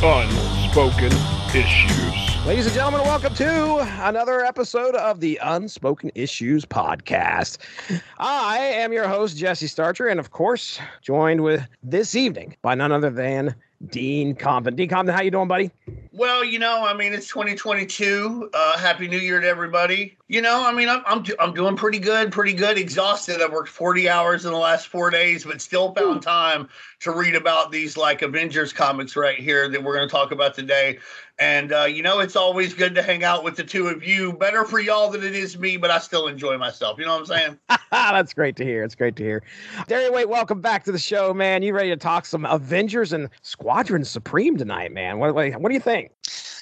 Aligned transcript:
Unspoken 0.00 1.10
Issues. 1.52 2.46
Ladies 2.46 2.66
and 2.66 2.74
gentlemen, 2.74 3.00
welcome 3.00 3.34
to 3.34 3.78
another 4.06 4.44
episode 4.44 4.94
of 4.94 5.18
the 5.18 5.40
Unspoken 5.42 6.12
Issues 6.14 6.64
podcast. 6.64 7.58
I 8.16 8.58
am 8.58 8.92
your 8.92 9.08
host, 9.08 9.36
Jesse 9.36 9.66
Starcher, 9.66 10.06
and 10.06 10.20
of 10.20 10.30
course, 10.30 10.78
joined 11.02 11.42
with 11.42 11.66
this 11.82 12.14
evening 12.14 12.54
by 12.62 12.76
none 12.76 12.92
other 12.92 13.10
than 13.10 13.56
Dean 13.86 14.36
Compton. 14.36 14.76
Dean 14.76 14.88
Compton, 14.88 15.16
how 15.16 15.22
you 15.22 15.32
doing, 15.32 15.48
buddy? 15.48 15.72
Well, 16.12 16.44
you 16.44 16.60
know, 16.60 16.86
I 16.86 16.94
mean, 16.94 17.12
it's 17.12 17.26
2022. 17.26 18.50
Uh, 18.54 18.78
Happy 18.78 19.08
New 19.08 19.18
Year 19.18 19.40
to 19.40 19.48
everybody. 19.48 20.16
You 20.30 20.42
know, 20.42 20.62
I 20.62 20.72
mean, 20.72 20.90
I'm 20.90 21.02
I'm, 21.06 21.22
do- 21.22 21.36
I'm 21.40 21.54
doing 21.54 21.74
pretty 21.74 21.98
good, 21.98 22.30
pretty 22.30 22.52
good. 22.52 22.76
Exhausted. 22.76 23.40
I 23.40 23.48
worked 23.48 23.70
40 23.70 24.10
hours 24.10 24.44
in 24.44 24.52
the 24.52 24.58
last 24.58 24.88
four 24.88 25.08
days, 25.08 25.46
but 25.46 25.62
still 25.62 25.94
found 25.94 26.20
time 26.20 26.68
to 27.00 27.12
read 27.12 27.34
about 27.34 27.72
these 27.72 27.96
like 27.96 28.20
Avengers 28.20 28.70
comics 28.70 29.16
right 29.16 29.38
here 29.38 29.70
that 29.70 29.82
we're 29.82 29.96
going 29.96 30.06
to 30.06 30.12
talk 30.12 30.30
about 30.30 30.54
today. 30.54 30.98
And 31.38 31.72
uh, 31.72 31.84
you 31.84 32.02
know, 32.02 32.18
it's 32.18 32.36
always 32.36 32.74
good 32.74 32.94
to 32.96 33.02
hang 33.02 33.24
out 33.24 33.42
with 33.42 33.56
the 33.56 33.64
two 33.64 33.86
of 33.86 34.04
you. 34.04 34.34
Better 34.34 34.66
for 34.66 34.80
y'all 34.80 35.10
than 35.10 35.24
it 35.24 35.34
is 35.34 35.58
me, 35.58 35.78
but 35.78 35.90
I 35.90 35.98
still 35.98 36.26
enjoy 36.26 36.58
myself. 36.58 36.98
You 36.98 37.06
know 37.06 37.12
what 37.12 37.20
I'm 37.20 37.26
saying? 37.26 37.58
That's 37.90 38.34
great 38.34 38.56
to 38.56 38.64
hear. 38.64 38.84
It's 38.84 38.94
great 38.94 39.16
to 39.16 39.22
hear. 39.22 39.42
Darian 39.86 40.12
Wait, 40.12 40.28
welcome 40.28 40.60
back 40.60 40.84
to 40.84 40.92
the 40.92 40.98
show, 40.98 41.32
man. 41.32 41.62
You 41.62 41.72
ready 41.72 41.88
to 41.88 41.96
talk 41.96 42.26
some 42.26 42.44
Avengers 42.44 43.14
and 43.14 43.30
Squadron 43.40 44.04
Supreme 44.04 44.58
tonight, 44.58 44.92
man? 44.92 45.20
What, 45.20 45.34
what, 45.34 45.58
what 45.58 45.70
do 45.70 45.74
you 45.74 45.80
think? 45.80 46.10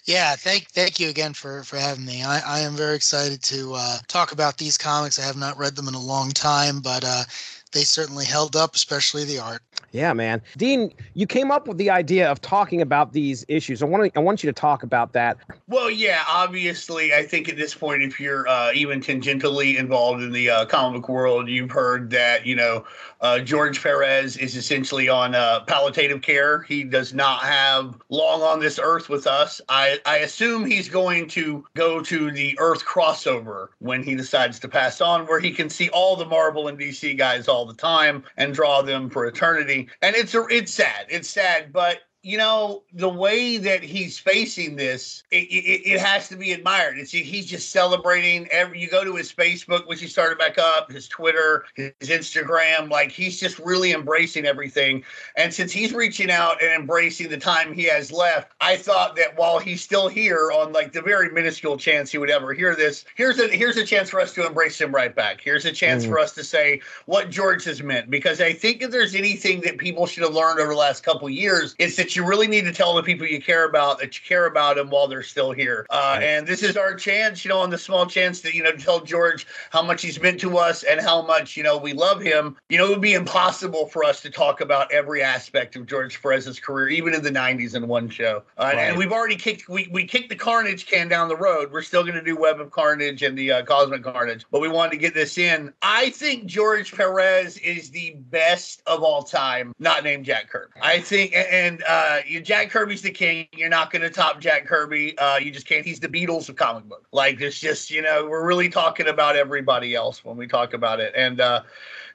Yeah, 0.06 0.36
thank 0.36 0.68
thank 0.70 1.00
you 1.00 1.08
again 1.08 1.34
for 1.34 1.64
for 1.64 1.76
having 1.78 2.04
me. 2.04 2.22
I, 2.22 2.38
I 2.40 2.60
am 2.60 2.76
very 2.76 2.94
excited 2.96 3.42
to 3.44 3.74
uh, 3.74 3.98
talk 4.08 4.32
about 4.32 4.56
these 4.56 4.78
comics. 4.78 5.18
I 5.18 5.24
have 5.26 5.36
not 5.36 5.58
read 5.58 5.74
them 5.76 5.88
in 5.88 5.94
a 5.94 6.00
long 6.00 6.30
time, 6.30 6.80
but 6.80 7.04
uh, 7.04 7.24
they 7.72 7.82
certainly 7.82 8.24
held 8.24 8.54
up, 8.56 8.74
especially 8.76 9.24
the 9.24 9.40
art. 9.40 9.62
Yeah, 9.96 10.12
man. 10.12 10.42
Dean, 10.58 10.92
you 11.14 11.26
came 11.26 11.50
up 11.50 11.66
with 11.66 11.78
the 11.78 11.88
idea 11.88 12.30
of 12.30 12.38
talking 12.42 12.82
about 12.82 13.14
these 13.14 13.46
issues. 13.48 13.82
I 13.82 13.86
want 13.86 14.12
to, 14.12 14.18
I 14.18 14.22
want 14.22 14.44
you 14.44 14.48
to 14.48 14.52
talk 14.52 14.82
about 14.82 15.14
that. 15.14 15.38
Well, 15.68 15.90
yeah, 15.90 16.22
obviously, 16.28 17.14
I 17.14 17.22
think 17.22 17.48
at 17.48 17.56
this 17.56 17.74
point, 17.74 18.02
if 18.02 18.20
you're 18.20 18.46
uh, 18.46 18.72
even 18.74 19.00
tangentially 19.00 19.78
involved 19.78 20.22
in 20.22 20.32
the 20.32 20.50
uh, 20.50 20.66
comic 20.66 21.08
world, 21.08 21.48
you've 21.48 21.70
heard 21.70 22.10
that, 22.10 22.44
you 22.44 22.54
know, 22.54 22.84
uh, 23.22 23.38
George 23.38 23.82
Perez 23.82 24.36
is 24.36 24.54
essentially 24.54 25.08
on 25.08 25.34
uh, 25.34 25.60
palliative 25.60 26.20
care. 26.20 26.62
He 26.62 26.84
does 26.84 27.14
not 27.14 27.40
have 27.40 27.96
long 28.10 28.42
on 28.42 28.60
this 28.60 28.78
earth 28.78 29.08
with 29.08 29.26
us. 29.26 29.62
I, 29.70 29.98
I 30.04 30.18
assume 30.18 30.66
he's 30.66 30.90
going 30.90 31.28
to 31.28 31.64
go 31.74 32.02
to 32.02 32.30
the 32.30 32.54
Earth 32.58 32.84
crossover 32.84 33.68
when 33.78 34.02
he 34.02 34.14
decides 34.14 34.60
to 34.60 34.68
pass 34.68 35.00
on, 35.00 35.26
where 35.26 35.40
he 35.40 35.50
can 35.50 35.70
see 35.70 35.88
all 35.88 36.16
the 36.16 36.26
Marvel 36.26 36.68
and 36.68 36.78
DC 36.78 37.16
guys 37.16 37.48
all 37.48 37.64
the 37.64 37.74
time 37.74 38.22
and 38.36 38.52
draw 38.52 38.82
them 38.82 39.08
for 39.08 39.24
eternity. 39.24 39.85
And 40.02 40.16
it's 40.16 40.34
a, 40.34 40.46
it's 40.50 40.72
sad. 40.72 41.06
It's 41.08 41.28
sad, 41.28 41.72
but 41.72 41.98
you 42.26 42.36
know 42.36 42.82
the 42.92 43.08
way 43.08 43.56
that 43.56 43.84
he's 43.84 44.18
facing 44.18 44.74
this 44.74 45.22
it, 45.30 45.44
it, 45.44 45.92
it, 45.92 46.00
has 46.00 46.28
to 46.28 46.36
be 46.36 46.50
admired. 46.50 46.98
It's 46.98 47.12
he's 47.12 47.46
just 47.46 47.70
celebrating 47.70 48.48
every 48.50 48.80
you 48.80 48.88
go 48.88 49.04
to 49.04 49.14
his 49.14 49.32
facebook 49.32 49.86
which 49.86 50.00
he 50.00 50.08
started 50.08 50.36
back 50.36 50.58
up 50.58 50.90
his 50.90 51.06
twitter 51.06 51.64
his 51.76 51.92
instagram 52.02 52.90
like 52.90 53.12
he's 53.12 53.38
just 53.38 53.60
really 53.60 53.92
embracing 53.92 54.44
everything. 54.44 55.04
And 55.36 55.54
since 55.54 55.70
he's 55.70 55.94
reaching 55.94 56.28
out 56.28 56.60
and 56.60 56.72
embracing 56.72 57.30
the 57.30 57.36
time 57.36 57.72
he 57.72 57.84
has 57.84 58.10
left 58.10 58.50
i 58.60 58.76
thought 58.76 59.14
that 59.14 59.38
while 59.38 59.60
he's 59.60 59.80
still 59.80 60.08
here 60.08 60.50
on 60.50 60.72
like 60.72 60.92
the 60.92 61.02
very 61.02 61.30
minuscule 61.30 61.76
chance 61.76 62.10
he 62.10 62.18
would 62.18 62.30
ever 62.30 62.52
hear 62.52 62.74
this 62.74 63.04
here's 63.14 63.38
a 63.38 63.46
here's 63.48 63.76
a 63.76 63.84
chance 63.84 64.10
for 64.10 64.20
us 64.20 64.34
to 64.34 64.44
embrace 64.44 64.80
him 64.80 64.92
right 64.92 65.14
back. 65.14 65.40
Here's 65.40 65.64
a 65.64 65.72
chance 65.72 66.02
mm-hmm. 66.02 66.12
for 66.12 66.18
us 66.18 66.32
to 66.32 66.42
say 66.42 66.80
what 67.04 67.30
george 67.30 67.62
has 67.66 67.84
meant. 67.84 68.10
Because 68.10 68.40
i 68.40 68.52
think 68.52 68.82
if 68.82 68.90
there's 68.90 69.14
anything 69.14 69.60
that 69.60 69.78
people 69.78 70.06
should 70.06 70.24
have 70.24 70.34
learned 70.34 70.58
over 70.58 70.72
the 70.72 70.78
last 70.78 71.04
couple 71.04 71.30
years 71.30 71.76
it's 71.78 71.94
that 71.94 72.15
you 72.16 72.26
really 72.26 72.48
need 72.48 72.64
to 72.64 72.72
tell 72.72 72.94
the 72.94 73.02
people 73.02 73.26
you 73.26 73.40
care 73.40 73.64
about 73.64 73.98
that 73.98 74.18
you 74.18 74.24
care 74.26 74.46
about 74.46 74.76
them 74.76 74.90
while 74.90 75.06
they're 75.06 75.22
still 75.22 75.52
here. 75.52 75.86
Uh. 75.90 76.18
And 76.20 76.46
this 76.46 76.62
is 76.62 76.76
our 76.76 76.94
chance, 76.94 77.44
you 77.44 77.48
know, 77.50 77.58
on 77.58 77.70
the 77.70 77.78
small 77.78 78.06
chance 78.06 78.40
that, 78.40 78.54
you 78.54 78.62
know, 78.62 78.72
tell 78.72 79.00
George 79.00 79.46
how 79.70 79.82
much 79.82 80.02
he's 80.02 80.20
meant 80.20 80.40
to 80.40 80.58
us 80.58 80.82
and 80.82 81.00
how 81.00 81.22
much, 81.22 81.56
you 81.56 81.62
know, 81.62 81.76
we 81.76 81.92
love 81.92 82.20
him. 82.20 82.56
You 82.68 82.78
know, 82.78 82.86
it 82.86 82.90
would 82.90 83.00
be 83.00 83.14
impossible 83.14 83.86
for 83.86 84.04
us 84.04 84.20
to 84.22 84.30
talk 84.30 84.60
about 84.60 84.90
every 84.92 85.22
aspect 85.22 85.76
of 85.76 85.86
George 85.86 86.20
Perez's 86.20 86.58
career, 86.58 86.88
even 86.88 87.14
in 87.14 87.22
the 87.22 87.30
90s 87.30 87.74
in 87.74 87.86
one 87.86 88.08
show. 88.08 88.42
Uh, 88.58 88.64
right. 88.64 88.78
And 88.78 88.96
we've 88.96 89.12
already 89.12 89.36
kicked, 89.36 89.68
we, 89.68 89.88
we 89.92 90.04
kicked 90.06 90.28
the 90.28 90.36
Carnage 90.36 90.86
can 90.86 91.08
down 91.08 91.28
the 91.28 91.36
road. 91.36 91.70
We're 91.72 91.82
still 91.82 92.02
going 92.02 92.14
to 92.14 92.22
do 92.22 92.36
Web 92.36 92.60
of 92.60 92.70
Carnage 92.70 93.22
and 93.22 93.36
the 93.36 93.52
uh, 93.52 93.64
Cosmic 93.64 94.02
Carnage, 94.02 94.46
but 94.50 94.60
we 94.60 94.68
wanted 94.68 94.92
to 94.92 94.98
get 94.98 95.14
this 95.14 95.38
in. 95.38 95.72
I 95.82 96.10
think 96.10 96.46
George 96.46 96.92
Perez 96.92 97.58
is 97.58 97.90
the 97.90 98.16
best 98.30 98.82
of 98.86 99.02
all 99.02 99.22
time, 99.22 99.74
not 99.78 100.04
named 100.04 100.24
Jack 100.24 100.48
Kirby. 100.48 100.72
I 100.80 101.00
think, 101.00 101.34
and, 101.34 101.82
uh, 101.86 102.05
uh, 102.06 102.40
Jack 102.40 102.70
Kirby's 102.70 103.02
the 103.02 103.10
king. 103.10 103.48
You're 103.52 103.68
not 103.68 103.90
going 103.90 104.02
to 104.02 104.10
top 104.10 104.40
Jack 104.40 104.66
Kirby. 104.66 105.16
Uh, 105.18 105.38
you 105.38 105.50
just 105.50 105.66
can't. 105.66 105.84
He's 105.84 106.00
the 106.00 106.08
Beatles 106.08 106.48
of 106.48 106.56
comic 106.56 106.84
book. 106.84 107.06
Like 107.12 107.40
it's 107.40 107.58
just 107.58 107.90
you 107.90 108.02
know 108.02 108.26
we're 108.28 108.46
really 108.46 108.68
talking 108.68 109.08
about 109.08 109.36
everybody 109.36 109.94
else 109.94 110.24
when 110.24 110.36
we 110.36 110.46
talk 110.46 110.72
about 110.72 111.00
it. 111.00 111.12
And 111.16 111.40
uh, 111.40 111.62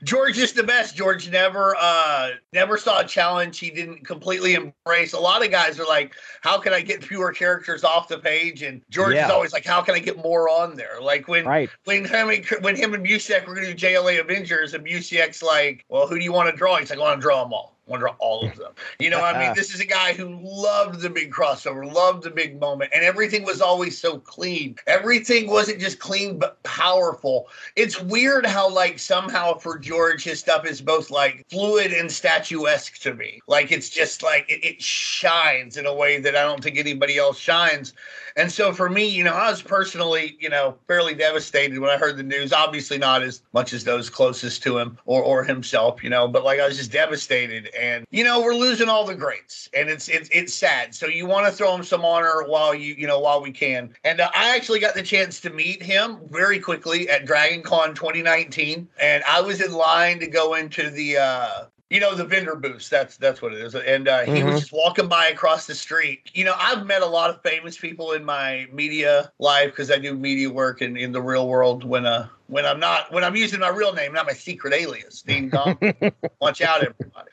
George 0.04 0.38
is 0.38 0.54
the 0.54 0.64
best. 0.64 0.96
George 0.96 1.30
never 1.30 1.76
uh, 1.80 2.30
never 2.54 2.78
saw 2.78 3.02
a 3.02 3.06
challenge 3.06 3.60
he 3.60 3.70
didn't 3.70 4.06
completely 4.06 4.56
embrace. 4.56 5.14
A 5.14 5.20
lot 5.20 5.44
of 5.44 5.52
guys 5.52 5.80
are 5.80 5.86
like, 5.86 6.16
"How 6.42 6.58
can 6.58 6.74
I 6.74 6.82
get 6.82 7.04
fewer 7.04 7.32
characters 7.32 7.84
off 7.84 8.08
the 8.08 8.18
page?" 8.18 8.64
And 8.64 8.82
George 8.90 9.16
yeah. 9.16 9.26
is 9.26 9.32
always 9.32 9.54
like, 9.54 9.66
"How 9.66 9.82
can 9.82 9.96
I 9.96 10.00
get 10.00 10.18
more 10.18 10.50
on 10.50 10.76
there?" 10.76 11.00
Like 11.02 11.28
when 11.28 11.46
right. 11.46 11.70
when 11.84 12.06
him 12.06 12.30
and, 12.30 12.46
when 12.62 12.76
him 12.76 12.94
and 12.94 13.06
Busiek 13.06 13.46
were 13.46 13.56
going 13.56 13.68
to 13.68 13.74
do 13.74 13.88
JLA 13.88 14.20
Avengers, 14.20 14.74
and 14.74 14.86
Busiek's 14.86 15.44
like, 15.44 15.86
"Well, 15.90 16.08
who 16.08 16.18
do 16.18 16.24
you 16.24 16.32
want 16.32 16.50
to 16.50 16.56
draw?" 16.56 16.78
He's 16.78 16.90
like, 16.90 17.00
"I 17.00 17.02
want 17.02 17.20
to 17.20 17.22
draw 17.22 17.44
them 17.44 17.54
all." 17.54 17.76
Wonder 17.92 18.10
all 18.20 18.48
of 18.48 18.56
them. 18.56 18.72
You 19.00 19.10
know, 19.10 19.22
I 19.22 19.38
mean, 19.38 19.54
this 19.56 19.74
is 19.74 19.80
a 19.80 19.86
guy 19.86 20.14
who 20.14 20.40
loved 20.42 21.02
the 21.02 21.10
big 21.10 21.32
crossover, 21.32 21.92
loved 21.92 22.24
the 22.24 22.32
big 22.32 22.60
moment, 22.60 22.92
and 22.94 23.04
everything 23.04 23.44
was 23.44 23.62
always 23.62 23.98
so 23.98 24.18
clean. 24.20 24.76
Everything 24.88 25.50
wasn't 25.50 25.80
just 25.80 26.00
clean 26.00 26.40
but 26.40 26.62
powerful. 26.64 27.48
It's 27.76 28.02
weird 28.02 28.46
how, 28.46 28.70
like, 28.70 28.98
somehow 28.98 29.58
for 29.58 29.78
George, 29.78 30.24
his 30.24 30.40
stuff 30.40 30.66
is 30.66 30.82
both 30.82 31.12
like 31.12 31.46
fluid 31.50 31.92
and 31.92 32.12
statuesque 32.12 33.00
to 33.02 33.14
me. 33.14 33.42
Like, 33.48 33.72
it's 33.72 33.90
just 33.90 34.24
like 34.24 34.50
it, 34.50 34.64
it 34.66 34.82
shines 34.82 35.78
in 35.78 35.86
a 35.86 35.94
way 35.94 36.20
that 36.20 36.36
I 36.36 36.44
don't 36.44 36.64
think 36.64 36.78
anybody 36.78 37.18
else 37.18 37.38
shines. 37.38 37.94
And 38.36 38.52
so 38.52 38.72
for 38.72 38.90
me, 38.90 39.08
you 39.08 39.24
know, 39.24 39.34
I 39.34 39.50
was 39.50 39.62
personally, 39.62 40.38
you 40.40 40.50
know, 40.50 40.78
fairly 40.88 41.14
devastated 41.14 41.78
when 41.80 41.90
I 41.90 41.98
heard 41.98 42.18
the 42.18 42.24
news. 42.24 42.54
Obviously, 42.54 42.98
not 42.98 43.24
as 43.24 43.42
much 43.54 43.74
as 43.74 43.84
those 43.84 44.10
closest 44.10 44.64
to 44.64 44.78
him 44.78 44.98
or 45.06 45.22
or 45.22 45.44
himself, 45.44 46.04
you 46.04 46.10
know, 46.10 46.28
but 46.28 46.44
like 46.44 46.60
I 46.60 46.68
was 46.68 46.78
just 46.78 46.92
devastated. 46.92 47.70
And 47.82 48.06
you 48.12 48.24
know, 48.24 48.42
we're 48.42 48.54
losing 48.54 48.90
all 48.90 49.06
the 49.06 49.16
greats, 49.16 49.68
and 49.74 49.90
it's 49.90 50.08
it's 50.08 50.30
it's 50.32 50.54
sad. 50.54 50.94
So 50.94 51.08
you 51.08 51.26
want 51.26 51.48
to 51.48 51.52
throw 51.52 51.74
him 51.74 51.84
some 51.84 52.06
honor 52.06 52.44
while 52.46 52.76
you 52.76 52.94
you 52.94 53.08
know 53.08 53.20
while 53.20 53.42
we 53.42 53.52
can. 53.52 53.96
And 54.04 54.22
uh, 54.22 54.30
I 54.36 54.56
actually 54.56 54.80
got 54.80 54.94
the 54.94 55.02
chance 55.02 55.40
to 55.42 55.50
meet 55.50 55.82
him 55.82 56.20
very 56.30 56.60
quickly 56.60 57.10
at 57.10 57.26
Dragon 57.26 57.64
Con 57.64 57.96
2019, 57.96 58.88
and 59.00 59.24
I 59.28 59.42
was 59.42 59.62
in 59.62 59.74
line 59.74 60.20
to 60.20 60.28
go 60.28 60.54
into 60.54 60.92
the 60.92 61.18
uh, 61.18 61.50
you 61.90 62.00
know 62.00 62.16
the 62.16 62.24
vendor 62.24 62.56
booths 62.56 62.88
that's 62.88 63.18
that's 63.18 63.42
what 63.42 63.54
it 63.54 63.60
is 63.60 63.76
and 63.76 64.08
uh, 64.08 64.22
he 64.22 64.32
mm-hmm. 64.32 64.48
was 64.48 64.62
just 64.62 64.72
walking 64.72 65.10
by 65.10 65.28
across 65.28 65.68
the 65.68 65.76
street 65.76 66.32
you 66.34 66.46
know 66.46 66.56
i've 66.58 66.86
met 66.86 67.02
a 67.02 67.06
lot 67.06 67.30
of 67.30 67.42
famous 67.42 67.78
people 67.78 68.14
in 68.14 68.24
my 68.24 68.66
media 68.72 69.30
life 69.40 69.72
because 69.72 69.92
i 69.92 69.98
do 69.98 70.16
media 70.16 70.50
work 70.50 70.82
in, 70.82 70.96
in 70.96 71.12
the 71.12 71.22
real 71.22 71.50
world 71.50 71.84
when 71.84 72.06
uh 72.06 72.28
when 72.48 72.66
i'm 72.66 72.80
not 72.80 73.12
when 73.12 73.26
i'm 73.26 73.36
using 73.36 73.60
my 73.60 73.68
real 73.68 73.94
name 73.94 74.14
not 74.14 74.26
my 74.26 74.32
secret 74.32 74.74
alias 74.74 75.22
dean 75.22 75.50
Gong. 75.50 75.78
watch 76.40 76.62
out 76.62 76.82
everybody 76.82 77.30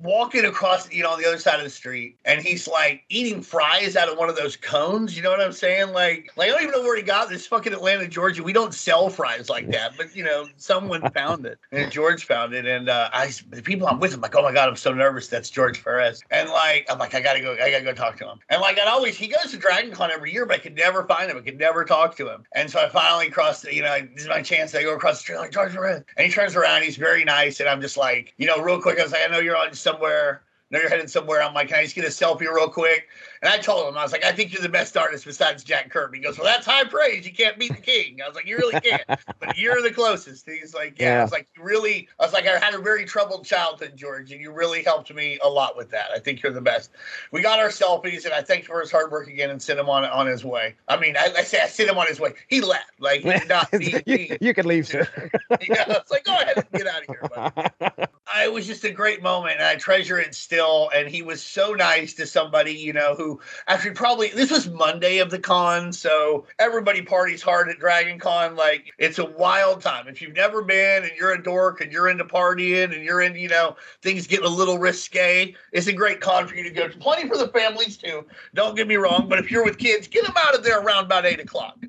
walking 0.00 0.44
across, 0.44 0.90
you 0.92 1.02
know, 1.02 1.10
on 1.10 1.20
the 1.20 1.26
other 1.26 1.38
side 1.38 1.58
of 1.58 1.64
the 1.64 1.70
street, 1.70 2.16
and 2.24 2.40
he's 2.40 2.68
like 2.68 3.02
eating 3.08 3.42
fries 3.42 3.96
out 3.96 4.08
of 4.08 4.16
one 4.16 4.28
of 4.28 4.36
those 4.36 4.56
cones. 4.56 5.16
You 5.16 5.22
know 5.22 5.30
what 5.30 5.40
I'm 5.40 5.52
saying? 5.52 5.92
Like, 5.92 6.30
like 6.36 6.48
I 6.48 6.52
don't 6.52 6.62
even 6.62 6.72
know 6.72 6.82
where 6.82 6.96
he 6.96 7.02
got 7.02 7.28
this. 7.28 7.46
Fucking 7.46 7.72
Atlanta, 7.72 8.06
Georgia. 8.06 8.42
We 8.42 8.52
don't 8.52 8.74
sell 8.74 9.08
fries 9.10 9.48
like 9.48 9.70
that, 9.70 9.96
but 9.96 10.14
you 10.14 10.24
know, 10.24 10.46
someone 10.56 11.08
found 11.14 11.46
it, 11.46 11.58
and 11.72 11.90
George 11.90 12.24
found 12.24 12.54
it, 12.54 12.66
and 12.66 12.88
uh, 12.88 13.10
I, 13.12 13.32
the 13.50 13.62
people 13.62 13.86
I'm 13.86 13.98
with, 13.98 14.14
I'm 14.14 14.20
like, 14.20 14.36
oh 14.36 14.42
my 14.42 14.52
god, 14.52 14.68
I'm 14.68 14.76
so 14.76 14.92
nervous. 14.92 15.28
That's 15.28 15.50
George 15.50 15.82
Perez, 15.82 16.22
and 16.30 16.48
like, 16.50 16.86
I'm 16.90 16.98
like, 16.98 17.14
I 17.14 17.20
gotta 17.20 17.40
go, 17.40 17.52
I 17.54 17.70
gotta 17.70 17.84
go 17.84 17.92
talk 17.92 18.16
to 18.18 18.28
him, 18.28 18.38
and 18.48 18.60
like, 18.60 18.78
I'd 18.78 18.88
always, 18.88 19.16
he 19.16 19.28
goes 19.28 19.50
to 19.52 19.56
Dragon 19.56 19.90
Con 19.90 20.10
every 20.10 20.32
year, 20.32 20.46
but 20.46 20.56
I 20.56 20.58
could 20.58 20.76
never 20.76 21.04
find 21.04 21.30
him. 21.30 21.36
I 21.36 21.40
could 21.40 21.58
never 21.58 21.84
talk 21.84 22.16
to 22.16 22.32
him, 22.32 22.44
and 22.54 22.70
so 22.70 22.80
I 22.80 22.88
finally 22.88 23.30
crossed, 23.30 23.70
you 23.70 23.82
know, 23.82 23.98
this 24.14 24.22
is 24.22 24.28
my 24.28 24.42
chance. 24.42 24.74
I 24.74 24.82
go 24.82 24.94
across 24.94 25.16
the 25.18 25.20
street, 25.20 25.38
like 25.38 25.52
George 25.52 25.72
Perez, 25.72 26.04
and 26.16 26.26
he 26.26 26.32
turns 26.32 26.54
around, 26.54 26.82
he's 26.82 26.96
very 26.96 27.24
nice, 27.24 27.60
and 27.60 27.68
I'm 27.68 27.80
just 27.80 27.96
like, 27.96 28.34
you 28.36 28.46
know, 28.46 28.60
real 28.60 28.80
quick, 28.80 28.98
I 28.98 29.02
was 29.02 29.12
like, 29.12 29.22
I 29.26 29.32
know 29.32 29.40
you're 29.40 29.56
on 29.56 29.72
somewhere 29.90 30.42
know 30.70 30.80
you're 30.80 30.88
headed 30.88 31.10
somewhere. 31.10 31.42
I'm 31.42 31.54
like, 31.54 31.68
can 31.68 31.78
I 31.78 31.82
just 31.82 31.94
get 31.94 32.04
a 32.04 32.08
selfie 32.08 32.40
real 32.40 32.68
quick? 32.68 33.08
And 33.40 33.50
I 33.50 33.58
told 33.58 33.88
him, 33.88 33.96
I 33.96 34.02
was 34.02 34.12
like, 34.12 34.24
I 34.24 34.32
think 34.32 34.52
you're 34.52 34.62
the 34.62 34.68
best 34.68 34.96
artist 34.96 35.24
besides 35.24 35.64
Jack 35.64 35.90
Kirby. 35.90 36.18
He 36.18 36.24
goes, 36.24 36.38
well, 36.38 36.46
that's 36.46 36.66
high 36.66 36.84
praise. 36.84 37.24
You 37.24 37.32
can't 37.32 37.58
beat 37.58 37.74
the 37.74 37.80
king. 37.80 38.20
I 38.22 38.26
was 38.26 38.34
like, 38.34 38.46
you 38.46 38.56
really 38.56 38.80
can't, 38.80 39.02
but 39.40 39.56
you're 39.56 39.80
the 39.80 39.90
closest. 39.90 40.46
He's 40.46 40.74
like, 40.74 40.98
yeah. 40.98 41.14
yeah. 41.14 41.20
I 41.20 41.22
was 41.22 41.32
like, 41.32 41.48
you 41.56 41.62
really, 41.62 42.08
I 42.18 42.24
was 42.24 42.32
like, 42.32 42.46
I 42.46 42.58
had 42.58 42.74
a 42.74 42.78
very 42.78 43.04
troubled 43.04 43.44
childhood, 43.44 43.92
George, 43.96 44.32
and 44.32 44.40
you 44.40 44.52
really 44.52 44.82
helped 44.82 45.12
me 45.12 45.38
a 45.42 45.48
lot 45.48 45.76
with 45.76 45.90
that. 45.90 46.10
I 46.14 46.18
think 46.18 46.42
you're 46.42 46.52
the 46.52 46.60
best. 46.60 46.90
We 47.32 47.42
got 47.42 47.60
our 47.60 47.68
selfies, 47.68 48.24
and 48.24 48.34
I 48.34 48.42
thanked 48.42 48.66
for 48.66 48.80
his 48.80 48.90
hard 48.90 49.10
work 49.10 49.28
again 49.28 49.50
and 49.50 49.62
sent 49.62 49.78
him 49.78 49.88
on 49.88 50.04
on 50.04 50.26
his 50.26 50.44
way. 50.44 50.74
I 50.88 50.98
mean, 50.98 51.16
I, 51.16 51.32
I 51.38 51.42
say 51.42 51.60
I 51.62 51.66
sent 51.66 51.88
him 51.88 51.98
on 51.98 52.06
his 52.06 52.20
way. 52.20 52.34
He 52.48 52.60
left. 52.60 52.90
Like, 52.98 53.22
he 53.22 53.30
did 53.30 53.48
not. 53.48 53.68
He, 53.78 54.02
you, 54.06 54.36
you 54.40 54.54
can 54.54 54.66
leave, 54.66 54.86
sir. 54.86 55.08
yeah, 55.50 55.84
it's 55.88 56.10
like, 56.10 56.24
go 56.24 56.34
ahead 56.34 56.56
and 56.56 56.66
get 56.72 56.86
out 56.86 57.02
of 57.02 57.06
here. 57.06 57.70
Buddy. 57.80 58.04
it 58.36 58.52
was 58.52 58.66
just 58.66 58.84
a 58.84 58.90
great 58.90 59.22
moment, 59.22 59.56
and 59.58 59.64
I 59.64 59.76
treasure 59.76 60.18
it 60.18 60.34
still. 60.34 60.90
And 60.94 61.08
he 61.08 61.22
was 61.22 61.42
so 61.42 61.72
nice 61.72 62.14
to 62.14 62.26
somebody, 62.26 62.72
you 62.72 62.92
know, 62.92 63.14
who 63.14 63.40
actually 63.66 63.92
probably 63.92 64.28
this 64.28 64.50
was 64.50 64.68
Monday 64.68 65.18
of 65.18 65.30
the 65.30 65.38
con, 65.38 65.92
so 65.92 66.46
everybody 66.58 67.02
parties 67.02 67.42
hard 67.42 67.68
at 67.68 67.78
Dragon 67.78 68.18
Con. 68.18 68.56
Like 68.56 68.92
it's 68.98 69.18
a 69.18 69.24
wild 69.24 69.80
time. 69.80 70.08
If 70.08 70.20
you've 70.20 70.36
never 70.36 70.62
been 70.62 71.04
and 71.04 71.12
you're 71.16 71.32
a 71.32 71.42
dork 71.42 71.80
and 71.80 71.92
you're 71.92 72.08
into 72.08 72.24
partying 72.24 72.94
and 72.94 73.04
you're 73.04 73.22
in, 73.22 73.34
you 73.34 73.48
know, 73.48 73.76
things 74.02 74.26
getting 74.26 74.46
a 74.46 74.50
little 74.50 74.78
risque, 74.78 75.54
it's 75.72 75.86
a 75.86 75.92
great 75.92 76.20
con 76.20 76.46
for 76.46 76.54
you 76.54 76.64
to 76.64 76.70
go 76.70 76.88
to. 76.88 76.98
Plenty 76.98 77.28
for 77.28 77.38
the 77.38 77.48
families 77.48 77.96
too. 77.96 78.24
Don't 78.54 78.76
get 78.76 78.88
me 78.88 78.96
wrong, 78.96 79.28
but 79.28 79.38
if 79.38 79.50
you're 79.50 79.64
with 79.64 79.78
kids, 79.78 80.06
get 80.06 80.24
them 80.24 80.36
out 80.36 80.54
of 80.54 80.62
there 80.62 80.80
around 80.80 81.04
about 81.04 81.26
eight 81.26 81.40
o'clock. 81.40 81.76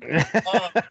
Um, 0.50 0.82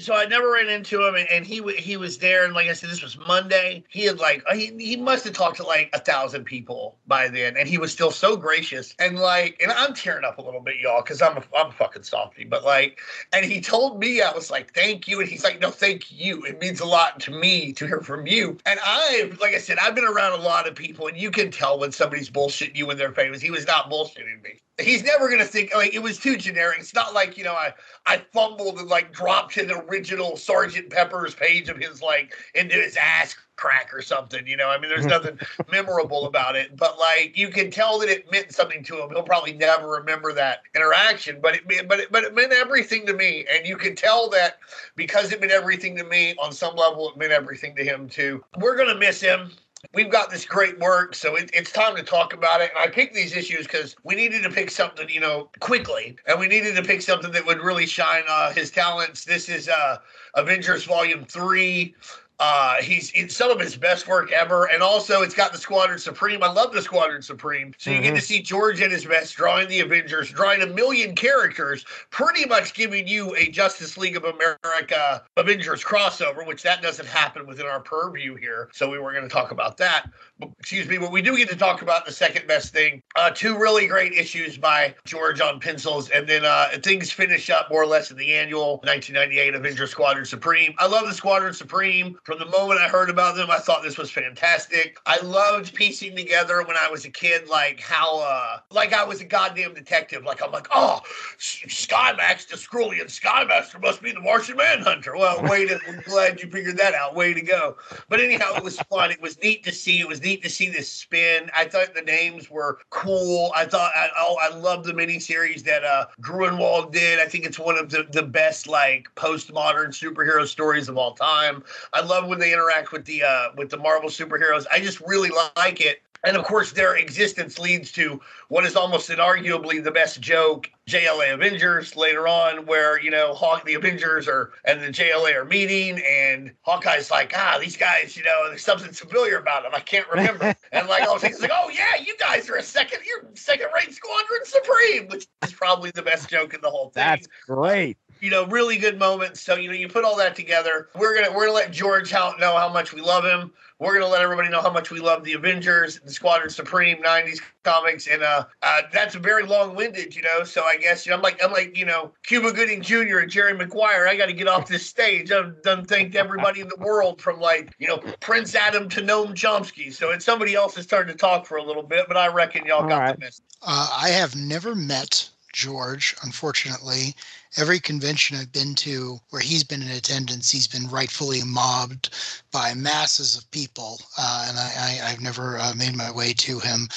so 0.00 0.14
I 0.14 0.26
never 0.26 0.50
ran 0.50 0.68
into 0.68 1.06
him, 1.06 1.14
and, 1.14 1.28
and 1.30 1.46
he 1.46 1.62
he 1.74 1.96
was 1.96 2.18
there, 2.18 2.44
and 2.44 2.54
like 2.54 2.68
I 2.68 2.72
said, 2.72 2.90
this 2.90 3.02
was 3.02 3.18
Monday. 3.18 3.84
He 3.88 4.04
had 4.04 4.18
like 4.18 4.42
he 4.54 4.70
he 4.80 4.96
must 4.96 5.24
have 5.24 5.32
talked 5.32 5.56
to 5.58 5.64
like 5.64 5.90
a 5.92 5.98
thousand 5.98 6.44
people 6.44 6.98
by 7.06 7.28
then, 7.28 7.56
and 7.56 7.68
he 7.68 7.78
was 7.78 7.92
still 7.92 8.10
so 8.10 8.36
gracious 8.36 8.94
and 8.98 9.18
like, 9.18 9.60
and 9.62 9.72
I'm 9.72 9.94
tearing 9.94 10.24
up 10.24 10.38
a 10.38 10.42
little 10.42 10.60
bit, 10.60 10.76
y'all, 10.78 11.02
because 11.02 11.22
I'm 11.22 11.36
a 11.36 11.42
I'm 11.56 11.68
a 11.68 11.72
fucking 11.72 12.02
softy, 12.02 12.44
but 12.44 12.64
like, 12.64 13.00
and 13.32 13.44
he 13.44 13.60
told 13.60 13.98
me 13.98 14.22
I 14.22 14.32
was 14.32 14.50
like, 14.50 14.74
thank 14.74 15.06
you, 15.08 15.20
and 15.20 15.28
he's 15.28 15.44
like, 15.44 15.60
no, 15.60 15.70
thank 15.70 16.10
you. 16.10 16.44
It 16.44 16.60
means 16.60 16.80
a 16.80 16.86
lot 16.86 17.20
to 17.20 17.30
me 17.30 17.72
to 17.74 17.86
hear 17.86 18.00
from 18.00 18.26
you, 18.26 18.58
and 18.66 18.80
I, 18.82 19.32
like 19.40 19.54
I 19.54 19.58
said, 19.58 19.78
I've 19.78 19.94
been 19.94 20.04
around 20.04 20.38
a 20.38 20.42
lot 20.42 20.68
of 20.68 20.74
people, 20.74 21.06
and 21.06 21.16
you 21.16 21.30
can 21.30 21.50
tell 21.50 21.78
when 21.78 21.92
somebody's 21.92 22.30
bullshitting 22.30 22.76
you 22.76 22.86
when 22.86 22.96
they're 22.96 23.12
famous. 23.12 23.40
He 23.40 23.50
was 23.50 23.66
not 23.66 23.90
bullshitting 23.90 24.42
me 24.42 24.60
he's 24.80 25.04
never 25.04 25.28
gonna 25.28 25.44
think 25.44 25.74
like 25.74 25.94
it 25.94 26.02
was 26.02 26.18
too 26.18 26.36
generic. 26.36 26.78
It's 26.78 26.94
not 26.94 27.14
like 27.14 27.36
you 27.36 27.44
know 27.44 27.54
I 27.54 27.72
I 28.06 28.18
fumbled 28.32 28.78
and 28.78 28.88
like 28.88 29.12
dropped 29.12 29.54
his 29.54 29.70
original 29.70 30.36
Sergeant 30.36 30.90
Pepper's 30.90 31.34
page 31.34 31.68
of 31.68 31.76
his 31.76 32.02
like 32.02 32.34
into 32.54 32.74
his 32.74 32.96
ass 32.96 33.36
crack 33.60 33.92
or 33.92 34.00
something. 34.00 34.46
You 34.46 34.56
know, 34.56 34.68
I 34.68 34.78
mean, 34.78 34.88
there's 34.88 35.06
nothing 35.18 35.38
memorable 35.70 36.26
about 36.26 36.56
it, 36.56 36.76
but 36.76 36.98
like 36.98 37.36
you 37.36 37.48
can 37.48 37.70
tell 37.70 37.98
that 38.00 38.08
it 38.08 38.30
meant 38.32 38.52
something 38.52 38.82
to 38.84 39.02
him. 39.02 39.10
He'll 39.10 39.22
probably 39.22 39.52
never 39.52 39.88
remember 39.88 40.32
that 40.32 40.62
interaction, 40.74 41.38
but 41.40 41.56
it 41.56 41.88
but 41.88 42.00
it, 42.00 42.10
but 42.10 42.24
it 42.24 42.34
meant 42.34 42.52
everything 42.52 43.06
to 43.06 43.12
me, 43.12 43.44
and 43.52 43.66
you 43.66 43.76
can 43.76 43.94
tell 43.94 44.28
that 44.30 44.58
because 44.96 45.32
it 45.32 45.40
meant 45.40 45.52
everything 45.52 45.96
to 45.96 46.04
me 46.04 46.34
on 46.42 46.52
some 46.52 46.74
level, 46.74 47.10
it 47.10 47.16
meant 47.16 47.32
everything 47.32 47.76
to 47.76 47.84
him 47.84 48.08
too. 48.08 48.42
We're 48.58 48.76
gonna 48.76 48.98
miss 48.98 49.20
him 49.20 49.52
we've 49.94 50.10
got 50.10 50.30
this 50.30 50.44
great 50.44 50.78
work, 50.78 51.14
so 51.14 51.36
it, 51.36 51.50
it's 51.52 51.72
time 51.72 51.96
to 51.96 52.02
talk 52.02 52.32
about 52.32 52.60
it. 52.60 52.70
And 52.76 52.78
I 52.78 52.92
picked 52.92 53.14
these 53.14 53.36
issues 53.36 53.66
because 53.66 53.96
we 54.04 54.14
needed 54.14 54.42
to 54.42 54.50
pick 54.50 54.70
something, 54.70 55.08
you 55.08 55.20
know, 55.20 55.50
quickly, 55.60 56.16
and 56.26 56.38
we 56.38 56.48
needed 56.48 56.76
to 56.76 56.82
pick 56.82 57.02
something 57.02 57.32
that 57.32 57.46
would 57.46 57.60
really 57.60 57.86
shine 57.86 58.24
uh, 58.28 58.52
his 58.52 58.70
talents. 58.70 59.24
This 59.24 59.48
is 59.48 59.68
uh, 59.68 59.98
Avengers 60.34 60.84
Volume 60.84 61.24
Three. 61.24 61.94
Uh, 62.40 62.76
he's 62.76 63.10
in 63.10 63.28
some 63.28 63.50
of 63.50 63.60
his 63.60 63.76
best 63.76 64.08
work 64.08 64.32
ever, 64.32 64.64
and 64.64 64.82
also 64.82 65.20
it's 65.20 65.34
got 65.34 65.52
the 65.52 65.58
Squadron 65.58 65.98
Supreme. 65.98 66.42
I 66.42 66.50
love 66.50 66.72
the 66.72 66.80
Squadron 66.80 67.20
Supreme. 67.20 67.74
So 67.76 67.90
you 67.90 67.96
mm-hmm. 67.96 68.06
get 68.06 68.14
to 68.14 68.20
see 68.22 68.40
George 68.40 68.80
at 68.80 68.90
his 68.90 69.04
best, 69.04 69.36
drawing 69.36 69.68
the 69.68 69.80
Avengers, 69.80 70.30
drawing 70.30 70.62
a 70.62 70.66
million 70.66 71.14
characters, 71.14 71.84
pretty 72.08 72.46
much 72.46 72.72
giving 72.72 73.06
you 73.06 73.36
a 73.36 73.50
Justice 73.50 73.98
League 73.98 74.16
of 74.16 74.24
America 74.24 75.22
Avengers 75.36 75.84
crossover, 75.84 76.46
which 76.46 76.62
that 76.62 76.80
doesn't 76.80 77.06
happen 77.06 77.46
within 77.46 77.66
our 77.66 77.80
purview 77.80 78.36
here. 78.36 78.70
So 78.72 78.90
we 78.90 78.98
were 78.98 79.12
going 79.12 79.24
to 79.24 79.28
talk 79.28 79.50
about 79.50 79.76
that. 79.76 80.10
Excuse 80.58 80.88
me, 80.88 80.96
but 80.96 81.12
we 81.12 81.20
do 81.20 81.36
get 81.36 81.50
to 81.50 81.56
talk 81.56 81.82
about 81.82 82.06
the 82.06 82.12
second 82.12 82.46
best 82.46 82.72
thing. 82.72 83.02
Uh, 83.16 83.30
two 83.30 83.58
really 83.58 83.86
great 83.86 84.14
issues 84.14 84.56
by 84.56 84.94
George 85.04 85.42
on 85.42 85.60
pencils, 85.60 86.08
and 86.08 86.26
then 86.26 86.46
uh, 86.46 86.68
things 86.82 87.12
finish 87.12 87.50
up 87.50 87.70
more 87.70 87.82
or 87.82 87.86
less 87.86 88.10
in 88.10 88.16
the 88.16 88.32
annual 88.32 88.78
1998 88.84 89.54
Avengers 89.54 89.90
Squadron 89.90 90.24
Supreme. 90.24 90.74
I 90.78 90.86
love 90.86 91.06
the 91.06 91.12
Squadron 91.12 91.52
Supreme. 91.52 92.16
From 92.30 92.38
the 92.38 92.46
moment 92.46 92.78
I 92.78 92.86
heard 92.86 93.10
about 93.10 93.34
them, 93.34 93.50
I 93.50 93.58
thought 93.58 93.82
this 93.82 93.98
was 93.98 94.08
fantastic. 94.08 95.00
I 95.04 95.18
loved 95.20 95.74
piecing 95.74 96.14
together 96.14 96.62
when 96.62 96.76
I 96.76 96.88
was 96.88 97.04
a 97.04 97.10
kid, 97.10 97.48
like 97.48 97.80
how, 97.80 98.20
uh, 98.20 98.60
like 98.70 98.92
I 98.92 99.02
was 99.02 99.20
a 99.20 99.24
goddamn 99.24 99.74
detective. 99.74 100.22
Like 100.22 100.40
I'm 100.40 100.52
like, 100.52 100.68
oh, 100.72 101.00
Skymax, 101.40 102.46
the 102.46 102.54
Skrull 102.54 102.92
Skymaster 103.06 103.82
must 103.82 104.00
be 104.00 104.12
the 104.12 104.20
Martian 104.20 104.58
Manhunter. 104.58 105.16
Well, 105.16 105.42
wait, 105.50 105.72
I'm 105.72 106.02
glad 106.02 106.40
you 106.40 106.48
figured 106.48 106.76
that 106.76 106.94
out. 106.94 107.16
Way 107.16 107.34
to 107.34 107.40
go. 107.40 107.76
But 108.08 108.20
anyhow, 108.20 108.54
it 108.54 108.62
was 108.62 108.78
fun. 108.82 109.10
It 109.10 109.20
was 109.20 109.36
neat 109.42 109.64
to 109.64 109.72
see. 109.72 109.98
It 109.98 110.06
was 110.06 110.22
neat 110.22 110.40
to 110.44 110.50
see 110.50 110.70
this 110.70 110.88
spin. 110.88 111.50
I 111.52 111.64
thought 111.64 111.94
the 111.96 112.02
names 112.02 112.48
were 112.48 112.78
cool. 112.90 113.50
I 113.56 113.64
thought, 113.64 113.90
I, 113.96 114.08
oh, 114.16 114.36
I 114.40 114.54
love 114.56 114.84
the 114.84 114.92
miniseries 114.92 115.64
that 115.64 115.82
uh, 115.82 116.06
Gruenwald 116.20 116.92
did. 116.92 117.18
I 117.18 117.26
think 117.26 117.44
it's 117.44 117.58
one 117.58 117.76
of 117.76 117.90
the, 117.90 118.06
the 118.12 118.22
best 118.22 118.68
like 118.68 119.08
postmodern 119.16 119.88
superhero 119.88 120.46
stories 120.46 120.88
of 120.88 120.96
all 120.96 121.14
time. 121.14 121.64
I 121.92 122.02
love 122.02 122.19
love 122.20 122.28
when 122.28 122.38
they 122.38 122.52
interact 122.52 122.92
with 122.92 123.04
the 123.04 123.22
uh, 123.22 123.48
with 123.56 123.70
the 123.70 123.76
Marvel 123.76 124.10
superheroes. 124.10 124.66
I 124.70 124.80
just 124.80 125.00
really 125.00 125.30
like 125.56 125.80
it. 125.80 126.02
And 126.22 126.36
of 126.36 126.44
course, 126.44 126.72
their 126.72 126.96
existence 126.96 127.58
leads 127.58 127.90
to 127.92 128.20
what 128.48 128.66
is 128.66 128.76
almost 128.76 129.08
inarguably 129.08 129.82
the 129.82 129.90
best 129.90 130.20
joke, 130.20 130.70
JLA 130.86 131.32
Avengers 131.32 131.96
later 131.96 132.28
on, 132.28 132.66
where, 132.66 133.00
you 133.00 133.10
know, 133.10 133.32
Hawk, 133.32 133.64
the 133.64 133.72
Avengers 133.72 134.28
are, 134.28 134.50
and 134.66 134.82
the 134.82 134.88
JLA 134.88 135.34
are 135.34 135.46
meeting, 135.46 136.02
and 136.06 136.52
Hawkeye's 136.60 137.10
like, 137.10 137.32
ah, 137.34 137.56
these 137.58 137.74
guys, 137.74 138.18
you 138.18 138.22
know, 138.22 138.50
there's 138.50 138.62
something 138.62 138.92
familiar 138.92 139.38
about 139.38 139.62
them. 139.62 139.72
I 139.74 139.80
can't 139.80 140.06
remember. 140.10 140.54
and 140.72 140.88
like, 140.88 141.08
all 141.08 141.18
things 141.18 141.40
like, 141.40 141.52
oh, 141.54 141.70
yeah, 141.70 142.02
you 142.04 142.14
guys 142.18 142.50
are 142.50 142.56
a 142.56 142.62
second, 142.62 142.98
you're 143.06 143.30
second 143.34 143.68
rate 143.74 143.94
Squadron 143.94 144.44
Supreme, 144.44 145.08
which 145.08 145.26
is 145.42 145.54
probably 145.54 145.90
the 145.90 146.02
best 146.02 146.28
joke 146.28 146.52
in 146.52 146.60
the 146.60 146.68
whole 146.68 146.90
thing. 146.90 147.02
That's 147.02 147.28
great 147.46 147.96
you 148.20 148.30
know, 148.30 148.46
really 148.46 148.76
good 148.76 148.98
moments. 148.98 149.40
So 149.40 149.56
you 149.56 149.68
know, 149.68 149.74
you 149.74 149.88
put 149.88 150.04
all 150.04 150.16
that 150.16 150.36
together. 150.36 150.88
We're 150.94 151.14
gonna 151.14 151.34
we're 151.34 151.46
gonna 151.46 151.56
let 151.56 151.72
George 151.72 152.10
how, 152.10 152.34
know 152.38 152.56
how 152.56 152.72
much 152.72 152.92
we 152.92 153.00
love 153.00 153.24
him. 153.24 153.52
We're 153.78 153.94
gonna 153.94 154.12
let 154.12 154.20
everybody 154.20 154.50
know 154.50 154.60
how 154.60 154.70
much 154.70 154.90
we 154.90 155.00
love 155.00 155.24
the 155.24 155.32
Avengers, 155.32 156.00
the 156.00 156.12
Squadron 156.12 156.50
Supreme 156.50 157.02
'90s 157.02 157.40
comics, 157.62 158.06
and 158.06 158.22
uh, 158.22 158.44
uh 158.62 158.82
that's 158.92 159.14
very 159.14 159.44
long-winded, 159.44 160.14
you 160.14 160.20
know. 160.20 160.44
So 160.44 160.62
I 160.64 160.76
guess 160.76 161.06
you 161.06 161.10
know, 161.10 161.16
I'm 161.16 161.22
like 161.22 161.42
I'm 161.42 161.50
like 161.50 161.76
you 161.76 161.86
know, 161.86 162.12
Cuba 162.22 162.52
Gooding 162.52 162.82
Jr. 162.82 163.18
and 163.18 163.30
Jerry 163.30 163.54
Maguire. 163.54 164.06
I 164.06 164.16
got 164.16 164.26
to 164.26 164.34
get 164.34 164.48
off 164.48 164.68
this 164.68 164.84
stage. 164.84 165.32
I've 165.32 165.62
done 165.62 165.86
thanked 165.86 166.14
everybody 166.14 166.60
in 166.60 166.68
the 166.68 166.76
world 166.76 167.22
from 167.22 167.40
like 167.40 167.74
you 167.78 167.88
know 167.88 167.98
Prince 168.20 168.54
Adam 168.54 168.88
to 168.90 169.00
Noam 169.00 169.32
Chomsky. 169.34 169.92
So 169.92 170.10
it's 170.10 170.26
somebody 170.26 170.54
else's 170.54 170.86
turn 170.86 171.06
to 171.06 171.14
talk 171.14 171.46
for 171.46 171.56
a 171.56 171.62
little 171.62 171.82
bit, 171.82 172.04
but 172.06 172.18
I 172.18 172.28
reckon 172.28 172.66
y'all 172.66 172.82
all 172.82 172.88
got 172.88 173.00
right. 173.00 173.14
the 173.14 173.20
message. 173.20 173.44
Uh, 173.62 173.88
I 174.02 174.10
have 174.10 174.36
never 174.36 174.74
met 174.74 175.28
George, 175.52 176.16
unfortunately 176.22 177.14
every 177.56 177.80
convention 177.80 178.36
I've 178.36 178.52
been 178.52 178.74
to 178.76 179.18
where 179.30 179.42
he's 179.42 179.64
been 179.64 179.82
in 179.82 179.90
attendance, 179.90 180.50
he's 180.50 180.66
been 180.66 180.88
rightfully 180.88 181.42
mobbed 181.44 182.10
by 182.52 182.74
masses 182.74 183.36
of 183.36 183.50
people, 183.50 184.00
uh, 184.18 184.46
and 184.48 184.58
I, 184.58 185.10
have 185.10 185.20
never 185.20 185.58
uh, 185.58 185.72
made 185.76 185.96
my 185.96 186.10
way 186.10 186.32
to 186.34 186.58
him. 186.60 186.88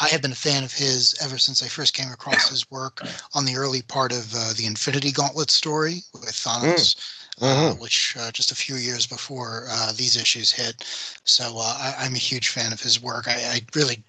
I 0.00 0.08
have 0.08 0.22
been 0.22 0.32
a 0.32 0.36
fan 0.36 0.62
of 0.62 0.72
his 0.72 1.16
ever 1.22 1.38
since 1.38 1.62
I 1.62 1.68
first 1.68 1.94
came 1.94 2.12
across 2.12 2.48
his 2.50 2.70
work 2.70 3.00
on 3.34 3.44
the 3.44 3.56
early 3.56 3.82
part 3.82 4.12
of 4.12 4.32
uh, 4.34 4.52
the 4.56 4.66
Infinity 4.66 5.10
Gauntlet 5.10 5.50
story 5.50 6.02
with 6.12 6.32
Thanos. 6.32 6.94
Mm. 6.94 7.12
Uh, 7.38 7.44
mm-hmm. 7.44 7.82
which 7.82 8.16
uh, 8.18 8.30
just 8.32 8.50
a 8.50 8.54
few 8.54 8.76
years 8.76 9.06
before 9.06 9.66
uh, 9.70 9.92
these 9.92 10.16
issues 10.16 10.50
hit. 10.50 10.82
So 11.24 11.58
uh, 11.58 11.94
I, 11.98 12.06
am 12.06 12.14
a 12.14 12.18
huge 12.18 12.48
fan 12.48 12.72
of 12.72 12.80
his 12.80 13.02
work. 13.02 13.28
I, 13.28 13.34
I, 13.34 13.60
really 13.74 14.02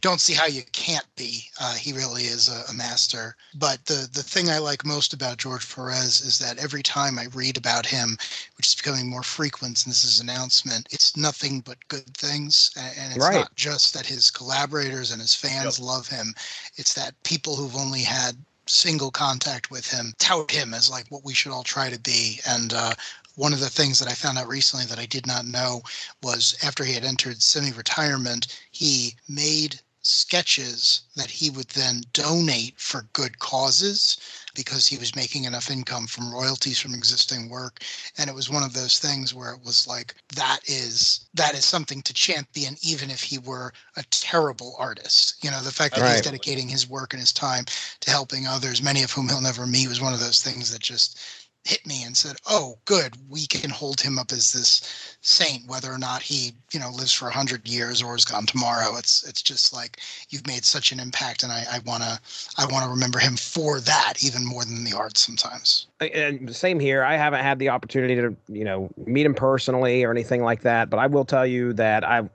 don't 0.00 0.20
see 0.20 0.34
how 0.34 0.46
you 0.46 0.62
can't 0.72 1.06
be. 1.16 1.44
Uh, 1.60 1.74
he 1.74 1.92
really 1.92 2.24
is 2.24 2.48
a, 2.48 2.70
a, 2.70 2.74
master. 2.74 3.36
But 3.54 3.84
the 3.86 4.08
the 4.12 4.22
thing 4.22 4.48
I 4.50 4.58
like 4.58 4.84
most 4.84 5.12
about 5.12 5.38
George 5.38 5.74
Perez 5.74 6.20
is 6.20 6.38
that 6.38 6.58
every 6.58 6.82
time 6.82 7.18
I 7.18 7.26
read 7.34 7.56
about 7.56 7.86
him, 7.86 8.16
which 8.56 8.68
is 8.68 8.74
becoming 8.74 9.08
more 9.08 9.22
frequent 9.22 9.78
since 9.78 10.02
his 10.02 10.20
announcement, 10.20 10.88
it's 10.90 11.16
nothing 11.16 11.60
but 11.60 11.78
good 11.88 12.16
things. 12.16 12.70
And 12.76 13.12
it's 13.12 13.24
right. 13.24 13.36
not 13.36 13.54
just 13.56 13.94
that 13.94 14.06
his 14.06 14.30
collaborators 14.30 15.10
and 15.10 15.20
his 15.20 15.34
fans 15.34 15.78
yep. 15.78 15.86
love 15.86 16.08
him; 16.08 16.34
it's 16.76 16.94
that 16.94 17.20
people 17.22 17.56
who've 17.56 17.76
only 17.76 18.02
had 18.02 18.36
single 18.68 19.12
contact 19.12 19.70
with 19.70 19.88
him 19.88 20.12
tout 20.18 20.50
him 20.50 20.74
as 20.74 20.90
like 20.90 21.06
what 21.08 21.24
we 21.24 21.32
should 21.32 21.52
all 21.52 21.62
try 21.62 21.88
to 21.88 22.00
be 22.00 22.40
and 22.48 22.74
uh, 22.74 22.92
one 23.36 23.52
of 23.52 23.60
the 23.60 23.70
things 23.70 23.98
that 23.98 24.08
I 24.08 24.14
found 24.14 24.38
out 24.38 24.48
recently 24.48 24.86
that 24.86 24.98
I 24.98 25.06
did 25.06 25.26
not 25.26 25.46
know 25.46 25.82
was 26.22 26.56
after 26.62 26.84
he 26.84 26.94
had 26.94 27.04
entered 27.04 27.42
semi 27.42 27.70
retirement, 27.72 28.46
he 28.70 29.14
made 29.28 29.80
sketches 30.06 31.02
that 31.16 31.30
he 31.30 31.50
would 31.50 31.68
then 31.70 32.00
donate 32.12 32.78
for 32.78 33.08
good 33.12 33.38
causes 33.40 34.16
because 34.54 34.86
he 34.86 34.96
was 34.96 35.16
making 35.16 35.44
enough 35.44 35.68
income 35.68 36.06
from 36.06 36.32
royalties 36.32 36.78
from 36.78 36.94
existing 36.94 37.48
work 37.48 37.82
and 38.16 38.30
it 38.30 38.34
was 38.34 38.48
one 38.48 38.62
of 38.62 38.72
those 38.72 39.00
things 39.00 39.34
where 39.34 39.52
it 39.52 39.60
was 39.64 39.86
like 39.88 40.14
that 40.34 40.60
is 40.64 41.26
that 41.34 41.54
is 41.54 41.64
something 41.64 42.00
to 42.02 42.14
champion 42.14 42.76
even 42.82 43.10
if 43.10 43.20
he 43.20 43.38
were 43.38 43.72
a 43.96 44.02
terrible 44.10 44.76
artist 44.78 45.42
you 45.42 45.50
know 45.50 45.60
the 45.60 45.72
fact 45.72 45.96
that 45.96 46.02
right. 46.02 46.12
he's 46.12 46.22
dedicating 46.22 46.68
his 46.68 46.88
work 46.88 47.12
and 47.12 47.20
his 47.20 47.32
time 47.32 47.64
to 47.98 48.10
helping 48.10 48.46
others 48.46 48.82
many 48.82 49.02
of 49.02 49.10
whom 49.10 49.28
he'll 49.28 49.40
never 49.40 49.66
meet 49.66 49.88
was 49.88 50.00
one 50.00 50.14
of 50.14 50.20
those 50.20 50.40
things 50.40 50.70
that 50.70 50.80
just 50.80 51.18
hit 51.66 51.86
me 51.86 52.02
and 52.04 52.16
said, 52.16 52.36
"Oh, 52.46 52.78
good, 52.84 53.16
we 53.28 53.46
can 53.46 53.70
hold 53.70 54.00
him 54.00 54.18
up 54.18 54.32
as 54.32 54.52
this 54.52 55.16
saint, 55.20 55.66
whether 55.66 55.92
or 55.92 55.98
not 55.98 56.22
he, 56.22 56.52
you 56.72 56.80
know, 56.80 56.90
lives 56.90 57.12
for 57.12 57.28
hundred 57.28 57.68
years 57.68 58.02
or 58.02 58.14
is 58.16 58.24
gone 58.24 58.46
tomorrow." 58.46 58.96
It's 58.96 59.24
it's 59.24 59.42
just 59.42 59.72
like 59.72 60.00
you've 60.30 60.46
made 60.46 60.64
such 60.64 60.92
an 60.92 61.00
impact, 61.00 61.42
and 61.42 61.52
I, 61.52 61.64
I 61.70 61.78
wanna 61.84 62.20
I 62.56 62.66
wanna 62.66 62.90
remember 62.90 63.18
him 63.18 63.36
for 63.36 63.80
that 63.80 64.14
even 64.22 64.46
more 64.46 64.64
than 64.64 64.84
the 64.84 64.96
art 64.96 65.18
sometimes. 65.18 65.86
And 66.00 66.54
same 66.54 66.78
here. 66.78 67.02
I 67.02 67.16
haven't 67.16 67.40
had 67.40 67.58
the 67.58 67.68
opportunity 67.68 68.14
to 68.16 68.36
you 68.48 68.64
know 68.64 68.90
meet 69.06 69.26
him 69.26 69.34
personally 69.34 70.04
or 70.04 70.10
anything 70.10 70.42
like 70.42 70.62
that, 70.62 70.90
but 70.90 70.98
I 70.98 71.06
will 71.06 71.24
tell 71.24 71.46
you 71.46 71.72
that 71.74 72.04
I've 72.04 72.30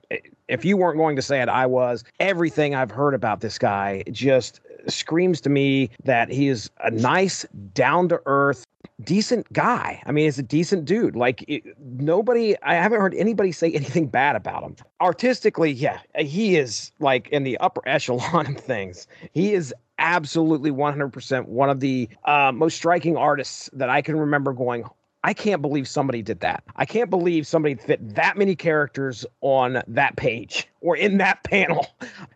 if 0.51 0.65
you 0.65 0.75
weren't 0.75 0.97
going 0.97 1.15
to 1.15 1.21
say 1.21 1.41
it, 1.41 1.47
I 1.47 1.65
was. 1.65 2.03
Everything 2.19 2.75
I've 2.75 2.91
heard 2.91 3.13
about 3.13 3.39
this 3.39 3.57
guy 3.57 4.03
just 4.11 4.59
screams 4.88 5.39
to 5.41 5.50
me 5.50 5.89
that 6.03 6.29
he 6.29 6.50
is 6.50 6.69
a 6.83 6.91
nice, 6.91 7.45
down 7.73 8.09
to 8.09 8.21
earth, 8.25 8.65
decent 9.03 9.51
guy. 9.53 10.01
I 10.05 10.12
mean, 10.12 10.25
he's 10.25 10.39
a 10.39 10.43
decent 10.43 10.86
dude. 10.86 11.15
Like 11.15 11.43
it, 11.48 11.63
nobody, 11.79 12.55
I 12.62 12.75
haven't 12.75 13.01
heard 13.01 13.13
anybody 13.15 13.51
say 13.51 13.72
anything 13.74 14.08
bad 14.08 14.36
about 14.36 14.63
him. 14.63 14.75
Artistically, 15.00 15.72
yeah, 15.72 16.00
he 16.17 16.58
is 16.58 16.91
like 17.00 17.27
in 17.29 17.43
the 17.43 17.58
upper 17.58 17.81
echelon 17.88 18.48
of 18.48 18.58
things. 18.58 19.08
He 19.34 19.53
is 19.53 19.74
absolutely 20.00 20.72
100% 20.72 21.46
one 21.46 21.70
of 21.70 21.79
the 21.79 22.10
uh, 22.25 22.51
most 22.51 22.75
striking 22.75 23.17
artists 23.17 23.70
that 23.74 23.89
I 23.89 24.01
can 24.01 24.17
remember 24.17 24.51
going, 24.51 24.84
I 25.24 25.34
can't 25.34 25.62
believe 25.62 25.88
somebody 25.88 26.24
did 26.24 26.39
that. 26.39 26.63
I 26.75 26.86
can't 26.86 27.10
believe 27.10 27.46
somebody 27.46 27.75
fit 27.75 28.15
that 28.15 28.38
many 28.38 28.55
characters 28.55 29.25
on 29.41 29.84
that 29.88 30.15
page 30.15 30.67
or 30.81 30.97
in 30.97 31.17
that 31.17 31.43
panel. 31.45 31.88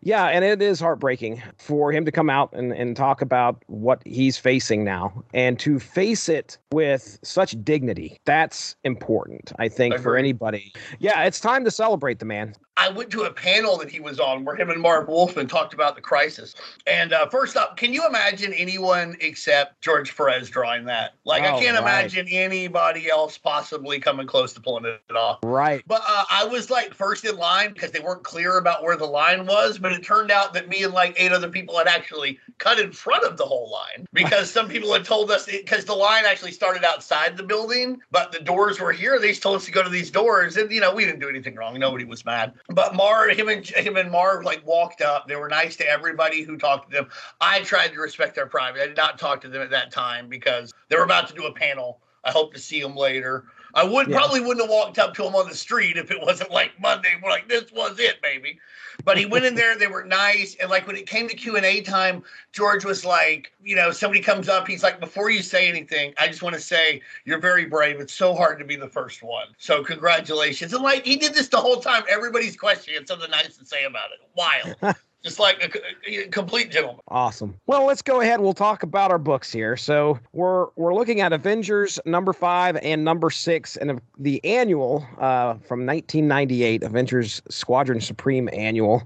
Yeah, 0.02 0.26
and 0.28 0.46
it 0.46 0.62
is 0.62 0.80
heartbreaking 0.80 1.42
for 1.58 1.92
him 1.92 2.06
to 2.06 2.12
come 2.12 2.30
out 2.30 2.54
and, 2.54 2.72
and 2.72 2.96
talk 2.96 3.22
about 3.22 3.62
what 3.68 4.02
he's 4.06 4.38
facing 4.38 4.84
now 4.84 5.24
and 5.34 5.60
to 5.60 5.80
face 5.80 6.30
it 6.30 6.58
with 6.72 7.20
such 7.24 7.56
dignity. 7.64 8.20
That's 8.26 8.76
important, 8.84 9.52
I 9.60 9.68
think, 9.68 9.98
for 10.00 10.16
anybody. 10.16 10.74
Yeah, 11.00 11.24
it's 11.24 11.40
time 11.40 11.64
to 11.66 11.72
celebrate 11.72 12.20
the 12.20 12.26
man. 12.26 12.56
I 12.78 12.90
went 12.90 13.10
to 13.12 13.24
a 13.24 13.32
panel 13.32 13.78
that 13.78 13.90
he 13.90 14.02
was 14.02 14.20
on 14.20 14.44
where 14.44 14.56
him 14.56 14.70
and 14.70 14.82
Marv 14.82 15.08
Wolfman 15.08 15.48
talked 15.48 15.74
about 15.74 15.96
the 15.96 16.02
crisis. 16.02 16.56
And 16.86 17.14
uh, 17.14 17.30
first 17.30 17.56
up, 17.56 17.78
can 17.78 17.94
you 17.94 18.06
imagine 18.06 18.52
anyone 18.52 19.16
except 19.22 19.82
George 19.82 20.16
Perez 20.16 20.50
drawing 20.50 20.84
that? 20.86 21.14
Like, 21.24 21.44
oh, 21.44 21.56
I 21.56 21.64
can't 21.64 21.80
right. 21.80 21.82
imagine 21.82 22.28
anybody 22.30 23.10
else 23.10 23.38
possibly 23.38 24.00
coming 24.00 24.28
close 24.28 24.52
to 24.54 24.62
pulling 24.62 24.86
it 24.86 25.16
off. 25.16 25.40
Right. 25.44 25.84
But 25.88 26.02
uh, 26.06 26.26
I 26.30 26.44
was 26.46 26.70
like 26.70 26.94
first 26.94 27.24
in 27.24 27.38
line 27.38 27.72
because 27.72 27.92
they 27.92 28.02
weren't 28.02 28.24
clear 28.36 28.58
about 28.58 28.84
where 28.84 28.98
the 28.98 29.06
line 29.06 29.46
was. 29.46 29.78
But 29.78 29.94
it 29.94 30.04
turned 30.04 30.30
out 30.30 30.54
that 30.56 30.68
me 30.68 30.84
and 30.84 30.94
like 30.94 31.16
eight 31.18 31.32
other 31.32 31.48
people 31.48 31.78
had 31.78 31.88
actually 31.88 32.38
cut 32.58 32.78
in 32.82 32.92
front 32.92 33.24
of 33.24 33.38
the 33.38 33.46
whole 33.46 33.72
line 33.72 34.06
because 34.12 34.52
some 34.52 34.68
people 34.68 34.92
had 34.92 35.06
told 35.06 35.32
us 35.32 35.46
because 35.46 35.86
the 35.86 35.94
line 35.94 36.26
actually 36.26 36.52
started 36.52 36.84
outside 36.84 37.38
the 37.38 37.44
building, 37.44 38.02
but 38.12 38.34
the 38.34 38.40
doors 38.42 38.78
were 38.78 38.92
here. 38.92 39.22
They 39.22 39.34
told 39.34 39.56
us 39.56 39.66
to 39.66 39.72
go 39.72 39.82
to 39.82 39.90
these 39.90 40.12
doors. 40.12 40.58
And, 40.58 40.70
you 40.70 40.82
know, 40.82 40.94
we 40.94 41.06
didn't 41.06 41.22
do 41.22 41.30
anything 41.30 41.56
wrong. 41.56 41.80
Nobody 41.80 42.04
was 42.04 42.26
mad. 42.26 42.52
But 42.68 42.94
Marv, 42.94 43.32
him 43.32 43.48
and 43.48 43.66
him 43.66 43.96
and 43.96 44.12
Marv 44.12 44.44
like 44.44 44.68
walked 44.68 45.02
up. 45.02 45.30
They 45.30 45.38
were 45.38 45.48
nice 45.48 45.78
to 45.78 45.88
everybody 45.88 46.44
who 46.44 46.58
talked 46.58 46.92
to 46.92 46.98
them. 46.98 47.10
I 47.40 47.62
tried 47.62 47.94
to 47.94 48.02
respect 48.02 48.36
their 48.36 48.48
privacy. 48.48 48.84
I 48.84 48.88
did 48.88 48.98
not 48.98 49.18
talk 49.18 49.40
to 49.42 49.48
them 49.48 49.62
at 49.62 49.70
that 49.70 49.94
time 49.94 50.28
because 50.28 50.74
they 50.90 50.98
were 50.98 51.04
about 51.04 51.30
to 51.30 51.34
do 51.34 51.46
a 51.46 51.54
panel. 51.54 52.02
I 52.26 52.32
hope 52.32 52.54
to 52.56 52.60
see 52.60 52.82
them 52.82 52.98
later. 52.98 53.46
I 53.76 53.84
would 53.84 54.08
yeah. 54.08 54.18
probably 54.18 54.40
wouldn't 54.40 54.62
have 54.62 54.70
walked 54.70 54.98
up 54.98 55.14
to 55.16 55.26
him 55.26 55.36
on 55.36 55.50
the 55.50 55.56
street 55.56 55.98
if 55.98 56.10
it 56.10 56.22
wasn't 56.22 56.50
like 56.50 56.72
Monday. 56.80 57.10
We're 57.22 57.30
like, 57.30 57.50
this 57.50 57.72
was 57.74 58.00
it, 58.00 58.22
baby. 58.22 58.58
But 59.04 59.18
he 59.18 59.26
went 59.26 59.44
in 59.44 59.56
there. 59.56 59.78
They 59.78 59.88
were 59.88 60.06
nice, 60.06 60.56
and 60.56 60.70
like 60.70 60.88
when 60.88 60.96
it 60.96 61.06
came 61.06 61.28
to 61.28 61.36
Q 61.36 61.58
and 61.58 61.66
A 61.66 61.82
time, 61.82 62.24
George 62.54 62.86
was 62.86 63.04
like, 63.04 63.52
you 63.62 63.76
know, 63.76 63.92
somebody 63.92 64.22
comes 64.22 64.48
up. 64.48 64.66
He's 64.66 64.84
like, 64.84 65.02
before 65.02 65.30
you 65.30 65.42
say 65.42 65.68
anything, 65.68 66.14
I 66.18 66.28
just 66.28 66.42
want 66.42 66.56
to 66.56 66.62
say 66.62 67.02
you're 67.26 67.40
very 67.40 67.66
brave. 67.66 68.00
It's 68.00 68.14
so 68.14 68.34
hard 68.34 68.58
to 68.60 68.66
be 68.66 68.78
the 68.78 68.88
first 68.88 69.22
one. 69.22 69.48
So 69.58 69.84
congratulations. 69.84 70.74
And 70.74 70.82
like 70.82 71.06
he 71.06 71.18
did 71.18 71.34
this 71.34 71.50
the 71.50 71.58
whole 71.58 71.82
time. 71.82 72.04
Everybody's 72.10 72.56
questioning 72.56 73.00
had 73.00 73.08
something 73.08 73.30
nice 73.30 73.58
to 73.58 73.66
say 73.66 73.84
about 73.84 74.12
it. 74.12 74.20
Wild. 74.36 74.96
just 75.26 75.40
like 75.40 75.76
a, 76.08 76.22
a, 76.22 76.28
complete 76.28 76.70
gentleman. 76.70 77.02
Awesome. 77.08 77.60
Well, 77.66 77.86
let's 77.86 78.04
go 78.04 78.22
ahead. 78.22 78.40
We'll 78.40 78.54
talk 78.54 78.84
about 78.84 79.10
our 79.10 79.18
books 79.18 79.52
here. 79.52 79.76
So 79.76 80.20
we're 80.34 80.68
we're 80.76 80.94
looking 80.94 81.20
at 81.20 81.34
Avengers 81.34 82.00
number 82.06 82.32
five 82.32 82.78
and 82.78 83.04
number 83.04 83.32
six, 83.32 83.76
and 83.76 84.00
the 84.20 84.44
annual 84.46 85.06
uh, 85.18 85.56
from 85.56 85.86
1998, 85.86 86.84
Avengers 86.84 87.42
Squadron 87.50 88.00
Supreme 88.00 88.48
annual. 88.54 89.04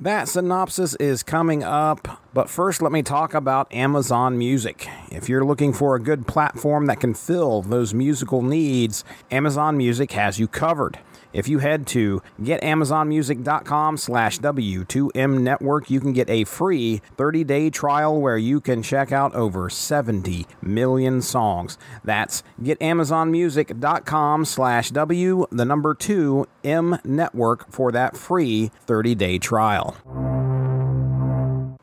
That 0.00 0.28
synopsis 0.28 0.94
is 0.96 1.22
coming 1.22 1.64
up, 1.64 2.20
but 2.34 2.50
first 2.50 2.82
let 2.82 2.92
me 2.92 3.02
talk 3.02 3.32
about 3.32 3.72
Amazon 3.72 4.36
Music. 4.36 4.86
If 5.10 5.28
you're 5.28 5.44
looking 5.44 5.72
for 5.72 5.96
a 5.96 6.00
good 6.00 6.28
platform 6.28 6.86
that 6.86 7.00
can 7.00 7.14
fill 7.14 7.62
those 7.62 7.94
musical 7.94 8.42
needs, 8.42 9.02
Amazon 9.30 9.78
Music 9.78 10.12
has 10.12 10.38
you 10.38 10.46
covered. 10.46 10.98
If 11.34 11.48
you 11.48 11.58
head 11.58 11.86
to 11.88 12.22
getamazonmusic.com 12.40 13.96
slash 13.96 14.38
W2M 14.38 15.40
network, 15.40 15.90
you 15.90 16.00
can 16.00 16.12
get 16.12 16.30
a 16.30 16.44
free 16.44 17.02
30-day 17.16 17.70
trial 17.70 18.20
where 18.20 18.38
you 18.38 18.60
can 18.60 18.82
check 18.82 19.10
out 19.10 19.34
over 19.34 19.68
70 19.68 20.46
million 20.62 21.20
songs. 21.20 21.76
That's 22.04 22.44
getamazonmusic.com 22.62 24.44
slash 24.44 24.90
W, 24.90 25.46
the 25.50 25.64
number 25.64 25.92
2 25.92 26.46
M 26.62 26.98
network 27.04 27.70
for 27.70 27.90
that 27.90 28.16
free 28.16 28.70
30-day 28.86 29.38
trial. 29.38 29.96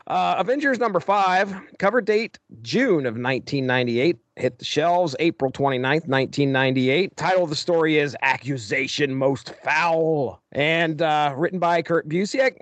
Uh, 0.06 0.36
Avengers 0.38 0.78
number 0.78 1.00
five, 1.00 1.54
cover 1.78 2.00
date 2.00 2.38
June 2.60 3.06
of 3.06 3.14
1998 3.14 4.18
hit 4.36 4.58
the 4.58 4.64
shelves 4.64 5.14
April 5.18 5.50
29th, 5.50 6.08
1998. 6.08 7.16
Title 7.16 7.44
of 7.44 7.50
the 7.50 7.56
story 7.56 7.98
is 7.98 8.16
Accusation 8.22 9.14
Most 9.14 9.54
Foul 9.62 10.42
and 10.52 11.00
uh, 11.02 11.34
written 11.36 11.58
by 11.58 11.82
Kurt 11.82 12.08
Busiek, 12.08 12.56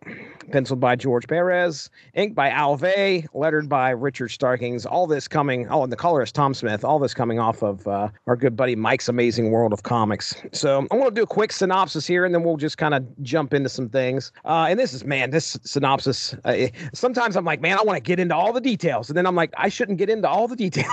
penciled 0.50 0.80
by 0.80 0.96
George 0.96 1.26
Perez, 1.26 1.90
inked 2.14 2.34
by 2.34 2.48
Al 2.50 2.76
Vey, 2.76 3.26
lettered 3.34 3.68
by 3.68 3.90
Richard 3.90 4.28
Starkings. 4.28 4.86
All 4.86 5.06
this 5.06 5.26
coming, 5.26 5.66
oh, 5.68 5.82
and 5.82 5.92
the 5.92 5.96
colorist 5.96 6.34
Tom 6.34 6.54
Smith. 6.54 6.84
All 6.84 6.98
this 6.98 7.14
coming 7.14 7.38
off 7.38 7.62
of 7.62 7.86
uh, 7.86 8.08
our 8.26 8.36
good 8.36 8.56
buddy 8.56 8.76
Mike's 8.76 9.08
Amazing 9.08 9.50
World 9.50 9.72
of 9.72 9.82
Comics. 9.82 10.34
So 10.52 10.86
I 10.90 10.96
want 10.96 11.14
to 11.14 11.18
do 11.18 11.24
a 11.24 11.26
quick 11.26 11.52
synopsis 11.52 12.06
here, 12.06 12.24
and 12.24 12.34
then 12.34 12.42
we'll 12.44 12.56
just 12.56 12.78
kind 12.78 12.94
of 12.94 13.04
jump 13.22 13.54
into 13.54 13.68
some 13.68 13.88
things. 13.88 14.32
Uh, 14.44 14.66
and 14.68 14.78
this 14.78 14.92
is 14.92 15.04
man, 15.04 15.30
this 15.30 15.58
synopsis. 15.64 16.34
Uh, 16.44 16.68
sometimes 16.94 17.36
I'm 17.36 17.44
like, 17.44 17.60
man, 17.60 17.78
I 17.78 17.82
want 17.82 17.96
to 17.96 18.02
get 18.02 18.20
into 18.20 18.34
all 18.34 18.52
the 18.52 18.60
details, 18.60 19.10
and 19.10 19.16
then 19.16 19.26
I'm 19.26 19.36
like, 19.36 19.52
I 19.56 19.68
shouldn't 19.68 19.98
get 19.98 20.08
into 20.10 20.28
all 20.28 20.46
the 20.46 20.56
details 20.56 20.90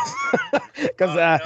because 0.82 1.16
uh, 1.16 1.40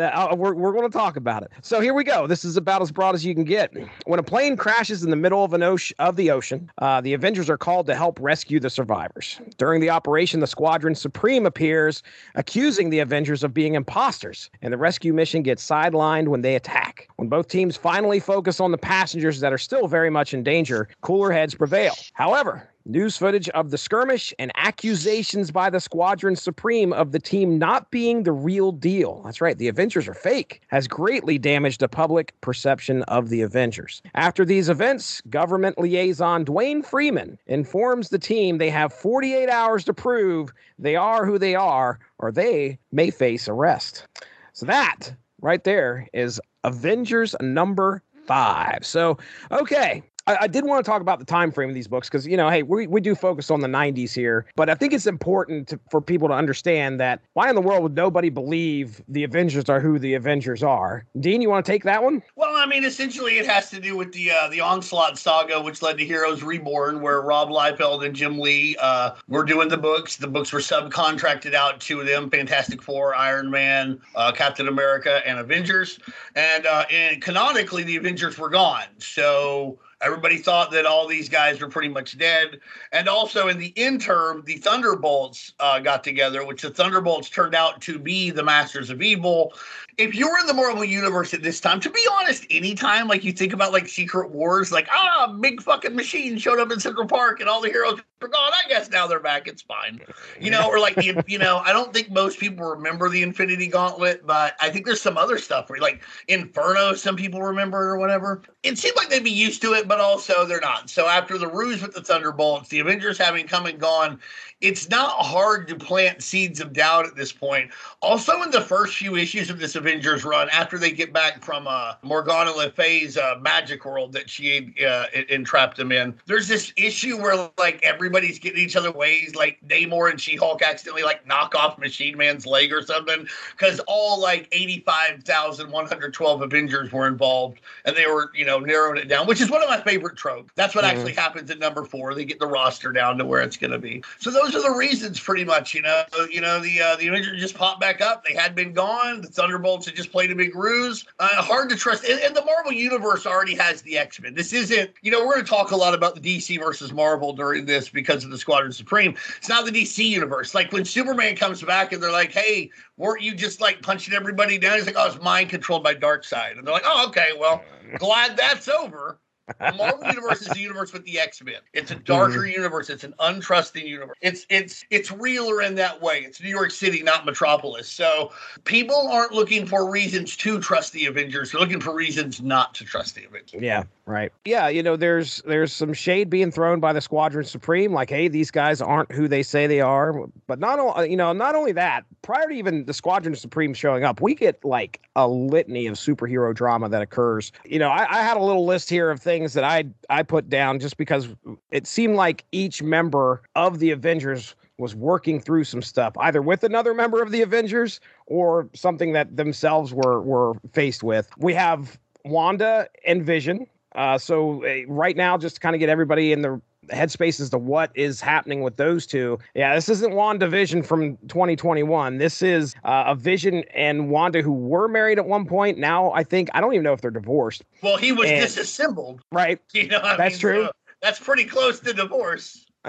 uh, 0.00 0.34
we're 0.36 0.54
we're 0.54 0.72
going 0.72 0.88
to 0.88 0.96
talk 0.96 1.16
about 1.16 1.42
it. 1.42 1.50
So 1.62 1.80
here 1.80 1.94
we 1.94 2.04
go. 2.04 2.26
This 2.26 2.44
is 2.44 2.56
about 2.56 2.82
as 2.82 2.90
broad 2.90 3.14
as 3.14 3.24
you 3.24 3.34
can 3.34 3.44
get. 3.44 3.74
When 4.04 4.18
a 4.18 4.22
plane 4.22 4.56
crashes 4.56 4.76
crashes 4.76 5.02
in 5.02 5.10
the 5.10 5.16
middle 5.16 5.42
of 5.42 5.52
an 5.52 5.62
ocean 5.62 5.96
of 5.98 6.16
the 6.16 6.30
ocean. 6.30 6.70
Uh, 6.78 7.00
the 7.00 7.14
Avengers 7.14 7.50
are 7.50 7.58
called 7.58 7.86
to 7.86 7.94
help 7.94 8.18
rescue 8.20 8.60
the 8.60 8.70
survivors. 8.70 9.40
During 9.56 9.80
the 9.80 9.90
operation, 9.90 10.40
the 10.40 10.46
Squadron 10.46 10.94
Supreme 10.94 11.46
appears, 11.46 12.02
accusing 12.34 12.90
the 12.90 13.00
Avengers 13.00 13.42
of 13.42 13.52
being 13.52 13.74
imposters, 13.74 14.50
and 14.62 14.72
the 14.72 14.76
rescue 14.78 15.12
mission 15.12 15.42
gets 15.42 15.66
sidelined 15.66 16.28
when 16.28 16.42
they 16.42 16.54
attack. 16.54 17.08
When 17.16 17.28
both 17.28 17.48
teams 17.48 17.76
finally 17.76 18.20
focus 18.20 18.60
on 18.60 18.70
the 18.70 18.78
passengers 18.78 19.40
that 19.40 19.52
are 19.52 19.58
still 19.58 19.88
very 19.88 20.10
much 20.10 20.34
in 20.34 20.42
danger, 20.42 20.88
cooler 21.00 21.32
heads 21.32 21.54
prevail. 21.54 21.94
However, 22.12 22.68
News 22.88 23.16
footage 23.16 23.48
of 23.48 23.72
the 23.72 23.78
skirmish 23.78 24.32
and 24.38 24.52
accusations 24.54 25.50
by 25.50 25.70
the 25.70 25.80
Squadron 25.80 26.36
Supreme 26.36 26.92
of 26.92 27.10
the 27.10 27.18
team 27.18 27.58
not 27.58 27.90
being 27.90 28.22
the 28.22 28.30
real 28.30 28.70
deal. 28.70 29.22
That's 29.24 29.40
right, 29.40 29.58
the 29.58 29.66
Avengers 29.66 30.06
are 30.06 30.14
fake, 30.14 30.62
has 30.68 30.86
greatly 30.86 31.36
damaged 31.36 31.80
the 31.80 31.88
public 31.88 32.40
perception 32.42 33.02
of 33.04 33.28
the 33.28 33.42
Avengers. 33.42 34.02
After 34.14 34.44
these 34.44 34.68
events, 34.68 35.20
government 35.22 35.80
liaison 35.80 36.44
Duane 36.44 36.80
Freeman 36.80 37.36
informs 37.48 38.10
the 38.10 38.20
team 38.20 38.58
they 38.58 38.70
have 38.70 38.92
48 38.92 39.48
hours 39.48 39.84
to 39.86 39.92
prove 39.92 40.52
they 40.78 40.94
are 40.94 41.26
who 41.26 41.40
they 41.40 41.56
are, 41.56 41.98
or 42.20 42.30
they 42.30 42.78
may 42.92 43.10
face 43.10 43.48
arrest. 43.48 44.06
So 44.52 44.64
that 44.66 45.12
right 45.40 45.64
there 45.64 46.06
is 46.12 46.40
Avengers 46.62 47.34
number 47.40 48.04
five. 48.26 48.86
So, 48.86 49.18
okay, 49.50 50.04
I, 50.26 50.38
I, 50.42 50.46
did 50.48 50.64
want 50.64 50.84
to 50.84 50.90
talk 50.90 51.00
about 51.00 51.20
the 51.20 51.24
time 51.24 51.52
frame 51.52 51.68
of 51.68 51.74
these 51.74 51.86
books 51.86 52.08
because 52.08 52.26
you 52.26 52.36
know, 52.36 52.50
hey, 52.50 52.62
we, 52.62 52.86
we 52.86 53.00
do 53.00 53.14
focus 53.14 53.50
on 53.50 53.60
the 53.60 53.68
'90s 53.68 54.12
here, 54.12 54.46
but 54.56 54.68
I 54.68 54.74
think 54.74 54.92
it's 54.92 55.06
important 55.06 55.68
to, 55.68 55.80
for 55.90 56.00
people 56.00 56.26
to 56.28 56.34
understand 56.34 56.98
that 57.00 57.20
why 57.34 57.48
in 57.48 57.54
the 57.54 57.60
world 57.60 57.82
would 57.84 57.94
nobody 57.94 58.28
believe 58.28 59.00
the 59.08 59.22
Avengers 59.22 59.68
are 59.68 59.80
who 59.80 59.98
the 59.98 60.14
Avengers 60.14 60.62
are? 60.62 61.04
Dean, 61.20 61.40
you 61.40 61.48
want 61.48 61.64
to 61.64 61.70
take 61.70 61.84
that 61.84 62.02
one? 62.02 62.22
Well, 62.34 62.56
I 62.56 62.66
mean, 62.66 62.84
essentially, 62.84 63.38
it 63.38 63.46
has 63.46 63.70
to 63.70 63.80
do 63.80 63.96
with 63.96 64.12
the 64.12 64.32
uh, 64.32 64.48
the 64.48 64.60
Onslaught 64.60 65.16
saga, 65.18 65.60
which 65.60 65.80
led 65.80 65.98
to 65.98 66.04
Heroes 66.04 66.42
Reborn, 66.42 67.00
where 67.02 67.20
Rob 67.22 67.48
Liefeld 67.50 68.04
and 68.04 68.14
Jim 68.14 68.38
Lee 68.38 68.76
uh, 68.80 69.12
were 69.28 69.44
doing 69.44 69.68
the 69.68 69.78
books. 69.78 70.16
The 70.16 70.28
books 70.28 70.52
were 70.52 70.60
subcontracted 70.60 71.54
out 71.54 71.80
to 71.82 72.02
them: 72.02 72.30
Fantastic 72.30 72.82
Four, 72.82 73.14
Iron 73.14 73.48
Man, 73.48 74.00
uh, 74.16 74.32
Captain 74.32 74.66
America, 74.66 75.22
and 75.24 75.38
Avengers. 75.38 76.00
And, 76.34 76.66
uh, 76.66 76.84
and 76.90 77.22
canonically, 77.22 77.84
the 77.84 77.96
Avengers 77.96 78.38
were 78.38 78.50
gone. 78.50 78.84
So 78.98 79.78
Everybody 80.02 80.36
thought 80.36 80.70
that 80.72 80.84
all 80.84 81.06
these 81.06 81.28
guys 81.28 81.60
were 81.60 81.68
pretty 81.68 81.88
much 81.88 82.18
dead. 82.18 82.60
And 82.92 83.08
also 83.08 83.48
in 83.48 83.58
the 83.58 83.72
interim, 83.76 84.42
the 84.44 84.58
Thunderbolts 84.58 85.54
uh, 85.58 85.78
got 85.78 86.04
together, 86.04 86.44
which 86.44 86.62
the 86.62 86.70
Thunderbolts 86.70 87.30
turned 87.30 87.54
out 87.54 87.80
to 87.82 87.98
be 87.98 88.30
the 88.30 88.42
Masters 88.42 88.90
of 88.90 89.00
Evil 89.00 89.54
if 89.98 90.14
you 90.14 90.28
were 90.28 90.38
in 90.38 90.46
the 90.46 90.52
Marvel 90.52 90.84
universe 90.84 91.32
at 91.32 91.42
this 91.42 91.58
time, 91.58 91.80
to 91.80 91.88
be 91.88 92.06
honest, 92.18 92.46
anytime 92.50 93.08
like 93.08 93.24
you 93.24 93.32
think 93.32 93.54
about 93.54 93.72
like 93.72 93.88
Secret 93.88 94.30
Wars, 94.30 94.70
like 94.70 94.88
ah, 94.92 95.34
big 95.40 95.62
fucking 95.62 95.96
machine 95.96 96.36
showed 96.36 96.60
up 96.60 96.70
in 96.70 96.78
Central 96.78 97.06
Park 97.06 97.40
and 97.40 97.48
all 97.48 97.62
the 97.62 97.70
heroes 97.70 98.00
were 98.20 98.28
gone. 98.28 98.52
I 98.52 98.68
guess 98.68 98.90
now 98.90 99.06
they're 99.06 99.20
back. 99.20 99.48
It's 99.48 99.62
fine, 99.62 100.00
you 100.38 100.50
know. 100.50 100.68
Or 100.68 100.78
like 100.78 100.96
the, 100.96 101.24
you 101.26 101.38
know, 101.38 101.62
I 101.64 101.72
don't 101.72 101.94
think 101.94 102.10
most 102.10 102.38
people 102.38 102.66
remember 102.66 103.08
the 103.08 103.22
Infinity 103.22 103.68
Gauntlet, 103.68 104.26
but 104.26 104.54
I 104.60 104.68
think 104.68 104.84
there's 104.84 105.00
some 105.00 105.16
other 105.16 105.38
stuff 105.38 105.70
where 105.70 105.80
like 105.80 106.02
Inferno, 106.28 106.92
some 106.92 107.16
people 107.16 107.42
remember 107.42 107.78
or 107.78 107.98
whatever. 107.98 108.42
It 108.62 108.76
seemed 108.76 108.96
like 108.96 109.08
they'd 109.08 109.24
be 109.24 109.30
used 109.30 109.62
to 109.62 109.72
it, 109.72 109.88
but 109.88 110.00
also 110.00 110.44
they're 110.44 110.60
not. 110.60 110.90
So 110.90 111.06
after 111.06 111.38
the 111.38 111.48
ruse 111.48 111.80
with 111.80 111.94
the 111.94 112.02
Thunderbolts, 112.02 112.68
the 112.68 112.80
Avengers 112.80 113.16
having 113.16 113.46
come 113.46 113.64
and 113.64 113.78
gone, 113.78 114.20
it's 114.62 114.88
not 114.88 115.10
hard 115.10 115.68
to 115.68 115.76
plant 115.76 116.22
seeds 116.22 116.60
of 116.60 116.72
doubt 116.72 117.04
at 117.06 117.14
this 117.14 117.30
point. 117.30 117.70
Also, 118.00 118.42
in 118.42 118.50
the 118.50 118.60
first 118.60 118.94
few 118.94 119.14
issues 119.14 119.50
of 119.50 119.58
this 119.58 119.74
Avengers 119.74 120.24
run, 120.24 120.48
after 120.50 120.78
they 120.78 120.90
get 120.90 121.12
back 121.12 121.44
from 121.44 121.66
uh, 121.68 121.94
Morgana 122.02 122.50
Le 122.52 122.70
Fay's 122.70 123.18
uh, 123.18 123.34
magic 123.40 123.84
world 123.84 124.14
that 124.14 124.30
she 124.30 124.74
uh, 124.86 125.06
entrapped 125.28 125.76
them 125.76 125.92
in, 125.92 126.18
there's 126.24 126.48
this 126.48 126.72
issue 126.76 127.20
where 127.20 127.50
like 127.58 127.80
everybody's 127.82 128.38
getting 128.38 128.60
each 128.60 128.76
other 128.76 128.90
ways. 128.90 129.34
Like 129.34 129.58
Namor 129.66 130.10
and 130.10 130.18
She 130.18 130.36
Hulk 130.36 130.62
accidentally 130.62 131.02
like 131.02 131.26
knock 131.26 131.54
off 131.54 131.78
Machine 131.78 132.16
Man's 132.16 132.46
leg 132.46 132.72
or 132.72 132.80
something 132.80 133.28
because 133.52 133.78
all 133.80 134.18
like 134.18 134.48
85,112 134.52 136.42
Avengers 136.42 136.92
were 136.92 137.06
involved 137.06 137.60
and 137.84 137.94
they 137.94 138.06
were, 138.06 138.30
you 138.34 138.46
know, 138.46 138.58
narrowing 138.58 138.96
it 138.96 139.08
down, 139.08 139.26
which 139.26 139.42
is 139.42 139.50
one 139.50 139.62
of 139.62 139.68
my 139.68 139.82
favorite 139.82 140.16
tropes. 140.16 140.50
That's 140.54 140.74
what 140.74 140.84
mm-hmm. 140.84 140.96
actually 140.96 141.12
happens 141.12 141.50
in 141.50 141.58
number 141.58 141.84
four. 141.84 142.14
They 142.14 142.24
get 142.24 142.38
the 142.38 142.46
roster 142.46 142.90
down 142.90 143.18
to 143.18 143.26
where 143.26 143.42
it's 143.42 143.58
going 143.58 143.72
to 143.72 143.78
be. 143.78 144.02
So 144.18 144.30
those 144.30 144.45
those 144.46 144.64
are 144.64 144.70
the 144.72 144.76
reasons, 144.76 145.18
pretty 145.18 145.44
much. 145.44 145.74
You 145.74 145.82
know, 145.82 146.04
you 146.30 146.40
know 146.40 146.60
the 146.60 146.80
uh, 146.80 146.96
the 146.96 147.08
Avengers 147.08 147.40
just 147.40 147.56
popped 147.56 147.80
back 147.80 148.00
up. 148.00 148.24
They 148.24 148.34
had 148.34 148.54
been 148.54 148.72
gone. 148.72 149.20
The 149.20 149.28
Thunderbolts 149.28 149.86
had 149.86 149.96
just 149.96 150.12
played 150.12 150.30
a 150.30 150.34
big 150.34 150.54
ruse. 150.54 151.04
Uh, 151.18 151.28
hard 151.42 151.68
to 151.70 151.76
trust. 151.76 152.04
And, 152.04 152.20
and, 152.20 152.36
the 152.36 152.44
Marvel 152.44 152.72
universe 152.72 153.26
already 153.26 153.54
has 153.56 153.82
the 153.82 153.98
X 153.98 154.20
Men. 154.20 154.34
This 154.34 154.52
isn't. 154.52 154.90
You 155.02 155.10
know, 155.10 155.24
we're 155.24 155.34
going 155.34 155.44
to 155.44 155.50
talk 155.50 155.70
a 155.70 155.76
lot 155.76 155.94
about 155.94 156.14
the 156.14 156.20
DC 156.20 156.58
versus 156.58 156.92
Marvel 156.92 157.32
during 157.32 157.66
this 157.66 157.88
because 157.88 158.24
of 158.24 158.30
the 158.30 158.38
Squadron 158.38 158.72
Supreme. 158.72 159.16
It's 159.38 159.48
not 159.48 159.64
the 159.64 159.72
DC 159.72 160.06
universe. 160.06 160.54
Like 160.54 160.72
when 160.72 160.84
Superman 160.84 161.36
comes 161.36 161.62
back 161.62 161.92
and 161.92 162.02
they're 162.02 162.12
like, 162.12 162.32
"Hey, 162.32 162.70
weren't 162.96 163.22
you 163.22 163.34
just 163.34 163.60
like 163.60 163.82
punching 163.82 164.14
everybody 164.14 164.58
down?" 164.58 164.76
He's 164.76 164.86
like, 164.86 164.96
"Oh, 164.98 165.06
it's 165.06 165.22
mind 165.22 165.50
controlled 165.50 165.82
by 165.82 165.94
Darkseid." 165.94 166.56
And 166.56 166.66
they're 166.66 166.74
like, 166.74 166.84
"Oh, 166.86 167.08
okay, 167.08 167.30
well, 167.38 167.62
glad 167.98 168.36
that's 168.36 168.68
over." 168.68 169.18
The 169.46 169.72
Marvel 169.76 170.06
universe 170.06 170.42
is 170.42 170.48
the 170.48 170.60
universe 170.60 170.92
with 170.92 171.04
the 171.04 171.20
X 171.20 171.42
Men. 171.42 171.60
It's 171.72 171.90
a 171.90 171.94
darker 171.94 172.40
mm-hmm. 172.40 172.52
universe. 172.52 172.90
It's 172.90 173.04
an 173.04 173.14
untrusting 173.20 173.86
universe. 173.86 174.16
It's 174.20 174.46
it's 174.50 174.84
it's 174.90 175.10
realer 175.12 175.62
in 175.62 175.74
that 175.76 176.00
way. 176.00 176.20
It's 176.20 176.40
New 176.42 176.48
York 176.48 176.70
City, 176.70 177.02
not 177.02 177.24
Metropolis. 177.24 177.88
So 177.88 178.32
people 178.64 179.08
aren't 179.08 179.32
looking 179.32 179.66
for 179.66 179.90
reasons 179.90 180.36
to 180.38 180.60
trust 180.60 180.92
the 180.92 181.06
Avengers. 181.06 181.52
They're 181.52 181.60
looking 181.60 181.80
for 181.80 181.94
reasons 181.94 182.40
not 182.40 182.74
to 182.74 182.84
trust 182.84 183.14
the 183.14 183.24
Avengers. 183.24 183.62
Yeah, 183.62 183.84
right. 184.06 184.32
Yeah, 184.44 184.68
you 184.68 184.82
know, 184.82 184.96
there's 184.96 185.42
there's 185.46 185.72
some 185.72 185.92
shade 185.92 186.28
being 186.28 186.50
thrown 186.50 186.80
by 186.80 186.92
the 186.92 187.00
Squadron 187.00 187.44
Supreme, 187.44 187.92
like, 187.92 188.10
hey, 188.10 188.28
these 188.28 188.50
guys 188.50 188.80
aren't 188.80 189.12
who 189.12 189.28
they 189.28 189.42
say 189.42 189.66
they 189.66 189.80
are. 189.80 190.26
But 190.46 190.58
not 190.58 190.78
only 190.78 191.10
you 191.10 191.16
know, 191.16 191.32
not 191.32 191.54
only 191.54 191.72
that, 191.72 192.04
prior 192.22 192.48
to 192.48 192.54
even 192.54 192.84
the 192.84 192.94
Squadron 192.94 193.34
Supreme 193.36 193.74
showing 193.74 194.04
up, 194.04 194.20
we 194.20 194.34
get 194.34 194.64
like 194.64 195.00
a 195.14 195.26
litany 195.26 195.86
of 195.86 195.94
superhero 195.94 196.54
drama 196.54 196.88
that 196.88 197.02
occurs. 197.02 197.52
You 197.64 197.78
know, 197.78 197.88
I, 197.88 198.06
I 198.10 198.22
had 198.22 198.36
a 198.36 198.42
little 198.42 198.66
list 198.66 198.90
here 198.90 199.10
of 199.10 199.20
things 199.20 199.36
things 199.36 199.52
that 199.52 199.64
I 199.64 199.84
I 200.08 200.22
put 200.22 200.48
down 200.48 200.80
just 200.80 200.96
because 200.96 201.28
it 201.70 201.86
seemed 201.86 202.16
like 202.16 202.44
each 202.52 202.82
member 202.82 203.42
of 203.54 203.78
the 203.78 203.90
Avengers 203.90 204.54
was 204.78 204.94
working 204.94 205.40
through 205.40 205.64
some 205.64 205.82
stuff, 205.82 206.14
either 206.18 206.42
with 206.42 206.64
another 206.64 206.94
member 206.94 207.22
of 207.22 207.30
the 207.30 207.42
Avengers 207.42 208.00
or 208.26 208.68
something 208.74 209.12
that 209.12 209.36
themselves 209.36 209.92
were 209.92 210.20
were 210.22 210.54
faced 210.72 211.02
with. 211.02 211.28
We 211.38 211.54
have 211.54 211.98
Wanda 212.24 212.88
and 213.06 213.24
Vision. 213.24 213.66
Uh, 213.96 214.18
so 214.18 214.64
uh, 214.64 214.86
right 214.86 215.16
now, 215.16 215.36
just 215.36 215.56
to 215.56 215.60
kind 215.60 215.74
of 215.74 215.80
get 215.80 215.88
everybody 215.88 216.32
in 216.32 216.42
the 216.42 216.60
headspace 216.90 217.40
as 217.40 217.50
to 217.50 217.58
what 217.58 217.90
is 217.94 218.20
happening 218.20 218.62
with 218.62 218.76
those 218.76 219.06
two. 219.06 219.38
Yeah, 219.54 219.74
this 219.74 219.88
isn't 219.88 220.12
WandaVision 220.12 220.84
from 220.84 221.16
2021. 221.28 222.18
This 222.18 222.42
is 222.42 222.74
uh, 222.84 223.04
a 223.08 223.14
Vision 223.14 223.64
and 223.74 224.10
Wanda 224.10 224.42
who 224.42 224.52
were 224.52 224.88
married 224.88 225.18
at 225.18 225.26
one 225.26 225.46
point. 225.46 225.78
Now 225.78 226.12
I 226.12 226.22
think 226.22 226.48
I 226.54 226.60
don't 226.60 226.72
even 226.74 226.84
know 226.84 226.92
if 226.92 227.00
they're 227.00 227.10
divorced. 227.10 227.64
Well, 227.82 227.96
he 227.96 228.12
was 228.12 228.30
and, 228.30 228.40
disassembled. 228.42 229.22
Right. 229.32 229.60
You 229.72 229.88
know, 229.88 230.00
that's 230.16 230.34
mean, 230.34 230.40
true. 230.40 230.68
that's 231.02 231.20
pretty 231.20 231.44
close 231.44 231.80
to 231.80 231.92
divorce. 231.92 232.64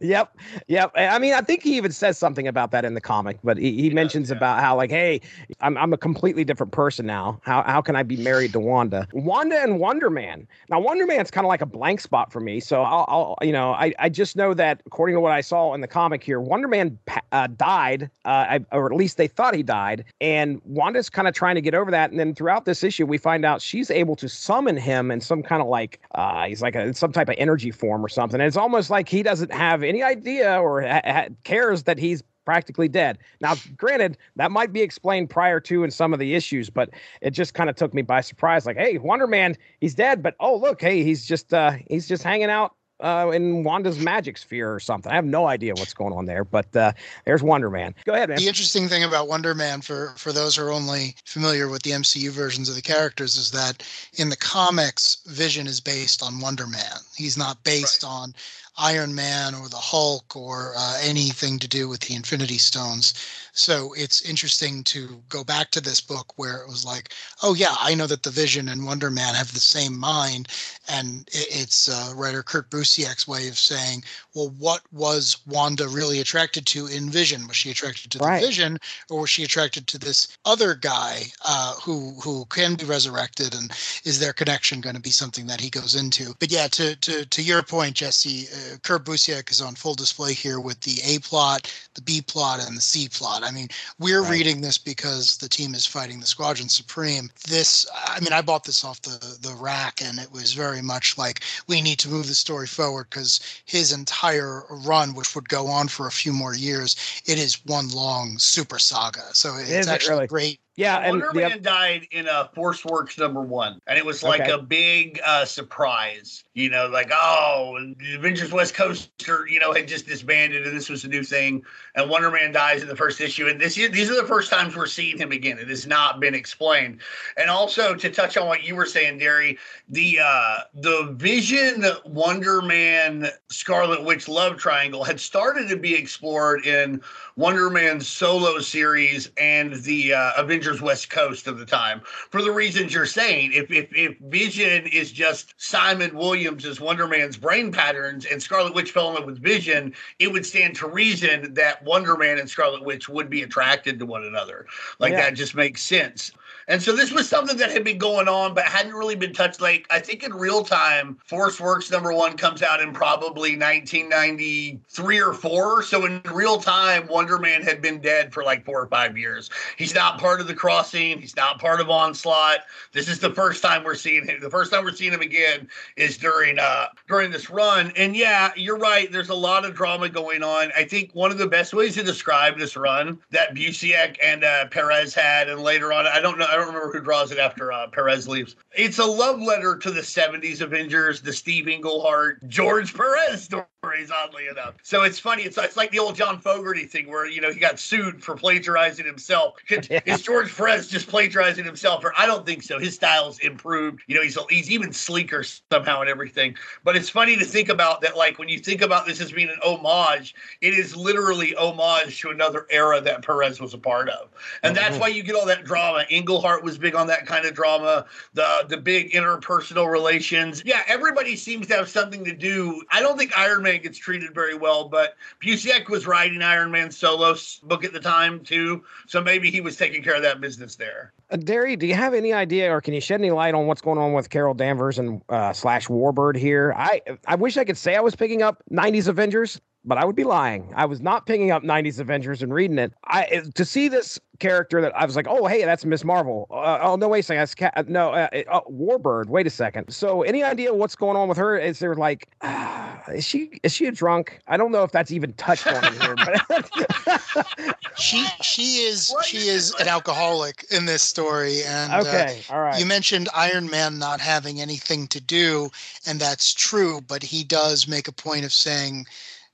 yep, 0.00 0.36
yep. 0.68 0.90
I 0.96 1.18
mean, 1.18 1.34
I 1.34 1.40
think 1.40 1.62
he 1.62 1.76
even 1.76 1.92
says 1.92 2.18
something 2.18 2.48
about 2.48 2.70
that 2.70 2.84
in 2.84 2.94
the 2.94 3.00
comic, 3.00 3.38
but 3.44 3.58
he, 3.58 3.72
he, 3.82 3.90
mentions 3.90 4.30
yeah. 4.30 4.36
about 4.36 4.60
how 4.60 4.76
like, 4.76 4.90
hey, 4.90 5.20
I'm 5.60 5.76
I'm 5.76 5.92
a 5.92 5.98
completely 5.98 6.44
different 6.44 6.72
person 6.72 7.06
now. 7.06 7.40
How 7.42 7.62
how 7.62 7.80
can 7.80 7.96
I 7.96 8.02
be 8.02 8.16
married 8.16 8.52
to 8.52 8.60
Wanda? 8.60 9.06
Wanda 9.12 9.62
and 9.62 9.78
Wonder 9.78 10.10
Man. 10.10 10.46
Now, 10.70 10.80
Wonder 10.80 11.06
Man's 11.06 11.30
kind 11.30 11.44
of 11.44 11.48
like 11.48 11.60
a 11.60 11.66
blank 11.66 12.00
spot 12.00 12.32
for 12.32 12.40
me. 12.40 12.60
So 12.60 12.82
I'll, 12.82 13.04
I'll 13.08 13.46
you 13.46 13.52
know 13.52 13.72
I 13.72 13.92
I 13.98 14.08
just 14.08 14.36
know 14.36 14.54
that 14.54 14.82
according 14.86 15.16
to 15.16 15.20
what 15.20 15.32
I 15.32 15.40
saw 15.40 15.74
in 15.74 15.80
the 15.80 15.88
comic 15.88 16.22
here, 16.22 16.40
Wonder 16.40 16.68
Man 16.68 16.98
uh, 17.32 17.48
died, 17.48 18.10
uh, 18.24 18.28
I, 18.28 18.64
or 18.72 18.86
at 18.86 18.96
least 18.96 19.16
they 19.16 19.28
thought 19.28 19.54
he 19.54 19.62
died, 19.62 20.04
and 20.20 20.60
Wanda's 20.64 21.10
kind 21.10 21.28
of 21.28 21.34
trying 21.34 21.54
to 21.56 21.60
get 21.60 21.74
over 21.74 21.90
that. 21.90 22.10
And 22.10 22.18
then 22.18 22.34
throughout 22.34 22.64
this 22.64 22.82
issue, 22.82 23.04
we 23.06 23.18
find 23.18 23.44
out 23.44 23.60
she's 23.60 23.90
able 23.90 24.16
to 24.16 24.28
summon 24.28 24.76
him 24.76 25.10
in 25.10 25.20
some 25.20 25.42
kind 25.42 25.60
of 25.60 25.68
like 25.68 26.00
uh, 26.14 26.46
he's 26.46 26.62
like 26.62 26.74
a, 26.74 26.94
some 26.94 27.12
type 27.12 27.28
of 27.28 27.34
energy 27.38 27.70
form 27.70 28.04
or 28.04 28.08
something. 28.08 28.40
And 28.40 28.46
it's 28.46 28.56
almost 28.56 28.90
like 28.90 29.08
he 29.08 29.22
doesn't 29.22 29.52
have 29.52 29.65
have 29.70 29.82
any 29.82 30.02
idea 30.02 30.60
or 30.60 30.82
ha- 30.82 31.28
cares 31.44 31.84
that 31.84 31.98
he's 31.98 32.22
practically 32.46 32.88
dead. 32.88 33.18
Now, 33.40 33.56
granted, 33.76 34.16
that 34.36 34.50
might 34.50 34.72
be 34.72 34.80
explained 34.80 35.28
prior 35.28 35.60
to 35.60 35.84
in 35.84 35.90
some 35.90 36.14
of 36.14 36.18
the 36.18 36.34
issues, 36.34 36.70
but 36.70 36.90
it 37.20 37.32
just 37.32 37.52
kind 37.52 37.68
of 37.68 37.76
took 37.76 37.92
me 37.92 38.02
by 38.02 38.22
surprise. 38.22 38.64
Like, 38.64 38.76
hey, 38.76 38.96
Wonder 38.96 39.26
Man, 39.26 39.56
he's 39.80 39.94
dead, 39.94 40.22
but 40.22 40.34
oh 40.40 40.56
look, 40.56 40.80
hey, 40.80 41.02
he's 41.02 41.26
just 41.26 41.52
uh, 41.52 41.72
he's 41.88 42.08
just 42.08 42.22
hanging 42.22 42.48
out 42.48 42.74
uh, 43.00 43.30
in 43.34 43.62
Wanda's 43.62 43.98
magic 43.98 44.38
sphere 44.38 44.72
or 44.72 44.80
something. 44.80 45.12
I 45.12 45.16
have 45.16 45.24
no 45.24 45.46
idea 45.46 45.74
what's 45.74 45.92
going 45.92 46.14
on 46.14 46.24
there, 46.24 46.44
but 46.44 46.74
uh, 46.74 46.92
there's 47.24 47.42
Wonder 47.42 47.70
Man. 47.70 47.94
Go 48.04 48.14
ahead, 48.14 48.28
man. 48.28 48.38
The 48.38 48.46
interesting 48.46 48.88
thing 48.88 49.04
about 49.04 49.28
Wonder 49.28 49.54
Man, 49.54 49.80
for 49.80 50.14
for 50.16 50.32
those 50.32 50.56
who 50.56 50.64
are 50.64 50.72
only 50.72 51.14
familiar 51.24 51.68
with 51.68 51.82
the 51.82 51.90
MCU 51.90 52.30
versions 52.30 52.68
of 52.68 52.74
the 52.74 52.82
characters, 52.82 53.36
is 53.36 53.50
that 53.50 53.86
in 54.14 54.30
the 54.30 54.36
comics, 54.36 55.18
Vision 55.26 55.66
is 55.66 55.80
based 55.80 56.22
on 56.22 56.40
Wonder 56.40 56.66
Man. 56.66 56.96
He's 57.16 57.36
not 57.36 57.62
based 57.64 58.02
right. 58.02 58.08
on 58.08 58.34
Iron 58.78 59.14
Man 59.14 59.54
or 59.54 59.68
the 59.68 59.76
Hulk 59.76 60.36
or 60.36 60.74
uh, 60.76 60.98
anything 61.02 61.58
to 61.60 61.68
do 61.68 61.88
with 61.88 62.00
the 62.00 62.14
Infinity 62.14 62.58
Stones. 62.58 63.14
So 63.56 63.94
it's 63.94 64.20
interesting 64.20 64.84
to 64.84 65.22
go 65.30 65.42
back 65.42 65.70
to 65.70 65.80
this 65.80 66.00
book 66.00 66.34
where 66.36 66.58
it 66.58 66.68
was 66.68 66.84
like, 66.84 67.14
oh 67.42 67.54
yeah, 67.54 67.74
I 67.80 67.94
know 67.94 68.06
that 68.06 68.22
the 68.22 68.30
Vision 68.30 68.68
and 68.68 68.84
Wonder 68.84 69.10
Man 69.10 69.34
have 69.34 69.54
the 69.54 69.60
same 69.60 69.98
mind, 69.98 70.48
and 70.88 71.26
it's 71.32 71.88
uh, 71.88 72.12
writer 72.14 72.42
Kurt 72.42 72.70
Busiek's 72.70 73.26
way 73.26 73.48
of 73.48 73.56
saying, 73.56 74.04
well, 74.34 74.52
what 74.58 74.82
was 74.92 75.38
Wanda 75.46 75.88
really 75.88 76.20
attracted 76.20 76.66
to 76.66 76.86
in 76.86 77.08
Vision? 77.08 77.48
Was 77.48 77.56
she 77.56 77.70
attracted 77.70 78.10
to 78.10 78.18
the. 78.18 78.24
Vision, 78.42 78.78
or 79.08 79.22
was 79.22 79.30
she 79.30 79.42
attracted 79.42 79.86
to 79.86 79.98
this 79.98 80.36
other 80.44 80.74
guy 80.74 81.22
uh, 81.46 81.74
who 81.76 82.12
who 82.22 82.44
can 82.46 82.74
be 82.74 82.84
resurrected? 82.84 83.54
And 83.54 83.70
is 84.04 84.20
their 84.20 84.34
connection 84.34 84.82
going 84.82 84.96
to 84.96 85.00
be 85.00 85.10
something 85.10 85.46
that 85.46 85.62
he 85.62 85.70
goes 85.70 85.94
into? 85.94 86.34
But 86.38 86.52
yeah, 86.52 86.68
to 86.68 86.94
to 86.96 87.24
to 87.24 87.42
your 87.42 87.62
point, 87.62 87.96
Jesse, 87.96 88.48
uh, 88.52 88.76
Kurt 88.82 89.06
Busiek 89.06 89.50
is 89.50 89.62
on 89.62 89.74
full 89.74 89.94
display 89.94 90.34
here 90.34 90.60
with 90.60 90.82
the 90.82 91.00
A 91.06 91.20
plot, 91.20 91.72
the 91.94 92.02
B 92.02 92.20
plot, 92.20 92.60
and 92.60 92.76
the 92.76 92.82
C 92.82 93.08
plot. 93.08 93.44
I 93.46 93.52
mean, 93.52 93.68
we're 93.98 94.22
right. 94.22 94.32
reading 94.32 94.60
this 94.60 94.76
because 94.78 95.36
the 95.36 95.48
team 95.48 95.74
is 95.74 95.86
fighting 95.86 96.20
the 96.20 96.26
Squadron 96.26 96.68
Supreme. 96.68 97.30
This, 97.48 97.86
I 97.94 98.18
mean, 98.20 98.32
I 98.32 98.42
bought 98.42 98.64
this 98.64 98.84
off 98.84 99.00
the 99.02 99.38
the 99.40 99.54
rack, 99.54 100.02
and 100.02 100.18
it 100.18 100.32
was 100.32 100.52
very 100.52 100.82
much 100.82 101.16
like 101.16 101.42
we 101.68 101.80
need 101.80 101.98
to 102.00 102.08
move 102.08 102.26
the 102.26 102.34
story 102.34 102.66
forward 102.66 103.08
because 103.10 103.40
his 103.64 103.92
entire 103.92 104.64
run, 104.70 105.14
which 105.14 105.34
would 105.34 105.48
go 105.48 105.68
on 105.68 105.88
for 105.88 106.06
a 106.06 106.12
few 106.12 106.32
more 106.32 106.54
years, 106.54 106.96
it 107.26 107.38
is 107.38 107.64
one 107.66 107.88
long 107.90 108.38
super 108.38 108.78
saga. 108.78 109.22
So 109.32 109.56
it's 109.56 109.70
is 109.70 109.88
actually 109.88 110.14
really? 110.14 110.26
great 110.26 110.60
yeah, 110.76 110.98
and 110.98 111.22
Wonder 111.22 111.32
Man 111.32 111.62
died 111.62 112.06
in 112.10 112.28
a 112.28 112.50
Force 112.54 112.84
Works 112.84 113.16
number 113.16 113.40
one, 113.40 113.80
and 113.86 113.96
it 113.98 114.04
was 114.04 114.22
like 114.22 114.42
okay. 114.42 114.52
a 114.52 114.58
big 114.58 115.18
uh, 115.24 115.46
surprise. 115.46 116.44
You 116.52 116.68
know, 116.68 116.86
like 116.88 117.10
oh, 117.12 117.78
the 117.98 118.14
Avengers 118.14 118.52
West 118.52 118.74
Coaster, 118.74 119.46
you 119.48 119.58
know, 119.58 119.72
had 119.72 119.88
just 119.88 120.06
disbanded, 120.06 120.66
and 120.66 120.76
this 120.76 120.90
was 120.90 121.04
a 121.04 121.08
new 121.08 121.22
thing. 121.22 121.64
And 121.94 122.10
Wonder 122.10 122.30
Man 122.30 122.52
dies 122.52 122.82
in 122.82 122.88
the 122.88 122.96
first 122.96 123.22
issue, 123.22 123.48
and 123.48 123.58
this 123.58 123.74
these 123.74 124.10
are 124.10 124.20
the 124.20 124.28
first 124.28 124.50
times 124.50 124.76
we're 124.76 124.86
seeing 124.86 125.16
him 125.16 125.32
again. 125.32 125.58
It 125.58 125.68
has 125.68 125.86
not 125.86 126.20
been 126.20 126.34
explained. 126.34 127.00
And 127.38 127.48
also 127.48 127.94
to 127.94 128.10
touch 128.10 128.36
on 128.36 128.46
what 128.46 128.62
you 128.62 128.76
were 128.76 128.86
saying, 128.86 129.18
Derry, 129.18 129.58
the 129.88 130.18
uh, 130.22 130.58
the 130.74 131.14
Vision 131.16 131.86
Wonder 132.04 132.60
Man 132.60 133.28
Scarlet 133.48 134.04
Witch 134.04 134.28
love 134.28 134.58
triangle 134.58 135.04
had 135.04 135.20
started 135.20 135.70
to 135.70 135.76
be 135.76 135.94
explored 135.94 136.66
in 136.66 137.00
Wonder 137.36 137.70
Man's 137.70 138.06
solo 138.06 138.58
series 138.58 139.30
and 139.38 139.74
the 139.82 140.12
uh, 140.12 140.32
Avengers 140.36 140.65
Avengers 140.66 140.82
West 140.82 141.10
Coast 141.10 141.46
of 141.46 141.58
the 141.58 141.66
time 141.66 142.00
for 142.30 142.42
the 142.42 142.50
reasons 142.50 142.92
you're 142.92 143.06
saying. 143.06 143.52
If 143.52 143.70
if, 143.70 143.88
if 143.92 144.18
Vision 144.18 144.86
is 144.86 145.12
just 145.12 145.54
Simon 145.58 146.16
Williams 146.16 146.64
as 146.64 146.80
Wonder 146.80 147.06
Man's 147.06 147.36
brain 147.36 147.70
patterns 147.70 148.26
and 148.26 148.42
Scarlet 148.42 148.74
Witch 148.74 148.90
fell 148.90 149.08
in 149.10 149.14
love 149.14 149.26
with 149.26 149.40
Vision, 149.40 149.94
it 150.18 150.32
would 150.32 150.44
stand 150.44 150.74
to 150.76 150.88
reason 150.88 151.54
that 151.54 151.84
Wonder 151.84 152.16
Man 152.16 152.38
and 152.38 152.50
Scarlet 152.50 152.84
Witch 152.84 153.08
would 153.08 153.30
be 153.30 153.42
attracted 153.42 153.98
to 154.00 154.06
one 154.06 154.24
another. 154.24 154.66
Like 154.98 155.12
yeah. 155.12 155.22
that 155.22 155.34
just 155.34 155.54
makes 155.54 155.82
sense. 155.82 156.32
And 156.68 156.82
so 156.82 156.94
this 156.94 157.12
was 157.12 157.28
something 157.28 157.56
that 157.58 157.70
had 157.70 157.84
been 157.84 157.98
going 157.98 158.26
on, 158.26 158.52
but 158.52 158.64
hadn't 158.64 158.94
really 158.94 159.14
been 159.14 159.32
touched. 159.32 159.60
Like 159.60 159.86
I 159.90 160.00
think 160.00 160.24
in 160.24 160.34
real 160.34 160.64
time, 160.64 161.16
Force 161.24 161.60
Works 161.60 161.90
number 161.90 162.12
one 162.12 162.36
comes 162.36 162.62
out 162.62 162.80
in 162.80 162.92
probably 162.92 163.56
1993 163.56 165.20
or 165.20 165.32
four. 165.32 165.82
So 165.82 166.06
in 166.06 166.20
real 166.32 166.58
time, 166.58 167.06
Wonder 167.06 167.38
Man 167.38 167.62
had 167.62 167.80
been 167.80 168.00
dead 168.00 168.32
for 168.32 168.42
like 168.42 168.64
four 168.64 168.82
or 168.82 168.88
five 168.88 169.16
years. 169.16 169.48
He's 169.76 169.94
not 169.94 170.18
part 170.18 170.40
of 170.40 170.48
the 170.48 170.54
crossing. 170.54 171.20
He's 171.20 171.36
not 171.36 171.60
part 171.60 171.80
of 171.80 171.88
Onslaught. 171.88 172.60
This 172.92 173.08
is 173.08 173.20
the 173.20 173.32
first 173.32 173.62
time 173.62 173.84
we're 173.84 173.94
seeing 173.94 174.26
him. 174.26 174.40
The 174.40 174.50
first 174.50 174.72
time 174.72 174.84
we're 174.84 174.92
seeing 174.92 175.12
him 175.12 175.20
again 175.20 175.68
is 175.96 176.18
during 176.18 176.58
uh 176.58 176.86
during 177.06 177.30
this 177.30 177.48
run. 177.48 177.92
And 177.96 178.16
yeah, 178.16 178.50
you're 178.56 178.78
right. 178.78 179.10
There's 179.10 179.28
a 179.28 179.34
lot 179.34 179.64
of 179.64 179.74
drama 179.74 180.08
going 180.08 180.42
on. 180.42 180.72
I 180.76 180.84
think 180.84 181.12
one 181.12 181.30
of 181.30 181.38
the 181.38 181.46
best 181.46 181.74
ways 181.74 181.94
to 181.94 182.02
describe 182.02 182.58
this 182.58 182.76
run 182.76 183.20
that 183.30 183.54
Busiek 183.54 184.16
and 184.22 184.42
uh, 184.42 184.66
Perez 184.66 185.14
had, 185.14 185.48
and 185.48 185.60
later 185.60 185.92
on, 185.92 186.06
I 186.06 186.20
don't 186.20 186.38
know. 186.38 186.46
I 186.56 186.60
don't 186.60 186.68
remember 186.68 186.90
who 186.90 187.04
draws 187.04 187.32
it 187.32 187.38
after 187.38 187.70
uh, 187.70 187.86
Perez 187.88 188.26
leaves. 188.26 188.56
It's 188.74 188.98
a 188.98 189.04
love 189.04 189.42
letter 189.42 189.76
to 189.76 189.90
the 189.90 190.00
70s 190.00 190.62
Avengers, 190.62 191.20
the 191.20 191.34
Steve 191.34 191.68
Englehart, 191.68 192.48
George 192.48 192.94
Perez 192.94 193.50
stories, 193.86 194.10
oddly 194.10 194.48
enough. 194.48 194.74
So 194.82 195.02
it's 195.02 195.18
funny. 195.18 195.44
It's, 195.44 195.56
it's 195.58 195.76
like 195.76 195.90
the 195.90 195.98
old 195.98 196.16
John 196.16 196.40
Fogerty 196.40 196.84
thing 196.84 197.08
where, 197.08 197.28
you 197.28 197.40
know, 197.40 197.52
he 197.52 197.60
got 197.60 197.78
sued 197.78 198.22
for 198.22 198.34
plagiarizing 198.36 199.06
himself. 199.06 199.54
Yeah. 199.90 200.00
Is 200.06 200.22
George 200.22 200.56
Perez 200.56 200.88
just 200.88 201.06
plagiarizing 201.06 201.64
himself? 201.64 202.02
Or 202.02 202.12
I 202.18 202.26
don't 202.26 202.46
think 202.46 202.62
so. 202.62 202.78
His 202.78 202.94
style's 202.94 203.38
improved. 203.40 204.02
You 204.06 204.16
know, 204.16 204.22
he's, 204.22 204.36
he's 204.48 204.70
even 204.70 204.92
sleeker 204.92 205.44
somehow 205.44 206.00
and 206.00 206.08
everything. 206.08 206.56
But 206.82 206.96
it's 206.96 207.10
funny 207.10 207.36
to 207.36 207.44
think 207.44 207.68
about 207.68 208.00
that, 208.00 208.16
like, 208.16 208.38
when 208.38 208.48
you 208.48 208.58
think 208.58 208.80
about 208.80 209.06
this 209.06 209.20
as 209.20 209.32
being 209.32 209.50
an 209.50 209.58
homage, 209.62 210.34
it 210.60 210.74
is 210.74 210.96
literally 210.96 211.54
homage 211.56 212.20
to 212.22 212.30
another 212.30 212.66
era 212.70 213.00
that 213.02 213.22
Perez 213.22 213.60
was 213.60 213.74
a 213.74 213.78
part 213.78 214.08
of. 214.08 214.28
And 214.62 214.74
mm-hmm. 214.74 214.82
that's 214.82 214.98
why 214.98 215.08
you 215.08 215.22
get 215.22 215.36
all 215.36 215.46
that 215.46 215.64
drama. 215.64 216.04
Englehart 216.10 216.64
was 216.64 216.78
big 216.78 216.94
on 216.94 217.06
that 217.08 217.26
kind 217.26 217.44
of 217.44 217.54
drama, 217.54 218.06
the 218.34 218.64
the 218.68 218.78
big 218.78 219.12
interpersonal 219.12 219.90
relations. 219.90 220.62
Yeah, 220.64 220.82
everybody 220.88 221.36
seems 221.36 221.66
to 221.68 221.76
have 221.76 221.88
something 221.88 222.24
to 222.24 222.34
do. 222.34 222.82
I 222.90 223.00
don't 223.00 223.18
think 223.18 223.36
Iron 223.38 223.62
Man 223.62 223.75
gets 223.82 223.98
treated 223.98 224.34
very 224.34 224.54
well, 224.54 224.88
but 224.88 225.16
Busiek 225.42 225.88
was 225.88 226.06
writing 226.06 226.42
Iron 226.42 226.70
Man 226.70 226.90
solo 226.90 227.34
book 227.62 227.84
at 227.84 227.92
the 227.92 228.00
time 228.00 228.40
too, 228.40 228.84
so 229.06 229.22
maybe 229.22 229.50
he 229.50 229.60
was 229.60 229.76
taking 229.76 230.02
care 230.02 230.14
of 230.14 230.22
that 230.22 230.40
business 230.40 230.76
there. 230.76 231.12
Uh, 231.30 231.36
Derry, 231.36 231.76
do 231.76 231.86
you 231.86 231.94
have 231.94 232.14
any 232.14 232.32
idea, 232.32 232.72
or 232.72 232.80
can 232.80 232.94
you 232.94 233.00
shed 233.00 233.20
any 233.20 233.30
light 233.30 233.54
on 233.54 233.66
what's 233.66 233.80
going 233.80 233.98
on 233.98 234.12
with 234.12 234.30
Carol 234.30 234.54
Danvers 234.54 234.98
and 234.98 235.20
uh, 235.28 235.52
slash 235.52 235.88
Warbird 235.88 236.36
here? 236.36 236.72
I 236.76 237.00
I 237.26 237.34
wish 237.34 237.56
I 237.56 237.64
could 237.64 237.76
say 237.76 237.96
I 237.96 238.00
was 238.00 238.14
picking 238.14 238.42
up 238.42 238.62
'90s 238.70 239.08
Avengers 239.08 239.60
but 239.86 239.98
I 239.98 240.04
would 240.04 240.16
be 240.16 240.24
lying. 240.24 240.68
I 240.74 240.84
was 240.84 241.00
not 241.00 241.26
picking 241.26 241.50
up 241.52 241.62
90s 241.62 242.00
Avengers 242.00 242.42
and 242.42 242.52
reading 242.52 242.78
it. 242.78 242.92
I 243.04 243.42
to 243.54 243.64
see 243.64 243.88
this 243.88 244.18
character 244.40 244.80
that 244.82 244.94
I 244.96 245.06
was 245.06 245.16
like, 245.16 245.26
oh 245.28 245.46
hey, 245.46 245.64
that's 245.64 245.84
Miss 245.84 246.04
Marvel. 246.04 246.46
Uh, 246.50 246.78
oh 246.82 246.96
no, 246.96 247.08
wait 247.08 247.20
a 247.20 247.22
second, 247.22 247.40
that's 247.40 247.54
Cat. 247.54 247.88
No, 247.88 248.10
uh, 248.10 248.28
uh, 248.50 248.60
Warbird. 248.70 249.26
Wait 249.26 249.46
a 249.46 249.50
second. 249.50 249.90
So 249.90 250.22
any 250.22 250.42
idea 250.42 250.74
what's 250.74 250.96
going 250.96 251.16
on 251.16 251.28
with 251.28 251.38
her? 251.38 251.56
Is 251.56 251.78
there 251.78 251.94
like, 251.94 252.28
uh, 252.40 252.96
is 253.14 253.24
she 253.24 253.60
is 253.62 253.72
she 253.72 253.86
a 253.86 253.92
drunk? 253.92 254.40
I 254.48 254.56
don't 254.56 254.72
know 254.72 254.82
if 254.82 254.90
that's 254.90 255.12
even 255.12 255.32
touched 255.34 255.66
on 255.68 255.92
here, 256.00 256.16
but 256.16 257.76
she 257.96 258.26
she 258.42 258.62
is 258.78 259.14
she 259.24 259.48
is 259.48 259.72
an 259.80 259.88
alcoholic 259.88 260.66
in 260.70 260.86
this 260.86 261.02
story. 261.02 261.62
And 261.64 261.92
uh, 261.92 262.00
okay, 262.00 262.42
all 262.50 262.60
right. 262.60 262.78
You 262.78 262.86
mentioned 262.86 263.28
Iron 263.34 263.70
Man 263.70 263.98
not 263.98 264.20
having 264.20 264.60
anything 264.60 265.06
to 265.08 265.20
do, 265.20 265.70
and 266.06 266.18
that's 266.18 266.52
true. 266.52 267.00
But 267.00 267.22
he 267.22 267.44
does 267.44 267.86
make 267.86 268.08
a 268.08 268.12
point 268.12 268.44
of 268.44 268.52
saying 268.52 269.06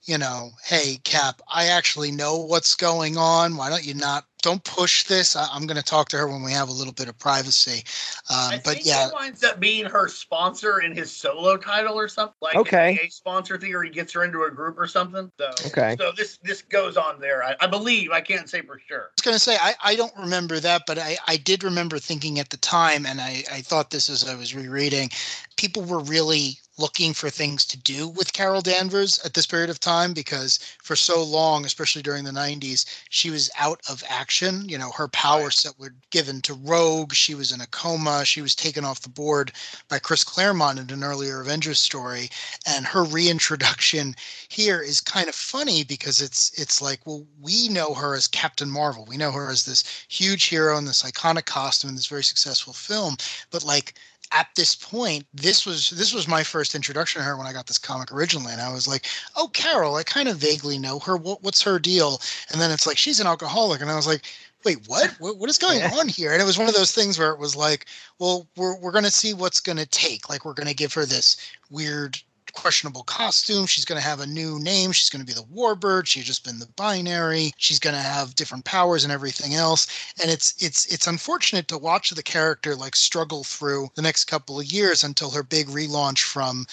you 0.04 0.18
know, 0.18 0.50
hey, 0.64 0.98
Cap, 1.04 1.40
I 1.48 1.66
actually 1.66 2.10
know 2.10 2.36
what's 2.36 2.74
going 2.74 3.16
on. 3.16 3.56
Why 3.56 3.70
don't 3.70 3.84
you 3.84 3.94
not? 3.94 4.24
Don't 4.42 4.64
push 4.64 5.04
this. 5.04 5.36
I, 5.36 5.46
am 5.54 5.68
going 5.68 5.76
to 5.76 5.84
talk 5.84 6.08
to 6.08 6.16
her 6.16 6.26
when 6.26 6.42
we 6.42 6.50
have 6.50 6.68
a 6.68 6.72
little 6.72 6.92
bit 6.92 7.08
of 7.08 7.16
privacy. 7.16 7.84
Um, 8.28 8.58
but 8.64 8.84
yeah, 8.84 9.06
he 9.06 9.14
winds 9.14 9.44
up 9.44 9.60
being 9.60 9.84
her 9.84 10.08
sponsor 10.08 10.80
in 10.80 10.96
his 10.96 11.12
solo 11.12 11.56
title 11.56 11.96
or 11.96 12.08
something. 12.08 12.34
Like 12.40 12.56
okay, 12.56 12.98
a 13.00 13.08
sponsor 13.08 13.56
thing, 13.56 13.72
or 13.72 13.84
he 13.84 13.90
gets 13.90 14.12
her 14.14 14.24
into 14.24 14.42
a 14.42 14.50
group 14.50 14.80
or 14.80 14.88
something. 14.88 15.30
So 15.38 15.50
okay, 15.66 15.94
so 15.96 16.10
this 16.16 16.38
this 16.42 16.62
goes 16.62 16.96
on 16.96 17.20
there. 17.20 17.44
I, 17.44 17.54
I 17.60 17.68
believe. 17.68 18.10
I 18.10 18.20
can't 18.20 18.50
say 18.50 18.62
for 18.62 18.80
sure. 18.80 19.02
I 19.02 19.14
was 19.16 19.22
going 19.22 19.36
to 19.36 19.38
say 19.38 19.56
I, 19.60 19.74
I 19.84 19.94
don't 19.94 20.16
remember 20.18 20.58
that, 20.58 20.82
but 20.88 20.98
I 20.98 21.16
I 21.28 21.36
did 21.36 21.62
remember 21.62 22.00
thinking 22.00 22.40
at 22.40 22.50
the 22.50 22.56
time, 22.56 23.06
and 23.06 23.20
I 23.20 23.44
I 23.52 23.60
thought 23.60 23.90
this 23.90 24.10
as 24.10 24.28
I 24.28 24.34
was 24.34 24.56
rereading, 24.56 25.10
people 25.56 25.84
were 25.84 26.00
really 26.00 26.58
looking 26.78 27.12
for 27.12 27.28
things 27.28 27.64
to 27.66 27.76
do 27.78 28.08
with 28.08 28.32
Carol 28.32 28.62
Danvers 28.62 29.18
at 29.24 29.34
this 29.34 29.46
period 29.46 29.68
of 29.68 29.78
time 29.78 30.12
because 30.12 30.58
for 30.82 30.96
so 30.96 31.22
long, 31.22 31.64
especially 31.64 32.02
during 32.02 32.24
the 32.24 32.30
90s, 32.30 32.86
she 33.10 33.30
was 33.30 33.50
out 33.58 33.80
of 33.90 34.02
action. 34.08 34.68
You 34.68 34.78
know, 34.78 34.90
her 34.92 35.08
power 35.08 35.50
set 35.50 35.78
were 35.78 35.94
given 36.10 36.40
to 36.42 36.54
Rogue. 36.54 37.12
She 37.12 37.34
was 37.34 37.52
in 37.52 37.60
a 37.60 37.66
coma. 37.66 38.24
She 38.24 38.40
was 38.40 38.54
taken 38.54 38.84
off 38.84 39.02
the 39.02 39.10
board 39.10 39.52
by 39.88 39.98
Chris 39.98 40.24
Claremont 40.24 40.78
in 40.78 40.90
an 40.90 41.04
earlier 41.04 41.40
Avengers 41.40 41.78
story. 41.78 42.30
And 42.66 42.86
her 42.86 43.04
reintroduction 43.04 44.14
here 44.48 44.80
is 44.80 45.00
kind 45.00 45.28
of 45.28 45.34
funny 45.34 45.84
because 45.84 46.22
it's 46.22 46.58
it's 46.58 46.80
like, 46.80 47.00
well, 47.04 47.26
we 47.40 47.68
know 47.68 47.92
her 47.94 48.14
as 48.14 48.26
Captain 48.26 48.70
Marvel. 48.70 49.04
We 49.04 49.18
know 49.18 49.30
her 49.32 49.50
as 49.50 49.64
this 49.64 49.84
huge 50.08 50.44
hero 50.44 50.78
in 50.78 50.86
this 50.86 51.02
iconic 51.02 51.44
costume 51.44 51.90
in 51.90 51.96
this 51.96 52.06
very 52.06 52.24
successful 52.24 52.72
film. 52.72 53.16
But 53.50 53.62
like 53.62 53.94
at 54.32 54.48
this 54.56 54.74
point, 54.74 55.26
this 55.34 55.66
was 55.66 55.90
this 55.90 56.12
was 56.12 56.26
my 56.26 56.42
first 56.42 56.74
introduction 56.74 57.20
to 57.20 57.24
her 57.24 57.36
when 57.36 57.46
I 57.46 57.52
got 57.52 57.66
this 57.66 57.78
comic 57.78 58.10
originally, 58.12 58.52
and 58.52 58.62
I 58.62 58.72
was 58.72 58.88
like, 58.88 59.06
"Oh, 59.36 59.48
Carol, 59.48 59.96
I 59.96 60.02
kind 60.02 60.28
of 60.28 60.38
vaguely 60.38 60.78
know 60.78 60.98
her. 61.00 61.16
What, 61.16 61.42
what's 61.42 61.62
her 61.62 61.78
deal?" 61.78 62.20
And 62.50 62.60
then 62.60 62.70
it's 62.70 62.86
like 62.86 62.98
she's 62.98 63.20
an 63.20 63.26
alcoholic, 63.26 63.80
and 63.80 63.90
I 63.90 63.96
was 63.96 64.06
like, 64.06 64.24
"Wait, 64.64 64.78
what? 64.86 65.10
what, 65.18 65.36
what 65.36 65.50
is 65.50 65.58
going 65.58 65.82
on 65.82 66.08
here?" 66.08 66.32
And 66.32 66.40
it 66.40 66.46
was 66.46 66.58
one 66.58 66.68
of 66.68 66.74
those 66.74 66.92
things 66.92 67.18
where 67.18 67.32
it 67.32 67.38
was 67.38 67.54
like, 67.54 67.86
"Well, 68.18 68.48
we're 68.56 68.76
we're 68.78 68.92
gonna 68.92 69.10
see 69.10 69.34
what's 69.34 69.60
gonna 69.60 69.86
take. 69.86 70.28
Like, 70.28 70.44
we're 70.44 70.54
gonna 70.54 70.74
give 70.74 70.94
her 70.94 71.04
this 71.04 71.36
weird 71.70 72.18
questionable 72.52 73.02
costume. 73.04 73.66
She's 73.66 73.84
going 73.84 74.00
to 74.00 74.06
have 74.06 74.20
a 74.20 74.26
new 74.26 74.58
name. 74.58 74.92
She's 74.92 75.10
going 75.10 75.24
to 75.24 75.26
be 75.26 75.38
the 75.38 75.46
Warbird. 75.54 76.06
She's 76.06 76.24
just 76.24 76.44
been 76.44 76.58
the 76.58 76.68
binary. 76.76 77.52
She's 77.56 77.78
going 77.78 77.96
to 77.96 78.02
have 78.02 78.34
different 78.34 78.64
powers 78.64 79.04
and 79.04 79.12
everything 79.12 79.54
else. 79.54 79.86
And 80.20 80.30
it's 80.30 80.54
it's 80.62 80.86
it's 80.92 81.06
unfortunate 81.06 81.68
to 81.68 81.78
watch 81.78 82.10
the 82.10 82.22
character 82.22 82.74
like 82.76 82.96
struggle 82.96 83.44
through 83.44 83.88
the 83.94 84.02
next 84.02 84.24
couple 84.24 84.60
of 84.60 84.66
years 84.66 85.04
until 85.04 85.30
her 85.30 85.42
big 85.42 85.68
relaunch 85.68 86.22
from 86.22 86.66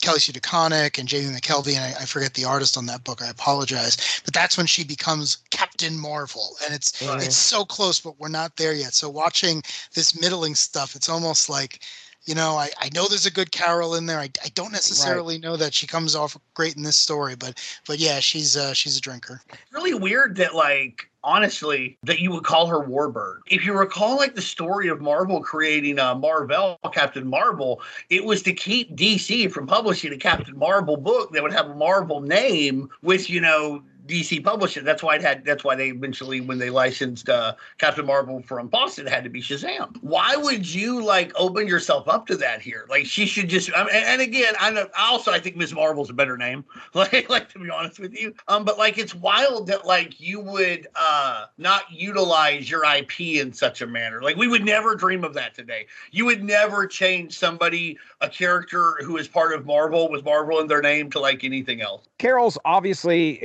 Kelly 0.00 0.20
Sue 0.20 0.32
DeConnick 0.32 0.98
and 0.98 1.08
Jamie 1.08 1.34
McKelvie, 1.34 1.74
and 1.74 1.96
I, 1.96 2.02
I, 2.02 2.04
forget 2.04 2.34
the 2.34 2.44
artist 2.44 2.76
on 2.76 2.86
that 2.86 3.04
book. 3.04 3.22
I 3.22 3.28
apologize, 3.28 4.20
but 4.24 4.34
that's 4.34 4.56
when 4.56 4.66
she 4.66 4.84
becomes 4.84 5.38
Captain 5.50 5.98
Marvel, 5.98 6.56
and 6.64 6.74
it's 6.74 6.92
mm-hmm. 7.00 7.20
it's 7.20 7.36
so 7.36 7.64
close, 7.64 7.98
but 7.98 8.18
we're 8.20 8.28
not 8.28 8.56
there 8.56 8.74
yet. 8.74 8.94
So 8.94 9.08
watching 9.08 9.62
this 9.94 10.18
middling 10.18 10.54
stuff, 10.54 10.96
it's 10.96 11.08
almost 11.08 11.48
like 11.48 11.80
you 12.26 12.34
know, 12.34 12.56
I, 12.56 12.70
I 12.80 12.90
know 12.92 13.06
there's 13.08 13.26
a 13.26 13.30
good 13.30 13.52
Carol 13.52 13.94
in 13.94 14.06
there. 14.06 14.18
I, 14.18 14.28
I 14.44 14.48
don't 14.54 14.72
necessarily 14.72 15.36
right. 15.36 15.42
know 15.42 15.56
that 15.56 15.72
she 15.72 15.86
comes 15.86 16.16
off 16.16 16.36
great 16.54 16.76
in 16.76 16.82
this 16.82 16.96
story, 16.96 17.36
but 17.36 17.62
but 17.86 17.98
yeah, 17.98 18.18
she's 18.18 18.56
uh, 18.56 18.74
she's 18.74 18.96
a 18.96 19.00
drinker. 19.00 19.40
It's 19.48 19.72
really 19.72 19.94
weird 19.94 20.36
that 20.36 20.54
like 20.54 21.08
honestly 21.22 21.98
that 22.02 22.18
you 22.18 22.32
would 22.32 22.44
call 22.44 22.66
her 22.66 22.80
Warbird. 22.80 23.38
If 23.46 23.64
you 23.64 23.72
recall, 23.74 24.16
like 24.16 24.34
the 24.34 24.42
story 24.42 24.88
of 24.88 25.00
Marvel 25.00 25.40
creating 25.40 26.00
uh, 26.00 26.16
Marvel, 26.16 26.78
Captain 26.92 27.26
Marvel, 27.26 27.80
it 28.10 28.24
was 28.24 28.42
to 28.42 28.52
keep 28.52 28.96
DC 28.96 29.50
from 29.52 29.68
publishing 29.68 30.12
a 30.12 30.18
Captain 30.18 30.58
Marvel 30.58 30.96
book 30.96 31.32
that 31.32 31.42
would 31.42 31.52
have 31.52 31.70
a 31.70 31.74
Marvel 31.74 32.20
name 32.20 32.88
with 33.02 33.30
you 33.30 33.40
know 33.40 33.82
DC 34.06 34.42
published 34.42 34.76
it. 34.76 34.84
That's 34.84 35.02
why 35.02 35.16
it 35.16 35.22
had. 35.22 35.44
That's 35.44 35.64
why 35.64 35.74
they 35.74 35.88
eventually, 35.88 36.40
when 36.40 36.58
they 36.58 36.70
licensed 36.70 37.28
uh, 37.28 37.54
Captain 37.78 38.06
Marvel 38.06 38.42
from 38.42 38.68
Fawcett, 38.68 39.06
it 39.06 39.10
had 39.10 39.24
to 39.24 39.30
be 39.30 39.40
Shazam. 39.40 39.96
Why 40.02 40.36
would 40.36 40.72
you 40.72 41.04
like 41.04 41.32
open 41.36 41.66
yourself 41.66 42.08
up 42.08 42.26
to 42.28 42.36
that 42.36 42.60
here? 42.60 42.86
Like 42.88 43.06
she 43.06 43.26
should 43.26 43.48
just. 43.48 43.70
I 43.74 43.84
mean, 43.84 43.94
and 43.94 44.20
again, 44.20 44.54
I 44.60 44.70
know. 44.70 44.88
Also, 44.98 45.32
I 45.32 45.40
think 45.40 45.56
Ms. 45.56 45.74
Marvel's 45.74 46.10
a 46.10 46.14
better 46.14 46.36
name. 46.36 46.64
Like, 46.94 47.28
like 47.28 47.50
to 47.50 47.58
be 47.58 47.68
honest 47.68 47.98
with 47.98 48.18
you. 48.18 48.32
Um, 48.48 48.64
but 48.64 48.78
like 48.78 48.96
it's 48.96 49.14
wild 49.14 49.66
that 49.66 49.84
like 49.84 50.18
you 50.18 50.40
would 50.40 50.86
uh 50.96 51.46
not 51.58 51.82
utilize 51.90 52.70
your 52.70 52.84
IP 52.84 53.20
in 53.20 53.52
such 53.52 53.82
a 53.82 53.86
manner. 53.86 54.22
Like 54.22 54.36
we 54.36 54.48
would 54.48 54.64
never 54.64 54.94
dream 54.94 55.22
of 55.22 55.34
that 55.34 55.54
today. 55.54 55.86
You 56.10 56.24
would 56.24 56.42
never 56.42 56.86
change 56.86 57.38
somebody 57.38 57.98
a 58.22 58.28
character 58.28 58.96
who 59.02 59.18
is 59.18 59.28
part 59.28 59.52
of 59.52 59.66
Marvel 59.66 60.10
with 60.10 60.24
Marvel 60.24 60.60
in 60.60 60.68
their 60.68 60.80
name 60.80 61.10
to 61.10 61.20
like 61.20 61.44
anything 61.44 61.82
else. 61.82 62.06
Carol's 62.18 62.56
obviously 62.64 63.42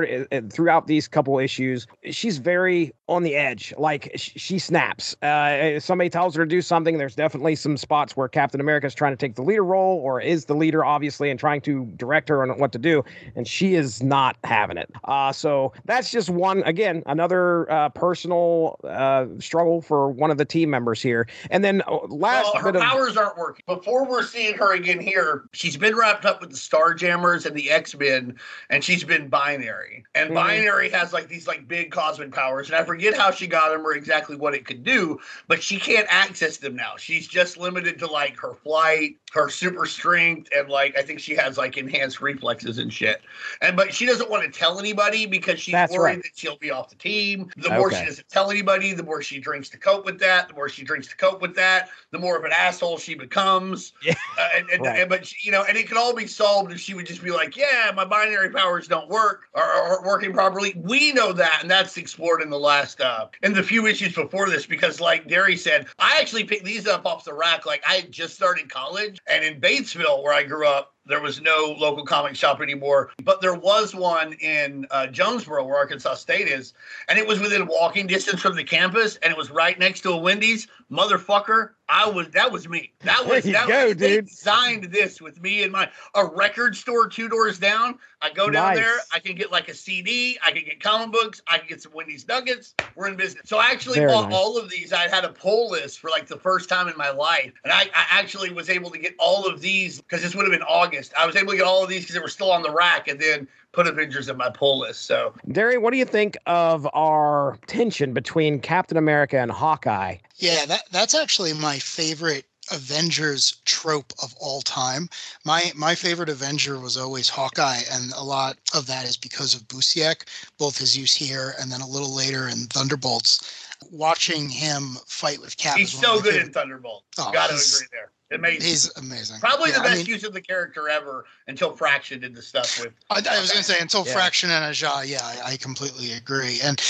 Heard 0.00 0.28
uh, 0.32 0.40
throughout 0.50 0.86
these 0.86 1.08
couple 1.08 1.38
issues, 1.38 1.86
she's 2.10 2.38
very 2.38 2.92
on 3.08 3.22
the 3.22 3.34
edge. 3.34 3.74
Like 3.76 4.12
sh- 4.14 4.32
she 4.36 4.58
snaps. 4.58 5.20
Uh, 5.22 5.80
somebody 5.80 6.10
tells 6.10 6.34
her 6.36 6.44
to 6.44 6.48
do 6.48 6.62
something. 6.62 6.98
There's 6.98 7.14
definitely 7.14 7.56
some 7.56 7.76
spots 7.76 8.16
where 8.16 8.28
Captain 8.28 8.60
America 8.60 8.86
is 8.86 8.94
trying 8.94 9.12
to 9.12 9.16
take 9.16 9.34
the 9.34 9.42
leader 9.42 9.64
role, 9.64 9.98
or 9.98 10.20
is 10.20 10.44
the 10.44 10.54
leader 10.54 10.84
obviously, 10.84 11.30
and 11.30 11.38
trying 11.38 11.60
to 11.62 11.86
direct 11.96 12.28
her 12.28 12.42
on 12.42 12.58
what 12.58 12.72
to 12.72 12.78
do, 12.78 13.04
and 13.34 13.46
she 13.46 13.74
is 13.74 14.02
not 14.02 14.36
having 14.44 14.76
it. 14.76 14.90
Uh, 15.04 15.32
so 15.32 15.72
that's 15.84 16.10
just 16.10 16.30
one 16.30 16.62
again 16.62 17.02
another 17.06 17.70
uh, 17.70 17.88
personal 17.90 18.78
uh, 18.84 19.26
struggle 19.38 19.82
for 19.82 20.10
one 20.10 20.30
of 20.30 20.38
the 20.38 20.44
team 20.44 20.70
members 20.70 21.02
here. 21.02 21.26
And 21.50 21.64
then 21.64 21.82
uh, 21.86 21.98
last 22.08 22.54
well, 22.54 22.62
her 22.62 22.72
bit 22.72 22.82
of 22.82 22.88
powers 22.88 23.16
aren't 23.16 23.36
working. 23.36 23.64
Before 23.66 24.06
we're 24.06 24.22
seeing 24.22 24.56
her 24.56 24.74
again 24.74 25.00
here, 25.00 25.44
she's 25.52 25.76
been 25.76 25.96
wrapped 25.96 26.24
up 26.24 26.40
with 26.40 26.50
the 26.50 26.56
Starjammers 26.56 27.46
and 27.46 27.56
the 27.56 27.70
X 27.70 27.94
Men, 27.96 28.38
and 28.68 28.84
she's 28.84 29.04
been 29.04 29.28
binary. 29.28 29.89
And 30.14 30.30
Mhm. 30.30 30.34
binary 30.34 30.90
has 30.90 31.12
like 31.12 31.28
these 31.28 31.46
like 31.46 31.68
big 31.68 31.90
cosmic 31.92 32.32
powers, 32.32 32.68
and 32.68 32.76
I 32.76 32.84
forget 32.84 33.16
how 33.16 33.30
she 33.30 33.46
got 33.46 33.70
them 33.70 33.86
or 33.86 33.92
exactly 33.94 34.36
what 34.36 34.54
it 34.54 34.64
could 34.66 34.82
do, 34.84 35.20
but 35.48 35.62
she 35.62 35.78
can't 35.78 36.06
access 36.10 36.56
them 36.56 36.74
now. 36.74 36.96
She's 36.96 37.28
just 37.28 37.56
limited 37.56 37.98
to 38.00 38.06
like 38.06 38.36
her 38.38 38.54
flight, 38.54 39.19
her 39.32 39.48
super 39.48 39.86
strength, 39.86 40.48
and 40.56 40.68
like 40.68 40.96
I 40.98 41.02
think 41.02 41.20
she 41.20 41.34
has 41.36 41.56
like 41.56 41.76
enhanced 41.76 42.20
reflexes 42.20 42.78
and 42.78 42.92
shit. 42.92 43.22
And 43.62 43.76
but 43.76 43.94
she 43.94 44.06
doesn't 44.06 44.28
want 44.30 44.42
to 44.44 44.50
tell 44.58 44.78
anybody 44.78 45.26
because 45.26 45.60
she's 45.60 45.72
That's 45.72 45.92
worried 45.92 46.14
right. 46.16 46.22
that 46.22 46.32
she'll 46.34 46.58
be 46.58 46.70
off 46.70 46.88
the 46.90 46.96
team. 46.96 47.50
The 47.56 47.70
more 47.70 47.92
she 47.92 48.04
doesn't 48.04 48.28
tell 48.28 48.50
anybody, 48.50 48.92
the 48.92 49.02
more 49.04 49.22
she 49.22 49.38
drinks 49.38 49.68
to 49.70 49.78
cope 49.78 50.04
with 50.04 50.18
that. 50.20 50.48
The 50.48 50.54
more 50.54 50.68
she 50.68 50.82
drinks 50.84 51.06
to 51.08 51.16
cope 51.16 51.40
with 51.40 51.54
that, 51.56 51.90
the 52.10 52.18
more 52.18 52.36
of 52.36 52.44
an 52.44 52.52
asshole 52.52 52.98
she 52.98 53.14
becomes. 53.14 53.92
Yeah. 54.02 54.14
Uh, 54.38 54.48
and, 54.56 54.70
and, 54.70 54.82
Right. 54.82 55.00
and- 55.00 55.10
but 55.10 55.26
she, 55.26 55.36
you 55.46 55.52
know, 55.52 55.64
and 55.68 55.76
it 55.76 55.86
could 55.86 55.96
all 55.98 56.14
be 56.14 56.26
solved 56.26 56.72
if 56.72 56.80
she 56.80 56.94
would 56.94 57.06
just 57.06 57.22
be 57.22 57.30
like, 57.30 57.56
"Yeah, 57.56 57.92
my 57.94 58.04
binary 58.04 58.48
powers 58.50 58.88
don't 58.88 59.08
work 59.08 59.42
or 59.52 59.62
aren't 59.62 60.04
working 60.04 60.32
properly." 60.32 60.72
We 60.76 61.12
know 61.12 61.32
that, 61.34 61.58
and 61.60 61.70
that's 61.70 61.96
explored 61.96 62.40
in 62.42 62.48
the 62.50 62.58
last 62.58 63.00
uh 63.00 63.26
in 63.42 63.52
the 63.52 63.62
few 63.62 63.86
issues 63.86 64.14
before 64.14 64.48
this 64.48 64.66
because, 64.66 65.00
like 65.00 65.28
Derry 65.28 65.56
said, 65.56 65.86
I 65.98 66.18
actually 66.20 66.44
picked 66.44 66.64
these 66.64 66.86
up 66.86 67.04
off 67.06 67.24
the 67.24 67.34
rack. 67.34 67.66
Like 67.66 67.82
I 67.86 67.94
had 67.96 68.10
just 68.10 68.34
started 68.34 68.70
college, 68.70 69.19
and 69.26 69.44
in 69.44 69.60
Batesville, 69.60 70.22
where 70.22 70.34
I 70.34 70.42
grew 70.42 70.66
up, 70.66 70.94
there 71.10 71.20
was 71.20 71.40
no 71.40 71.74
local 71.78 72.04
comic 72.04 72.36
shop 72.36 72.60
anymore, 72.60 73.10
but 73.22 73.40
there 73.40 73.54
was 73.54 73.94
one 73.94 74.32
in 74.34 74.86
uh, 74.90 75.06
Jonesboro, 75.08 75.64
where 75.64 75.76
Arkansas 75.76 76.14
State 76.14 76.48
is, 76.48 76.72
and 77.08 77.18
it 77.18 77.26
was 77.26 77.40
within 77.40 77.66
walking 77.66 78.06
distance 78.06 78.40
from 78.40 78.56
the 78.56 78.64
campus, 78.64 79.16
and 79.22 79.30
it 79.30 79.36
was 79.36 79.50
right 79.50 79.78
next 79.78 80.00
to 80.02 80.10
a 80.12 80.16
Wendy's. 80.16 80.66
Motherfucker, 80.90 81.70
I 81.88 82.08
was 82.08 82.28
that 82.30 82.50
was 82.50 82.68
me. 82.68 82.92
That 83.00 83.24
was 83.24 83.44
There 83.44 83.46
you 83.46 83.52
that 83.52 83.68
go, 83.68 83.86
was, 83.88 83.96
they 83.96 84.16
dude. 84.16 84.26
designed 84.26 84.84
this 84.84 85.20
with 85.20 85.40
me 85.40 85.62
and 85.62 85.70
my 85.72 85.88
a 86.16 86.26
record 86.26 86.74
store 86.76 87.08
two 87.08 87.28
doors 87.28 87.58
down. 87.60 87.96
I 88.22 88.30
go 88.32 88.50
down 88.50 88.74
Nice. 88.74 88.76
there, 88.78 88.96
I 89.14 89.18
can 89.20 89.34
get 89.36 89.50
like 89.52 89.68
a 89.68 89.74
CD, 89.74 90.36
I 90.44 90.50
can 90.52 90.64
get 90.64 90.82
comic 90.82 91.12
books, 91.12 91.40
I 91.46 91.58
can 91.58 91.68
get 91.68 91.80
some 91.80 91.92
Wendy's 91.94 92.26
nuggets. 92.28 92.74
We're 92.96 93.06
in 93.08 93.16
business. 93.16 93.48
So 93.48 93.56
I 93.58 93.66
actually 93.70 94.00
Very 94.00 94.10
bought 94.12 94.30
nice. 94.30 94.38
all 94.38 94.58
of 94.58 94.68
these. 94.68 94.92
I 94.92 95.08
had 95.08 95.24
a 95.24 95.30
pull 95.30 95.70
list 95.70 96.00
for 96.00 96.10
like 96.10 96.26
the 96.26 96.36
first 96.36 96.68
time 96.68 96.88
in 96.88 96.94
my 96.98 97.10
life, 97.10 97.52
and 97.64 97.72
I, 97.72 97.82
I 97.94 98.06
actually 98.10 98.52
was 98.52 98.68
able 98.68 98.90
to 98.90 98.98
get 98.98 99.14
all 99.18 99.46
of 99.46 99.60
these 99.60 100.00
because 100.02 100.22
this 100.22 100.34
would 100.34 100.42
have 100.44 100.52
been 100.52 100.66
August. 100.68 100.99
I 101.18 101.26
was 101.26 101.36
able 101.36 101.52
to 101.52 101.56
get 101.58 101.66
all 101.66 101.82
of 101.82 101.88
these 101.88 102.02
because 102.02 102.14
they 102.14 102.20
were 102.20 102.28
still 102.28 102.50
on 102.52 102.62
the 102.62 102.70
rack, 102.70 103.08
and 103.08 103.18
then 103.20 103.46
put 103.72 103.86
Avengers 103.86 104.28
in 104.28 104.36
my 104.36 104.50
pull 104.50 104.80
list. 104.80 105.02
So 105.06 105.32
Derry, 105.52 105.78
what 105.78 105.92
do 105.92 105.98
you 105.98 106.04
think 106.04 106.36
of 106.46 106.88
our 106.92 107.56
tension 107.66 108.12
between 108.12 108.60
Captain 108.60 108.96
America 108.96 109.38
and 109.38 109.50
Hawkeye? 109.50 110.16
Yeah, 110.36 110.66
that 110.66 110.82
that's 110.90 111.14
actually 111.14 111.52
my 111.52 111.78
favorite 111.78 112.44
Avengers 112.72 113.60
trope 113.64 114.12
of 114.22 114.34
all 114.40 114.60
time. 114.62 115.08
My 115.44 115.72
my 115.74 115.94
favorite 115.94 116.28
Avenger 116.28 116.78
was 116.78 116.96
always 116.96 117.28
Hawkeye, 117.28 117.80
and 117.92 118.12
a 118.16 118.22
lot 118.22 118.58
of 118.74 118.86
that 118.86 119.04
is 119.06 119.16
because 119.16 119.54
of 119.54 119.66
Busiek, 119.68 120.22
both 120.58 120.78
his 120.78 120.96
use 120.96 121.14
here 121.14 121.54
and 121.60 121.70
then 121.70 121.80
a 121.80 121.86
little 121.86 122.14
later 122.14 122.48
in 122.48 122.66
Thunderbolts. 122.66 123.66
Watching 123.90 124.48
him 124.50 124.96
fight 125.06 125.40
with 125.40 125.56
Cap, 125.56 125.76
he's 125.78 125.94
is 125.94 125.96
one 125.96 126.04
of 126.04 126.10
so 126.18 126.22
good 126.22 126.32
favorite- 126.32 126.46
in 126.48 126.52
Thunderbolt. 126.52 127.04
Oh, 127.18 127.30
Gotta 127.32 127.54
agree 127.54 127.86
there. 127.90 128.10
Amazing. 128.32 128.68
He's 128.68 128.96
amazing. 128.96 129.40
Probably 129.40 129.70
Yeah, 129.70 129.78
the 129.78 129.82
I 129.82 129.88
best 129.88 129.98
mean, 129.98 130.06
use 130.06 130.24
of 130.24 130.32
the 130.32 130.40
character 130.40 130.88
ever 130.88 131.24
until 131.50 131.76
Fraction 131.76 132.20
did 132.20 132.34
the 132.34 132.40
stuff 132.40 132.80
with. 132.80 132.92
I, 133.10 133.16
I 133.16 133.40
was 133.40 133.50
going 133.50 133.62
to 133.62 133.70
say 133.70 133.78
until 133.80 134.06
Yeah. 134.06 134.12
Fraction 134.14 134.50
and 134.50 134.64
Aja, 134.64 135.02
yeah, 135.04 135.20
I, 135.22 135.52
I 135.52 135.56
completely 135.58 136.12
agree. 136.12 136.60
And 136.62 136.80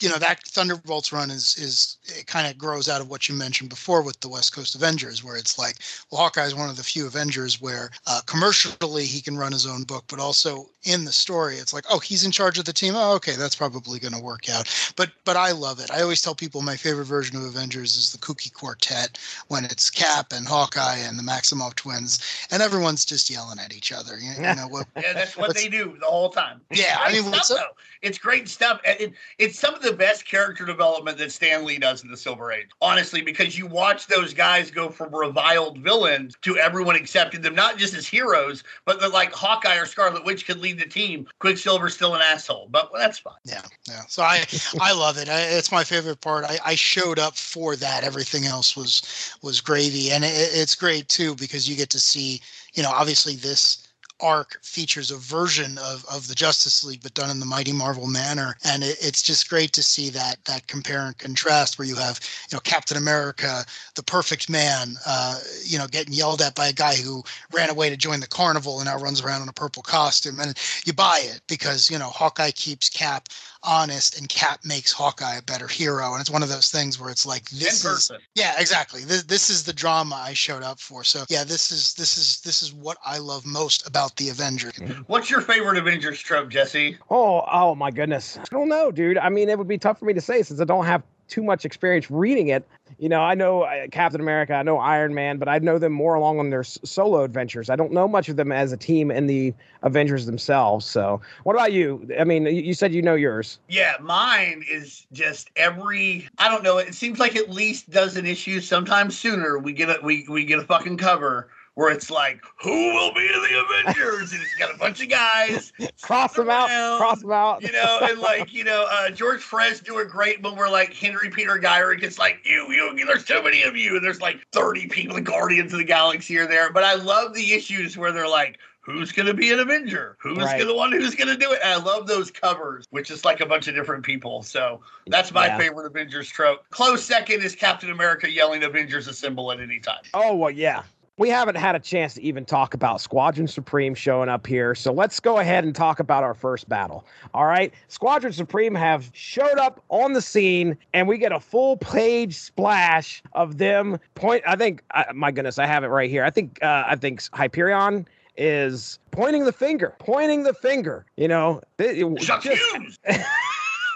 you 0.00 0.08
know 0.08 0.16
that 0.18 0.42
Thunderbolts 0.48 1.12
run 1.12 1.30
is 1.30 1.56
is 1.56 1.96
it 2.06 2.26
kind 2.26 2.50
of 2.50 2.58
grows 2.58 2.88
out 2.88 3.00
of 3.00 3.08
what 3.08 3.28
you 3.28 3.34
mentioned 3.34 3.70
before 3.70 4.02
with 4.02 4.18
the 4.20 4.28
West 4.28 4.54
Coast 4.54 4.74
Avengers, 4.74 5.22
where 5.22 5.36
it's 5.36 5.58
like, 5.58 5.76
well, 6.10 6.22
Hawkeye 6.22 6.46
is 6.46 6.54
one 6.54 6.70
of 6.70 6.76
the 6.76 6.82
few 6.82 7.06
Avengers 7.06 7.60
where 7.60 7.90
uh, 8.06 8.20
commercially 8.26 9.04
he 9.04 9.20
can 9.20 9.36
run 9.36 9.52
his 9.52 9.66
own 9.66 9.84
book, 9.84 10.04
but 10.08 10.18
also 10.18 10.68
in 10.84 11.04
the 11.04 11.12
story, 11.12 11.56
it's 11.56 11.74
like, 11.74 11.84
oh, 11.90 11.98
he's 11.98 12.24
in 12.24 12.30
charge 12.30 12.58
of 12.58 12.64
the 12.64 12.72
team. 12.72 12.94
Oh, 12.96 13.14
okay, 13.16 13.36
that's 13.36 13.54
probably 13.56 13.98
going 13.98 14.14
to 14.14 14.20
work 14.22 14.48
out. 14.48 14.92
But 14.96 15.10
but 15.24 15.36
I 15.36 15.52
love 15.52 15.80
it. 15.80 15.90
I 15.90 16.00
always 16.00 16.22
tell 16.22 16.34
people 16.34 16.62
my 16.62 16.76
favorite 16.76 17.04
version 17.04 17.36
of 17.36 17.44
Avengers 17.44 17.96
is 17.96 18.10
the 18.12 18.18
Kooky 18.18 18.52
Quartet 18.52 19.18
when 19.48 19.64
it's 19.66 19.90
Cap 19.90 20.32
and 20.32 20.46
Hawkeye 20.48 20.96
and 20.96 21.18
the 21.18 21.22
Maximoff 21.22 21.74
twins, 21.74 22.18
and 22.50 22.62
everyone's 22.62 23.04
just 23.04 23.28
yelling 23.28 23.58
at 23.58 23.74
each 23.76 23.92
other. 23.92 23.97
You, 24.06 24.30
you 24.32 24.54
know 24.54 24.68
what? 24.68 24.86
Yeah, 24.96 25.12
that's 25.12 25.36
what 25.36 25.54
they 25.54 25.68
do 25.68 25.96
the 26.00 26.06
whole 26.06 26.30
time. 26.30 26.60
It's 26.70 26.80
Yeah, 26.80 26.98
I 27.00 27.12
mean, 27.12 27.24
what's 27.30 27.46
stuff, 27.46 27.60
up-. 27.60 27.76
It's 28.02 28.18
great 28.18 28.48
stuff. 28.48 28.80
and 28.84 29.00
It, 29.00 29.12
it's 29.38 29.58
some 29.58 29.74
of 29.74 29.82
the 29.82 29.92
best 29.92 30.26
character 30.26 30.64
development 30.64 31.18
that 31.18 31.32
Stan 31.32 31.64
Lee 31.64 31.78
does 31.78 32.02
in 32.02 32.10
the 32.10 32.16
Silver 32.16 32.52
Age. 32.52 32.68
Honestly, 32.80 33.22
because 33.22 33.56
you 33.56 33.66
watch 33.66 34.06
those 34.06 34.34
guys 34.34 34.70
go 34.70 34.88
from 34.88 35.14
reviled 35.14 35.78
villains 35.78 36.36
to 36.42 36.56
everyone 36.56 36.96
accepting 36.96 37.40
them 37.40 37.54
not 37.54 37.78
just 37.78 37.94
as 37.94 38.06
heroes, 38.06 38.64
but 38.84 39.00
that 39.00 39.12
like 39.12 39.32
Hawkeye 39.32 39.76
or 39.76 39.86
Scarlet 39.86 40.24
Witch 40.24 40.46
could 40.46 40.58
lead 40.58 40.78
the 40.78 40.88
team. 40.88 41.26
Quicksilver's 41.38 41.94
still 41.94 42.14
an 42.14 42.22
asshole, 42.22 42.68
but 42.70 42.90
that's 42.94 43.18
fine. 43.18 43.34
Yeah, 43.44 43.62
yeah. 43.88 44.02
So 44.08 44.22
I 44.22 44.44
I 44.80 44.92
love 44.92 45.18
it. 45.18 45.28
I, 45.28 45.40
it's 45.42 45.72
my 45.72 45.84
favorite 45.84 46.20
part. 46.20 46.44
I, 46.44 46.58
I 46.64 46.74
showed 46.74 47.18
up 47.18 47.36
for 47.36 47.76
that. 47.76 48.04
Everything 48.04 48.44
else 48.44 48.76
was 48.76 49.36
was 49.42 49.60
gravy, 49.60 50.10
and 50.10 50.24
it, 50.24 50.32
it's 50.34 50.74
great 50.74 51.08
too 51.08 51.34
because 51.36 51.68
you 51.68 51.76
get 51.76 51.90
to 51.90 52.00
see. 52.00 52.40
You 52.74 52.82
know, 52.82 52.90
obviously 52.90 53.34
this 53.34 53.87
arc 54.20 54.62
features 54.62 55.10
a 55.10 55.16
version 55.16 55.78
of, 55.78 56.04
of 56.10 56.28
the 56.28 56.34
Justice 56.34 56.84
League, 56.84 57.02
but 57.02 57.14
done 57.14 57.30
in 57.30 57.40
the 57.40 57.46
Mighty 57.46 57.72
Marvel 57.72 58.06
manner, 58.06 58.56
and 58.64 58.82
it, 58.82 58.96
it's 59.00 59.22
just 59.22 59.48
great 59.48 59.72
to 59.72 59.82
see 59.82 60.10
that 60.10 60.44
that 60.44 60.66
compare 60.66 61.06
and 61.06 61.16
contrast 61.18 61.78
where 61.78 61.86
you 61.86 61.96
have 61.96 62.20
you 62.50 62.56
know 62.56 62.60
Captain 62.60 62.96
America, 62.96 63.64
the 63.94 64.02
perfect 64.02 64.48
man, 64.48 64.96
uh, 65.06 65.38
you 65.64 65.78
know, 65.78 65.86
getting 65.86 66.14
yelled 66.14 66.42
at 66.42 66.54
by 66.54 66.68
a 66.68 66.72
guy 66.72 66.94
who 66.94 67.22
ran 67.52 67.70
away 67.70 67.90
to 67.90 67.96
join 67.96 68.20
the 68.20 68.26
carnival 68.26 68.78
and 68.80 68.86
now 68.86 68.98
runs 68.98 69.20
around 69.20 69.42
in 69.42 69.48
a 69.48 69.52
purple 69.52 69.82
costume, 69.82 70.40
and 70.40 70.56
you 70.84 70.92
buy 70.92 71.20
it 71.22 71.40
because 71.48 71.90
you 71.90 71.98
know 71.98 72.08
Hawkeye 72.08 72.50
keeps 72.50 72.88
Cap 72.88 73.28
honest 73.62 74.18
and 74.18 74.28
Cap 74.28 74.60
makes 74.64 74.92
Hawkeye 74.92 75.36
a 75.36 75.42
better 75.42 75.66
hero, 75.66 76.12
and 76.12 76.20
it's 76.20 76.30
one 76.30 76.42
of 76.42 76.48
those 76.48 76.70
things 76.70 77.00
where 77.00 77.10
it's 77.10 77.26
like 77.26 77.48
this 77.50 77.84
in 77.84 77.90
is 77.92 78.12
yeah, 78.34 78.54
exactly. 78.58 79.04
This, 79.04 79.24
this 79.24 79.50
is 79.50 79.64
the 79.64 79.72
drama 79.72 80.16
I 80.16 80.32
showed 80.34 80.62
up 80.62 80.80
for. 80.80 81.04
So 81.04 81.24
yeah, 81.28 81.44
this 81.44 81.72
is 81.72 81.94
this 81.94 82.16
is 82.16 82.40
this 82.40 82.62
is 82.62 82.72
what 82.72 82.98
I 83.04 83.18
love 83.18 83.46
most 83.46 83.86
about 83.86 84.16
the 84.16 84.28
Avengers. 84.28 84.78
What's 85.06 85.30
your 85.30 85.40
favorite 85.40 85.76
Avengers 85.76 86.20
trope, 86.20 86.48
Jesse? 86.48 86.98
Oh, 87.10 87.44
oh 87.50 87.74
my 87.74 87.90
goodness. 87.90 88.38
I 88.38 88.44
don't 88.50 88.68
know, 88.68 88.90
dude. 88.90 89.18
I 89.18 89.28
mean, 89.28 89.48
it 89.48 89.58
would 89.58 89.68
be 89.68 89.78
tough 89.78 89.98
for 89.98 90.04
me 90.04 90.14
to 90.14 90.20
say 90.20 90.42
since 90.42 90.60
I 90.60 90.64
don't 90.64 90.86
have 90.86 91.02
too 91.28 91.42
much 91.42 91.64
experience 91.64 92.10
reading 92.10 92.48
it. 92.48 92.66
You 92.98 93.08
know, 93.08 93.20
I 93.20 93.34
know 93.34 93.62
uh, 93.62 93.86
Captain 93.92 94.20
America, 94.20 94.54
I 94.54 94.62
know 94.62 94.78
Iron 94.78 95.14
Man, 95.14 95.38
but 95.38 95.48
I 95.48 95.58
know 95.58 95.78
them 95.78 95.92
more 95.92 96.14
along 96.14 96.38
on 96.38 96.50
their 96.50 96.64
solo 96.64 97.22
adventures. 97.22 97.70
I 97.70 97.76
don't 97.76 97.92
know 97.92 98.08
much 98.08 98.28
of 98.28 98.36
them 98.36 98.50
as 98.50 98.72
a 98.72 98.76
team 98.76 99.10
in 99.10 99.26
the 99.26 99.54
Avengers 99.82 100.26
themselves. 100.26 100.86
So, 100.86 101.20
what 101.44 101.54
about 101.54 101.72
you? 101.72 102.08
I 102.18 102.24
mean, 102.24 102.46
you 102.46 102.74
said 102.74 102.92
you 102.92 103.02
know 103.02 103.14
yours. 103.14 103.58
Yeah, 103.68 103.94
mine 104.00 104.64
is 104.70 105.06
just 105.12 105.50
every 105.56 106.28
I 106.38 106.48
don't 106.48 106.62
know, 106.62 106.78
it 106.78 106.94
seems 106.94 107.18
like 107.18 107.36
at 107.36 107.50
least 107.50 107.90
dozen 107.90 108.26
issues, 108.26 108.66
sometimes 108.66 109.18
sooner, 109.18 109.58
we 109.58 109.72
get 109.72 109.90
a 109.90 109.98
we 110.02 110.26
we 110.28 110.44
get 110.44 110.58
a 110.58 110.64
fucking 110.64 110.96
cover 110.96 111.50
where 111.78 111.92
it's 111.92 112.10
like, 112.10 112.42
who 112.60 112.92
will 112.92 113.14
be 113.14 113.28
the 113.28 113.84
Avengers? 113.84 114.32
and 114.32 114.42
it's 114.42 114.54
got 114.56 114.74
a 114.74 114.78
bunch 114.78 115.00
of 115.00 115.08
guys. 115.08 115.72
Cross 116.02 116.34
them 116.34 116.50
out. 116.50 116.68
Cross 116.98 117.20
them 117.22 117.30
out. 117.30 117.62
You 117.62 117.70
know, 117.70 118.00
and 118.02 118.18
like, 118.18 118.52
you 118.52 118.64
know, 118.64 118.84
uh 118.90 119.10
George 119.10 119.48
Perez 119.48 119.78
do 119.78 119.98
a 120.00 120.04
great 120.04 120.42
one 120.42 120.56
where 120.56 120.68
like 120.68 120.92
Henry 120.92 121.30
Peter 121.30 121.56
Gyrich 121.56 122.02
it's 122.02 122.18
like, 122.18 122.40
you, 122.44 122.66
you, 122.72 123.06
there's 123.06 123.24
too 123.24 123.40
many 123.44 123.62
of 123.62 123.76
you, 123.76 123.94
and 123.94 124.04
there's 124.04 124.20
like 124.20 124.44
30 124.50 124.88
people, 124.88 125.14
the 125.14 125.20
Guardians 125.20 125.72
of 125.72 125.78
the 125.78 125.84
Galaxy 125.84 126.36
are 126.38 126.48
there. 126.48 126.72
But 126.72 126.82
I 126.82 126.94
love 126.94 127.32
the 127.32 127.52
issues 127.52 127.96
where 127.96 128.10
they're 128.10 128.28
like, 128.28 128.58
Who's 128.80 129.12
gonna 129.12 129.34
be 129.34 129.52
an 129.52 129.60
Avenger? 129.60 130.16
Who's 130.18 130.38
Right. 130.38 130.58
gonna 130.58 130.74
one 130.74 130.90
who's 130.90 131.14
gonna 131.14 131.36
do 131.36 131.52
it? 131.52 131.60
And 131.62 131.74
I 131.74 131.76
love 131.76 132.08
those 132.08 132.30
covers, 132.32 132.86
which 132.90 133.10
is 133.10 133.22
like 133.24 133.40
a 133.40 133.46
bunch 133.46 133.68
of 133.68 133.74
different 133.76 134.02
people. 134.02 134.42
So 134.42 134.80
that's 135.08 135.30
my 135.30 135.46
Yeah. 135.46 135.58
favorite 135.58 135.86
Avengers 135.86 136.28
trope. 136.28 136.64
Close 136.70 137.04
second 137.04 137.42
is 137.44 137.54
Captain 137.54 137.90
America 137.90 138.28
yelling 138.32 138.64
Avengers 138.64 139.06
assemble 139.06 139.52
at 139.52 139.60
any 139.60 139.78
time. 139.78 140.00
Oh, 140.14 140.34
well, 140.34 140.50
yeah. 140.50 140.82
We 141.18 141.28
haven't 141.28 141.56
had 141.56 141.74
a 141.74 141.80
chance 141.80 142.14
to 142.14 142.22
even 142.22 142.44
talk 142.44 142.74
about 142.74 143.00
Squadron 143.00 143.48
Supreme 143.48 143.94
showing 143.94 144.28
up 144.28 144.46
here. 144.46 144.74
So 144.76 144.92
let's 144.92 145.18
go 145.18 145.38
ahead 145.38 145.64
and 145.64 145.74
talk 145.74 145.98
about 145.98 146.22
our 146.22 146.32
first 146.32 146.68
battle. 146.68 147.04
All 147.34 147.44
right. 147.46 147.74
Squadron 147.88 148.32
Supreme 148.32 148.74
have 148.76 149.10
showed 149.12 149.58
up 149.58 149.82
on 149.88 150.12
the 150.12 150.22
scene, 150.22 150.78
and 150.94 151.08
we 151.08 151.18
get 151.18 151.32
a 151.32 151.40
full 151.40 151.76
page 151.76 152.36
splash 152.36 153.20
of 153.32 153.58
them 153.58 153.98
point. 154.14 154.44
I 154.46 154.54
think, 154.54 154.82
uh, 154.94 155.04
my 155.12 155.32
goodness, 155.32 155.58
I 155.58 155.66
have 155.66 155.82
it 155.82 155.88
right 155.88 156.08
here. 156.08 156.24
I 156.24 156.30
think, 156.30 156.62
uh, 156.62 156.84
I 156.86 156.94
think 156.94 157.20
Hyperion 157.34 158.06
is 158.36 159.00
pointing 159.10 159.44
the 159.44 159.52
finger, 159.52 159.94
pointing 159.98 160.44
the 160.44 160.54
finger. 160.54 161.04
You 161.16 161.26
know, 161.26 161.60
it- 161.78 161.98
it- 161.98 162.18
just-. 162.20 163.00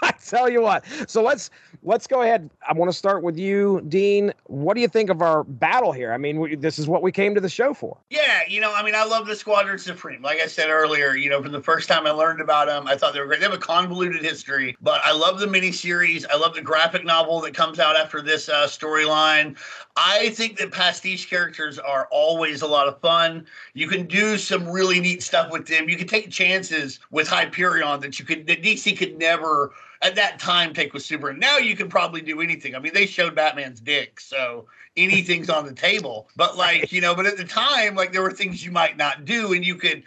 I 0.07 0.11
tell 0.23 0.49
you 0.49 0.61
what. 0.61 0.83
So 1.07 1.23
let's 1.23 1.49
let's 1.81 2.07
go 2.07 2.21
ahead. 2.23 2.49
I 2.67 2.73
want 2.73 2.91
to 2.91 2.97
start 2.97 3.23
with 3.23 3.37
you, 3.37 3.81
Dean. 3.87 4.33
What 4.47 4.73
do 4.73 4.81
you 4.81 4.89
think 4.89 5.09
of 5.09 5.21
our 5.21 5.45
battle 5.45 5.93
here? 5.93 6.11
I 6.11 6.17
mean, 6.17 6.41
we, 6.41 6.55
this 6.55 6.77
is 6.77 6.87
what 6.87 7.01
we 7.01 7.11
came 7.11 7.33
to 7.35 7.41
the 7.41 7.49
show 7.49 7.73
for. 7.73 7.97
Yeah, 8.09 8.41
you 8.47 8.59
know, 8.59 8.73
I 8.73 8.83
mean, 8.83 8.95
I 8.95 9.05
love 9.05 9.27
the 9.27 9.35
Squadron 9.35 9.79
Supreme. 9.79 10.21
Like 10.21 10.39
I 10.39 10.47
said 10.47 10.69
earlier, 10.69 11.15
you 11.15 11.29
know, 11.29 11.41
from 11.41 11.53
the 11.53 11.61
first 11.61 11.87
time 11.87 12.05
I 12.05 12.11
learned 12.11 12.41
about 12.41 12.67
them, 12.67 12.85
I 12.85 12.97
thought 12.97 13.13
they 13.13 13.21
were 13.21 13.27
great. 13.27 13.39
They 13.39 13.45
have 13.45 13.53
a 13.53 13.57
convoluted 13.57 14.21
history, 14.21 14.75
but 14.81 14.99
I 15.05 15.13
love 15.13 15.39
the 15.39 15.47
miniseries. 15.47 16.25
I 16.29 16.35
love 16.35 16.53
the 16.53 16.61
graphic 16.61 17.05
novel 17.05 17.39
that 17.41 17.53
comes 17.53 17.79
out 17.79 17.95
after 17.95 18.21
this 18.21 18.49
uh, 18.49 18.67
storyline. 18.67 19.57
I 19.95 20.29
think 20.29 20.57
that 20.57 20.71
pastiche 20.71 21.29
characters 21.29 21.77
are 21.77 22.07
always 22.09 22.63
a 22.63 22.67
lot 22.67 22.87
of 22.87 22.99
fun. 22.99 23.45
You 23.73 23.87
can 23.87 24.07
do 24.07 24.37
some 24.37 24.67
really 24.67 24.99
neat 24.99 25.21
stuff 25.21 25.51
with 25.51 25.67
them. 25.67 25.87
You 25.87 25.97
can 25.97 26.07
take 26.07 26.31
chances 26.31 26.99
with 27.11 27.27
Hyperion 27.27 27.99
that 27.99 28.17
you 28.17 28.25
could 28.25 28.47
that 28.47 28.63
DC 28.63 28.97
could 28.97 29.19
never 29.19 29.71
at 30.01 30.15
that 30.15 30.39
time 30.39 30.73
take 30.73 30.93
with 30.93 31.03
Superman. 31.03 31.39
Now 31.39 31.57
you 31.57 31.75
can 31.75 31.89
probably 31.89 32.21
do 32.21 32.41
anything. 32.41 32.75
I 32.75 32.79
mean, 32.79 32.93
they 32.93 33.05
showed 33.05 33.35
Batman's 33.35 33.79
dick, 33.79 34.19
so 34.19 34.65
anything's 34.97 35.49
on 35.49 35.65
the 35.65 35.73
table. 35.73 36.27
But 36.35 36.57
like, 36.57 36.91
you 36.91 37.01
know, 37.01 37.13
but 37.13 37.25
at 37.25 37.37
the 37.37 37.45
time, 37.45 37.95
like 37.95 38.11
there 38.11 38.21
were 38.21 38.31
things 38.31 38.65
you 38.65 38.71
might 38.71 38.97
not 38.97 39.25
do, 39.25 39.53
and 39.53 39.65
you 39.65 39.75
could 39.75 40.03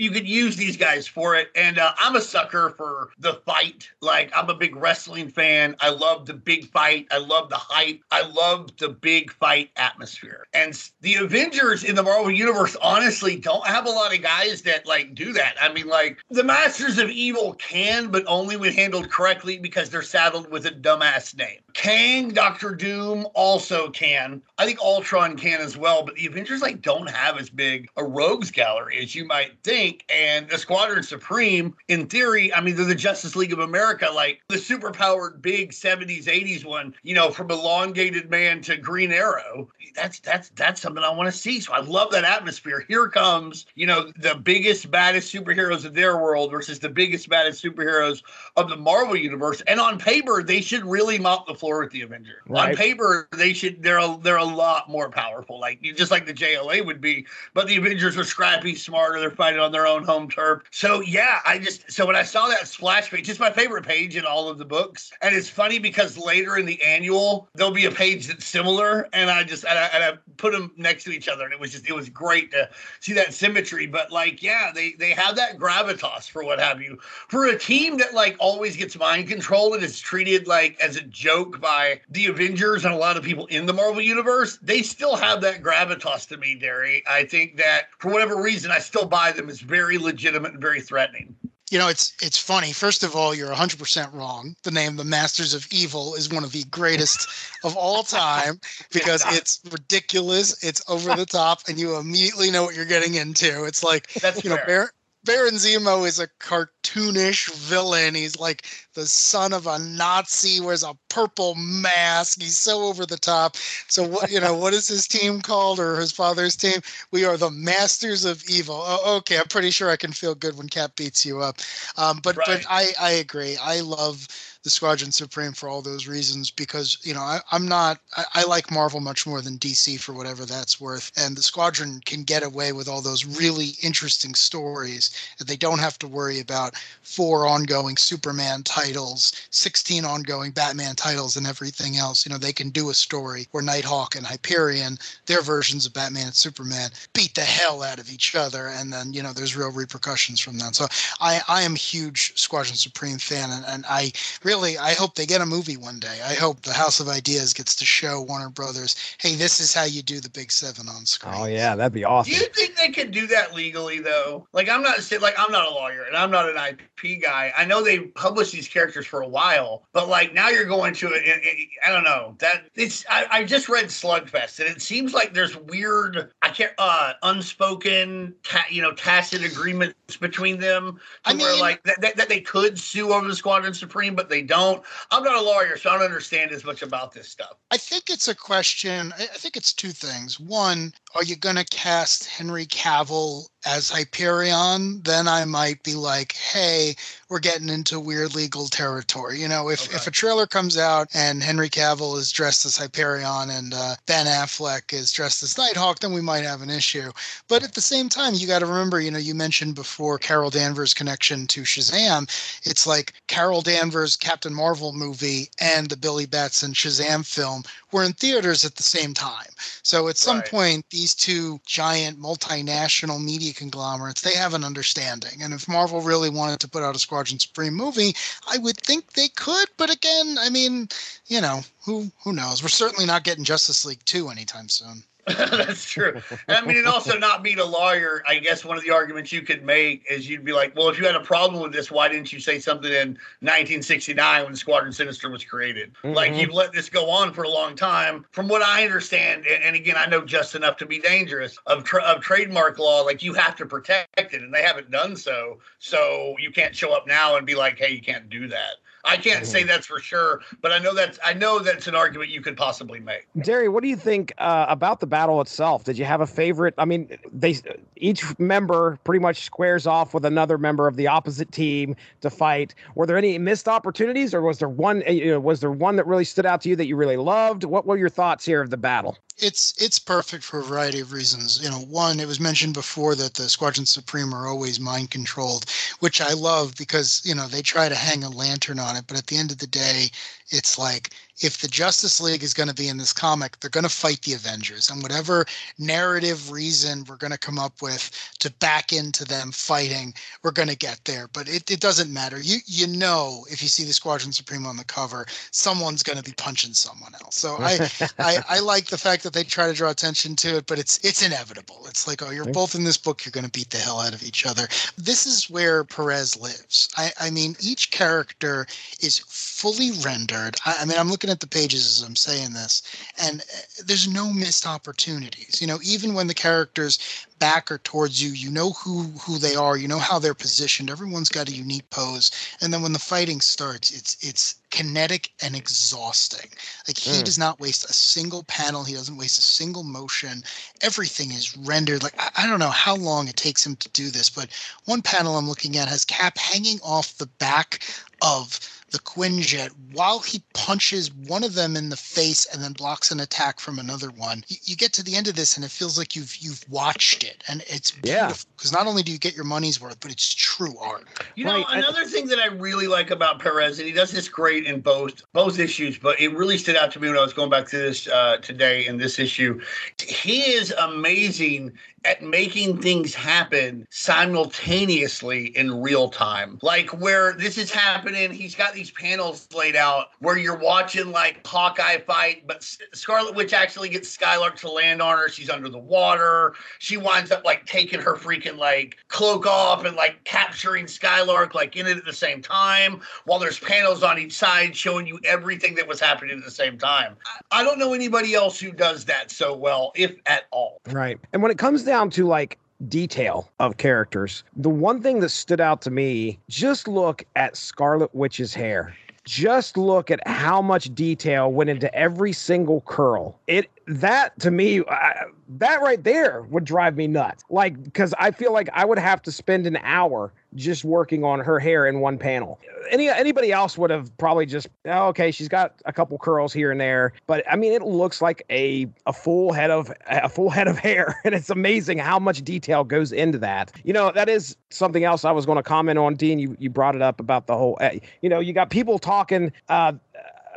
you 0.00 0.10
could 0.10 0.26
use 0.26 0.56
these 0.56 0.76
guys 0.76 1.06
for 1.06 1.36
it. 1.36 1.50
And 1.54 1.78
uh, 1.78 1.92
I'm 1.98 2.16
a 2.16 2.20
sucker 2.20 2.70
for 2.70 3.10
the 3.18 3.34
fight. 3.44 3.88
Like 4.00 4.32
I'm 4.34 4.48
a 4.48 4.54
big 4.54 4.74
wrestling 4.76 5.28
fan. 5.28 5.76
I 5.80 5.90
love 5.90 6.26
the 6.26 6.34
big 6.34 6.70
fight. 6.70 7.06
I 7.10 7.18
love 7.18 7.50
the 7.50 7.56
hype. 7.56 8.00
I 8.10 8.22
love 8.22 8.76
the 8.78 8.88
big 8.88 9.30
fight 9.30 9.70
atmosphere. 9.76 10.46
And 10.54 10.80
the 11.02 11.16
Avengers 11.16 11.84
in 11.84 11.94
the 11.94 12.02
Marvel 12.02 12.30
universe 12.30 12.76
honestly 12.80 13.36
don't 13.36 13.66
have 13.66 13.86
a 13.86 13.90
lot 13.90 14.14
of 14.14 14.22
guys 14.22 14.62
that 14.62 14.86
like 14.86 15.14
do 15.14 15.32
that. 15.34 15.56
I 15.60 15.72
mean, 15.72 15.86
like 15.86 16.18
the 16.30 16.44
Masters 16.44 16.98
of 16.98 17.10
Evil 17.10 17.54
can, 17.54 18.10
but 18.10 18.24
only 18.26 18.56
when 18.56 18.70
handled 18.72 19.10
correctly 19.10 19.58
because 19.58 19.90
they're 19.90 20.02
saddled 20.02 20.50
with 20.50 20.66
a 20.66 20.70
dumbass 20.70 21.36
name. 21.36 21.58
Kang, 21.74 22.30
Doctor 22.30 22.74
Doom 22.74 23.26
also 23.34 23.90
can. 23.90 24.42
I 24.58 24.66
think 24.66 24.80
Ultron 24.80 25.36
can 25.36 25.60
as 25.60 25.76
well, 25.76 26.04
but 26.04 26.14
the 26.14 26.26
Avengers 26.26 26.62
like 26.62 26.82
don't 26.82 27.08
have 27.08 27.38
as 27.38 27.50
big 27.50 27.88
a 27.96 28.04
rogues 28.04 28.50
gallery 28.50 28.98
as 28.98 29.14
you 29.14 29.24
might 29.24 29.52
think. 29.62 29.89
And 30.12 30.48
the 30.48 30.58
Squadron 30.58 31.02
Supreme, 31.02 31.74
in 31.88 32.06
theory, 32.06 32.52
I 32.52 32.60
mean 32.60 32.76
they're 32.76 32.84
the 32.84 32.94
Justice 32.94 33.36
League 33.36 33.52
of 33.52 33.58
America, 33.58 34.08
like 34.14 34.40
the 34.48 34.56
superpowered 34.56 35.42
big 35.42 35.72
70s, 35.72 36.24
80s 36.24 36.64
one, 36.64 36.94
you 37.02 37.14
know, 37.14 37.30
from 37.30 37.50
elongated 37.50 38.30
man 38.30 38.60
to 38.62 38.76
Green 38.76 39.12
Arrow. 39.12 39.68
That's 39.94 40.20
that's 40.20 40.50
that's 40.50 40.80
something 40.80 41.02
I 41.02 41.10
want 41.10 41.32
to 41.32 41.36
see. 41.36 41.60
So 41.60 41.72
I 41.72 41.80
love 41.80 42.10
that 42.12 42.24
atmosphere. 42.24 42.84
Here 42.86 43.08
comes, 43.08 43.66
you 43.74 43.86
know, 43.86 44.12
the 44.16 44.34
biggest, 44.34 44.90
baddest 44.90 45.34
superheroes 45.34 45.84
of 45.84 45.94
their 45.94 46.16
world 46.18 46.50
versus 46.50 46.78
the 46.78 46.88
biggest, 46.88 47.28
baddest 47.28 47.62
superheroes 47.62 48.22
of 48.56 48.68
the 48.68 48.76
Marvel 48.76 49.16
universe. 49.16 49.60
And 49.62 49.80
on 49.80 49.98
paper, 49.98 50.42
they 50.42 50.60
should 50.60 50.84
really 50.84 51.18
mop 51.18 51.46
the 51.46 51.54
floor 51.54 51.80
with 51.80 51.90
the 51.90 52.02
Avenger. 52.02 52.42
On 52.50 52.74
paper, 52.74 53.28
they 53.32 53.52
should 53.52 53.82
they're 53.82 53.98
a, 53.98 54.18
they're 54.22 54.36
a 54.36 54.44
lot 54.44 54.88
more 54.88 55.10
powerful. 55.10 55.58
Like 55.58 55.82
just 55.82 56.10
like 56.10 56.26
the 56.26 56.34
JLA 56.34 56.84
would 56.84 57.00
be, 57.00 57.26
but 57.54 57.66
the 57.66 57.76
Avengers 57.76 58.16
are 58.16 58.24
scrappy, 58.24 58.74
smarter. 58.74 59.20
They're 59.20 59.30
fighting 59.30 59.60
on 59.60 59.72
their 59.72 59.79
own 59.86 60.04
home 60.04 60.28
turf. 60.28 60.62
So 60.70 61.00
yeah, 61.00 61.40
I 61.44 61.58
just 61.58 61.90
so 61.90 62.06
when 62.06 62.16
I 62.16 62.22
saw 62.22 62.48
that 62.48 62.68
splash 62.68 63.10
page, 63.10 63.28
it's 63.28 63.40
my 63.40 63.50
favorite 63.50 63.86
page 63.86 64.16
in 64.16 64.24
all 64.24 64.48
of 64.48 64.58
the 64.58 64.64
books, 64.64 65.12
and 65.22 65.34
it's 65.34 65.48
funny 65.48 65.78
because 65.78 66.16
later 66.18 66.56
in 66.56 66.66
the 66.66 66.82
annual 66.82 67.48
there'll 67.54 67.72
be 67.72 67.86
a 67.86 67.90
page 67.90 68.26
that's 68.26 68.46
similar, 68.46 69.08
and 69.12 69.30
I 69.30 69.44
just 69.44 69.64
and 69.64 69.78
I, 69.78 69.86
and 69.92 70.04
I 70.04 70.12
put 70.36 70.52
them 70.52 70.72
next 70.76 71.04
to 71.04 71.10
each 71.10 71.28
other, 71.28 71.44
and 71.44 71.52
it 71.52 71.60
was 71.60 71.72
just 71.72 71.88
it 71.88 71.94
was 71.94 72.08
great 72.08 72.50
to 72.52 72.68
see 73.00 73.12
that 73.14 73.34
symmetry. 73.34 73.86
But 73.86 74.10
like 74.10 74.42
yeah, 74.42 74.70
they 74.74 74.92
they 74.92 75.10
have 75.10 75.36
that 75.36 75.58
gravitas 75.58 76.28
for 76.28 76.44
what 76.44 76.58
have 76.58 76.80
you 76.80 76.98
for 77.28 77.46
a 77.46 77.58
team 77.58 77.98
that 77.98 78.14
like 78.14 78.36
always 78.38 78.76
gets 78.76 78.96
mind 78.96 79.28
controlled 79.28 79.74
and 79.74 79.82
is 79.82 79.98
treated 79.98 80.46
like 80.46 80.78
as 80.80 80.96
a 80.96 81.02
joke 81.02 81.60
by 81.60 82.00
the 82.10 82.26
Avengers 82.26 82.84
and 82.84 82.94
a 82.94 82.96
lot 82.96 83.16
of 83.16 83.22
people 83.22 83.46
in 83.46 83.66
the 83.66 83.72
Marvel 83.72 84.02
universe, 84.02 84.58
they 84.62 84.82
still 84.82 85.16
have 85.16 85.40
that 85.40 85.62
gravitas 85.62 86.26
to 86.28 86.36
me, 86.36 86.54
Derry. 86.54 87.02
I 87.08 87.24
think 87.24 87.56
that 87.56 87.88
for 87.98 88.10
whatever 88.10 88.40
reason, 88.40 88.70
I 88.70 88.78
still 88.78 89.06
buy 89.06 89.32
them 89.32 89.48
as 89.48 89.59
very 89.60 89.98
legitimate 89.98 90.52
and 90.52 90.60
very 90.60 90.80
threatening. 90.80 91.34
You 91.70 91.78
know, 91.78 91.86
it's 91.86 92.12
it's 92.20 92.36
funny. 92.36 92.72
First 92.72 93.04
of 93.04 93.14
all, 93.14 93.32
you're 93.32 93.54
100% 93.54 94.12
wrong. 94.12 94.56
The 94.64 94.72
name 94.72 94.96
The 94.96 95.04
Masters 95.04 95.54
of 95.54 95.68
Evil 95.70 96.16
is 96.16 96.28
one 96.28 96.42
of 96.42 96.50
the 96.50 96.64
greatest 96.64 97.28
of 97.64 97.76
all 97.76 98.02
time 98.02 98.60
because 98.92 99.22
it's 99.28 99.60
ridiculous, 99.70 100.64
it's 100.64 100.82
over 100.88 101.14
the 101.14 101.26
top, 101.26 101.60
and 101.68 101.78
you 101.78 101.96
immediately 101.96 102.50
know 102.50 102.64
what 102.64 102.74
you're 102.74 102.84
getting 102.86 103.14
into. 103.14 103.64
It's 103.64 103.84
like, 103.84 104.12
That's 104.14 104.42
you 104.42 104.50
know, 104.50 104.56
fair. 104.56 104.66
Bar- 104.86 104.92
Baron 105.22 105.54
Zemo 105.54 106.06
is 106.06 106.18
a 106.18 106.28
cartoonish 106.40 107.52
villain. 107.54 108.14
He's 108.14 108.38
like 108.38 108.64
the 108.94 109.06
son 109.06 109.52
of 109.52 109.66
a 109.66 109.78
Nazi, 109.78 110.60
wears 110.60 110.82
a 110.82 110.94
purple 111.08 111.54
mask. 111.56 112.40
He's 112.40 112.56
so 112.58 112.84
over 112.84 113.04
the 113.04 113.18
top. 113.18 113.56
So 113.88 114.02
what 114.02 114.30
you 114.30 114.40
know, 114.40 114.54
what 114.56 114.72
is 114.72 114.88
his 114.88 115.06
team 115.06 115.40
called 115.42 115.78
or 115.78 115.98
his 116.00 116.10
father's 116.12 116.56
team? 116.56 116.80
We 117.10 117.24
are 117.24 117.36
the 117.36 117.50
Masters 117.50 118.24
of 118.24 118.42
Evil. 118.48 118.82
Oh, 118.82 119.16
okay, 119.18 119.38
I'm 119.38 119.48
pretty 119.48 119.70
sure 119.70 119.90
I 119.90 119.96
can 119.96 120.12
feel 120.12 120.34
good 120.34 120.56
when 120.56 120.68
Cap 120.68 120.96
beats 120.96 121.24
you 121.24 121.40
up. 121.40 121.58
Um, 121.96 122.20
but 122.22 122.36
Right. 122.36 122.46
but 122.46 122.64
I 122.68 122.88
I 123.00 123.10
agree. 123.12 123.56
I 123.58 123.80
love 123.80 124.26
the 124.62 124.70
Squadron 124.70 125.10
Supreme 125.10 125.52
for 125.52 125.68
all 125.68 125.80
those 125.80 126.06
reasons 126.06 126.50
because 126.50 126.98
you 127.02 127.14
know 127.14 127.20
I, 127.20 127.40
I'm 127.50 127.66
not 127.66 127.98
I, 128.16 128.24
I 128.34 128.44
like 128.44 128.70
Marvel 128.70 129.00
much 129.00 129.26
more 129.26 129.40
than 129.40 129.58
DC 129.58 129.98
for 129.98 130.12
whatever 130.12 130.44
that's 130.44 130.80
worth, 130.80 131.10
and 131.16 131.36
the 131.36 131.42
Squadron 131.42 132.00
can 132.04 132.24
get 132.24 132.42
away 132.42 132.72
with 132.72 132.88
all 132.88 133.00
those 133.00 133.24
really 133.24 133.70
interesting 133.82 134.34
stories 134.34 135.10
that 135.38 135.46
they 135.48 135.56
don't 135.56 135.78
have 135.78 135.98
to 136.00 136.08
worry 136.08 136.40
about 136.40 136.74
four 137.02 137.46
ongoing 137.46 137.96
Superman 137.96 138.62
titles, 138.62 139.32
16 139.50 140.04
ongoing 140.04 140.50
Batman 140.50 140.94
titles, 140.94 141.36
and 141.36 141.46
everything 141.46 141.96
else. 141.96 142.26
You 142.26 142.32
know 142.32 142.38
they 142.38 142.52
can 142.52 142.68
do 142.68 142.90
a 142.90 142.94
story 142.94 143.48
where 143.52 143.62
Nighthawk 143.62 144.14
and 144.14 144.26
Hyperion, 144.26 144.98
their 145.24 145.42
versions 145.42 145.86
of 145.86 145.94
Batman 145.94 146.26
and 146.26 146.34
Superman, 146.34 146.90
beat 147.14 147.34
the 147.34 147.40
hell 147.40 147.82
out 147.82 147.98
of 147.98 148.12
each 148.12 148.34
other, 148.34 148.68
and 148.68 148.92
then 148.92 149.14
you 149.14 149.22
know 149.22 149.32
there's 149.32 149.56
real 149.56 149.72
repercussions 149.72 150.38
from 150.38 150.58
that. 150.58 150.74
So 150.74 150.86
I 151.18 151.40
I 151.48 151.62
am 151.62 151.74
huge 151.74 152.38
Squadron 152.38 152.76
Supreme 152.76 153.18
fan, 153.18 153.50
and, 153.50 153.64
and 153.66 153.84
I 153.88 154.12
really 154.44 154.49
i 154.54 154.92
hope 154.98 155.14
they 155.14 155.26
get 155.26 155.40
a 155.40 155.46
movie 155.46 155.76
one 155.76 155.98
day 156.00 156.18
i 156.24 156.34
hope 156.34 156.60
the 156.62 156.72
house 156.72 157.00
of 157.00 157.08
ideas 157.08 157.52
gets 157.54 157.74
to 157.76 157.84
show 157.84 158.22
warner 158.22 158.50
brothers 158.50 158.96
hey 159.18 159.34
this 159.34 159.60
is 159.60 159.72
how 159.74 159.84
you 159.84 160.02
do 160.02 160.20
the 160.20 160.30
big 160.30 160.50
seven 160.52 160.88
on 160.88 161.04
screen 161.06 161.34
Oh 161.36 161.44
yeah, 161.46 161.76
that'd 161.76 161.92
be 161.92 162.00
Do 162.00 162.06
awesome. 162.06 162.32
you 162.34 162.40
think 162.54 162.76
they 162.76 162.88
could 162.90 163.10
do 163.12 163.26
that 163.28 163.54
legally 163.54 164.00
though? 164.00 164.46
Like 164.52 164.68
I'm 164.68 164.82
not 164.82 164.96
like 165.20 165.34
I'm 165.38 165.52
not 165.52 165.66
a 165.66 165.70
lawyer 165.70 166.02
and 166.04 166.16
I'm 166.16 166.30
not 166.30 166.48
an 166.48 166.56
IP 166.56 167.22
guy. 167.22 167.52
I 167.56 167.64
know 167.64 167.82
they 167.82 168.00
published 168.00 168.52
these 168.52 168.66
characters 168.68 169.06
for 169.06 169.20
a 169.22 169.28
while, 169.28 169.84
but 169.92 170.08
like 170.08 170.34
now 170.34 170.48
you're 170.48 170.64
going 170.64 170.92
to 170.94 171.06
it. 171.08 171.22
it- 171.26 171.40
it- 171.44 171.68
I 171.86 171.90
don't 171.90 172.04
know 172.04 172.34
that 172.40 172.64
it's. 172.74 173.04
I, 173.08 173.26
I 173.30 173.44
just 173.44 173.68
read 173.68 173.86
Slugfest 173.86 174.58
and 174.60 174.68
it 174.68 174.82
seems 174.82 175.14
like 175.14 175.32
there's 175.34 175.56
weird. 175.56 176.30
I 176.42 176.48
can't. 176.50 176.72
Uh, 176.78 177.12
unspoken, 177.22 178.34
ta- 178.42 178.64
you 178.70 178.80
know, 178.82 178.92
tacit 178.92 179.44
agreements 179.44 180.16
between 180.16 180.58
them. 180.58 180.98
To 181.24 181.30
I 181.32 181.34
where 181.34 181.60
like 181.60 181.82
that, 181.84 182.00
that, 182.00 182.16
that 182.16 182.28
they 182.28 182.40
could 182.40 182.78
sue 182.78 183.12
over 183.12 183.26
the 183.28 183.36
Squadron 183.36 183.74
Supreme, 183.74 184.14
but 184.14 184.28
they 184.28 184.39
don't. 184.42 184.82
I'm 185.10 185.22
not 185.24 185.36
a 185.36 185.40
lawyer, 185.42 185.76
so 185.76 185.90
I 185.90 185.94
don't 185.94 186.04
understand 186.04 186.50
as 186.52 186.64
much 186.64 186.82
about 186.82 187.12
this 187.12 187.28
stuff. 187.28 187.56
i 187.70 187.76
think 187.76 188.10
it's 188.10 188.28
a 188.28 188.34
question 188.34 189.12
i 189.18 189.22
I 189.22 189.38
think 189.38 189.56
it's 189.56 189.72
two 189.72 189.90
things 189.90 190.38
one 190.40 190.92
are 191.14 191.24
you 191.24 191.36
going 191.36 191.56
to 191.56 191.64
cast 191.64 192.26
henry 192.26 192.66
cavill 192.66 193.46
as 193.66 193.90
hyperion? 193.90 195.02
Then 195.02 195.28
i 195.28 195.44
might 195.44 195.82
be 195.82 195.94
like 195.94 196.32
hey 196.32 196.94
we're 197.28 197.40
getting 197.40 197.68
into 197.68 198.00
weird 198.00 198.34
legal 198.34 198.66
territory. 198.66 199.40
You 199.40 199.48
know 199.48 199.68
if, 199.68 199.94
if 199.94 200.06
a 200.06 200.10
trailer 200.10 200.46
comes 200.46 200.76
out 200.76 201.08
and 201.14 201.42
henry 201.42 201.68
cavill 201.68 202.16
is 202.16 202.32
dressed 202.32 202.64
as 202.64 202.76
hyperion 202.76 203.50
and 203.50 203.74
uh, 203.74 203.96
ben 204.06 204.26
affleck 204.26 204.92
is 204.92 205.12
dressed 205.12 205.42
as 205.42 205.58
nighthawk 205.58 206.00
then 206.00 206.12
we 206.12 206.20
might 206.20 206.44
have 206.44 206.62
an 206.62 206.70
issue. 206.70 207.10
But 207.48 207.62
at 207.62 207.74
the 207.74 207.80
same 207.80 208.08
time, 208.08 208.34
you 208.34 208.46
got 208.46 208.60
to 208.60 208.66
remember, 208.66 209.00
you 209.00 209.10
know, 209.10 209.18
you 209.18 209.34
mentioned 209.34 209.74
before 209.74 210.18
Carol 210.18 210.50
Danvers' 210.50 210.94
connection 210.94 211.46
to 211.48 211.62
Shazam. 211.62 212.28
It's 212.64 212.86
like 212.86 213.12
Carol 213.26 213.62
Danvers' 213.62 214.16
Captain 214.16 214.54
Marvel 214.54 214.92
movie 214.92 215.48
and 215.60 215.88
the 215.88 215.96
Billy 215.96 216.26
Batson 216.26 216.72
Shazam 216.72 217.26
film 217.26 217.64
were 217.92 218.04
in 218.04 218.12
theaters 218.12 218.64
at 218.64 218.76
the 218.76 218.82
same 218.82 219.14
time. 219.14 219.48
So 219.82 220.08
at 220.08 220.18
some 220.18 220.38
Right. 220.38 220.44
point, 220.44 220.86
these 220.90 221.14
two 221.14 221.60
giant 221.66 222.20
multinational 222.20 223.22
media 223.22 223.52
conglomerates, 223.52 224.20
they 224.20 224.34
have 224.34 224.54
an 224.54 224.64
understanding. 224.64 225.42
And 225.42 225.52
if 225.54 225.68
Marvel 225.68 226.00
really 226.00 226.30
wanted 226.30 226.60
to 226.60 226.68
put 226.68 226.82
out 226.82 226.96
a 226.96 226.98
Squadron 226.98 227.38
Supreme 227.38 227.74
movie, 227.74 228.14
I 228.48 228.58
would 228.58 228.78
think 228.80 229.12
they 229.12 229.28
could. 229.28 229.68
But 229.76 229.90
again, 229.90 230.36
I 230.38 230.50
mean, 230.50 230.88
you 231.26 231.40
know, 231.40 231.62
who 231.84 232.10
who 232.22 232.32
knows? 232.32 232.62
We're 232.62 232.68
certainly 232.68 233.06
not 233.06 233.24
getting 233.24 233.44
Justice 233.44 233.84
League 233.84 234.04
2 234.04 234.28
anytime 234.28 234.68
soon. 234.68 235.04
That's 235.50 235.84
true. 235.84 236.20
I 236.48 236.64
mean, 236.64 236.78
and 236.78 236.86
also 236.86 237.18
not 237.18 237.42
being 237.42 237.58
a 237.58 237.64
lawyer, 237.64 238.22
I 238.26 238.38
guess 238.38 238.64
one 238.64 238.76
of 238.76 238.82
the 238.82 238.90
arguments 238.90 239.32
you 239.32 239.42
could 239.42 239.64
make 239.64 240.04
is 240.10 240.28
you'd 240.28 240.44
be 240.44 240.52
like, 240.52 240.74
well, 240.76 240.88
if 240.88 240.98
you 240.98 241.04
had 241.04 241.14
a 241.14 241.20
problem 241.20 241.62
with 241.62 241.72
this, 241.72 241.90
why 241.90 242.08
didn't 242.08 242.32
you 242.32 242.40
say 242.40 242.58
something 242.58 242.92
in 242.92 243.18
1969 243.40 244.44
when 244.44 244.54
Squadron 244.54 244.92
Sinister 244.92 245.30
was 245.30 245.44
created? 245.44 245.92
Mm-hmm. 246.02 246.14
Like, 246.14 246.34
you've 246.34 246.52
let 246.52 246.72
this 246.72 246.88
go 246.88 247.10
on 247.10 247.32
for 247.32 247.42
a 247.44 247.48
long 247.48 247.76
time. 247.76 248.24
From 248.30 248.48
what 248.48 248.62
I 248.62 248.84
understand, 248.84 249.46
and, 249.46 249.62
and 249.62 249.76
again, 249.76 249.96
I 249.96 250.06
know 250.06 250.24
just 250.24 250.54
enough 250.54 250.76
to 250.78 250.86
be 250.86 250.98
dangerous 250.98 251.58
of, 251.66 251.84
tra- 251.84 252.04
of 252.04 252.22
trademark 252.22 252.78
law, 252.78 253.02
like, 253.02 253.22
you 253.22 253.34
have 253.34 253.56
to 253.56 253.66
protect 253.66 254.34
it, 254.34 254.42
and 254.42 254.52
they 254.52 254.62
haven't 254.62 254.90
done 254.90 255.16
so. 255.16 255.58
So 255.78 256.36
you 256.38 256.50
can't 256.50 256.74
show 256.74 256.92
up 256.92 257.06
now 257.06 257.36
and 257.36 257.46
be 257.46 257.54
like, 257.54 257.78
hey, 257.78 257.92
you 257.92 258.02
can't 258.02 258.28
do 258.28 258.48
that. 258.48 258.76
I 259.04 259.16
can't 259.16 259.46
say 259.46 259.62
that's 259.62 259.86
for 259.86 259.98
sure, 259.98 260.40
but 260.60 260.72
I 260.72 260.78
know 260.78 260.94
that's 260.94 261.18
I 261.24 261.32
know 261.32 261.58
that's 261.58 261.86
an 261.86 261.94
argument 261.94 262.30
you 262.30 262.40
could 262.40 262.56
possibly 262.56 263.00
make. 263.00 263.26
Derry, 263.42 263.68
what 263.68 263.82
do 263.82 263.88
you 263.88 263.96
think 263.96 264.32
uh, 264.38 264.66
about 264.68 265.00
the 265.00 265.06
battle 265.06 265.40
itself? 265.40 265.84
Did 265.84 265.98
you 265.98 266.04
have 266.04 266.20
a 266.20 266.26
favorite? 266.26 266.74
I 266.78 266.84
mean, 266.84 267.16
they 267.32 267.56
each 267.96 268.38
member 268.38 268.98
pretty 269.04 269.20
much 269.20 269.42
squares 269.44 269.86
off 269.86 270.12
with 270.12 270.24
another 270.24 270.58
member 270.58 270.86
of 270.86 270.96
the 270.96 271.06
opposite 271.06 271.50
team 271.52 271.96
to 272.20 272.30
fight. 272.30 272.74
Were 272.94 273.06
there 273.06 273.16
any 273.16 273.38
missed 273.38 273.68
opportunities, 273.68 274.34
or 274.34 274.42
was 274.42 274.58
there 274.58 274.68
one? 274.68 275.02
Uh, 275.08 275.12
you 275.12 275.30
know, 275.32 275.40
was 275.40 275.60
there 275.60 275.72
one 275.72 275.96
that 275.96 276.06
really 276.06 276.24
stood 276.24 276.46
out 276.46 276.60
to 276.62 276.68
you 276.68 276.76
that 276.76 276.86
you 276.86 276.96
really 276.96 277.16
loved? 277.16 277.64
What 277.64 277.86
were 277.86 277.96
your 277.96 278.10
thoughts 278.10 278.44
here 278.44 278.60
of 278.60 278.70
the 278.70 278.76
battle? 278.76 279.16
It's 279.42 279.72
it's 279.78 279.98
perfect 279.98 280.44
for 280.44 280.60
a 280.60 280.64
variety 280.64 281.00
of 281.00 281.12
reasons. 281.12 281.62
You 281.62 281.70
know, 281.70 281.78
one, 281.80 282.20
it 282.20 282.26
was 282.28 282.40
mentioned 282.40 282.74
before 282.74 283.14
that 283.16 283.34
the 283.34 283.48
Squadron 283.48 283.86
Supreme 283.86 284.34
are 284.34 284.46
always 284.46 284.78
mind 284.80 285.10
controlled, 285.10 285.64
which 286.00 286.20
I 286.20 286.32
love 286.32 286.74
because 286.76 287.22
you 287.24 287.34
know 287.34 287.48
they 287.48 287.62
try 287.62 287.88
to 287.88 287.94
hang 287.94 288.22
a 288.24 288.30
lantern 288.30 288.78
on 288.78 288.96
it, 288.96 289.06
but 289.06 289.16
at 289.16 289.26
the 289.26 289.36
end 289.36 289.50
of 289.50 289.58
the 289.58 289.66
day, 289.66 290.10
it's 290.50 290.78
like 290.78 291.10
if 291.40 291.58
the 291.58 291.68
Justice 291.68 292.20
League 292.20 292.42
is 292.42 292.52
going 292.52 292.68
to 292.68 292.74
be 292.74 292.88
in 292.88 292.98
this 292.98 293.12
comic, 293.12 293.58
they're 293.58 293.70
going 293.70 293.84
to 293.84 293.88
fight 293.88 294.22
the 294.22 294.34
Avengers. 294.34 294.90
And 294.90 295.02
whatever 295.02 295.46
narrative 295.78 296.50
reason 296.50 297.04
we're 297.08 297.16
going 297.16 297.32
to 297.32 297.38
come 297.38 297.58
up 297.58 297.80
with 297.80 298.10
to 298.40 298.50
back 298.54 298.92
into 298.92 299.24
them 299.24 299.50
fighting, 299.50 300.12
we're 300.42 300.50
going 300.50 300.68
to 300.68 300.76
get 300.76 301.00
there. 301.04 301.28
But 301.32 301.48
it, 301.48 301.70
it 301.70 301.80
doesn't 301.80 302.12
matter. 302.12 302.40
You 302.40 302.58
you 302.66 302.86
know 302.86 303.44
if 303.50 303.62
you 303.62 303.68
see 303.68 303.84
the 303.84 303.92
Squadron 303.92 304.32
Supreme 304.32 304.66
on 304.66 304.76
the 304.76 304.84
cover, 304.84 305.26
someone's 305.50 306.02
going 306.02 306.18
to 306.18 306.24
be 306.24 306.34
punching 306.36 306.74
someone 306.74 307.14
else. 307.22 307.36
So 307.36 307.56
I, 307.58 307.90
I 308.18 308.38
I 308.48 308.60
like 308.60 308.86
the 308.86 308.98
fact 308.98 309.22
that 309.22 309.32
they 309.32 309.44
try 309.44 309.66
to 309.66 309.72
draw 309.72 309.90
attention 309.90 310.36
to 310.36 310.56
it, 310.56 310.66
but 310.66 310.78
it's 310.78 311.02
it's 311.04 311.24
inevitable. 311.24 311.82
It's 311.86 312.06
like, 312.06 312.22
oh, 312.22 312.30
you're 312.30 312.44
both 312.44 312.74
in 312.74 312.84
this 312.84 312.98
book, 312.98 313.24
you're 313.24 313.32
going 313.32 313.46
to 313.46 313.50
beat 313.50 313.70
the 313.70 313.78
hell 313.78 314.00
out 314.00 314.14
of 314.14 314.22
each 314.22 314.44
other. 314.44 314.68
This 314.98 315.26
is 315.26 315.48
where 315.48 315.84
Perez 315.84 316.36
lives. 316.36 316.88
I, 316.96 317.10
I 317.18 317.30
mean, 317.30 317.56
each 317.60 317.90
character 317.90 318.66
is 319.00 319.20
fully 319.26 319.92
rendered. 320.04 320.39
I, 320.64 320.78
I 320.80 320.84
mean, 320.84 320.98
I'm 320.98 321.10
looking 321.10 321.30
at 321.30 321.40
the 321.40 321.46
pages 321.46 321.86
as 321.86 322.06
I'm 322.06 322.16
saying 322.16 322.52
this, 322.52 322.82
and 323.20 323.40
uh, 323.40 323.82
there's 323.84 324.08
no 324.08 324.32
missed 324.32 324.66
opportunities. 324.66 325.60
You 325.60 325.66
know, 325.66 325.78
even 325.82 326.14
when 326.14 326.26
the 326.26 326.34
characters 326.34 326.98
back 327.38 327.70
or 327.70 327.78
towards 327.78 328.22
you, 328.22 328.30
you 328.30 328.50
know 328.50 328.70
who 328.70 329.02
who 329.22 329.38
they 329.38 329.54
are, 329.54 329.76
you 329.76 329.88
know 329.88 329.98
how 329.98 330.18
they're 330.18 330.34
positioned. 330.34 330.90
Everyone's 330.90 331.28
got 331.28 331.48
a 331.48 331.52
unique 331.52 331.88
pose, 331.90 332.30
and 332.60 332.72
then 332.72 332.82
when 332.82 332.92
the 332.92 332.98
fighting 332.98 333.40
starts, 333.40 333.90
it's 333.90 334.16
it's 334.20 334.56
kinetic 334.70 335.32
and 335.42 335.56
exhausting. 335.56 336.48
Like 336.86 336.98
he 336.98 337.20
mm. 337.20 337.24
does 337.24 337.38
not 337.38 337.58
waste 337.58 337.84
a 337.84 337.92
single 337.92 338.44
panel. 338.44 338.84
He 338.84 338.94
doesn't 338.94 339.16
waste 339.16 339.38
a 339.38 339.42
single 339.42 339.82
motion. 339.82 340.44
Everything 340.80 341.32
is 341.32 341.56
rendered. 341.56 342.02
Like 342.02 342.14
I, 342.18 342.44
I 342.44 342.46
don't 342.46 342.60
know 342.60 342.70
how 342.70 342.94
long 342.94 343.26
it 343.26 343.36
takes 343.36 343.66
him 343.66 343.76
to 343.76 343.88
do 343.88 344.10
this, 344.10 344.30
but 344.30 344.48
one 344.84 345.02
panel 345.02 345.36
I'm 345.36 345.48
looking 345.48 345.76
at 345.76 345.88
has 345.88 346.04
Cap 346.04 346.38
hanging 346.38 346.78
off 346.82 347.18
the 347.18 347.26
back 347.26 347.82
of 348.22 348.60
the 348.90 348.98
Quinjet 348.98 349.70
while 349.92 350.20
he 350.20 350.42
punches 350.54 351.12
one 351.12 351.44
of 351.44 351.54
them 351.54 351.76
in 351.76 351.88
the 351.88 351.96
face 351.96 352.46
and 352.46 352.62
then 352.62 352.72
blocks 352.72 353.10
an 353.10 353.20
attack 353.20 353.60
from 353.60 353.78
another 353.78 354.08
one. 354.10 354.44
You, 354.48 354.56
you 354.64 354.76
get 354.76 354.92
to 354.94 355.02
the 355.02 355.16
end 355.16 355.28
of 355.28 355.36
this 355.36 355.56
and 355.56 355.64
it 355.64 355.70
feels 355.70 355.98
like 355.98 356.14
you've 356.14 356.36
you've 356.36 356.64
watched 356.68 357.24
it 357.24 357.42
and 357.48 357.62
it's 357.66 357.90
beautiful 357.90 358.48
because 358.56 358.72
yeah. 358.72 358.78
not 358.78 358.86
only 358.86 359.02
do 359.02 359.12
you 359.12 359.18
get 359.18 359.34
your 359.34 359.44
money's 359.44 359.80
worth, 359.80 359.98
but 360.00 360.10
it's 360.10 360.32
true 360.32 360.76
art. 360.78 361.06
You 361.34 361.44
know, 361.44 361.62
right. 361.62 361.66
another 361.70 362.04
thing 362.04 362.26
that 362.28 362.38
I 362.38 362.46
really 362.46 362.86
like 362.86 363.10
about 363.10 363.38
Perez, 363.38 363.78
and 363.78 363.86
he 363.86 363.94
does 363.94 364.10
this 364.10 364.28
great 364.28 364.66
in 364.66 364.80
both 364.80 365.22
both 365.32 365.58
issues, 365.58 365.98
but 365.98 366.20
it 366.20 366.34
really 366.34 366.58
stood 366.58 366.76
out 366.76 366.92
to 366.92 367.00
me 367.00 367.08
when 367.08 367.16
I 367.16 367.22
was 367.22 367.32
going 367.32 367.50
back 367.50 367.68
to 367.68 367.78
this 367.78 368.08
uh, 368.08 368.38
today 368.38 368.86
in 368.86 368.96
this 368.96 369.18
issue. 369.18 369.60
He 369.98 370.42
is 370.42 370.72
amazing 370.72 371.72
at 372.04 372.22
making 372.22 372.80
things 372.80 373.14
happen 373.14 373.86
simultaneously 373.90 375.46
in 375.56 375.82
real 375.82 376.08
time. 376.08 376.58
Like 376.62 376.88
where 377.00 377.34
this 377.34 377.58
is 377.58 377.70
happening, 377.70 378.32
he's 378.32 378.54
got 378.54 378.72
these 378.72 378.90
panels 378.90 379.46
laid 379.54 379.76
out 379.76 380.08
where 380.20 380.38
you're 380.38 380.56
watching 380.56 381.12
like 381.12 381.46
Hawkeye 381.46 381.98
fight, 381.98 382.46
but 382.46 382.64
Scarlet 382.94 383.34
Witch 383.34 383.52
actually 383.52 383.90
gets 383.90 384.08
Skylark 384.08 384.56
to 384.56 384.70
land 384.70 385.02
on 385.02 385.18
her. 385.18 385.28
She's 385.28 385.50
under 385.50 385.68
the 385.68 385.78
water. 385.78 386.54
She 386.78 386.96
winds 386.96 387.30
up 387.30 387.44
like 387.44 387.66
taking 387.66 388.00
her 388.00 388.16
freaking 388.16 388.56
like 388.56 388.96
cloak 389.08 389.46
off 389.46 389.84
and 389.84 389.96
like 389.96 390.24
capturing 390.24 390.86
Skylark 390.86 391.54
like 391.54 391.76
in 391.76 391.86
it 391.86 391.98
at 391.98 392.04
the 392.04 392.12
same 392.12 392.40
time, 392.40 393.00
while 393.24 393.38
there's 393.38 393.58
panels 393.58 394.02
on 394.02 394.18
each 394.18 394.32
side 394.32 394.74
showing 394.74 395.06
you 395.06 395.18
everything 395.24 395.74
that 395.74 395.86
was 395.86 396.00
happening 396.00 396.38
at 396.38 396.44
the 396.44 396.50
same 396.50 396.78
time. 396.78 397.16
I 397.50 397.62
don't 397.62 397.78
know 397.78 397.92
anybody 397.92 398.34
else 398.34 398.58
who 398.58 398.72
does 398.72 399.04
that 399.04 399.30
so 399.30 399.54
well, 399.54 399.92
if 399.94 400.16
at 400.26 400.44
all. 400.50 400.80
Right. 400.90 401.18
And 401.32 401.42
when 401.42 401.50
it 401.50 401.58
comes 401.58 401.84
down 401.90 402.08
to 402.08 402.24
like 402.24 402.56
detail 402.86 403.50
of 403.58 403.76
characters. 403.76 404.44
The 404.54 404.70
one 404.70 405.02
thing 405.02 405.18
that 405.20 405.30
stood 405.30 405.60
out 405.60 405.82
to 405.82 405.90
me, 405.90 406.38
just 406.48 406.86
look 406.86 407.24
at 407.34 407.56
Scarlet 407.56 408.14
Witch's 408.14 408.54
hair. 408.54 408.94
Just 409.24 409.76
look 409.76 410.08
at 410.08 410.24
how 410.26 410.62
much 410.62 410.94
detail 410.94 411.50
went 411.50 411.68
into 411.68 411.92
every 411.92 412.32
single 412.32 412.82
curl. 412.82 413.38
It 413.48 413.68
that 413.88 414.38
to 414.38 414.52
me, 414.52 414.82
I, 414.88 415.24
that 415.58 415.82
right 415.82 416.02
there 416.02 416.42
would 416.50 416.64
drive 416.64 416.96
me 416.96 417.06
nuts. 417.06 417.44
Like, 417.50 417.82
because 417.82 418.14
I 418.18 418.30
feel 418.30 418.52
like 418.52 418.68
I 418.72 418.84
would 418.84 418.98
have 418.98 419.20
to 419.22 419.32
spend 419.32 419.66
an 419.66 419.78
hour 419.82 420.32
just 420.54 420.84
working 420.84 421.24
on 421.24 421.40
her 421.40 421.58
hair 421.58 421.86
in 421.86 422.00
one 422.00 422.18
panel. 422.18 422.58
Any 422.90 423.08
anybody 423.08 423.52
else 423.52 423.78
would 423.78 423.90
have 423.90 424.16
probably 424.18 424.46
just 424.46 424.68
oh, 424.86 425.08
okay, 425.08 425.30
she's 425.30 425.48
got 425.48 425.74
a 425.84 425.92
couple 425.92 426.18
curls 426.18 426.52
here 426.52 426.72
and 426.72 426.80
there, 426.80 427.12
but 427.26 427.44
I 427.50 427.56
mean, 427.56 427.72
it 427.72 427.82
looks 427.82 428.20
like 428.20 428.42
a 428.50 428.88
a 429.06 429.12
full 429.12 429.52
head 429.52 429.70
of 429.70 429.92
a 430.08 430.28
full 430.28 430.50
head 430.50 430.66
of 430.66 430.78
hair, 430.78 431.20
and 431.24 431.34
it's 431.34 431.50
amazing 431.50 431.98
how 431.98 432.18
much 432.18 432.42
detail 432.42 432.84
goes 432.84 433.12
into 433.12 433.38
that. 433.38 433.72
You 433.84 433.92
know, 433.92 434.10
that 434.12 434.28
is 434.28 434.56
something 434.70 435.04
else 435.04 435.24
I 435.24 435.30
was 435.32 435.46
going 435.46 435.56
to 435.56 435.62
comment 435.62 435.98
on. 435.98 436.14
Dean, 436.14 436.38
you 436.38 436.56
you 436.58 436.70
brought 436.70 436.96
it 436.96 437.02
up 437.02 437.20
about 437.20 437.46
the 437.46 437.56
whole. 437.56 437.78
Uh, 437.80 437.90
you 438.22 438.28
know, 438.28 438.40
you 438.40 438.52
got 438.52 438.70
people 438.70 438.98
talking. 438.98 439.52
Uh, 439.68 439.92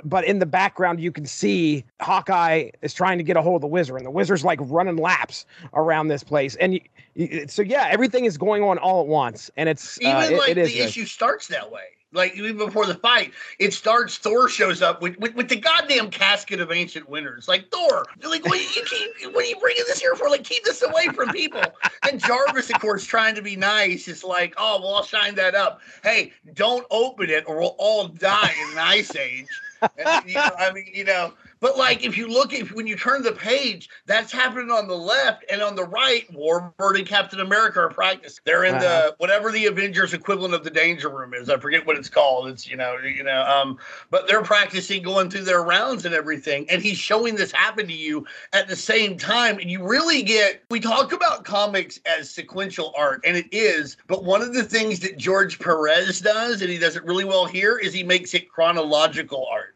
but 0.06 0.26
in 0.26 0.40
the 0.40 0.46
background 0.46 1.00
you 1.00 1.12
can 1.12 1.26
see 1.26 1.84
Hawkeye 2.02 2.70
is 2.82 2.94
trying 2.94 3.18
to 3.18 3.24
get 3.24 3.38
a 3.38 3.42
hold 3.42 3.56
of 3.56 3.62
the 3.62 3.68
wizard, 3.68 3.98
and 3.98 4.06
the 4.06 4.12
wizard's 4.12 4.44
like 4.44 4.60
running 4.64 4.98
laps 4.98 5.46
around 5.74 6.08
this 6.08 6.24
place. 6.24 6.56
And 6.58 6.76
you, 6.76 6.82
you, 7.16 7.46
so 7.48 7.62
yeah, 7.62 7.88
everything 7.92 8.26
is 8.26 8.38
going 8.38 8.64
on 8.64 8.78
all 8.78 9.02
at 9.02 9.08
once, 9.08 9.50
and 9.58 9.70
it's 9.70 10.00
even 10.02 10.16
uh, 10.16 10.38
like 10.38 10.50
it, 10.50 10.58
it 10.58 10.68
the 10.68 10.80
issue 10.80 11.06
starts 11.06 11.48
that 11.48 11.72
way. 11.72 11.84
Like 12.14 12.36
even 12.38 12.58
before 12.58 12.86
the 12.86 12.96
fight, 12.96 13.34
it 13.60 13.74
starts. 13.74 14.18
Thor 14.18 14.48
shows 14.48 14.82
up 14.82 15.02
with, 15.02 15.18
with, 15.18 15.34
with 15.34 15.50
the 15.50 15.56
goddamn 15.56 16.12
casket 16.12 16.60
of 16.60 16.72
ancient 16.72 17.10
winters. 17.10 17.48
Like 17.48 17.72
Thor, 17.72 18.06
like 18.24 18.46
what 18.46 18.60
are 18.60 18.62
you 18.62 18.84
keep, 18.86 19.34
what 19.34 19.44
are 19.44 19.48
you 19.48 19.58
bringing 19.60 19.84
this 19.88 20.00
here 20.00 20.16
for? 20.16 20.30
Like 20.30 20.44
keep 20.44 20.64
this 20.64 20.84
away 20.84 21.08
from 21.08 21.30
people. 21.30 21.64
and 22.10 22.24
Jarvis, 22.24 22.70
of 22.70 22.80
course, 22.80 23.04
trying 23.04 23.34
to 23.36 23.42
be 23.42 23.56
nice, 23.56 24.08
is 24.08 24.24
like, 24.24 24.54
oh 24.58 24.80
well, 24.82 24.96
I'll 24.96 25.04
shine 25.04 25.36
that 25.36 25.56
up. 25.56 25.82
Hey, 26.04 26.34
don't 26.54 26.86
open 26.92 27.30
it, 27.30 27.46
or 27.48 27.60
we'll 27.60 27.76
all 27.80 28.08
die 28.08 28.54
in 28.62 28.72
an 28.74 28.78
ice 28.78 29.16
age. 29.16 29.48
And, 29.98 30.30
you 30.30 30.36
know, 30.36 30.50
I 30.58 30.72
mean, 30.72 30.88
you 30.94 31.04
know, 31.04 31.34
but 31.64 31.78
like 31.78 32.04
if 32.04 32.18
you 32.18 32.28
look 32.28 32.54
at 32.54 32.70
when 32.74 32.88
you 32.88 32.98
turn 32.98 33.24
the 33.24 33.32
page, 33.32 33.90
that's 34.06 34.34
happening 34.34 34.70
on 34.70 34.86
the 34.86 34.98
left 34.98 35.46
and 35.50 35.62
on 35.62 35.78
the 35.78 35.86
right. 35.86 36.30
Warbird 36.34 36.98
and 36.98 37.08
Captain 37.08 37.40
America 37.40 37.80
are 37.80 37.90
practicing. 37.90 38.42
They're 38.46 38.66
in 38.66 38.76
uh-huh. 38.76 38.84
the 38.84 39.16
whatever 39.18 39.50
the 39.50 39.68
Avengers 39.68 40.14
equivalent 40.14 40.54
of 40.54 40.66
the 40.66 40.70
Danger 40.70 41.08
Room 41.08 41.34
is. 41.34 41.50
I 41.50 41.58
forget 41.58 41.88
what 41.88 41.96
it's 41.98 42.10
called. 42.10 42.50
It's 42.50 42.68
you 42.68 42.76
know 42.76 42.98
you 42.98 43.24
know 43.24 43.44
um, 43.44 43.78
but 44.10 44.28
they're 44.28 44.44
practicing 44.44 45.04
going 45.04 45.30
through 45.30 45.46
their 45.46 45.64
rounds 45.64 46.04
and 46.04 46.14
everything. 46.14 46.70
And 46.70 46.82
he's 46.82 46.98
showing 46.98 47.36
this 47.36 47.54
happen 47.54 47.88
to 47.88 47.94
you 47.94 48.26
at 48.52 48.68
the 48.68 48.76
same 48.76 49.18
time, 49.18 49.58
and 49.58 49.72
you 49.72 49.88
really 49.88 50.22
get. 50.22 50.64
We 50.70 50.82
talk 50.82 51.14
about 51.14 51.46
comics 51.46 51.98
as 52.06 52.30
sequential 52.30 52.94
art, 52.98 53.22
and 53.24 53.38
it 53.38 53.48
is. 53.54 53.96
But 54.08 54.26
one 54.26 54.42
of 54.42 54.54
the 54.54 54.64
things 54.64 55.00
that 55.00 55.18
George 55.18 55.60
Perez 55.60 56.20
does, 56.20 56.62
and 56.62 56.70
he 56.70 56.78
does 56.78 56.98
it 56.98 57.06
really 57.06 57.24
well 57.24 57.46
here, 57.46 57.78
is 57.78 57.94
he 57.94 58.04
makes 58.04 58.34
it 58.34 58.52
chronological 58.52 59.48
art. 59.50 59.73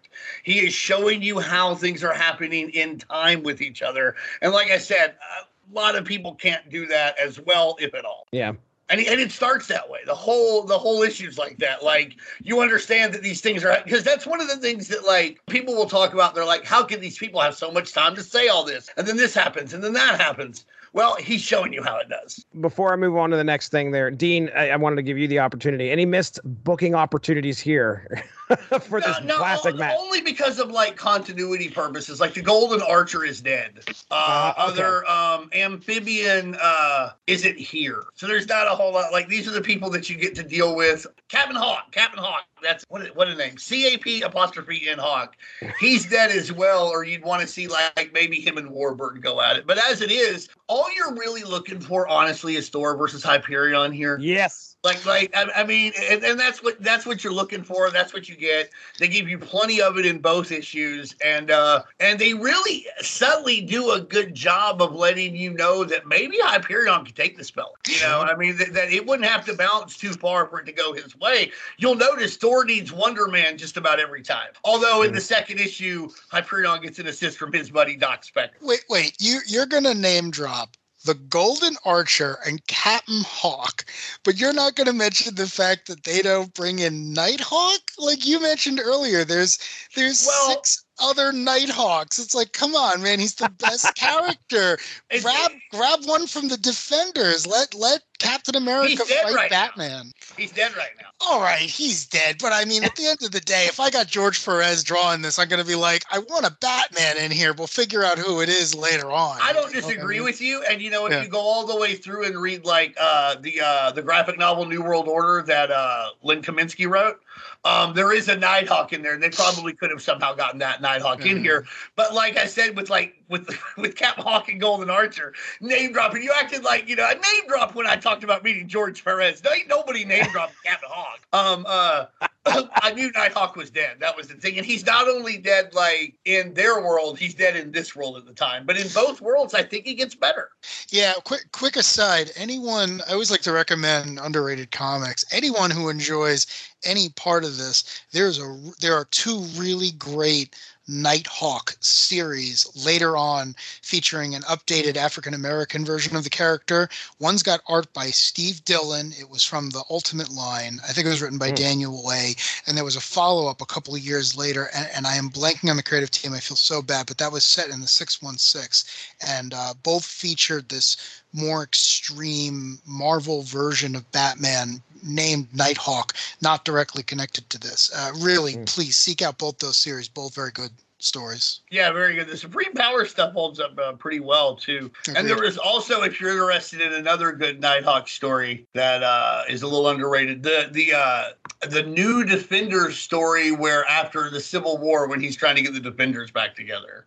He 0.47 0.59
is 0.59 0.73
showing 0.73 1.21
you 1.21 1.39
how 1.39 1.75
things 1.75 2.05
are 2.05 2.13
happening 2.13 2.69
in 2.69 2.99
time 2.99 3.43
with 3.43 3.61
each 3.61 3.81
other. 3.81 4.15
And 4.41 4.53
like 4.53 4.71
I 4.71 4.77
said, 4.77 5.15
a 5.19 5.75
lot 5.75 5.97
of 5.97 6.05
people 6.05 6.35
can't 6.35 6.69
do 6.69 6.85
that 6.87 7.19
as 7.19 7.37
well, 7.37 7.75
if 7.81 7.93
at 7.93 8.05
all. 8.05 8.25
Yeah. 8.31 8.53
And, 8.87 9.01
and 9.01 9.19
it 9.19 9.33
starts 9.33 9.67
that 9.67 9.89
way. 9.89 9.99
The 10.05 10.15
whole 10.15 10.63
the 10.63 10.77
whole 10.77 11.03
issue's 11.03 11.37
like 11.37 11.57
that. 11.57 11.83
Like 11.83 12.15
you 12.41 12.61
understand 12.61 13.13
that 13.13 13.23
these 13.23 13.41
things 13.41 13.65
are 13.65 13.77
because 13.83 14.05
that's 14.05 14.25
one 14.25 14.39
of 14.39 14.47
the 14.47 14.55
things 14.55 14.87
that 14.87 15.05
like 15.05 15.41
people 15.47 15.75
will 15.75 15.89
talk 15.89 16.13
about. 16.13 16.33
They're 16.33 16.45
like, 16.45 16.63
how 16.63 16.81
can 16.81 17.01
these 17.01 17.17
people 17.17 17.41
have 17.41 17.55
so 17.55 17.69
much 17.69 17.91
time 17.91 18.15
to 18.15 18.23
say 18.23 18.47
all 18.47 18.63
this? 18.63 18.89
And 18.95 19.05
then 19.05 19.17
this 19.17 19.33
happens, 19.33 19.73
and 19.73 19.83
then 19.83 19.91
that 19.91 20.17
happens. 20.17 20.63
Well, 20.93 21.15
he's 21.15 21.41
showing 21.41 21.73
you 21.73 21.83
how 21.83 21.97
it 21.97 22.09
does. 22.09 22.45
Before 22.61 22.93
I 22.93 22.95
move 22.95 23.17
on 23.17 23.29
to 23.31 23.37
the 23.37 23.43
next 23.43 23.69
thing, 23.69 23.91
there, 23.91 24.09
Dean, 24.09 24.49
I, 24.55 24.69
I 24.71 24.75
wanted 24.75 24.97
to 24.97 25.03
give 25.03 25.17
you 25.17 25.27
the 25.27 25.39
opportunity. 25.39 25.91
Any 25.91 26.05
missed 26.05 26.39
booking 26.43 26.95
opportunities 26.95 27.59
here 27.59 28.23
for 28.81 29.01
this 29.01 29.17
no, 29.23 29.37
classic 29.37 29.75
no, 29.75 29.79
match? 29.79 29.97
Only 29.99 30.21
because 30.21 30.59
of 30.59 30.71
like 30.71 30.95
continuity 30.95 31.69
purposes. 31.69 32.19
Like 32.19 32.33
the 32.33 32.41
Golden 32.41 32.81
Archer 32.81 33.23
is 33.23 33.41
dead. 33.41 33.79
Uh, 34.11 34.37
Uh, 34.37 34.53
okay. 34.57 34.61
Other 34.81 35.09
um, 35.09 35.49
amphibian 35.53 36.55
uh, 36.61 37.11
isn't 37.27 37.57
here, 37.57 38.03
so 38.15 38.27
there's 38.27 38.47
not 38.47 38.67
a 38.67 38.71
whole 38.71 38.93
lot. 38.93 39.11
Like 39.11 39.27
these 39.27 39.47
are 39.47 39.51
the 39.51 39.61
people 39.61 39.89
that 39.91 40.09
you 40.09 40.15
get 40.15 40.35
to 40.35 40.43
deal 40.43 40.75
with. 40.75 41.07
Captain 41.29 41.55
Hawk, 41.55 41.91
Captain 41.91 42.19
Hawk. 42.19 42.43
That's 42.61 42.85
what 42.89 43.15
what 43.15 43.27
a 43.27 43.35
name. 43.35 43.57
C 43.57 43.93
A 43.93 43.97
P 43.97 44.21
apostrophe 44.21 44.89
N 44.89 44.97
Hawk. 44.97 45.35
He's 45.79 46.05
dead 46.09 46.31
as 46.31 46.51
well, 46.51 46.87
or 46.87 47.03
you'd 47.03 47.23
want 47.23 47.41
to 47.41 47.47
see 47.47 47.67
like 47.67 48.11
maybe 48.13 48.39
him 48.39 48.57
and 48.57 48.69
Warbird 48.69 49.21
go 49.21 49.41
at 49.41 49.57
it. 49.57 49.67
But 49.67 49.77
as 49.77 50.01
it 50.01 50.11
is, 50.11 50.49
all 50.67 50.87
you're 50.95 51.13
really 51.13 51.43
looking 51.43 51.79
for, 51.79 52.07
honestly, 52.07 52.55
is 52.55 52.69
Thor 52.69 52.95
versus 52.95 53.23
Hyperion 53.23 53.91
here. 53.91 54.17
Yes. 54.19 54.76
Like, 54.83 55.05
like 55.05 55.35
I, 55.35 55.49
I 55.55 55.63
mean, 55.63 55.91
and, 56.09 56.23
and 56.23 56.39
that's 56.39 56.63
what 56.63 56.81
that's 56.81 57.05
what 57.05 57.23
you're 57.23 57.33
looking 57.33 57.63
for. 57.63 57.89
That's 57.89 58.13
what 58.13 58.29
you 58.29 58.35
get. 58.35 58.69
They 58.99 59.07
give 59.07 59.27
you 59.27 59.39
plenty 59.39 59.81
of 59.81 59.97
it 59.97 60.05
in 60.05 60.19
both 60.19 60.51
issues, 60.51 61.15
and 61.25 61.49
uh 61.49 61.83
and 61.99 62.19
they 62.19 62.33
really 62.33 62.85
subtly 62.99 63.61
do 63.61 63.91
a 63.91 63.99
good 63.99 64.35
job 64.35 64.81
of 64.81 64.95
letting 64.95 65.35
you 65.35 65.51
know 65.51 65.83
that 65.83 66.07
maybe 66.07 66.37
Hyperion 66.39 67.03
can 67.03 67.15
take 67.15 67.37
the 67.37 67.43
spell. 67.43 67.75
You 67.87 67.99
know, 68.01 68.21
I 68.21 68.35
mean 68.35 68.55
that, 68.57 68.73
that 68.75 68.93
it 68.93 69.05
wouldn't 69.05 69.27
have 69.27 69.43
to 69.45 69.55
bounce 69.55 69.97
too 69.97 70.13
far 70.13 70.47
for 70.47 70.59
it 70.59 70.65
to 70.67 70.71
go 70.71 70.93
his 70.93 71.17
way. 71.19 71.51
You'll 71.77 71.95
notice 71.95 72.37
Thor 72.37 72.63
needs 72.63 72.93
Wonder 72.93 73.27
Man 73.27 73.57
just 73.57 73.77
about 73.77 73.99
every 73.99 74.21
time. 74.21 74.49
Although 74.63 75.01
in 75.01 75.11
the 75.11 75.21
second 75.21 75.59
issue, 75.59 76.09
Hyperion 76.29 76.81
gets 76.81 76.99
an 76.99 77.07
assist 77.07 77.37
from 77.39 77.51
his 77.51 77.71
buddy 77.71 77.95
Doc 77.95 78.23
Spectre. 78.23 78.59
Wait, 78.61 78.85
wait. 78.89 79.17
You 79.19 79.39
you're 79.47 79.65
gonna 79.65 79.95
name 79.95 80.29
drop 80.29 80.76
the 81.07 81.15
Golden 81.15 81.75
Archer 81.85 82.37
and 82.45 82.65
Captain 82.67 83.21
Hawk, 83.25 83.85
but 84.23 84.37
you're 84.37 84.53
not 84.53 84.75
gonna 84.75 84.93
mention 84.93 85.33
the 85.35 85.47
fact 85.47 85.87
that 85.87 86.03
they 86.03 86.21
don't 86.21 86.53
bring 86.53 86.79
in 86.79 87.13
Nighthawk? 87.13 87.91
Like 87.97 88.27
you 88.27 88.39
mentioned 88.39 88.79
earlier, 88.79 89.23
there's 89.25 89.57
there's 89.95 90.27
Well- 90.27 90.49
six 90.51 90.83
other 90.99 91.31
Nighthawks. 91.31 92.19
It's 92.19 92.35
like, 92.35 92.53
come 92.53 92.75
on, 92.75 93.01
man, 93.01 93.19
he's 93.19 93.35
the 93.35 93.49
best 93.49 93.95
character. 93.95 94.77
Grab 95.21 95.51
grab 95.71 95.99
one 96.05 96.27
from 96.27 96.47
the 96.47 96.57
Defenders. 96.57 97.45
Let 97.47 97.73
let 97.73 98.01
Captain 98.19 98.55
America 98.55 99.03
fight 99.05 99.33
right 99.33 99.51
now. 99.51 99.67
Batman. 99.67 100.11
He's 100.37 100.51
dead 100.51 100.75
right 100.75 100.89
now. 100.99 101.07
All 101.21 101.41
right, 101.41 101.59
he's 101.61 102.05
dead. 102.05 102.37
But 102.39 102.51
I 102.53 102.65
mean, 102.65 102.83
at 102.83 102.95
the 102.95 103.05
end 103.07 103.23
of 103.23 103.31
the 103.31 103.39
day, 103.39 103.65
if 103.65 103.79
I 103.79 103.89
got 103.89 104.07
George 104.07 104.43
Perez 104.43 104.83
drawing 104.83 105.21
this, 105.21 105.39
I'm 105.39 105.47
going 105.47 105.61
to 105.61 105.67
be 105.67 105.75
like, 105.75 106.03
I 106.11 106.19
want 106.19 106.45
a 106.45 106.55
Batman 106.61 107.17
in 107.17 107.31
here. 107.31 107.53
We'll 107.53 107.67
figure 107.67 108.03
out 108.03 108.17
who 108.17 108.41
it 108.41 108.49
is 108.49 108.73
later 108.75 109.11
on. 109.11 109.37
I 109.41 109.53
don't 109.53 109.69
I 109.69 109.73
disagree 109.73 110.17
mean? 110.17 110.25
with 110.25 110.41
you. 110.41 110.63
And 110.69 110.81
you 110.81 110.89
know, 110.89 111.05
if 111.05 111.11
Yeah. 111.11 111.23
you 111.23 111.27
go 111.29 111.39
all 111.39 111.65
the 111.65 111.75
way 111.75 111.95
through 111.95 112.25
and 112.25 112.37
read 112.39 112.65
like 112.65 112.95
uh, 112.99 113.35
the 113.39 113.61
uh, 113.63 113.91
the 113.91 114.01
graphic 114.01 114.37
novel 114.37 114.65
New 114.65 114.81
World 114.83 115.07
Order 115.07 115.43
that 115.47 115.71
uh, 115.71 116.09
Len 116.23 116.41
Kaminski 116.41 116.87
wrote, 116.89 117.19
um, 117.65 117.93
there 117.93 118.13
is 118.13 118.27
a 118.29 118.35
Nighthawk 118.35 118.93
in 118.93 119.01
there, 119.01 119.13
and 119.13 119.21
they 119.23 119.29
probably 119.29 119.73
could 119.73 119.89
have 119.91 120.01
somehow 120.01 120.33
gotten 120.33 120.59
that 120.59 120.81
Nighthawk 120.81 121.25
in 121.25 121.37
Mhm. 121.37 121.41
here. 121.41 121.65
But 121.95 122.13
like 122.13 122.37
I 122.37 122.45
said, 122.45 122.75
with 122.75 122.89
like 122.89 123.15
with 123.29 123.47
with 123.77 123.95
Captain 123.95 124.23
Hawk 124.23 124.49
and 124.49 124.59
Golden 124.59 124.89
Archer, 124.89 125.33
name 125.61 125.93
dropping, 125.93 126.23
you 126.23 126.31
acted 126.35 126.63
like 126.63 126.87
you 126.87 126.95
know 126.95 127.03
I 127.05 127.13
name 127.13 127.47
dropped 127.47 127.75
when 127.75 127.87
I 127.87 127.95
talked 127.95 128.23
about 128.23 128.43
meeting 128.43 128.67
George 128.67 129.03
Perez. 129.03 129.43
No, 129.43 129.51
ain't 129.51 129.67
nobody 129.67 130.05
name 130.05 130.25
dropped 130.31 130.53
Captain 130.63 130.89
Hawk. 130.91 131.19
Um, 131.33 131.65
uh, 131.67 132.05
I 132.75 132.93
knew 132.93 133.11
Nighthawk 133.11 133.55
was 133.55 133.69
dead. 133.69 133.97
That 133.99 134.15
was 134.15 134.27
the 134.27 134.35
thing, 134.35 134.57
and 134.57 134.65
he's 134.65 134.85
not 134.85 135.07
only 135.07 135.37
dead 135.37 135.73
like 135.73 136.17
in 136.25 136.53
their 136.53 136.81
world, 136.81 137.17
he's 137.17 137.33
dead 137.33 137.55
in 137.55 137.71
this 137.71 137.95
world 137.95 138.17
at 138.17 138.25
the 138.25 138.33
time. 138.33 138.65
But 138.65 138.79
in 138.79 138.87
both 138.89 139.21
worlds, 139.21 139.53
I 139.53 139.63
think 139.63 139.85
he 139.85 139.95
gets 139.95 140.15
better. 140.15 140.49
Yeah, 140.89 141.13
quick 141.23 141.51
quick 141.51 141.75
aside. 141.75 142.31
Anyone, 142.35 143.01
I 143.07 143.13
always 143.13 143.31
like 143.31 143.41
to 143.41 143.51
recommend 143.51 144.19
underrated 144.19 144.71
comics. 144.71 145.25
Anyone 145.31 145.71
who 145.71 145.89
enjoys 145.89 146.47
any 146.83 147.09
part 147.09 147.43
of 147.43 147.57
this, 147.57 148.01
there's 148.11 148.39
a 148.39 148.57
there 148.79 148.95
are 148.95 149.05
two 149.05 149.39
really 149.55 149.91
great 149.91 150.55
Nighthawk 150.87 151.75
series 151.79 152.65
later 152.85 153.17
on 153.17 153.55
featuring 153.81 154.35
an 154.35 154.41
updated 154.43 154.95
African 154.95 155.33
American 155.33 155.85
version 155.85 156.15
of 156.15 156.23
the 156.23 156.29
character. 156.29 156.89
One's 157.19 157.43
got 157.43 157.61
art 157.67 157.91
by 157.93 158.07
Steve 158.07 158.63
Dillon. 158.65 159.13
It 159.19 159.29
was 159.29 159.43
from 159.43 159.69
the 159.69 159.83
Ultimate 159.89 160.29
line. 160.29 160.79
I 160.87 160.93
think 160.93 161.05
it 161.07 161.09
was 161.09 161.21
written 161.21 161.37
by 161.37 161.49
Hmm. 161.49 161.55
Daniel 161.55 162.03
Way. 162.03 162.35
And 162.65 162.77
there 162.77 162.85
was 162.85 162.95
a 162.95 163.01
follow 163.01 163.47
up 163.47 163.61
a 163.61 163.65
couple 163.65 163.95
of 163.95 164.01
years 164.01 164.35
later. 164.35 164.69
And, 164.73 164.89
and 164.95 165.07
I 165.07 165.15
am 165.15 165.29
blanking 165.29 165.69
on 165.69 165.77
the 165.77 165.83
creative 165.83 166.11
team. 166.11 166.33
I 166.33 166.39
feel 166.39 166.57
so 166.57 166.81
bad, 166.81 167.05
but 167.07 167.17
that 167.17 167.31
was 167.31 167.43
set 167.43 167.69
in 167.69 167.81
the 167.81 167.87
616. 167.87 168.89
And 169.27 169.53
uh, 169.53 169.73
both 169.83 170.05
featured 170.05 170.69
this 170.69 170.97
more 171.33 171.63
extreme 171.63 172.79
Marvel 172.85 173.43
version 173.43 173.95
of 173.95 174.09
Batman 174.11 174.81
named 175.03 175.47
Nighthawk, 175.53 176.15
not 176.41 176.65
directly 176.65 177.03
connected 177.03 177.49
to 177.49 177.59
this. 177.59 177.91
Uh, 177.95 178.11
really, 178.17 178.53
Hmm. 178.53 178.63
please 178.65 178.97
seek 178.97 179.21
out 179.21 179.37
both 179.37 179.59
those 179.59 179.77
series. 179.77 180.07
Both 180.07 180.33
very 180.35 180.51
good 180.51 180.71
stories. 180.99 181.59
Yeah, 181.69 181.91
very 181.91 182.15
good. 182.15 182.27
The 182.27 182.35
Supreme 182.35 182.73
Power 182.73 183.05
stuff 183.05 183.33
holds 183.33 183.59
up 183.59 183.77
uh, 183.77 183.93
pretty 183.93 184.19
well 184.19 184.55
too. 184.55 184.89
And 185.07 185.17
Agreed. 185.17 185.29
there 185.29 185.43
was 185.43 185.57
also, 185.59 186.01
if 186.01 186.19
you're 186.19 186.31
interested 186.31 186.81
in 186.81 186.91
another 186.93 187.31
good 187.33 187.61
Nighthawk 187.61 188.07
story 188.07 188.65
that 188.73 189.03
uh, 189.03 189.43
is 189.47 189.61
a 189.61 189.67
little 189.67 189.89
underrated, 189.89 190.41
the 190.41 190.69
the 190.71 190.93
uh, 190.93 191.23
the 191.69 191.83
new 191.83 192.23
Defenders 192.23 192.97
story, 192.97 193.51
where 193.51 193.85
after 193.85 194.31
the 194.31 194.41
Civil 194.41 194.79
War, 194.79 195.07
when 195.07 195.21
he's 195.21 195.35
trying 195.35 195.55
to 195.57 195.61
get 195.61 195.73
the 195.73 195.79
Defenders 195.79 196.31
back 196.31 196.55
together. 196.55 197.05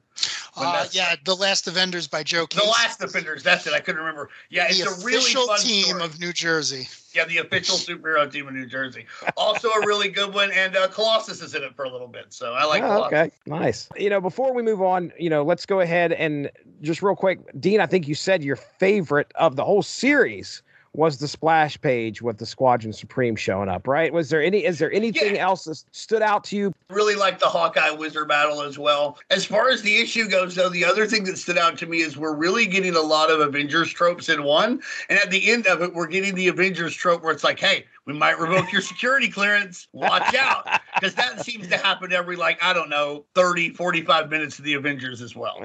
When 0.54 0.66
Uh, 0.68 0.86
yeah, 0.92 1.16
The 1.24 1.34
Last 1.36 1.64
Defenders 1.64 2.06
by 2.08 2.22
Joe 2.22 2.46
The 2.54 2.64
last 2.64 3.00
Defenders, 3.00 3.42
that's 3.42 3.66
it. 3.66 3.72
I 3.72 3.80
couldn't 3.80 4.00
remember. 4.00 4.30
Yeah, 4.48 4.66
it's 4.68 4.78
the 4.84 4.90
a 4.90 5.04
really 5.04 5.18
official 5.18 5.46
fun 5.46 5.58
team 5.60 5.84
story. 5.86 6.02
of 6.04 6.20
New 6.20 6.32
Jersey. 6.32 6.88
yeah, 7.14 7.24
the 7.24 7.38
official 7.38 7.76
superhero 7.76 8.30
team 8.30 8.46
of 8.48 8.54
New 8.54 8.66
Jersey. 8.66 9.06
Also 9.36 9.68
a 9.68 9.86
really 9.86 10.08
good 10.08 10.32
one, 10.34 10.50
and 10.52 10.76
uh, 10.76 10.88
Colossus 10.88 11.40
is 11.42 11.54
in 11.54 11.62
it 11.62 11.74
for 11.74 11.84
a 11.84 11.90
little 11.90 12.08
bit, 12.08 12.26
so 12.30 12.52
I 12.54 12.64
like. 12.64 12.82
Oh, 12.82 12.86
Colossus. 12.86 13.06
okay, 13.18 13.30
nice. 13.46 13.88
You 13.96 14.10
know, 14.10 14.20
before 14.20 14.52
we 14.54 14.62
move 14.62 14.82
on, 14.82 15.12
you 15.18 15.30
know, 15.30 15.42
let's 15.42 15.66
go 15.66 15.80
ahead 15.80 16.12
and 16.12 16.50
just 16.82 17.02
real 17.02 17.16
quick, 17.16 17.38
Dean. 17.60 17.80
I 17.80 17.86
think 17.86 18.06
you 18.08 18.14
said 18.14 18.42
your 18.44 18.56
favorite 18.56 19.30
of 19.36 19.56
the 19.56 19.64
whole 19.64 19.82
series 19.82 20.62
was 20.92 21.18
the 21.18 21.28
splash 21.28 21.80
page 21.80 22.20
with 22.20 22.38
the 22.38 22.46
Squadron 22.46 22.92
Supreme 22.92 23.36
showing 23.36 23.68
up, 23.68 23.86
right? 23.86 24.12
Was 24.12 24.28
there 24.28 24.42
any? 24.42 24.64
Is 24.64 24.78
there 24.80 24.92
anything 24.92 25.36
Yeah. 25.36 25.46
else 25.46 25.64
that 25.64 25.82
stood 25.92 26.22
out 26.22 26.42
to 26.44 26.56
you? 26.56 26.74
really 26.88 27.14
like 27.14 27.38
the 27.38 27.46
Hawkeye 27.46 27.90
Wizard 27.90 28.26
battle 28.26 28.62
as 28.62 28.76
well. 28.76 29.16
As 29.30 29.44
far 29.44 29.68
as 29.68 29.80
the 29.82 29.98
issue 29.98 30.28
goes, 30.28 30.56
though, 30.56 30.68
the 30.68 30.84
other 30.84 31.06
thing 31.06 31.22
that 31.24 31.38
stood 31.38 31.56
out 31.56 31.78
to 31.78 31.86
me 31.86 31.98
is 32.00 32.16
we're 32.16 32.34
really 32.34 32.66
getting 32.66 32.96
a 32.96 33.00
lot 33.00 33.30
of 33.30 33.38
Avengers 33.38 33.92
tropes 33.92 34.28
in 34.28 34.42
one. 34.42 34.80
And 35.08 35.16
at 35.20 35.30
the 35.30 35.50
end 35.52 35.68
of 35.68 35.82
it, 35.82 35.94
we're 35.94 36.08
getting 36.08 36.34
the 36.34 36.48
Avengers 36.48 36.92
trope 36.94 37.22
where 37.22 37.32
it's 37.32 37.44
like, 37.44 37.60
hey, 37.60 37.84
we 38.12 38.18
might 38.18 38.38
revoke 38.38 38.72
your 38.72 38.82
security 38.82 39.28
clearance. 39.28 39.88
Watch 39.92 40.34
out. 40.34 40.66
Because 41.00 41.14
that 41.14 41.42
seems 41.42 41.66
to 41.68 41.78
happen 41.78 42.12
every, 42.12 42.36
like, 42.36 42.62
I 42.62 42.74
don't 42.74 42.90
know, 42.90 43.24
30, 43.34 43.70
45 43.70 44.28
minutes 44.28 44.58
of 44.58 44.66
the 44.66 44.74
Avengers 44.74 45.22
as 45.22 45.34
well. 45.34 45.58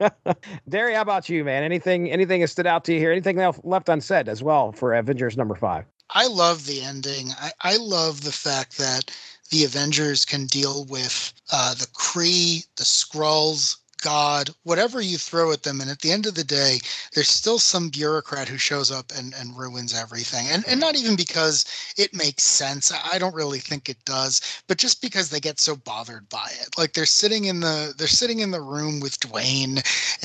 Derry, 0.68 0.94
how 0.94 1.02
about 1.02 1.28
you, 1.28 1.44
man? 1.44 1.62
Anything? 1.62 2.10
Anything 2.10 2.40
that 2.40 2.48
stood 2.48 2.66
out 2.66 2.82
to 2.86 2.92
you 2.92 2.98
here? 2.98 3.12
Anything 3.12 3.38
else 3.38 3.60
left 3.62 3.88
unsaid 3.88 4.28
as 4.28 4.42
well 4.42 4.72
for 4.72 4.94
Avengers 4.94 5.36
number 5.36 5.54
five? 5.54 5.84
I 6.10 6.26
love 6.26 6.66
the 6.66 6.82
ending. 6.82 7.28
I, 7.38 7.52
I 7.60 7.76
love 7.76 8.24
the 8.24 8.32
fact 8.32 8.76
that 8.78 9.16
the 9.50 9.64
Avengers 9.64 10.24
can 10.24 10.46
deal 10.46 10.84
with 10.86 11.32
uh, 11.52 11.74
the 11.74 11.86
Kree, 11.86 12.66
the 12.76 12.84
Skrulls, 12.84 13.76
God, 14.06 14.50
whatever 14.62 15.00
you 15.00 15.18
throw 15.18 15.50
at 15.50 15.64
them. 15.64 15.80
And 15.80 15.90
at 15.90 15.98
the 15.98 16.12
end 16.12 16.26
of 16.26 16.36
the 16.36 16.44
day, 16.44 16.78
there's 17.12 17.28
still 17.28 17.58
some 17.58 17.88
bureaucrat 17.88 18.46
who 18.46 18.56
shows 18.56 18.92
up 18.92 19.10
and, 19.18 19.34
and 19.34 19.58
ruins 19.58 19.92
everything. 19.92 20.46
And, 20.48 20.64
and 20.68 20.78
not 20.78 20.94
even 20.94 21.16
because 21.16 21.64
it 21.98 22.14
makes 22.14 22.44
sense. 22.44 22.92
I 23.12 23.18
don't 23.18 23.34
really 23.34 23.58
think 23.58 23.88
it 23.88 23.96
does, 24.04 24.62
but 24.68 24.78
just 24.78 25.02
because 25.02 25.28
they 25.28 25.40
get 25.40 25.58
so 25.58 25.74
bothered 25.74 26.28
by 26.28 26.48
it. 26.60 26.78
Like 26.78 26.92
they're 26.92 27.04
sitting 27.04 27.46
in 27.46 27.58
the 27.58 27.94
they're 27.98 28.06
sitting 28.06 28.38
in 28.38 28.52
the 28.52 28.60
room 28.60 29.00
with 29.00 29.18
Duane 29.18 29.78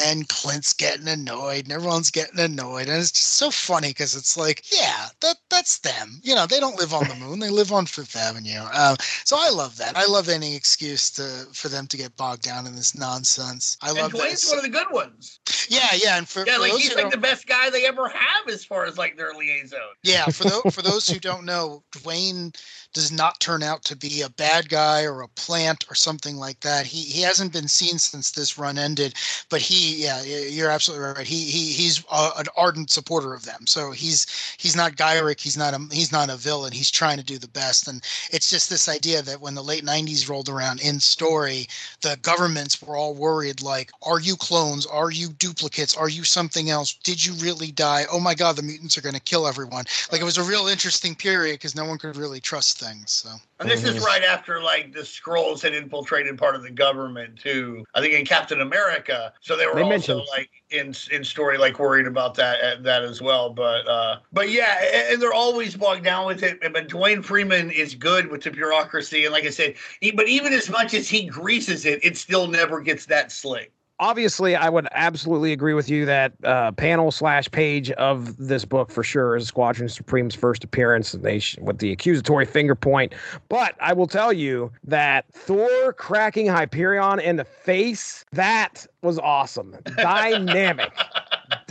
and 0.05 0.29
Clint's 0.29 0.73
getting 0.73 1.07
annoyed 1.07 1.63
and 1.63 1.71
everyone's 1.73 2.11
getting 2.11 2.39
annoyed. 2.39 2.87
And 2.87 2.97
it's 2.99 3.11
just 3.11 3.33
so 3.33 3.49
funny 3.49 3.87
because 3.89 4.15
it's 4.15 4.37
like, 4.37 4.63
yeah, 4.71 5.07
that 5.21 5.37
that's 5.49 5.79
them. 5.79 6.19
You 6.21 6.35
know, 6.35 6.45
they 6.45 6.59
don't 6.59 6.79
live 6.79 6.93
on 6.93 7.07
the 7.07 7.15
moon. 7.15 7.39
They 7.39 7.49
live 7.49 7.71
on 7.71 7.87
Fifth 7.87 8.15
Avenue. 8.15 8.61
Um, 8.73 8.97
so 9.25 9.37
I 9.39 9.49
love 9.49 9.77
that. 9.77 9.97
I 9.97 10.05
love 10.05 10.29
any 10.29 10.55
excuse 10.55 11.09
to 11.11 11.47
for 11.51 11.67
them 11.67 11.87
to 11.87 11.97
get 11.97 12.15
bogged 12.15 12.43
down 12.43 12.67
in 12.67 12.75
this 12.75 12.93
nonsense. 12.93 13.70
I 13.81 13.91
And 13.91 14.11
Duane's 14.11 14.47
one 14.47 14.57
of 14.57 14.63
the 14.63 14.69
good 14.69 14.91
ones. 14.91 15.39
Yeah, 15.69 15.87
yeah, 15.95 16.17
and 16.17 16.27
for, 16.27 16.45
Yeah, 16.45 16.55
for 16.55 16.61
like 16.61 16.71
those 16.71 16.81
he's 16.81 16.95
like 16.95 17.11
the 17.11 17.17
best 17.17 17.47
guy 17.47 17.69
they 17.69 17.85
ever 17.85 18.09
have 18.09 18.47
as 18.49 18.65
far 18.65 18.85
as 18.85 18.97
like 18.97 19.17
their 19.17 19.33
liaison. 19.33 19.79
Yeah, 20.03 20.25
for 20.25 20.43
those 20.43 20.75
for 20.75 20.81
those 20.81 21.07
who 21.07 21.19
don't 21.19 21.45
know, 21.45 21.83
Duane 21.91 22.53
does 22.93 23.11
not 23.11 23.39
turn 23.39 23.63
out 23.63 23.83
to 23.85 23.95
be 23.95 24.21
a 24.21 24.29
bad 24.29 24.69
guy 24.69 25.03
or 25.03 25.21
a 25.21 25.27
plant 25.29 25.85
or 25.89 25.95
something 25.95 26.37
like 26.37 26.59
that. 26.61 26.85
He 26.85 27.01
he 27.01 27.21
hasn't 27.21 27.53
been 27.53 27.67
seen 27.67 27.97
since 27.97 28.31
this 28.31 28.57
run 28.57 28.77
ended, 28.77 29.15
but 29.49 29.61
he 29.61 30.03
yeah, 30.03 30.21
you're 30.23 30.69
absolutely 30.69 31.05
right. 31.05 31.27
He 31.27 31.45
he 31.45 31.71
he's 31.71 32.03
a, 32.11 32.29
an 32.37 32.45
ardent 32.57 32.89
supporter 32.89 33.33
of 33.33 33.45
them. 33.45 33.65
So 33.67 33.91
he's 33.91 34.27
he's 34.57 34.75
not 34.75 34.95
Gyrich, 34.95 35.41
he's 35.41 35.57
not 35.57 35.73
a 35.73 35.79
he's 35.91 36.11
not 36.11 36.29
a 36.29 36.37
villain. 36.37 36.71
He's 36.71 36.91
trying 36.91 37.17
to 37.17 37.23
do 37.23 37.37
the 37.37 37.47
best 37.47 37.87
and 37.87 38.01
it's 38.31 38.49
just 38.49 38.69
this 38.69 38.89
idea 38.89 39.21
that 39.21 39.41
when 39.41 39.55
the 39.55 39.63
late 39.63 39.83
90s 39.83 40.29
rolled 40.29 40.49
around 40.49 40.81
in 40.81 40.99
story, 40.99 41.67
the 42.01 42.17
governments 42.21 42.81
were 42.81 42.95
all 42.95 43.13
worried 43.13 43.61
like, 43.61 43.91
are 44.03 44.19
you 44.19 44.35
clones? 44.35 44.85
Are 44.85 45.11
you 45.11 45.29
duplicates? 45.29 45.95
Are 45.95 46.09
you 46.09 46.23
something 46.23 46.69
else? 46.69 46.93
Did 46.93 47.23
you 47.25 47.33
really 47.33 47.71
die? 47.71 48.05
Oh 48.11 48.19
my 48.19 48.35
God, 48.35 48.55
the 48.55 48.63
mutants 48.63 48.97
are 48.97 49.01
going 49.01 49.15
to 49.15 49.21
kill 49.21 49.47
everyone. 49.47 49.85
Like 50.11 50.21
it 50.21 50.25
was 50.25 50.37
a 50.37 50.43
real 50.43 50.67
interesting 50.67 51.15
period 51.15 51.55
because 51.55 51.75
no 51.75 51.85
one 51.85 51.97
could 51.97 52.17
really 52.17 52.39
trust 52.39 52.80
things. 52.81 53.11
So. 53.11 53.29
And 53.59 53.69
this 53.69 53.81
Mhm. 53.81 53.95
is 53.95 54.03
right 54.03 54.23
after 54.23 54.61
like 54.61 54.91
the 54.91 55.01
Skrulls 55.01 55.61
had 55.61 55.73
infiltrated 55.73 56.37
part 56.37 56.55
of 56.55 56.63
the 56.63 56.71
government 56.71 57.39
too. 57.39 57.85
I 57.93 58.01
think 58.01 58.13
in 58.13 58.25
Captain 58.25 58.61
America, 58.61 59.31
so 59.41 59.55
they 59.55 59.67
were 59.67 59.75
They 59.75 59.81
also 59.81 59.89
mentioned- 59.89 60.21
like 60.31 60.49
in 60.71 60.95
in 61.11 61.23
story 61.23 61.57
like 61.57 61.77
worried 61.79 62.07
about 62.07 62.33
that 62.35 62.83
that 62.83 63.03
as 63.03 63.21
well. 63.21 63.49
But 63.51 63.87
uh 63.87 64.17
but 64.33 64.49
yeah, 64.49 64.79
and, 64.81 65.13
and 65.13 65.21
they're 65.21 65.33
always 65.33 65.75
bogged 65.75 66.03
down 66.03 66.25
with 66.25 66.43
it. 66.43 66.59
But 66.73 66.87
Duane 66.89 67.21
Freeman 67.21 67.69
is 67.71 67.93
good 67.95 68.27
with 68.31 68.41
the 68.43 68.51
bureaucracy, 68.51 69.25
and 69.25 69.33
like 69.33 69.45
I 69.45 69.49
said, 69.51 69.75
he, 69.99 70.11
but 70.11 70.27
even 70.27 70.53
as 70.53 70.69
much 70.69 70.93
as 70.93 71.07
he 71.07 71.25
greases 71.25 71.85
it, 71.85 71.99
it 72.03 72.17
still 72.17 72.47
never 72.47 72.81
gets 72.81 73.05
that 73.07 73.31
slick. 73.31 73.71
Obviously 74.01 74.55
i 74.55 74.67
would 74.67 74.87
absolutely 74.91 75.53
agree 75.53 75.75
with 75.75 75.89
you 75.89 76.05
that 76.05 76.33
uh, 76.43 76.71
panel 76.71 77.11
slash 77.11 77.49
page 77.51 77.91
of 77.91 78.35
this 78.37 78.65
book 78.65 78.91
for 78.91 79.03
sure 79.03 79.35
is 79.35 79.47
squadron 79.47 79.87
supreme's 79.87 80.35
first 80.35 80.63
appearance 80.63 81.15
sh- 81.39 81.55
with 81.61 81.77
the 81.77 81.91
accusatory 81.91 82.45
finger 82.45 82.75
point. 82.75 83.13
But 83.47 83.75
i 83.79 83.93
will 83.93 84.07
tell 84.07 84.33
you 84.33 84.71
that 84.83 85.25
thor 85.31 85.93
cracking 85.93 86.47
hyperion 86.47 87.19
in 87.19 87.35
the 87.35 87.45
face 87.45 88.25
that 88.31 88.87
was 89.03 89.19
awesome. 89.19 89.77
Dynamic 89.97 90.91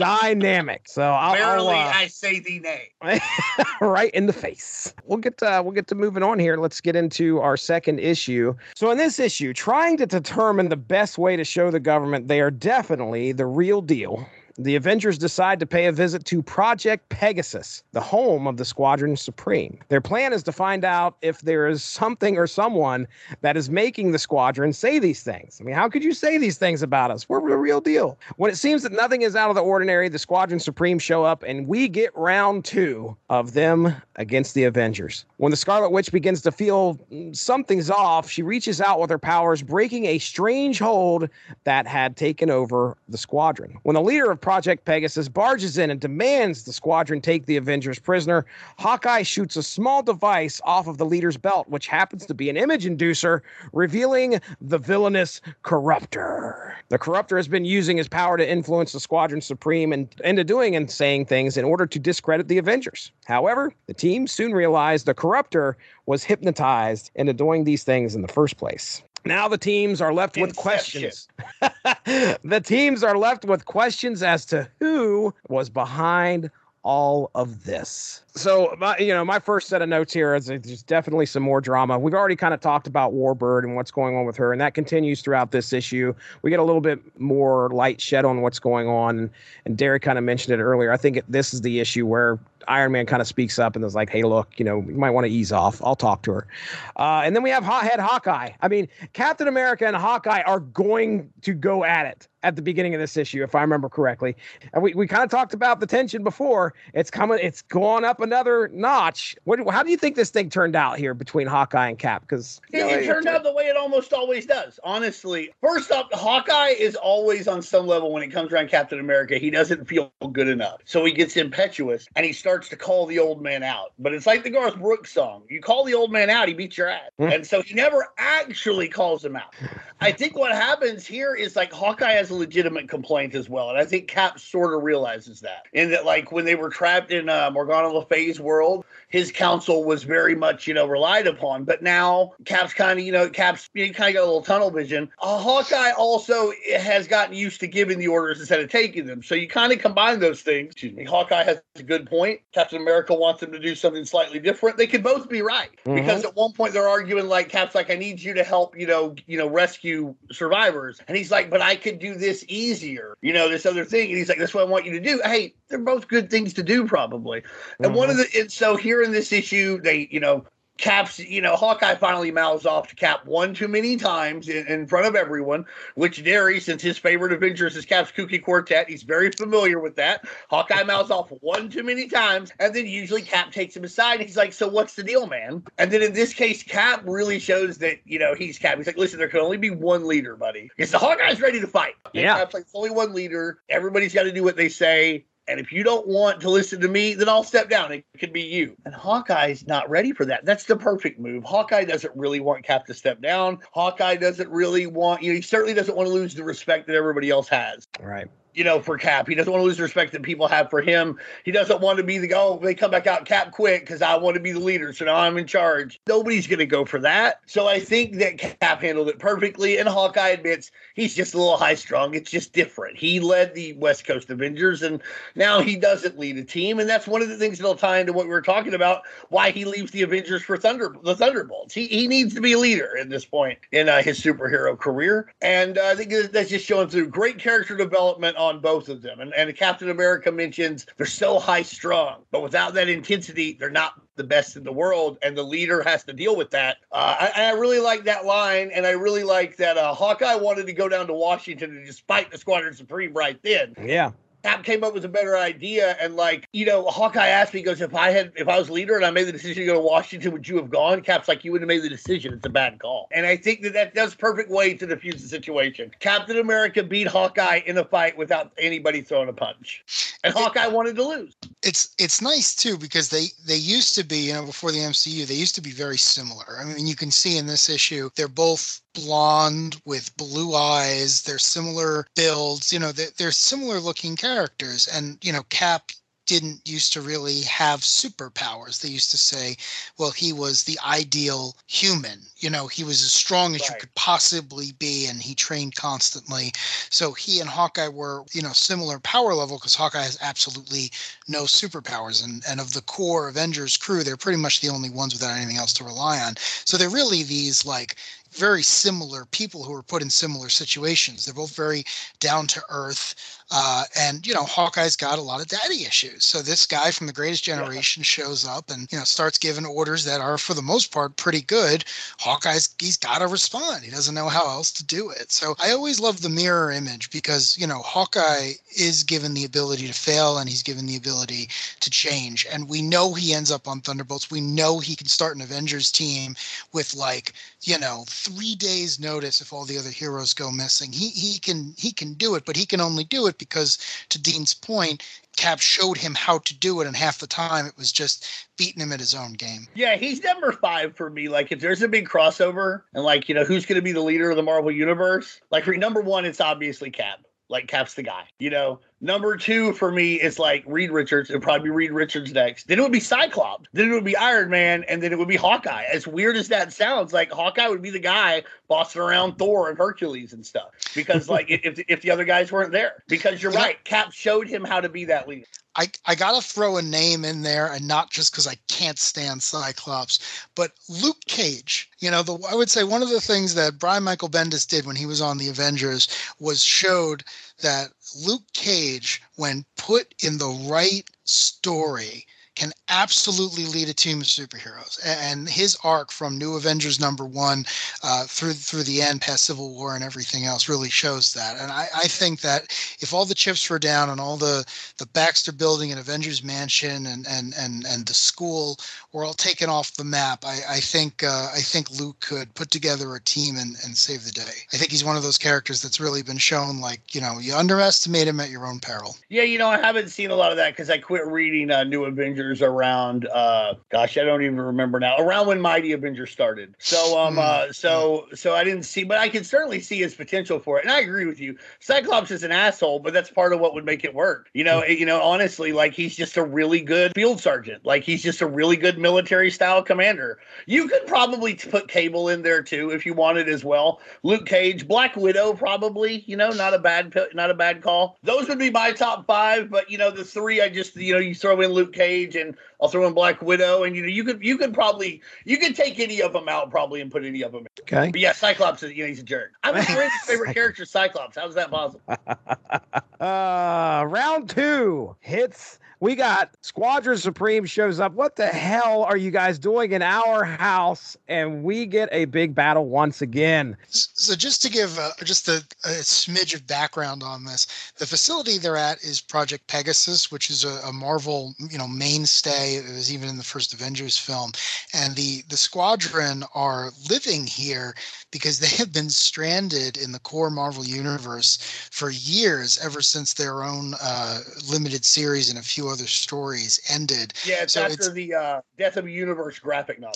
dynamic 0.01 0.87
so 0.87 1.03
i'll, 1.03 1.33
Barely, 1.33 1.75
uh, 1.75 1.91
I 1.93 2.07
say 2.07 2.39
the 2.39 2.59
name. 2.59 3.19
right 3.81 4.11
in 4.13 4.27
the 4.27 4.33
face. 4.33 4.93
We'll 5.05 5.17
get 5.17 5.37
to, 5.39 5.61
we'll 5.63 5.73
get 5.73 5.87
to 5.87 5.95
moving 5.95 6.23
on 6.23 6.39
here. 6.39 6.57
Let's 6.57 6.81
get 6.81 6.95
into 6.95 7.39
our 7.39 7.57
second 7.57 7.99
issue. 7.99 8.55
So 8.75 8.91
in 8.91 8.97
this 8.97 9.19
issue, 9.19 9.53
trying 9.53 9.97
to 9.97 10.05
determine 10.05 10.69
the 10.69 10.77
best 10.77 11.17
way 11.17 11.35
to 11.35 11.43
show 11.43 11.71
the 11.71 11.79
government 11.79 12.27
they 12.27 12.41
are 12.41 12.51
definitely 12.51 13.31
the 13.31 13.45
real 13.45 13.81
deal. 13.81 14.27
The 14.63 14.75
Avengers 14.75 15.17
decide 15.17 15.59
to 15.61 15.65
pay 15.65 15.87
a 15.87 15.91
visit 15.91 16.23
to 16.25 16.43
Project 16.43 17.09
Pegasus, 17.09 17.81
the 17.93 17.99
home 17.99 18.45
of 18.45 18.57
the 18.57 18.65
Squadron 18.65 19.17
Supreme. 19.17 19.79
Their 19.89 20.01
plan 20.01 20.33
is 20.33 20.43
to 20.43 20.51
find 20.51 20.85
out 20.85 21.17
if 21.23 21.41
there 21.41 21.67
is 21.67 21.83
something 21.83 22.37
or 22.37 22.45
someone 22.45 23.07
that 23.41 23.57
is 23.57 23.71
making 23.71 24.11
the 24.11 24.19
squadron 24.19 24.71
say 24.71 24.99
these 24.99 25.23
things. 25.23 25.57
I 25.59 25.63
mean, 25.63 25.73
how 25.73 25.89
could 25.89 26.03
you 26.03 26.13
say 26.13 26.37
these 26.37 26.59
things 26.59 26.83
about 26.83 27.09
us? 27.09 27.27
We're 27.27 27.49
the 27.49 27.57
real 27.57 27.81
deal. 27.81 28.19
When 28.35 28.51
it 28.51 28.55
seems 28.55 28.83
that 28.83 28.91
nothing 28.91 29.23
is 29.23 29.35
out 29.35 29.49
of 29.49 29.55
the 29.55 29.63
ordinary, 29.63 30.09
the 30.09 30.19
Squadron 30.19 30.59
Supreme 30.59 30.99
show 30.99 31.23
up 31.23 31.41
and 31.41 31.67
we 31.67 31.87
get 31.87 32.15
round 32.15 32.63
two 32.63 33.17
of 33.31 33.53
them 33.53 33.95
against 34.17 34.53
the 34.53 34.65
Avengers. 34.65 35.25
When 35.37 35.49
the 35.49 35.57
Scarlet 35.57 35.89
Witch 35.89 36.11
begins 36.11 36.39
to 36.43 36.51
feel 36.51 36.99
something's 37.31 37.89
off, 37.89 38.29
she 38.29 38.43
reaches 38.43 38.79
out 38.79 38.99
with 38.99 39.09
her 39.09 39.17
powers, 39.17 39.63
breaking 39.63 40.05
a 40.05 40.19
strange 40.19 40.77
hold 40.77 41.29
that 41.63 41.87
had 41.87 42.15
taken 42.15 42.51
over 42.51 42.95
the 43.09 43.17
squadron. 43.17 43.79
When 43.81 43.95
the 43.95 44.03
leader 44.03 44.29
of 44.29 44.39
Project 44.39 44.50
Pegasus 44.83 45.29
barges 45.29 45.77
in 45.77 45.89
and 45.89 46.01
demands 46.01 46.63
the 46.63 46.73
squadron 46.73 47.21
take 47.21 47.45
the 47.45 47.55
Avengers 47.55 47.99
prisoner, 47.99 48.45
Hawkeye 48.77 49.23
shoots 49.23 49.55
a 49.55 49.63
small 49.63 50.03
device 50.03 50.59
off 50.65 50.87
of 50.87 50.97
the 50.97 51.05
leader's 51.05 51.37
belt, 51.37 51.69
which 51.69 51.87
happens 51.87 52.25
to 52.25 52.33
be 52.33 52.49
an 52.49 52.57
image 52.57 52.85
inducer, 52.85 53.41
revealing 53.71 54.41
the 54.59 54.77
villainous 54.77 55.39
Corruptor. 55.63 56.73
The 56.89 56.99
Corruptor 56.99 57.37
has 57.37 57.47
been 57.47 57.63
using 57.63 57.95
his 57.95 58.09
power 58.09 58.35
to 58.35 58.49
influence 58.49 58.91
the 58.91 58.99
Squadron 58.99 59.39
Supreme 59.39 59.93
and 59.93 60.13
into 60.25 60.43
doing 60.43 60.75
and 60.75 60.91
saying 60.91 61.27
things 61.27 61.55
in 61.55 61.63
order 61.63 61.85
to 61.85 61.97
discredit 61.99 62.49
the 62.49 62.57
Avengers. 62.57 63.13
However, 63.23 63.73
the 63.87 63.93
team 63.93 64.27
soon 64.27 64.51
realized 64.51 65.05
the 65.05 65.13
Corruptor 65.13 65.75
was 66.07 66.25
hypnotized 66.25 67.09
into 67.15 67.31
doing 67.31 67.63
these 67.63 67.85
things 67.85 68.15
in 68.15 68.21
the 68.21 68.27
first 68.27 68.57
place. 68.57 69.01
Now 69.25 69.47
the 69.47 69.57
teams 69.57 70.01
are 70.01 70.13
left 70.13 70.37
with 70.37 70.49
Inception. 70.49 70.61
questions. 70.61 71.27
the 72.43 72.61
teams 72.63 73.03
are 73.03 73.17
left 73.17 73.45
with 73.45 73.65
questions 73.65 74.23
as 74.23 74.45
to 74.47 74.69
who 74.79 75.33
was 75.47 75.69
behind 75.69 76.49
all 76.83 77.29
of 77.35 77.63
this. 77.63 78.23
So, 78.33 78.75
my, 78.79 78.97
you 78.97 79.13
know, 79.13 79.23
my 79.23 79.39
first 79.39 79.67
set 79.67 79.81
of 79.81 79.89
notes 79.89 80.13
here 80.13 80.33
is 80.33 80.47
there's 80.47 80.83
definitely 80.83 81.27
some 81.27 81.43
more 81.43 81.61
drama. 81.61 81.99
We've 81.99 82.13
already 82.13 82.35
kind 82.35 82.53
of 82.53 82.59
talked 82.59 82.87
about 82.87 83.13
Warbird 83.13 83.63
and 83.63 83.75
what's 83.75 83.91
going 83.91 84.15
on 84.15 84.25
with 84.25 84.35
her, 84.37 84.51
and 84.51 84.59
that 84.61 84.73
continues 84.73 85.21
throughout 85.21 85.51
this 85.51 85.73
issue. 85.73 86.13
We 86.41 86.49
get 86.49 86.59
a 86.59 86.63
little 86.63 86.81
bit 86.81 86.99
more 87.19 87.69
light 87.69 88.01
shed 88.01 88.25
on 88.25 88.41
what's 88.41 88.59
going 88.59 88.87
on, 88.87 89.29
and 89.65 89.77
Derek 89.77 90.01
kind 90.01 90.17
of 90.17 90.23
mentioned 90.23 90.59
it 90.59 90.63
earlier. 90.63 90.91
I 90.91 90.97
think 90.97 91.21
this 91.27 91.53
is 91.53 91.61
the 91.61 91.79
issue 91.79 92.07
where 92.07 92.39
Iron 92.67 92.91
Man 92.91 93.05
kind 93.05 93.21
of 93.21 93.27
speaks 93.27 93.59
up 93.59 93.75
and 93.75 93.83
is 93.85 93.95
like, 93.95 94.09
"Hey, 94.09 94.23
look, 94.23 94.59
you 94.59 94.65
know, 94.65 94.83
you 94.87 94.95
might 94.95 95.11
want 95.11 95.25
to 95.25 95.31
ease 95.31 95.51
off. 95.51 95.81
I'll 95.83 95.95
talk 95.95 96.23
to 96.23 96.31
her." 96.31 96.47
Uh, 96.95 97.21
and 97.23 97.35
then 97.35 97.43
we 97.43 97.49
have 97.49 97.63
Hothead 97.63 97.99
Hawkeye. 97.99 98.51
I 98.61 98.67
mean, 98.67 98.87
Captain 99.13 99.47
America 99.47 99.85
and 99.85 99.95
Hawkeye 99.95 100.41
are 100.41 100.59
going 100.59 101.29
to 101.41 101.53
go 101.53 101.83
at 101.83 102.05
it 102.05 102.27
at 102.43 102.55
the 102.55 102.61
beginning 102.61 102.93
of 102.95 102.99
this 102.99 103.17
issue, 103.17 103.43
if 103.43 103.55
I 103.55 103.61
remember 103.61 103.89
correctly. 103.89 104.35
And 104.73 104.81
we, 104.81 104.93
we 104.93 105.07
kind 105.07 105.23
of 105.23 105.29
talked 105.29 105.53
about 105.53 105.79
the 105.79 105.85
tension 105.85 106.23
before. 106.23 106.73
It's 106.93 107.11
coming. 107.11 107.39
It's 107.41 107.61
gone 107.61 108.03
up 108.03 108.19
another 108.19 108.69
notch. 108.73 109.35
What? 109.43 109.59
How 109.69 109.83
do 109.83 109.91
you 109.91 109.97
think 109.97 110.15
this 110.15 110.29
thing 110.29 110.49
turned 110.49 110.75
out 110.75 110.97
here 110.97 111.13
between 111.13 111.47
Hawkeye 111.47 111.89
and 111.89 111.99
Cap? 111.99 112.21
Because 112.21 112.61
It, 112.71 112.79
it 112.79 113.05
turned 113.05 113.27
out 113.27 113.43
the 113.43 113.53
way 113.53 113.65
it 113.67 113.77
almost 113.77 114.13
always 114.13 114.45
does. 114.45 114.79
Honestly, 114.83 115.53
first 115.61 115.91
up, 115.91 116.09
Hawkeye 116.13 116.75
is 116.77 116.95
always 116.95 117.47
on 117.47 117.61
some 117.61 117.87
level 117.87 118.11
when 118.11 118.23
it 118.23 118.29
comes 118.29 118.51
around 118.51 118.69
Captain 118.69 118.99
America. 118.99 119.37
He 119.37 119.49
doesn't 119.49 119.87
feel 119.87 120.11
good 120.31 120.47
enough, 120.47 120.81
so 120.85 121.05
he 121.05 121.11
gets 121.11 121.37
impetuous 121.37 122.07
and 122.15 122.25
he 122.25 122.33
starts 122.33 122.50
to 122.59 122.75
call 122.75 123.05
the 123.05 123.19
old 123.19 123.41
man 123.41 123.63
out. 123.63 123.93
But 123.99 124.13
it's 124.13 124.25
like 124.25 124.43
the 124.43 124.49
Garth 124.49 124.77
Brooks 124.77 125.13
song: 125.13 125.43
you 125.49 125.61
call 125.61 125.83
the 125.83 125.93
old 125.93 126.11
man 126.11 126.29
out, 126.29 126.47
he 126.47 126.53
beats 126.53 126.77
your 126.77 126.89
ass. 126.89 127.09
Hmm. 127.17 127.27
and 127.27 127.47
so 127.47 127.61
he 127.61 127.73
never 127.73 128.09
actually 128.17 128.87
calls 128.87 129.23
him 129.23 129.35
out. 129.35 129.53
I 129.99 130.11
think 130.21 130.37
what 130.37 130.51
happens 130.51 131.05
here 131.05 131.35
is 131.35 131.55
like 131.55 131.71
Hawkeye 131.71 132.13
has 132.13 132.29
a 132.29 132.35
legitimate 132.35 132.89
complaint 132.89 133.35
as 133.35 133.49
well, 133.49 133.69
and 133.69 133.77
I 133.77 133.85
think 133.85 134.07
Cap 134.07 134.39
sort 134.39 134.73
of 134.73 134.83
realizes 134.83 135.41
that. 135.41 135.65
In 135.73 135.91
that, 135.91 136.05
like 136.05 136.31
when 136.31 136.45
they 136.45 136.55
were 136.55 136.69
trapped 136.69 137.11
in 137.11 137.29
uh, 137.29 137.49
Morgana 137.51 137.87
Le 137.89 138.05
Fay's 138.05 138.39
world, 138.39 138.85
his 139.09 139.31
counsel 139.31 139.83
was 139.83 140.03
very 140.03 140.35
much, 140.35 140.67
you 140.67 140.73
know, 140.73 140.87
relied 140.87 141.27
upon. 141.27 141.63
But 141.63 141.83
now 141.83 142.31
Cap's 142.45 142.73
kind 142.73 142.99
of, 142.99 143.05
you 143.05 143.11
know, 143.11 143.29
Cap's 143.29 143.69
you 143.73 143.93
kind 143.93 144.09
of 144.09 144.15
got 144.15 144.23
a 144.23 144.25
little 144.25 144.41
tunnel 144.41 144.71
vision. 144.71 145.09
Uh, 145.21 145.37
Hawkeye 145.37 145.91
also 145.91 146.51
has 146.77 147.07
gotten 147.07 147.35
used 147.35 147.59
to 147.61 147.67
giving 147.67 147.99
the 147.99 148.07
orders 148.07 148.39
instead 148.39 148.59
of 148.59 148.69
taking 148.69 149.05
them. 149.05 149.23
So 149.23 149.35
you 149.35 149.47
kind 149.47 149.71
of 149.71 149.79
combine 149.79 150.19
those 150.19 150.41
things. 150.41 150.71
Excuse 150.71 150.93
me. 150.93 151.03
Hawkeye 151.03 151.43
has 151.43 151.61
a 151.75 151.83
good 151.83 152.07
point. 152.07 152.40
Captain 152.53 152.81
America 152.81 153.13
wants 153.13 153.41
him 153.41 153.51
to 153.51 153.59
do 153.59 153.75
something 153.75 154.05
slightly 154.05 154.39
different. 154.39 154.77
They 154.77 154.87
could 154.87 155.03
both 155.03 155.29
be 155.29 155.41
right 155.41 155.69
mm-hmm. 155.85 155.95
because 155.95 156.23
at 156.25 156.35
one 156.35 156.53
point 156.53 156.73
they're 156.73 156.87
arguing 156.87 157.27
like 157.27 157.49
Cap's 157.49 157.75
like, 157.75 157.89
I 157.89 157.95
need 157.95 158.21
you 158.21 158.33
to 158.33 158.43
help, 158.43 158.77
you 158.77 158.87
know, 158.87 159.15
you 159.27 159.37
know, 159.37 159.47
rescue 159.47 160.15
survivors, 160.31 160.99
and 161.07 161.17
he's 161.17 161.31
like, 161.31 161.49
but 161.49 161.61
I 161.61 161.75
could 161.75 161.99
do 161.99 162.15
this 162.15 162.43
easier, 162.47 163.17
you 163.21 163.33
know, 163.33 163.49
this 163.49 163.65
other 163.65 163.85
thing, 163.85 164.09
and 164.09 164.17
he's 164.17 164.29
like, 164.29 164.37
that's 164.37 164.53
what 164.53 164.65
I 164.65 164.69
want 164.69 164.85
you 164.85 164.91
to 164.93 164.99
do. 164.99 165.21
Hey, 165.23 165.53
they're 165.69 165.79
both 165.79 166.07
good 166.07 166.29
things 166.29 166.53
to 166.53 166.63
do, 166.63 166.85
probably. 166.87 167.43
And 167.79 167.95
one 167.95 168.09
mm-hmm. 168.09 168.19
of 168.19 168.31
the 168.31 168.39
and 168.41 168.51
so 168.51 168.75
here 168.75 169.01
in 169.01 169.11
this 169.11 169.31
issue, 169.31 169.81
they 169.81 170.07
you 170.11 170.19
know. 170.19 170.45
Cap's, 170.77 171.19
you 171.19 171.41
know, 171.41 171.55
Hawkeye 171.55 171.95
finally 171.95 172.31
mouths 172.31 172.65
off 172.65 172.87
to 172.87 172.95
Cap 172.95 173.25
one 173.25 173.53
too 173.53 173.67
many 173.67 173.97
times 173.97 174.49
in, 174.49 174.65
in 174.67 174.87
front 174.87 175.05
of 175.05 175.15
everyone, 175.15 175.65
which 175.95 176.23
Derry, 176.23 176.59
since 176.59 176.81
his 176.81 176.97
favorite 176.97 177.31
Avengers 177.33 177.75
is 177.75 177.85
Cap's 177.85 178.11
Kooky 178.11 178.41
Quartet, 178.41 178.89
he's 178.89 179.03
very 179.03 179.31
familiar 179.31 179.79
with 179.79 179.95
that. 179.97 180.25
Hawkeye 180.49 180.83
mouths 180.83 181.11
off 181.11 181.29
one 181.41 181.69
too 181.69 181.83
many 181.83 182.07
times, 182.07 182.51
and 182.59 182.73
then 182.73 182.87
usually 182.87 183.21
Cap 183.21 183.51
takes 183.51 183.75
him 183.75 183.83
aside 183.83 184.13
and 184.15 184.23
he's 184.23 184.37
like, 184.37 184.53
So 184.53 184.67
what's 184.67 184.95
the 184.95 185.03
deal, 185.03 185.27
man? 185.27 185.63
And 185.77 185.91
then 185.91 186.01
in 186.01 186.13
this 186.13 186.33
case, 186.33 186.63
Cap 186.63 187.03
really 187.05 187.37
shows 187.37 187.77
that, 187.79 187.99
you 188.05 188.17
know, 188.17 188.33
he's 188.33 188.57
Cap. 188.57 188.77
He's 188.77 188.87
like, 188.87 188.97
Listen, 188.97 189.19
there 189.19 189.29
can 189.29 189.41
only 189.41 189.57
be 189.57 189.69
one 189.69 190.07
leader, 190.07 190.35
buddy. 190.35 190.69
Because 190.75 190.91
the 190.91 190.97
Hawkeye's 190.99 191.41
ready 191.41 191.59
to 191.59 191.67
fight. 191.67 191.93
And 192.05 192.23
Yeah. 192.23 192.37
Cap's 192.37 192.53
like, 192.53 192.63
It's 192.63 192.75
only 192.75 192.89
one 192.91 193.13
leader. 193.13 193.59
Everybody's 193.69 194.13
got 194.13 194.23
to 194.23 194.31
do 194.31 194.43
what 194.43 194.57
they 194.57 194.69
say. 194.69 195.25
And 195.51 195.59
if 195.59 195.71
you 195.71 195.83
don't 195.83 196.07
want 196.07 196.39
to 196.41 196.49
listen 196.49 196.79
to 196.79 196.87
me, 196.87 197.13
then 197.13 197.27
I'll 197.27 197.43
step 197.43 197.69
down. 197.69 197.91
It 197.91 198.05
could 198.17 198.31
be 198.31 198.41
you. 198.41 198.77
And 198.85 198.95
Hawkeye's 198.95 199.67
not 199.67 199.89
ready 199.89 200.13
for 200.13 200.25
that. 200.25 200.45
That's 200.45 200.63
the 200.63 200.77
perfect 200.77 201.19
move. 201.19 201.43
Hawkeye 201.43 201.83
doesn't 201.83 202.15
really 202.15 202.39
want 202.39 202.63
Cap 202.63 202.85
to 202.85 202.93
step 202.93 203.21
down. 203.21 203.59
Hawkeye 203.73 204.15
doesn't 204.15 204.49
really 204.49 204.87
want, 204.87 205.21
you 205.21 205.31
know, 205.31 205.35
he 205.35 205.41
certainly 205.41 205.73
doesn't 205.73 205.95
want 205.95 206.07
to 206.07 206.13
lose 206.13 206.33
the 206.33 206.43
respect 206.43 206.87
that 206.87 206.95
everybody 206.95 207.29
else 207.29 207.49
has 207.49 207.87
right. 208.01 208.27
You 208.53 208.63
know, 208.63 208.81
for 208.81 208.97
Cap. 208.97 209.27
He 209.27 209.35
doesn't 209.35 209.51
want 209.51 209.61
to 209.61 209.65
lose 209.65 209.77
the 209.77 209.83
respect 209.83 210.11
that 210.13 210.21
people 210.21 210.47
have 210.47 210.69
for 210.69 210.81
him. 210.81 211.17
He 211.43 211.51
doesn't 211.51 211.81
want 211.81 211.97
to 211.97 212.03
be 212.03 212.17
the 212.17 212.33
oh, 212.35 212.59
they 212.61 212.75
come 212.75 212.91
back 212.91 213.07
out, 213.07 213.25
Cap 213.25 213.51
quit 213.51 213.81
because 213.81 214.01
I 214.01 214.15
want 214.15 214.35
to 214.35 214.41
be 214.41 214.51
the 214.51 214.59
leader, 214.59 214.93
so 214.93 215.05
now 215.05 215.15
I'm 215.15 215.37
in 215.37 215.47
charge. 215.47 215.99
Nobody's 216.07 216.47
to 216.59 216.65
go 216.65 216.85
for 216.85 216.99
that. 216.99 217.41
So 217.45 217.67
I 217.67 217.79
think 217.79 218.15
that 218.17 218.37
Cap 218.37 218.81
handled 218.81 219.09
it 219.09 219.19
perfectly, 219.19 219.77
and 219.77 219.87
Hawkeye 219.87 220.29
admits 220.29 220.71
he's 220.95 221.15
just 221.15 221.33
a 221.33 221.37
little 221.37 221.57
high 221.57 221.75
strung. 221.75 222.13
It's 222.13 222.29
just 222.29 222.53
different. 222.53 222.97
He 222.97 223.19
led 223.19 223.53
the 223.53 223.73
West 223.73 224.05
Coast 224.05 224.29
Avengers, 224.29 224.81
and 224.81 225.01
now 225.35 225.61
he 225.61 225.75
doesn't 225.75 226.19
lead 226.19 226.37
a 226.37 226.43
team, 226.43 226.79
and 226.79 226.89
that's 226.89 227.07
one 227.07 227.21
of 227.21 227.29
the 227.29 227.37
things 227.37 227.57
that'll 227.57 227.75
tie 227.75 227.99
into 227.99 228.13
what 228.13 228.25
we 228.25 228.31
were 228.31 228.41
talking 228.41 228.73
about. 228.73 229.03
Why 229.29 229.51
he 229.51 229.65
leaves 229.65 229.91
the 229.91 230.01
Avengers 230.01 230.43
for 230.43 230.57
Thunder 230.57 230.95
the 231.03 231.15
Thunderbolts. 231.15 231.73
He 231.73 231.87
he 231.87 232.07
needs 232.07 232.33
to 232.35 232.41
be 232.41 232.53
a 232.53 232.59
leader 232.59 232.97
at 232.97 233.09
this 233.09 233.25
point 233.25 233.59
in 233.71 233.89
uh, 233.89 234.01
his 234.01 234.19
superhero 234.19 234.77
career, 234.77 235.33
and 235.41 235.77
uh, 235.77 235.85
I 235.85 235.95
think 235.95 236.11
that's 236.31 236.49
just 236.49 236.65
showing 236.65 236.89
through 236.89 237.07
great 237.07 237.39
character 237.39 237.75
development 237.75 238.37
on 238.41 238.59
both 238.59 238.89
of 238.89 239.01
them. 239.01 239.19
And, 239.19 239.33
and 239.33 239.55
Captain 239.55 239.89
America 239.89 240.31
mentions 240.31 240.87
they're 240.97 241.05
so 241.05 241.39
high 241.39 241.61
strung, 241.61 242.23
but 242.31 242.41
without 242.41 242.73
that 242.73 242.89
intensity, 242.89 243.53
they're 243.53 243.69
not 243.69 244.01
the 244.15 244.23
best 244.23 244.57
in 244.57 244.63
the 244.63 244.71
world, 244.73 245.17
and 245.21 245.37
the 245.37 245.43
leader 245.43 245.81
has 245.83 246.03
to 246.03 246.13
deal 246.13 246.35
with 246.35 246.49
that. 246.51 246.77
Uh, 246.91 247.29
I, 247.35 247.43
I 247.43 247.51
really 247.51 247.79
like 247.79 248.03
that 248.05 248.25
line, 248.25 248.71
and 248.73 248.85
I 248.85 248.91
really 248.91 249.23
like 249.23 249.57
that 249.57 249.77
uh, 249.77 249.93
Hawkeye 249.93 250.35
wanted 250.35 250.65
to 250.65 250.73
go 250.73 250.89
down 250.89 251.07
to 251.07 251.13
Washington 251.13 251.77
and 251.77 251.85
just 251.85 252.05
fight 252.07 252.31
the 252.31 252.37
Squadron 252.37 252.73
Supreme 252.73 253.13
right 253.13 253.41
then. 253.43 253.75
Yeah. 253.81 254.11
Cap 254.43 254.63
came 254.63 254.83
up 254.83 254.93
with 254.93 255.05
a 255.05 255.09
better 255.09 255.37
idea, 255.37 255.95
and 255.99 256.15
like 256.15 256.47
you 256.53 256.65
know, 256.65 256.85
Hawkeye 256.85 257.27
asked 257.27 257.53
me, 257.53 257.61
goes, 257.61 257.81
"If 257.81 257.93
I 257.93 258.11
had, 258.11 258.31
if 258.35 258.47
I 258.47 258.57
was 258.57 258.69
leader 258.69 258.95
and 258.95 259.05
I 259.05 259.11
made 259.11 259.25
the 259.25 259.31
decision 259.31 259.61
to 259.61 259.65
go 259.65 259.73
to 259.75 259.79
Washington, 259.79 260.31
would 260.31 260.47
you 260.47 260.57
have 260.57 260.69
gone?" 260.69 261.01
Cap's 261.01 261.27
like, 261.27 261.43
"You 261.43 261.51
wouldn't 261.51 261.69
have 261.69 261.75
made 261.75 261.83
the 261.83 261.89
decision. 261.93 262.33
It's 262.33 262.45
a 262.45 262.49
bad 262.49 262.79
call." 262.79 263.07
And 263.11 263.25
I 263.25 263.37
think 263.37 263.61
that 263.63 263.73
that 263.73 263.93
does 263.93 264.15
perfect 264.15 264.49
way 264.49 264.73
to 264.73 264.87
defuse 264.87 265.21
the 265.21 265.27
situation. 265.27 265.91
Captain 265.99 266.37
America 266.37 266.83
beat 266.83 267.07
Hawkeye 267.07 267.61
in 267.65 267.77
a 267.77 267.85
fight 267.85 268.17
without 268.17 268.51
anybody 268.57 269.01
throwing 269.01 269.29
a 269.29 269.33
punch, 269.33 269.83
and 270.23 270.33
Hawkeye 270.33 270.67
wanted 270.67 270.95
to 270.95 271.03
lose. 271.03 271.35
It's 271.63 271.93
it's 271.99 272.21
nice 272.21 272.55
too 272.55 272.77
because 272.77 273.09
they 273.09 273.27
they 273.45 273.57
used 273.57 273.95
to 273.95 274.03
be 274.03 274.17
you 274.17 274.33
know 274.33 274.45
before 274.45 274.71
the 274.71 274.79
MCU 274.79 275.25
they 275.27 275.35
used 275.35 275.55
to 275.55 275.61
be 275.61 275.71
very 275.71 275.97
similar. 275.97 276.57
I 276.59 276.65
mean 276.65 276.87
you 276.87 276.95
can 276.95 277.11
see 277.11 277.37
in 277.37 277.45
this 277.45 277.69
issue 277.69 278.09
they're 278.15 278.27
both 278.27 278.81
blonde 278.93 279.81
with 279.85 280.15
blue 280.17 280.55
eyes. 280.55 281.21
They're 281.21 281.39
similar 281.39 282.07
builds. 282.15 282.71
You 282.71 282.79
know 282.79 282.91
they're, 282.91 283.11
they're 283.17 283.31
similar 283.31 283.79
looking 283.79 284.15
characters, 284.15 284.87
and 284.87 285.17
you 285.23 285.31
know 285.33 285.43
Cap 285.49 285.91
didn't 286.31 286.61
used 286.65 286.93
to 286.93 287.01
really 287.01 287.41
have 287.41 287.81
superpowers. 287.81 288.79
They 288.79 288.87
used 288.87 289.11
to 289.11 289.17
say, 289.17 289.57
well, 289.97 290.11
he 290.11 290.31
was 290.31 290.63
the 290.63 290.79
ideal 290.85 291.57
human. 291.67 292.21
You 292.37 292.49
know, 292.49 292.67
he 292.67 292.85
was 292.85 293.01
as 293.01 293.11
strong 293.11 293.53
as 293.53 293.67
you 293.67 293.75
could 293.77 293.93
possibly 293.95 294.71
be, 294.79 295.07
and 295.07 295.21
he 295.21 295.35
trained 295.35 295.75
constantly. 295.75 296.53
So 296.89 297.11
he 297.11 297.41
and 297.41 297.49
Hawkeye 297.49 297.89
were, 297.89 298.23
you 298.31 298.41
know, 298.41 298.53
similar 298.53 298.99
power 298.99 299.33
level 299.33 299.57
because 299.57 299.75
Hawkeye 299.75 300.03
has 300.03 300.17
absolutely 300.21 300.91
no 301.27 301.43
superpowers. 301.43 302.23
And, 302.23 302.43
and 302.47 302.61
of 302.61 302.71
the 302.71 302.81
core 302.83 303.27
Avengers 303.27 303.75
crew, 303.75 304.01
they're 304.01 304.15
pretty 304.15 304.39
much 304.39 304.61
the 304.61 304.69
only 304.69 304.89
ones 304.89 305.13
without 305.13 305.35
anything 305.35 305.57
else 305.57 305.73
to 305.73 305.83
rely 305.83 306.19
on. 306.19 306.35
So 306.37 306.77
they're 306.77 306.89
really 306.89 307.23
these 307.23 307.65
like 307.65 307.97
very 308.31 308.63
similar 308.63 309.25
people 309.25 309.63
who 309.63 309.73
are 309.73 309.83
put 309.83 310.01
in 310.01 310.09
similar 310.09 310.49
situations. 310.49 311.25
They're 311.25 311.33
both 311.33 311.55
very 311.55 311.83
down 312.19 312.47
to 312.47 312.63
earth. 312.69 313.40
Uh, 313.53 313.83
and 313.99 314.25
you 314.25 314.33
know, 314.33 314.45
Hawkeye's 314.45 314.95
got 314.95 315.19
a 315.19 315.21
lot 315.21 315.41
of 315.41 315.47
daddy 315.47 315.83
issues. 315.83 316.23
So 316.23 316.41
this 316.41 316.65
guy 316.65 316.89
from 316.91 317.07
the 317.07 317.13
Greatest 317.13 317.43
Generation 317.43 318.01
shows 318.01 318.47
up 318.47 318.71
and 318.71 318.87
you 318.91 318.97
know 318.97 319.03
starts 319.03 319.37
giving 319.37 319.65
orders 319.65 320.05
that 320.05 320.21
are, 320.21 320.37
for 320.37 320.53
the 320.53 320.61
most 320.61 320.91
part, 320.91 321.17
pretty 321.17 321.41
good. 321.41 321.83
Hawkeye's 322.17 322.73
he's 322.79 322.95
got 322.95 323.19
to 323.19 323.27
respond. 323.27 323.83
He 323.83 323.91
doesn't 323.91 324.15
know 324.15 324.29
how 324.29 324.47
else 324.47 324.71
to 324.71 324.85
do 324.85 325.09
it. 325.09 325.33
So 325.33 325.55
I 325.61 325.71
always 325.71 325.99
love 325.99 326.21
the 326.21 326.29
mirror 326.29 326.71
image 326.71 327.11
because 327.11 327.57
you 327.57 327.67
know 327.67 327.79
Hawkeye 327.79 328.53
is 328.77 329.03
given 329.03 329.33
the 329.33 329.43
ability 329.43 329.85
to 329.87 329.93
fail 329.93 330.37
and 330.37 330.47
he's 330.47 330.63
given 330.63 330.85
the 330.85 330.95
ability 330.95 331.49
to 331.81 331.89
change. 331.89 332.47
And 332.49 332.69
we 332.69 332.81
know 332.81 333.13
he 333.13 333.33
ends 333.33 333.51
up 333.51 333.67
on 333.67 333.81
Thunderbolts. 333.81 334.31
We 334.31 334.39
know 334.39 334.79
he 334.79 334.95
can 334.95 335.07
start 335.07 335.35
an 335.35 335.41
Avengers 335.41 335.91
team 335.91 336.35
with 336.71 336.93
like 336.93 337.33
you 337.63 337.77
know 337.77 338.05
three 338.07 338.55
days 338.55 338.97
notice 338.97 339.41
if 339.41 339.51
all 339.51 339.65
the 339.65 339.77
other 339.77 339.89
heroes 339.89 340.33
go 340.33 340.51
missing. 340.51 340.93
He 340.93 341.09
he 341.09 341.37
can 341.37 341.73
he 341.77 341.91
can 341.91 342.13
do 342.13 342.35
it, 342.35 342.45
but 342.45 342.55
he 342.55 342.65
can 342.65 342.79
only 342.79 343.03
do 343.03 343.27
it 343.27 343.40
because 343.41 343.79
to 344.09 344.21
Dean's 344.21 344.53
point, 344.53 345.03
Cap 345.35 345.59
showed 345.59 345.97
him 345.97 346.13
how 346.13 346.37
to 346.39 346.53
do 346.57 346.81
it, 346.81 346.87
and 346.87 346.95
half 346.95 347.19
the 347.19 347.27
time 347.27 347.65
it 347.65 347.75
was 347.77 347.91
just 347.91 348.27
beating 348.57 348.81
him 348.81 348.93
at 348.93 348.99
his 348.99 349.15
own 349.15 349.33
game. 349.33 349.67
Yeah, 349.73 349.95
he's 349.95 350.23
number 350.23 350.51
five 350.51 350.95
for 350.95 351.09
me. 351.09 351.27
Like, 351.29 351.51
if 351.51 351.59
there's 351.59 351.81
a 351.81 351.87
big 351.87 352.07
crossover, 352.07 352.83
and 352.93 353.03
like, 353.03 353.27
you 353.27 353.35
know, 353.35 353.43
who's 353.43 353.65
going 353.65 353.77
to 353.77 353.81
be 353.81 353.91
the 353.91 354.01
leader 354.01 354.29
of 354.29 354.35
the 354.35 354.43
Marvel 354.43 354.71
universe? 354.71 355.41
Like, 355.49 355.63
for 355.63 355.75
number 355.75 356.01
one, 356.01 356.25
it's 356.25 356.41
obviously 356.41 356.91
Cap. 356.91 357.19
Like, 357.51 357.67
Cap's 357.67 357.93
the 357.93 358.01
guy. 358.03 358.23
You 358.39 358.49
know, 358.49 358.79
number 359.01 359.35
two 359.37 359.73
for 359.73 359.91
me 359.91 360.15
is 360.15 360.39
like 360.39 360.63
Reed 360.65 360.89
Richards. 360.89 361.29
It'd 361.29 361.41
probably 361.41 361.65
be 361.65 361.69
Reed 361.69 361.91
Richards 361.91 362.31
next. 362.31 362.67
Then 362.67 362.79
it 362.79 362.81
would 362.81 362.91
be 362.91 362.99
Cyclops. 363.01 363.67
Then 363.73 363.91
it 363.91 363.93
would 363.93 364.05
be 364.05 364.15
Iron 364.15 364.49
Man, 364.49 364.83
and 364.85 365.03
then 365.03 365.11
it 365.11 365.19
would 365.19 365.27
be 365.27 365.35
Hawkeye. 365.35 365.83
As 365.91 366.07
weird 366.07 366.37
as 366.37 366.47
that 366.47 366.71
sounds, 366.73 367.11
like 367.13 367.31
Hawkeye 367.31 367.67
would 367.67 367.81
be 367.81 367.89
the 367.89 367.99
guy 367.99 368.43
bossing 368.67 369.01
around 369.01 369.37
Thor 369.37 369.69
and 369.69 369.77
Hercules 369.77 370.33
and 370.33 370.45
stuff. 370.45 370.69
Because 370.95 371.27
like, 371.29 371.47
if 371.49 371.79
if 371.87 372.01
the 372.01 372.09
other 372.11 372.25
guys 372.25 372.51
weren't 372.51 372.71
there, 372.71 373.03
because 373.07 373.43
you're 373.43 373.51
Yeah. 373.53 373.59
right, 373.63 373.83
Cap 373.83 374.13
showed 374.13 374.47
him 374.47 374.63
how 374.63 374.79
to 374.79 374.89
be 374.89 375.05
that 375.05 375.27
leader. 375.27 375.45
I, 375.75 375.89
I 376.05 376.15
gotta 376.15 376.41
throw 376.41 376.75
a 376.75 376.81
name 376.81 377.23
in 377.23 377.43
there, 377.43 377.71
and 377.71 377.87
not 377.87 378.09
just 378.11 378.31
because 378.31 378.45
I 378.45 378.55
can't 378.67 378.99
stand 378.99 379.41
Cyclops, 379.41 380.19
but 380.53 380.73
Luke 380.89 381.23
Cage. 381.27 381.89
You 381.99 382.11
know, 382.11 382.23
the 382.23 382.37
I 382.49 382.55
would 382.55 382.69
say 382.69 382.83
one 382.83 383.01
of 383.01 383.09
the 383.09 383.21
things 383.21 383.53
that 383.55 383.79
Brian 383.79 384.03
Michael 384.03 384.29
Bendis 384.29 384.67
did 384.67 384.85
when 384.85 384.97
he 384.97 385.05
was 385.05 385.21
on 385.21 385.37
the 385.37 385.47
Avengers 385.47 386.09
was 386.39 386.63
showed 386.63 387.23
that 387.61 387.93
Luke 388.15 388.51
Cage, 388.53 389.21
when 389.35 389.65
put 389.77 390.13
in 390.19 390.37
the 390.37 390.49
right 390.49 391.09
story, 391.23 392.25
can 392.55 392.71
absolutely 392.89 393.65
lead 393.65 393.87
a 393.87 393.93
team 393.93 394.19
of 394.19 394.27
superheroes. 394.27 394.99
And 395.05 395.47
his 395.47 395.77
arc 395.83 396.11
from 396.11 396.37
New 396.37 396.55
Avengers 396.55 396.99
number 396.99 397.25
one 397.25 397.65
uh, 398.03 398.25
through 398.25 398.53
through 398.53 398.83
the 398.83 399.01
end, 399.01 399.21
past 399.21 399.45
Civil 399.45 399.73
War 399.73 399.95
and 399.95 400.03
everything 400.03 400.45
else, 400.45 400.67
really 400.67 400.89
shows 400.89 401.33
that. 401.33 401.57
And 401.57 401.71
I, 401.71 401.87
I 401.95 402.07
think 402.07 402.41
that 402.41 402.63
if 402.99 403.13
all 403.13 403.25
the 403.25 403.35
chips 403.35 403.69
were 403.69 403.79
down 403.79 404.09
and 404.09 404.19
all 404.19 404.37
the 404.37 404.65
the 404.97 405.07
Baxter 405.07 405.51
Building 405.51 405.91
and 405.91 405.99
Avengers 405.99 406.43
Mansion 406.43 407.05
and 407.05 407.25
and 407.27 407.53
and 407.57 407.85
and 407.87 408.05
the 408.05 408.13
school 408.13 408.77
were 409.13 409.23
all 409.25 409.33
taken 409.33 409.69
off 409.69 409.93
the 409.93 410.03
map, 410.03 410.45
I, 410.45 410.59
I 410.69 410.79
think 410.79 411.23
uh, 411.23 411.49
I 411.53 411.59
think 411.59 411.89
Luke 411.99 412.19
could 412.21 412.53
put 412.55 412.71
together 412.71 413.15
a 413.15 413.19
team 413.19 413.55
and, 413.57 413.75
and 413.83 413.95
save 413.97 414.23
the 414.23 414.31
day. 414.31 414.41
I 414.73 414.77
think 414.77 414.91
he's 414.91 415.03
one 415.03 415.17
of 415.17 415.23
those 415.23 415.37
characters 415.37 415.81
that's 415.81 415.99
really 415.99 416.21
been 416.23 416.37
shown 416.37 416.79
like 416.79 417.13
you 417.13 417.21
know 417.21 417.39
you 417.39 417.53
underestimate 417.55 418.27
him 418.27 418.39
at 418.39 418.49
your 418.49 418.65
own 418.65 418.79
peril. 418.79 419.15
Yeah, 419.29 419.43
you 419.43 419.57
know, 419.57 419.67
I 419.67 419.77
haven't 419.77 420.09
seen 420.09 420.31
a 420.31 420.35
lot 420.35 420.51
of 420.51 420.57
that 420.57 420.71
because 420.73 420.89
I 420.89 420.97
quit 420.97 421.25
reading 421.27 421.71
uh, 421.71 421.83
New 421.83 422.05
Avengers 422.05 422.61
around, 422.61 423.27
uh, 423.27 423.75
gosh, 423.91 424.17
I 424.17 424.23
don't 424.23 424.43
even 424.43 424.59
remember 424.59 424.99
now, 424.99 425.17
around 425.17 425.47
when 425.47 425.61
Mighty 425.61 425.91
Avengers 425.93 426.31
started. 426.31 426.75
So, 426.79 427.17
um, 427.19 427.33
Hmm. 427.33 427.39
uh, 427.39 427.71
so, 427.71 428.27
so 428.33 428.55
I 428.55 428.63
didn't 428.63 428.83
see, 428.83 429.03
but 429.03 429.17
I 429.17 429.29
can 429.29 429.43
certainly 429.43 429.79
see 429.79 429.99
his 429.99 430.15
potential 430.15 430.59
for 430.59 430.79
it. 430.79 430.83
And 430.85 430.91
I 430.91 430.99
agree 430.99 431.25
with 431.25 431.39
you. 431.39 431.57
Cyclops 431.79 432.31
is 432.31 432.43
an 432.43 432.51
asshole, 432.51 432.99
but 432.99 433.13
that's 433.13 433.29
part 433.29 433.53
of 433.53 433.59
what 433.59 433.73
would 433.73 433.85
make 433.85 434.03
it 434.03 434.13
work. 434.13 434.49
You 434.53 434.63
know, 434.63 434.83
you 434.83 435.05
know, 435.05 435.21
honestly, 435.21 435.71
like 435.71 435.93
he's 435.93 436.15
just 436.15 436.37
a 436.37 436.43
really 436.43 436.81
good 436.81 437.13
field 437.15 437.39
sergeant. 437.39 437.85
Like 437.85 438.03
he's 438.03 438.21
just 438.21 438.41
a 438.41 438.47
really 438.47 438.75
good 438.75 438.97
military 439.01 439.51
style 439.51 439.81
commander. 439.81 440.39
You 440.65 440.87
could 440.87 441.05
probably 441.07 441.55
put 441.55 441.87
Cable 441.87 442.29
in 442.29 442.41
there 442.41 442.61
too 442.61 442.91
if 442.91 443.05
you 443.05 443.13
wanted 443.13 443.49
as 443.49 443.63
well. 443.63 444.01
Luke 444.23 444.45
Cage, 444.45 444.87
Black 444.87 445.15
Widow, 445.15 445.53
probably. 445.53 446.23
You 446.27 446.37
know, 446.37 446.49
not 446.49 446.73
a 446.73 446.79
bad, 446.79 447.13
not 447.33 447.49
a 447.49 447.53
bad 447.53 447.81
call. 447.81 448.17
Those 448.23 448.47
would 448.47 448.59
be 448.59 448.69
my 448.69 448.91
top 448.91 449.25
five. 449.25 449.69
But 449.69 449.89
you 449.89 449.97
know, 449.97 450.11
the 450.11 450.23
three 450.23 450.61
I 450.61 450.69
just, 450.69 450.95
you 450.95 451.13
know, 451.13 451.19
you 451.19 451.35
throw 451.35 451.59
in 451.61 451.71
Luke 451.71 451.93
Cage 451.93 452.35
and 452.35 452.55
I'll 452.81 452.89
throw 452.89 453.05
in 453.07 453.13
Black 453.13 453.41
Widow, 453.41 453.83
and 453.83 453.95
you 453.95 454.01
know, 454.01 454.07
you 454.07 454.23
could, 454.23 454.43
you 454.43 454.57
could 454.57 454.73
probably, 454.73 455.21
you 455.45 455.57
could 455.57 455.75
take 455.75 455.99
any 455.99 456.21
of 456.21 456.33
them 456.33 456.49
out 456.49 456.71
probably 456.71 456.99
and 456.99 457.11
put 457.11 457.23
any 457.23 457.43
of 457.43 457.51
them. 457.51 457.61
in. 457.61 457.67
Okay. 457.81 458.11
But 458.11 458.19
yeah, 458.19 458.33
Cyclops 458.33 458.81
is, 458.81 458.93
you 458.93 459.03
know, 459.03 459.07
he's 459.07 459.19
a 459.19 459.23
jerk. 459.23 459.51
I'm 459.63 459.75
his 459.75 459.85
favorite 460.25 460.53
character, 460.55 460.85
Cyclops. 460.85 461.37
How's 461.37 461.55
that 461.55 461.69
possible? 461.69 462.01
Uh, 463.21 464.03
round 464.07 464.49
two 464.49 465.15
hits. 465.19 465.77
We 466.01 466.15
got 466.15 466.49
Squadron 466.61 467.19
Supreme 467.19 467.63
shows 467.63 467.99
up. 467.99 468.13
What 468.13 468.35
the 468.35 468.47
hell 468.47 469.03
are 469.03 469.17
you 469.17 469.29
guys 469.29 469.59
doing 469.59 469.91
in 469.91 470.01
our 470.01 470.43
house? 470.43 471.15
And 471.27 471.63
we 471.63 471.85
get 471.85 472.09
a 472.11 472.25
big 472.25 472.55
battle 472.55 472.87
once 472.87 473.21
again. 473.21 473.77
So 473.87 474.33
just 474.35 474.63
to 474.63 474.71
give 474.71 474.97
uh, 474.97 475.11
just 475.23 475.47
a, 475.47 475.63
a 475.85 476.01
smidge 476.01 476.55
of 476.55 476.65
background 476.65 477.21
on 477.21 477.45
this, 477.45 477.67
the 477.99 478.07
facility 478.07 478.57
they're 478.57 478.77
at 478.77 479.03
is 479.03 479.21
Project 479.21 479.67
Pegasus, 479.67 480.31
which 480.31 480.49
is 480.49 480.65
a, 480.65 480.79
a 480.87 480.91
Marvel 480.91 481.53
you 481.69 481.77
know 481.77 481.87
mainstay. 481.87 482.77
It 482.77 482.85
was 482.85 483.13
even 483.13 483.29
in 483.29 483.37
the 483.37 483.43
first 483.43 483.71
Avengers 483.71 484.17
film, 484.17 484.53
and 484.95 485.15
the 485.15 485.43
the 485.49 485.57
squadron 485.57 486.43
are 486.55 486.89
living 487.11 487.45
here 487.45 487.93
because 488.31 488.57
they 488.57 488.75
have 488.77 488.91
been 488.91 489.09
stranded 489.11 489.97
in 489.97 490.13
the 490.13 490.19
core 490.19 490.49
Marvel 490.49 490.83
universe 490.83 491.59
for 491.91 492.09
years, 492.09 492.79
ever 492.83 493.03
since 493.03 493.33
their 493.33 493.63
own 493.63 493.93
uh, 494.01 494.39
limited 494.67 495.05
series 495.05 495.51
and 495.51 495.59
a 495.59 495.61
few 495.61 495.90
other 495.91 496.07
stories 496.07 496.79
ended. 496.89 497.33
Yeah, 497.45 497.63
it's 497.63 497.73
So 497.73 497.81
after 497.81 497.93
it's- 497.93 498.11
the 498.13 498.33
uh, 498.33 498.61
Death 498.77 498.97
of 498.97 499.05
a 499.05 499.11
Universe 499.11 499.59
graphic 499.59 499.99
novel. 499.99 500.15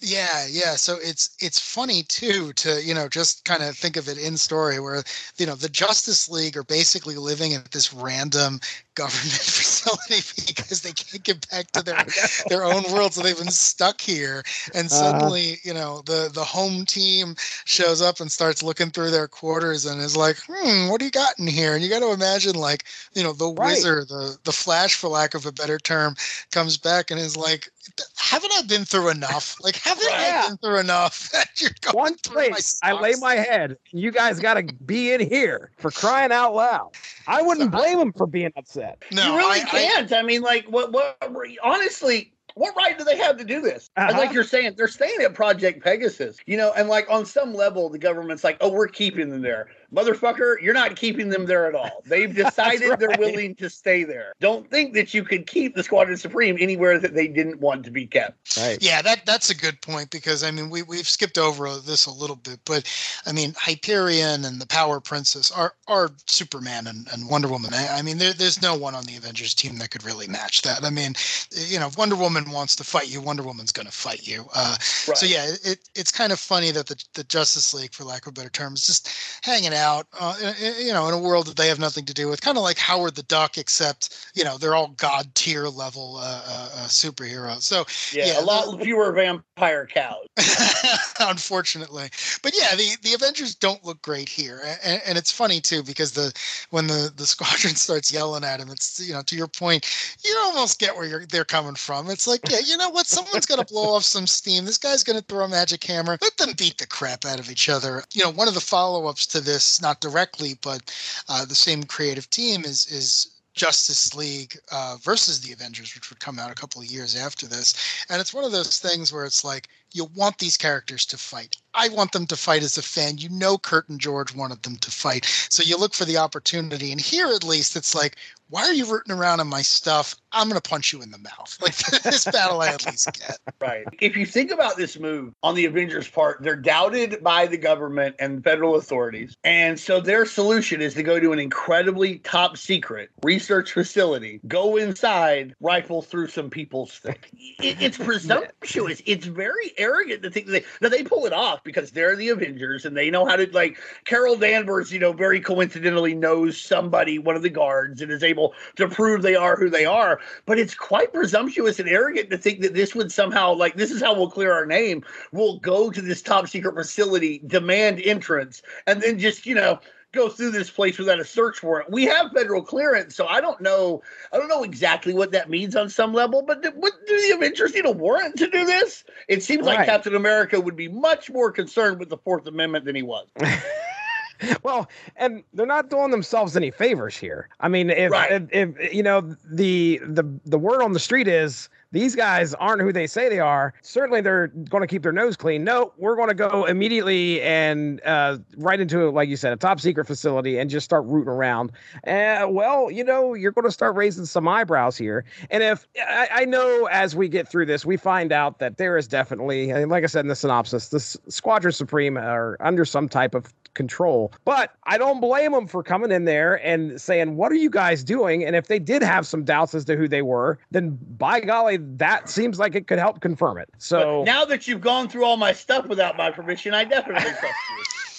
Yeah, 0.00 0.46
yeah. 0.50 0.76
So 0.76 0.96
it's 1.00 1.36
it's 1.40 1.58
funny 1.58 2.02
too 2.04 2.52
to 2.54 2.82
you 2.82 2.94
know 2.94 3.08
just 3.08 3.44
kind 3.44 3.62
of 3.62 3.76
think 3.76 3.96
of 3.96 4.08
it 4.08 4.18
in 4.18 4.36
story 4.36 4.80
where 4.80 5.02
you 5.36 5.46
know 5.46 5.54
the 5.54 5.68
Justice 5.68 6.28
League 6.28 6.56
are 6.56 6.64
basically 6.64 7.16
living 7.16 7.54
at 7.54 7.70
this 7.70 7.92
random 7.92 8.60
government 9.00 9.42
facility 9.58 10.22
because 10.56 10.82
they 10.82 10.92
can't 10.92 11.24
get 11.24 11.50
back 11.50 11.72
to 11.72 11.82
their 11.82 12.06
their 12.48 12.64
own 12.64 12.92
world, 12.92 13.14
so 13.14 13.22
they've 13.22 13.38
been 13.38 13.50
stuck 13.50 14.00
here. 14.00 14.42
And 14.74 14.90
Uh-huh. 14.90 15.30
suddenly, 15.30 15.58
you 15.64 15.74
know, 15.74 16.02
the 16.06 16.30
the 16.32 16.44
home 16.44 16.86
team 16.86 17.34
shows 17.64 18.02
up 18.02 18.20
and 18.20 18.30
starts 18.30 18.62
looking 18.62 18.90
through 18.90 19.10
their 19.10 19.28
quarters 19.28 19.86
and 19.86 20.00
is 20.00 20.16
like, 20.16 20.38
"Hmm, 20.48 20.88
what 20.90 20.98
do 21.00 21.06
you 21.06 21.10
got 21.10 21.38
in 21.38 21.46
here?" 21.48 21.74
And 21.74 21.82
you 21.84 21.90
got 21.90 22.00
to 22.00 22.12
imagine 22.12 22.56
like 22.56 22.84
you 23.14 23.22
know 23.22 23.32
the 23.32 23.50
Right. 23.56 23.88
wizard, 23.88 24.08
the 24.08 24.38
the 24.44 24.52
Flash, 24.52 24.94
for 24.94 25.08
lack 25.08 25.34
of 25.34 25.46
a 25.46 25.52
better 25.52 25.78
term, 25.78 26.16
comes 26.52 26.78
back 26.78 27.10
and 27.10 27.20
is 27.20 27.36
like, 27.36 27.70
"Haven't 28.16 28.52
I 28.56 28.62
been 28.62 28.84
through 28.84 29.10
enough? 29.10 29.56
Like, 29.62 29.76
haven't 29.76 30.06
Yeah. 30.10 30.42
I 30.44 30.48
been 30.48 30.56
through 30.58 30.78
enough 30.78 31.30
that 31.32 31.48
you're 31.60 31.70
going 31.80 31.96
One 31.96 32.14
place 32.18 32.78
I 32.82 32.92
lay 32.92 33.14
my 33.20 33.34
head. 33.34 33.76
You 33.90 34.10
guys 34.10 34.38
got 34.40 34.54
to 34.54 34.62
be 34.84 35.12
in 35.12 35.20
here 35.20 35.70
for 35.78 35.90
crying 35.90 36.32
out 36.32 36.54
loud. 36.54 36.90
I 37.26 37.42
wouldn't 37.42 37.72
So 37.72 37.78
blame 37.78 37.98
them 37.98 38.12
for 38.12 38.26
being 38.26 38.52
upset. 38.56 39.02
No, 39.12 39.24
you 39.26 39.36
really 39.36 39.60
I- 39.60 39.64
I- 39.64 39.66
can't. 39.66 40.12
I, 40.12 40.22
mean, 40.22 40.42
like, 40.42 40.66
what? 40.66 40.92
What? 40.92 41.16
Honestly, 41.62 42.32
what 42.54 42.74
right 42.76 42.96
do 42.98 43.04
they 43.04 43.16
have 43.16 43.36
to 43.38 43.44
do 43.44 43.60
this? 43.60 43.90
Uh-huh. 43.96 44.16
like 44.18 44.32
you're 44.32 44.44
saying, 44.44 44.74
they're 44.76 44.88
staying 44.88 45.20
at 45.22 45.34
Project 45.34 45.82
Pegasus, 45.82 46.36
you 46.46 46.56
know, 46.56 46.72
and 46.76 46.88
like 46.88 47.06
on 47.08 47.24
some 47.24 47.54
level, 47.54 47.88
the 47.88 47.98
government's 47.98 48.44
like, 48.44 48.56
oh, 48.60 48.70
we're 48.70 48.88
keeping 48.88 49.30
them 49.30 49.42
there. 49.42 49.68
Motherfucker, 49.92 50.60
you're 50.62 50.74
not 50.74 50.96
keeping 50.96 51.28
them 51.28 51.46
there 51.46 51.66
at 51.66 51.74
all. 51.74 52.02
They've 52.06 52.34
decided 52.44 52.98
they're 52.98 53.16
willing 53.18 53.54
to 53.56 53.70
stay 53.70 54.04
there. 54.04 54.32
Don't 54.40 54.70
think 54.70 54.94
that 54.94 55.14
you 55.14 55.24
could 55.24 55.46
keep 55.46 55.74
the 55.74 55.82
Squadron 55.82 56.16
Supreme 56.16 56.56
anywhere 56.60 56.98
that 56.98 57.14
they 57.14 57.26
didn't 57.26 57.60
want 57.60 57.84
to 57.84 57.90
be 57.90 58.06
kept. 58.06 58.56
Right. 58.56 58.78
Yeah, 58.80 59.02
that 59.02 59.26
that's 59.26 59.50
a 59.50 59.56
good 59.56 59.80
point 59.80 60.10
because 60.10 60.42
I 60.42 60.50
mean 60.50 60.70
we 60.70 60.82
we've 60.82 61.08
skipped 61.08 61.38
over 61.38 61.76
this 61.78 62.06
a 62.06 62.12
little 62.12 62.36
bit, 62.36 62.60
but 62.64 62.90
I 63.26 63.32
mean 63.32 63.54
Hyperion 63.56 64.44
and 64.44 64.60
the 64.60 64.66
Power 64.66 65.00
Princess 65.00 65.50
are 65.50 65.74
are 65.86 66.10
Superman 66.26 66.86
and, 66.86 67.08
and 67.12 67.28
Wonder 67.28 67.48
Woman. 67.48 67.74
I, 67.74 67.98
I 67.98 68.02
mean 68.02 68.18
there, 68.18 68.32
there's 68.32 68.62
no 68.62 68.76
one 68.76 68.94
on 68.94 69.04
the 69.04 69.16
Avengers 69.16 69.54
team 69.54 69.78
that 69.78 69.90
could 69.90 70.04
really 70.04 70.28
match 70.28 70.62
that. 70.62 70.84
I 70.84 70.90
mean, 70.90 71.14
you 71.52 71.78
know, 71.78 71.86
if 71.86 71.98
Wonder 71.98 72.16
Woman 72.16 72.50
wants 72.50 72.76
to 72.76 72.84
fight 72.84 73.12
you, 73.12 73.20
Wonder 73.20 73.42
Woman's 73.42 73.72
going 73.72 73.86
to 73.86 73.92
fight 73.92 74.26
you. 74.26 74.46
Uh, 74.54 74.76
Right. 75.08 75.16
So 75.16 75.26
yeah, 75.26 75.46
it, 75.64 75.88
it's 75.94 76.12
kind 76.12 76.32
of 76.32 76.38
funny 76.38 76.70
that 76.70 76.86
the, 76.86 77.02
the 77.14 77.24
Justice 77.24 77.74
League, 77.74 77.92
for 77.92 78.04
lack 78.04 78.26
of 78.26 78.30
a 78.30 78.32
better 78.32 78.48
term, 78.48 78.74
is 78.74 78.86
just 78.86 79.10
hanging 79.42 79.74
out, 79.74 79.79
uh, 79.88 80.04
i- 80.20 80.54
i- 80.62 80.78
you 80.80 80.92
know, 80.92 81.08
in 81.08 81.14
a 81.14 81.18
world 81.18 81.46
that 81.46 81.56
they 81.56 81.68
have 81.68 81.78
nothing 81.78 82.04
to 82.06 82.14
do 82.14 82.28
with, 82.28 82.40
kind 82.40 82.56
of 82.56 82.62
like 82.62 82.78
Howard 82.78 83.14
the 83.14 83.22
Duck, 83.24 83.58
except 83.58 84.30
you 84.34 84.44
know 84.44 84.58
they're 84.58 84.74
all 84.74 84.88
god 84.96 85.34
tier 85.34 85.68
level 85.68 86.16
uh, 86.18 86.42
uh, 86.46 86.68
uh, 86.74 86.86
superheroes. 86.88 87.62
So 87.62 87.84
Yeah, 88.12 88.26
Yeah, 88.26 88.40
a 88.40 88.44
lot 88.44 88.80
fewer 88.82 89.12
vampire 89.12 89.86
cows. 89.86 90.26
unfortunately. 91.20 92.08
But 92.42 92.52
yeah 92.58 92.74
the 92.76 92.96
the 93.02 93.14
avengers 93.14 93.54
don't 93.54 93.84
look 93.84 94.00
great 94.02 94.28
here. 94.28 94.60
And, 94.84 95.02
and 95.06 95.18
it's 95.18 95.30
funny 95.30 95.60
too 95.60 95.82
because 95.82 96.12
the 96.12 96.32
when 96.70 96.86
the 96.86 97.12
the 97.16 97.26
squadron 97.34 97.74
starts 97.74 98.12
yelling 98.12 98.44
at 98.44 98.60
him 98.60 98.68
it's 98.70 99.00
you 99.06 99.12
know 99.12 99.22
to 99.22 99.36
your 99.36 99.48
point 99.48 99.86
you 100.24 100.36
almost 100.42 100.78
get 100.78 100.94
where 100.94 101.06
you're 101.06 101.26
they're 101.26 101.44
coming 101.44 101.74
from. 101.74 102.10
It's 102.10 102.26
like 102.26 102.40
yeah 102.50 102.60
you 102.64 102.76
know 102.76 102.90
what? 102.90 103.06
Someone's 103.06 103.46
going 103.46 103.60
to 103.64 103.72
blow 103.72 103.94
off 103.94 104.04
some 104.04 104.26
steam. 104.26 104.64
This 104.64 104.78
guy's 104.78 105.04
going 105.04 105.18
to 105.18 105.24
throw 105.24 105.44
a 105.44 105.48
magic 105.48 105.84
hammer. 105.84 106.18
Let 106.20 106.36
them 106.36 106.52
beat 106.56 106.78
the 106.78 106.86
crap 106.86 107.24
out 107.24 107.38
of 107.40 107.50
each 107.50 107.68
other. 107.68 108.02
You 108.12 108.24
know 108.24 108.30
one 108.30 108.48
of 108.48 108.54
the 108.54 108.60
follow-ups 108.60 109.26
to 109.28 109.40
this 109.40 109.69
not 109.78 110.00
directly 110.00 110.54
but 110.62 110.80
uh, 111.28 111.44
the 111.44 111.54
same 111.54 111.82
creative 111.84 112.30
team 112.30 112.64
is 112.64 112.86
is 112.86 113.40
Justice 113.54 114.14
League 114.14 114.56
uh, 114.70 114.96
versus 115.02 115.40
the 115.40 115.52
Avengers, 115.52 115.94
which 115.94 116.08
would 116.08 116.20
come 116.20 116.38
out 116.38 116.50
a 116.50 116.54
couple 116.54 116.80
of 116.80 116.86
years 116.86 117.16
after 117.16 117.46
this. 117.46 117.74
And 118.08 118.20
it's 118.20 118.32
one 118.32 118.44
of 118.44 118.52
those 118.52 118.78
things 118.78 119.12
where 119.12 119.24
it's 119.24 119.44
like, 119.44 119.68
you 119.92 120.06
want 120.14 120.38
these 120.38 120.56
characters 120.56 121.04
to 121.06 121.16
fight. 121.16 121.56
I 121.74 121.88
want 121.88 122.12
them 122.12 122.26
to 122.26 122.36
fight 122.36 122.62
as 122.62 122.78
a 122.78 122.82
fan. 122.82 123.18
You 123.18 123.28
know, 123.28 123.58
Kurt 123.58 123.88
and 123.88 124.00
George 124.00 124.34
wanted 124.34 124.62
them 124.62 124.76
to 124.76 124.90
fight. 124.90 125.24
So 125.50 125.62
you 125.62 125.76
look 125.76 125.94
for 125.94 126.04
the 126.04 126.16
opportunity. 126.16 126.90
And 126.92 127.00
here, 127.00 127.28
at 127.28 127.44
least, 127.44 127.76
it's 127.76 127.94
like, 127.94 128.16
why 128.50 128.62
are 128.62 128.72
you 128.72 128.84
rooting 128.84 129.14
around 129.14 129.38
on 129.38 129.46
my 129.46 129.62
stuff? 129.62 130.16
I'm 130.32 130.48
going 130.48 130.60
to 130.60 130.68
punch 130.68 130.92
you 130.92 131.02
in 131.02 131.12
the 131.12 131.18
mouth. 131.18 131.56
Like 131.62 131.76
this 132.02 132.24
battle, 132.24 132.60
I 132.60 132.68
at 132.68 132.84
least 132.84 133.12
get. 133.12 133.38
Right. 133.60 133.84
If 134.00 134.16
you 134.16 134.26
think 134.26 134.50
about 134.50 134.76
this 134.76 134.98
move 134.98 135.32
on 135.42 135.54
the 135.54 135.66
Avengers' 135.66 136.08
part, 136.08 136.42
they're 136.42 136.56
doubted 136.56 137.22
by 137.22 137.46
the 137.46 137.56
government 137.56 138.16
and 138.18 138.42
federal 138.42 138.74
authorities. 138.74 139.36
And 139.44 139.78
so 139.78 140.00
their 140.00 140.26
solution 140.26 140.80
is 140.80 140.94
to 140.94 141.02
go 141.04 141.20
to 141.20 141.32
an 141.32 141.38
incredibly 141.38 142.18
top 142.18 142.56
secret 142.56 143.10
research 143.22 143.72
facility, 143.72 144.40
go 144.48 144.76
inside, 144.76 145.54
rifle 145.60 146.02
through 146.02 146.28
some 146.28 146.50
people's 146.50 146.98
things. 146.98 147.18
It, 147.32 147.80
it's 147.80 147.98
presumptuous. 148.04 149.00
It's 149.06 149.26
very 149.26 149.72
arrogant 149.80 150.22
to 150.22 150.30
think 150.30 150.46
that 150.46 150.52
they, 150.52 150.64
that 150.80 150.90
they 150.90 151.02
pull 151.02 151.26
it 151.26 151.32
off 151.32 151.64
because 151.64 151.90
they're 151.90 152.16
the 152.16 152.28
Avengers 152.28 152.84
and 152.84 152.96
they 152.96 153.10
know 153.10 153.26
how 153.26 153.36
to, 153.36 153.50
like, 153.52 153.78
Carol 154.04 154.36
Danvers, 154.36 154.92
you 154.92 154.98
know, 154.98 155.12
very 155.12 155.40
coincidentally 155.40 156.14
knows 156.14 156.60
somebody, 156.60 157.18
one 157.18 157.36
of 157.36 157.42
the 157.42 157.50
guards, 157.50 158.02
and 158.02 158.12
is 158.12 158.22
able 158.22 158.54
to 158.76 158.88
prove 158.88 159.22
they 159.22 159.34
are 159.34 159.56
who 159.56 159.70
they 159.70 159.84
are. 159.84 160.20
But 160.46 160.58
it's 160.58 160.74
quite 160.74 161.12
presumptuous 161.12 161.80
and 161.80 161.88
arrogant 161.88 162.30
to 162.30 162.38
think 162.38 162.60
that 162.60 162.74
this 162.74 162.94
would 162.94 163.10
somehow, 163.10 163.54
like, 163.54 163.74
this 163.74 163.90
is 163.90 164.02
how 164.02 164.14
we'll 164.14 164.30
clear 164.30 164.52
our 164.52 164.66
name. 164.66 165.04
We'll 165.32 165.58
go 165.58 165.90
to 165.90 166.02
this 166.02 166.22
top 166.22 166.48
secret 166.48 166.74
facility, 166.74 167.40
demand 167.46 168.00
entrance, 168.00 168.62
and 168.86 169.00
then 169.00 169.18
just, 169.18 169.46
you 169.46 169.54
know, 169.54 169.80
go 170.12 170.28
through 170.28 170.50
this 170.50 170.70
place 170.70 170.98
without 170.98 171.20
a 171.20 171.24
search 171.24 171.62
warrant. 171.62 171.90
We 171.90 172.04
have 172.04 172.32
federal 172.32 172.62
clearance, 172.62 173.14
so 173.14 173.26
I 173.26 173.40
don't 173.40 173.60
know. 173.60 174.02
I 174.32 174.38
don't 174.38 174.48
know 174.48 174.62
exactly 174.62 175.14
what 175.14 175.32
that 175.32 175.48
means 175.48 175.76
on 175.76 175.88
some 175.88 176.12
level. 176.12 176.42
But 176.42 176.62
do, 176.62 176.70
what, 176.74 176.92
do 177.06 177.28
the 177.28 177.36
Avengers 177.36 177.74
need 177.74 177.86
a 177.86 177.90
warrant 177.90 178.36
to 178.38 178.48
do 178.48 178.64
this? 178.64 179.04
It 179.28 179.42
seems 179.42 179.66
like 179.66 179.86
Captain 179.86 180.14
America 180.14 180.60
would 180.60 180.76
be 180.76 180.88
much 180.88 181.30
more 181.30 181.52
concerned 181.52 181.98
with 181.98 182.08
the 182.08 182.18
Fourth 182.18 182.46
Amendment 182.46 182.84
than 182.84 182.96
he 182.96 183.02
was. 183.02 183.28
well, 184.62 184.88
and 185.16 185.44
they're 185.52 185.66
not 185.66 185.90
doing 185.90 186.10
themselves 186.10 186.56
any 186.56 186.70
favors 186.70 187.16
here. 187.16 187.48
I 187.60 187.68
mean, 187.68 187.90
if, 187.90 188.10
Right. 188.10 188.32
if, 188.32 188.76
if 188.78 188.94
you 188.94 189.02
know 189.02 189.36
the 189.44 190.00
the 190.04 190.24
the 190.44 190.58
word 190.58 190.82
on 190.82 190.92
the 190.92 191.00
street 191.00 191.28
is 191.28 191.68
these 191.92 192.14
guys 192.14 192.54
aren't 192.54 192.82
who 192.82 192.92
they 192.92 193.06
say 193.06 193.28
they 193.28 193.40
are. 193.40 193.74
Certainly, 193.82 194.20
they're 194.22 194.48
going 194.48 194.82
to 194.82 194.86
keep 194.86 195.02
their 195.02 195.12
nose 195.12 195.36
clean. 195.36 195.64
No, 195.64 195.92
we're 195.96 196.16
going 196.16 196.28
to 196.28 196.34
go 196.34 196.64
immediately 196.64 197.42
and 197.42 198.00
uh, 198.04 198.38
right 198.56 198.78
into, 198.78 199.10
like 199.10 199.28
you 199.28 199.36
said, 199.36 199.52
a 199.52 199.56
top 199.56 199.80
secret 199.80 200.06
facility 200.06 200.58
and 200.58 200.70
just 200.70 200.84
start 200.84 201.04
rooting 201.06 201.30
around. 201.30 201.72
Uh, 202.06 202.46
well, 202.48 202.90
you 202.90 203.04
know, 203.04 203.34
you're 203.34 203.52
going 203.52 203.66
to 203.66 203.72
start 203.72 203.96
raising 203.96 204.24
some 204.24 204.46
eyebrows 204.46 204.96
here. 204.96 205.24
And 205.50 205.62
if 205.62 205.86
I, 206.06 206.28
I 206.32 206.44
know 206.44 206.86
as 206.90 207.16
we 207.16 207.28
get 207.28 207.48
through 207.48 207.66
this, 207.66 207.84
we 207.84 207.96
find 207.96 208.32
out 208.32 208.58
that 208.60 208.76
there 208.76 208.96
is 208.96 209.08
definitely, 209.08 209.72
like 209.86 210.04
I 210.04 210.06
said 210.06 210.20
in 210.20 210.28
the 210.28 210.36
synopsis, 210.36 210.88
this 210.88 211.16
Squadron 211.28 211.72
Supreme 211.72 212.16
are 212.16 212.56
under 212.60 212.84
some 212.84 213.08
type 213.08 213.34
of 213.34 213.52
control. 213.74 214.32
But 214.44 214.74
I 214.84 214.98
don't 214.98 215.20
blame 215.20 215.52
them 215.52 215.66
for 215.66 215.82
coming 215.82 216.10
in 216.10 216.24
there 216.24 216.64
and 216.66 217.00
saying, 217.00 217.36
What 217.36 217.52
are 217.52 217.56
you 217.56 217.70
guys 217.70 218.04
doing? 218.04 218.44
And 218.44 218.56
if 218.56 218.66
they 218.66 218.78
did 218.78 219.02
have 219.02 219.26
some 219.26 219.44
doubts 219.44 219.74
as 219.74 219.84
to 219.86 219.96
who 219.96 220.08
they 220.08 220.22
were, 220.22 220.58
then 220.70 220.98
by 221.16 221.40
golly, 221.40 221.78
that 221.98 222.28
seems 222.28 222.58
like 222.58 222.74
it 222.74 222.86
could 222.86 222.98
help 222.98 223.20
confirm 223.20 223.58
it. 223.58 223.68
So, 223.78 224.20
But 224.20 224.24
now 224.24 224.44
that 224.44 224.66
you've 224.68 224.80
gone 224.80 225.08
through 225.08 225.24
all 225.24 225.36
my 225.36 225.52
stuff 225.52 225.86
without 225.86 226.16
my 226.16 226.30
permission, 226.30 226.74
I 226.74 226.84
definitely 226.84 227.30
trust 227.30 227.44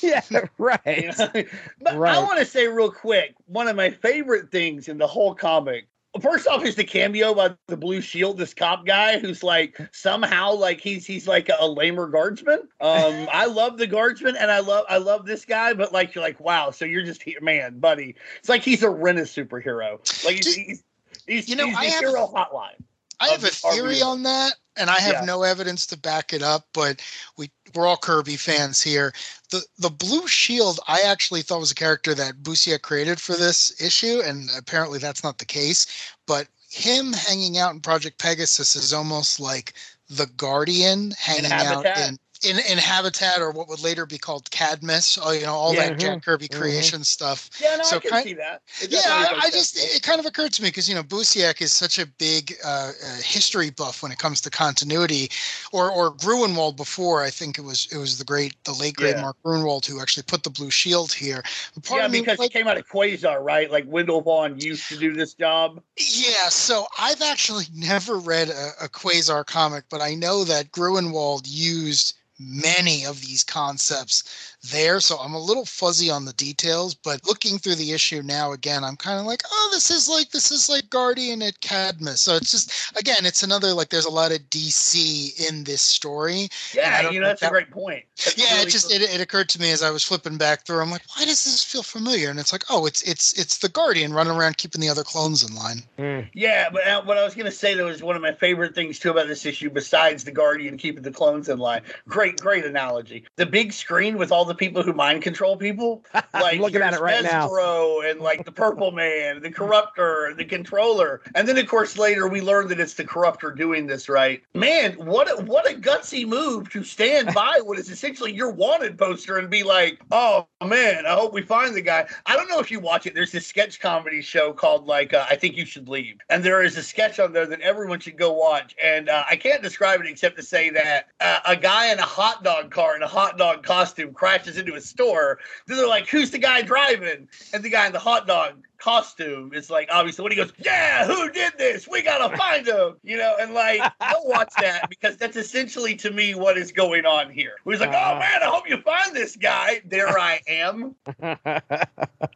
you. 0.04 0.10
yeah, 0.10 0.22
You 0.30 0.50
right. 0.58 1.18
know? 1.18 1.44
but 1.82 1.96
Right. 1.98 2.16
I 2.16 2.20
want 2.20 2.40
to 2.40 2.46
say 2.46 2.68
real 2.68 2.92
quick, 2.92 3.36
one 3.46 3.68
of 3.68 3.76
my 3.76 3.90
favorite 3.90 4.52
things 4.52 4.88
in 4.88 4.98
the 4.98 5.08
whole 5.08 5.36
comic. 5.36 5.88
First 6.20 6.46
off, 6.46 6.66
is 6.66 6.76
the 6.76 6.84
cameo 6.84 7.34
by 7.34 7.52
the 7.68 7.78
Blue 7.78 8.02
Shield, 8.02 8.38
this 8.38 8.54
cop 8.54 8.86
guy 8.86 9.18
who's 9.18 9.44
like 9.44 9.80
somehow 9.94 10.52
like 10.52 10.82
he's 10.82 11.06
he's 11.06 11.26
like 11.26 11.50
a, 11.58 11.66
lamer 11.66 12.08
guardsman. 12.10 12.68
Um, 12.82 13.30
I 13.32 13.46
love 13.46 13.78
the 13.78 13.88
guardsman, 13.88 14.36
and 14.36 14.52
I 14.52 14.60
love 14.60 14.84
I 14.90 14.98
love 14.98 15.26
this 15.26 15.46
guy, 15.46 15.74
but 15.74 15.94
like 15.94 16.14
you're 16.14 16.22
like 16.22 16.38
wow, 16.42 16.70
so 16.72 16.84
you're 16.84 17.06
just 17.06 17.24
here, 17.24 17.40
man, 17.40 17.80
buddy. 17.80 18.16
It's 18.40 18.50
like 18.50 18.62
he's 18.62 18.84
a 18.84 18.88
Rennis 18.90 19.32
superhero. 19.34 20.00
Like 20.26 20.36
he's 20.44 20.54
he's, 20.54 20.84
he's, 21.28 21.48
you 21.48 21.56
know, 21.56 21.68
he's 21.68 21.78
I 21.78 21.86
the 21.86 21.92
have- 21.92 22.00
hero 22.02 22.28
hotline. 22.28 22.84
I 23.22 23.30
have 23.30 23.44
a 23.44 23.48
theory 23.50 24.02
on 24.02 24.24
that, 24.24 24.56
and 24.76 24.90
I 24.90 25.00
have 25.00 25.14
Yeah. 25.14 25.26
no 25.26 25.44
evidence 25.44 25.86
to 25.88 25.98
back 25.98 26.34
it 26.34 26.42
up. 26.42 26.68
But 26.74 27.02
we 27.38 27.52
we're 27.74 27.86
all 27.86 27.98
Kirby 27.98 28.38
fans 28.38 28.82
here. 28.82 29.14
The 29.52 29.64
the 29.78 29.90
Blue 29.90 30.28
Shield, 30.28 30.80
I 30.88 31.02
actually 31.02 31.44
thought 31.44 31.60
was 31.60 31.72
a 31.72 31.76
character 31.76 32.14
that 32.16 32.42
Busiek 32.44 32.82
created 32.82 33.22
for 33.22 33.36
this 33.36 33.80
issue, 33.80 34.22
and 34.22 34.50
apparently 34.58 34.98
that's 35.00 35.24
not 35.24 35.38
the 35.38 35.46
case. 35.46 35.86
But 36.26 36.48
him 36.70 37.14
hanging 37.14 37.58
out 37.58 37.74
in 37.74 37.82
Project 37.82 38.18
Pegasus 38.18 38.76
is 38.76 38.94
almost 38.94 39.40
like 39.40 39.74
the 40.10 40.26
Guardian 40.26 41.12
hanging 41.12 41.52
out 41.52 41.86
in. 41.86 42.18
In, 42.44 42.58
in 42.58 42.80
Habitat, 42.80 43.40
or 43.40 43.52
what 43.52 43.68
would 43.70 43.82
later 43.84 44.08
be 44.08 44.18
called 44.18 44.50
Cadmus, 44.50 45.20
oh, 45.22 45.32
you 45.32 45.44
know, 45.46 45.54
all 45.54 45.76
Yeah. 45.76 45.90
that 45.90 46.00
Jack 46.00 46.24
Kirby 46.24 46.48
Mhm. 46.48 46.60
creation 46.60 47.04
stuff. 47.04 47.52
Yeah, 47.60 47.76
no, 47.76 47.84
So 47.84 47.98
I 47.98 48.00
can 48.00 48.10
kind- 48.10 48.24
see 48.24 48.34
that. 48.34 48.62
Yeah, 48.90 49.00
I, 49.06 49.42
I 49.46 49.50
just 49.52 49.78
it 49.78 50.02
kind 50.02 50.20
of 50.20 50.26
occurred 50.26 50.52
to 50.54 50.64
me 50.64 50.70
because 50.70 50.90
you 50.90 50.96
know 50.96 51.04
Busiek 51.04 51.62
is 51.62 51.72
such 51.72 52.00
a 52.00 52.08
big 52.08 52.58
uh, 52.64 52.94
uh, 53.06 53.16
history 53.24 53.70
buff 53.70 54.02
when 54.02 54.12
it 54.12 54.18
comes 54.18 54.42
to 54.42 54.50
continuity, 54.50 55.30
or 55.72 55.92
or 55.92 56.16
Gruenwald 56.16 56.78
before 56.78 57.22
I 57.22 57.30
think 57.30 57.60
it 57.60 57.62
was 57.62 57.88
it 57.92 57.98
was 57.98 58.18
the 58.18 58.26
great 58.26 58.56
the 58.64 58.74
late 58.74 58.96
great 58.96 59.16
Yeah. 59.18 59.22
Mark 59.22 59.38
Gruenwald 59.46 59.86
who 59.86 60.02
actually 60.02 60.24
put 60.24 60.42
the 60.42 60.50
blue 60.50 60.72
shield 60.72 61.14
here. 61.14 61.44
Yeah, 61.92 62.08
me, 62.08 62.22
because 62.22 62.40
like, 62.40 62.52
he 62.52 62.58
came 62.58 62.68
out 62.68 62.78
of 62.78 62.88
Quasar, 62.88 63.40
right? 63.44 63.70
Like 63.70 63.86
Wendell 63.88 64.22
Vaughn 64.22 64.60
used 64.60 64.88
to 64.90 64.98
do 64.98 65.14
this 65.14 65.36
job. 65.36 65.80
yeah, 65.98 66.50
so 66.50 66.88
I've 66.98 67.22
actually 67.22 67.66
never 67.76 68.18
read 68.18 68.50
a, 68.50 68.72
a 68.86 68.90
Quasar 68.90 69.46
comic, 69.46 69.84
but 69.92 70.02
I 70.02 70.16
know 70.16 70.44
that 70.46 70.72
Gruenwald 70.72 71.44
used 71.46 72.16
many 72.42 73.06
of 73.06 73.22
these 73.22 73.44
concepts 73.44 74.51
there 74.72 75.00
so 75.00 75.18
i'm 75.20 75.34
a 75.34 75.40
little 75.40 75.66
fuzzy 75.66 76.10
on 76.10 76.26
the 76.26 76.34
details 76.34 76.94
but 76.94 77.26
looking 77.28 77.58
through 77.58 77.76
the 77.76 77.92
issue 77.92 78.22
now 78.24 78.52
again 78.52 78.84
i'm 78.84 78.96
kind 78.96 79.20
of 79.20 79.26
like 79.26 79.42
oh 79.52 79.70
this 79.74 79.90
is 79.90 80.08
like 80.08 80.30
this 80.32 80.52
is 80.52 80.70
like 80.70 80.90
guardian 80.90 81.42
at 81.42 81.60
cadmus 81.62 82.22
so 82.22 82.36
it's 82.36 82.52
just 82.52 82.96
again 82.98 83.26
it's 83.26 83.44
another 83.44 83.74
like 83.74 83.90
there's 83.90 84.06
a 84.06 84.12
lot 84.12 84.32
of 84.32 84.38
dc 84.50 85.50
in 85.50 85.64
this 85.64 85.82
story 85.82 86.48
Yeah, 86.76 87.10
you 87.10 87.20
know 87.20 87.24
know 87.24 87.28
that's 87.30 87.42
if 87.42 87.48
a 87.48 87.52
great 87.52 87.72
point. 87.72 88.04
That's 88.18 88.38
yeah 88.38 88.52
really 88.56 88.68
it 88.68 88.70
just 88.70 88.88
cool. 88.90 88.96
it, 89.02 89.02
it 89.16 89.22
occurred 89.22 89.50
to 89.50 89.60
me 89.60 89.72
as 89.72 89.82
i 89.82 89.90
was 89.90 90.04
flipping 90.04 90.38
back 90.38 90.66
through 90.66 90.80
i'm 90.82 90.92
like 90.92 91.04
why 91.18 91.26
does 91.26 91.44
this 91.44 91.64
feel 91.64 91.84
familiar 91.84 92.30
and 92.30 92.40
it's 92.40 92.52
like 92.52 92.64
oh 92.70 92.86
it's 92.86 93.02
it's 93.04 93.34
it's 93.40 93.58
the 93.58 93.70
guardian 93.70 94.14
running 94.14 94.34
around 94.36 94.58
keeping 94.58 94.82
the 94.82 94.90
other 94.90 95.04
clones 95.04 95.48
in 95.48 95.56
line 95.56 95.80
Mm. 95.98 96.28
yeah, 96.34 96.70
but 96.72 96.86
uh, 96.88 97.02
what 97.04 97.18
I 97.18 97.24
was 97.24 97.36
gonna 97.36 97.52
say 97.52 97.76
though 97.76 97.88
is 97.88 98.02
one 98.02 98.16
of 98.16 98.22
my 98.22 98.32
favorite 98.34 98.74
things 98.74 98.98
too 98.98 99.12
about 99.12 99.28
this 99.28 99.46
issue, 99.46 99.70
besides 99.70 100.24
the 100.24 100.32
Guardian 100.32 100.78
keeping 100.78 101.04
the 101.04 101.12
clones 101.12 101.48
in 101.48 101.60
line. 101.60 101.82
Great, 102.08 102.40
great 102.40 102.66
analogy. 102.66 103.26
The 103.36 103.46
big 103.46 103.72
screen 103.72 104.18
with 104.18 104.32
all 104.32 104.46
the 104.46 104.51
the 104.52 104.56
people 104.56 104.84
who 104.84 104.92
mind 104.92 105.22
control 105.22 105.58
people. 105.58 106.04
Like 106.34 106.62
looking 106.62 106.82
at 106.82 106.94
it 106.94 107.02
right 107.02 107.24
now. 107.24 107.50
Destro 107.50 108.10
and 108.10 108.22
like 108.22 108.46
the 108.46 108.54
Purple 108.54 108.92
Man, 108.92 109.42
the 109.42 109.52
Corruptor, 109.52 110.36
the 110.38 110.46
Controller, 110.46 111.22
and 111.36 111.46
then 111.46 111.58
of 111.58 111.68
course 111.68 111.98
later 111.98 112.28
we 112.28 112.40
learn 112.40 112.70
that 112.70 112.80
it's 112.80 112.94
the 112.94 113.04
Corruptor 113.04 113.56
doing 113.56 113.86
this. 113.86 114.08
Right, 114.08 114.42
man, 114.54 114.94
what 114.94 115.30
a, 115.30 115.44
what 115.44 115.70
a 115.70 115.76
gutsy 115.76 116.26
move 116.26 116.70
to 116.70 116.86
stand 116.86 117.34
by 117.36 117.60
what 117.64 117.78
is 117.78 117.90
essentially 117.90 118.34
your 118.34 118.50
wanted 118.50 118.98
poster 118.98 119.38
and 119.38 119.50
be 119.50 119.64
like, 119.64 120.00
oh 120.12 120.48
man, 120.66 121.06
I 121.06 121.14
hope 121.14 121.34
we 121.34 121.42
find 121.42 121.76
the 121.76 121.82
guy. 121.82 122.08
I 122.26 122.38
don't 122.38 122.50
know 122.50 122.60
if 122.60 122.72
you 122.72 122.80
watch 122.80 123.06
it. 123.06 123.14
There's 123.14 123.34
this 123.34 123.46
sketch 123.46 123.82
comedy 123.82 124.22
show 124.22 124.54
called 124.54 124.88
like 124.88 125.14
uh, 125.14 125.26
I 125.30 125.36
think 125.36 125.58
you 125.58 125.66
should 125.66 125.90
leave, 125.90 126.18
and 126.30 126.44
there 126.44 126.64
is 126.64 126.78
a 126.78 126.84
sketch 126.84 127.20
on 127.20 127.34
there 127.34 127.46
that 127.46 127.60
everyone 127.60 128.00
should 128.00 128.18
go 128.18 128.32
watch. 128.32 128.74
And 128.82 129.10
uh, 129.10 129.26
I 129.30 129.36
can't 129.36 129.62
describe 129.62 130.00
it 130.00 130.08
except 130.08 130.38
to 130.38 130.44
say 130.44 130.70
that 130.70 131.10
uh, 131.20 131.40
a 131.46 131.58
guy 131.58 131.92
in 131.92 132.00
a 132.00 132.04
hot 132.04 132.44
dog 132.44 132.72
car 132.72 132.96
in 132.96 133.04
a 133.04 133.08
hot 133.08 133.38
dog 133.38 133.64
costume 133.64 134.14
crashes 134.14 134.41
into 134.48 134.76
a 134.76 134.82
store. 134.82 135.40
Then 135.68 135.78
they're 135.78 135.88
like, 135.88 136.08
"Who's 136.08 136.32
the 136.32 136.38
guy 136.38 136.62
driving?" 136.62 137.28
And 137.54 137.64
the 137.64 137.70
guy 137.70 137.88
in 137.88 137.94
the 137.94 138.00
hot 138.00 138.28
dog 138.28 138.64
costume 138.82 139.54
is 139.54 139.70
like 139.70 139.88
obviously 139.92 140.24
when 140.24 140.32
he 140.32 140.36
goes, 140.36 140.52
Yeah, 140.58 141.06
who 141.06 141.32
did 141.32 141.54
this? 141.58 141.88
We 141.88 142.02
gotta 142.02 142.36
find 142.36 142.68
him. 142.68 142.98
You 143.04 143.18
know, 143.18 143.36
and 143.40 143.54
like 143.54 143.80
don't 144.12 144.28
watch 144.28 144.52
that 144.60 144.90
because 144.90 145.18
that's 145.18 145.38
essentially 145.38 145.96
to 145.98 146.12
me 146.12 146.36
what 146.36 146.58
is 146.58 146.72
going 146.72 147.06
on 147.06 147.32
here. 147.32 147.54
He's 147.66 147.80
like, 147.80 147.90
Oh 147.90 148.20
man, 148.20 148.42
I 148.42 148.46
hope 148.46 148.68
you 148.68 148.78
find 148.82 149.16
this 149.16 149.36
guy. 149.36 149.82
There 149.86 150.20
I 150.20 150.42
am. 150.48 150.96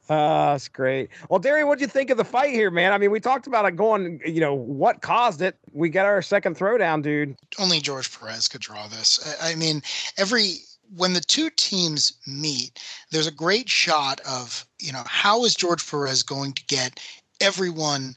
Ah, 0.07 0.51
that's 0.51 0.67
great. 0.67 1.09
Well, 1.29 1.39
Darian, 1.39 1.67
what'd 1.67 1.81
you 1.81 1.87
think 1.87 2.11
of 2.11 2.17
the 2.17 2.23
fight 2.23 2.51
here, 2.51 2.69
man? 2.69 2.93
I 2.93 2.99
mean, 2.99 3.09
we 3.09 3.19
talked 3.19 3.47
about 3.47 3.65
it 3.65 3.75
going, 3.75 4.21
you 4.23 4.39
know, 4.39 4.53
what 4.53 5.01
caused 5.01 5.41
it. 5.41 5.57
We 5.73 5.89
got 5.89 6.05
our 6.05 6.21
second 6.21 6.55
throwdown, 6.55 7.01
dude. 7.01 7.35
Only 7.57 7.79
George 7.79 8.15
Perez 8.15 8.47
could 8.47 8.61
draw 8.61 8.87
this. 8.87 9.35
I, 9.41 9.53
I 9.53 9.55
mean, 9.55 9.81
every 10.15 10.57
when 10.93 11.13
the 11.13 11.21
two 11.21 11.49
teams 11.49 12.13
meet, 12.27 12.79
there's 13.11 13.27
a 13.27 13.31
great 13.31 13.69
shot 13.69 14.19
of, 14.21 14.65
you 14.79 14.91
know, 14.91 15.03
how 15.05 15.43
is 15.45 15.55
George 15.55 15.89
Perez 15.89 16.23
going 16.23 16.53
to 16.53 16.65
get 16.65 16.99
everyone 17.41 18.15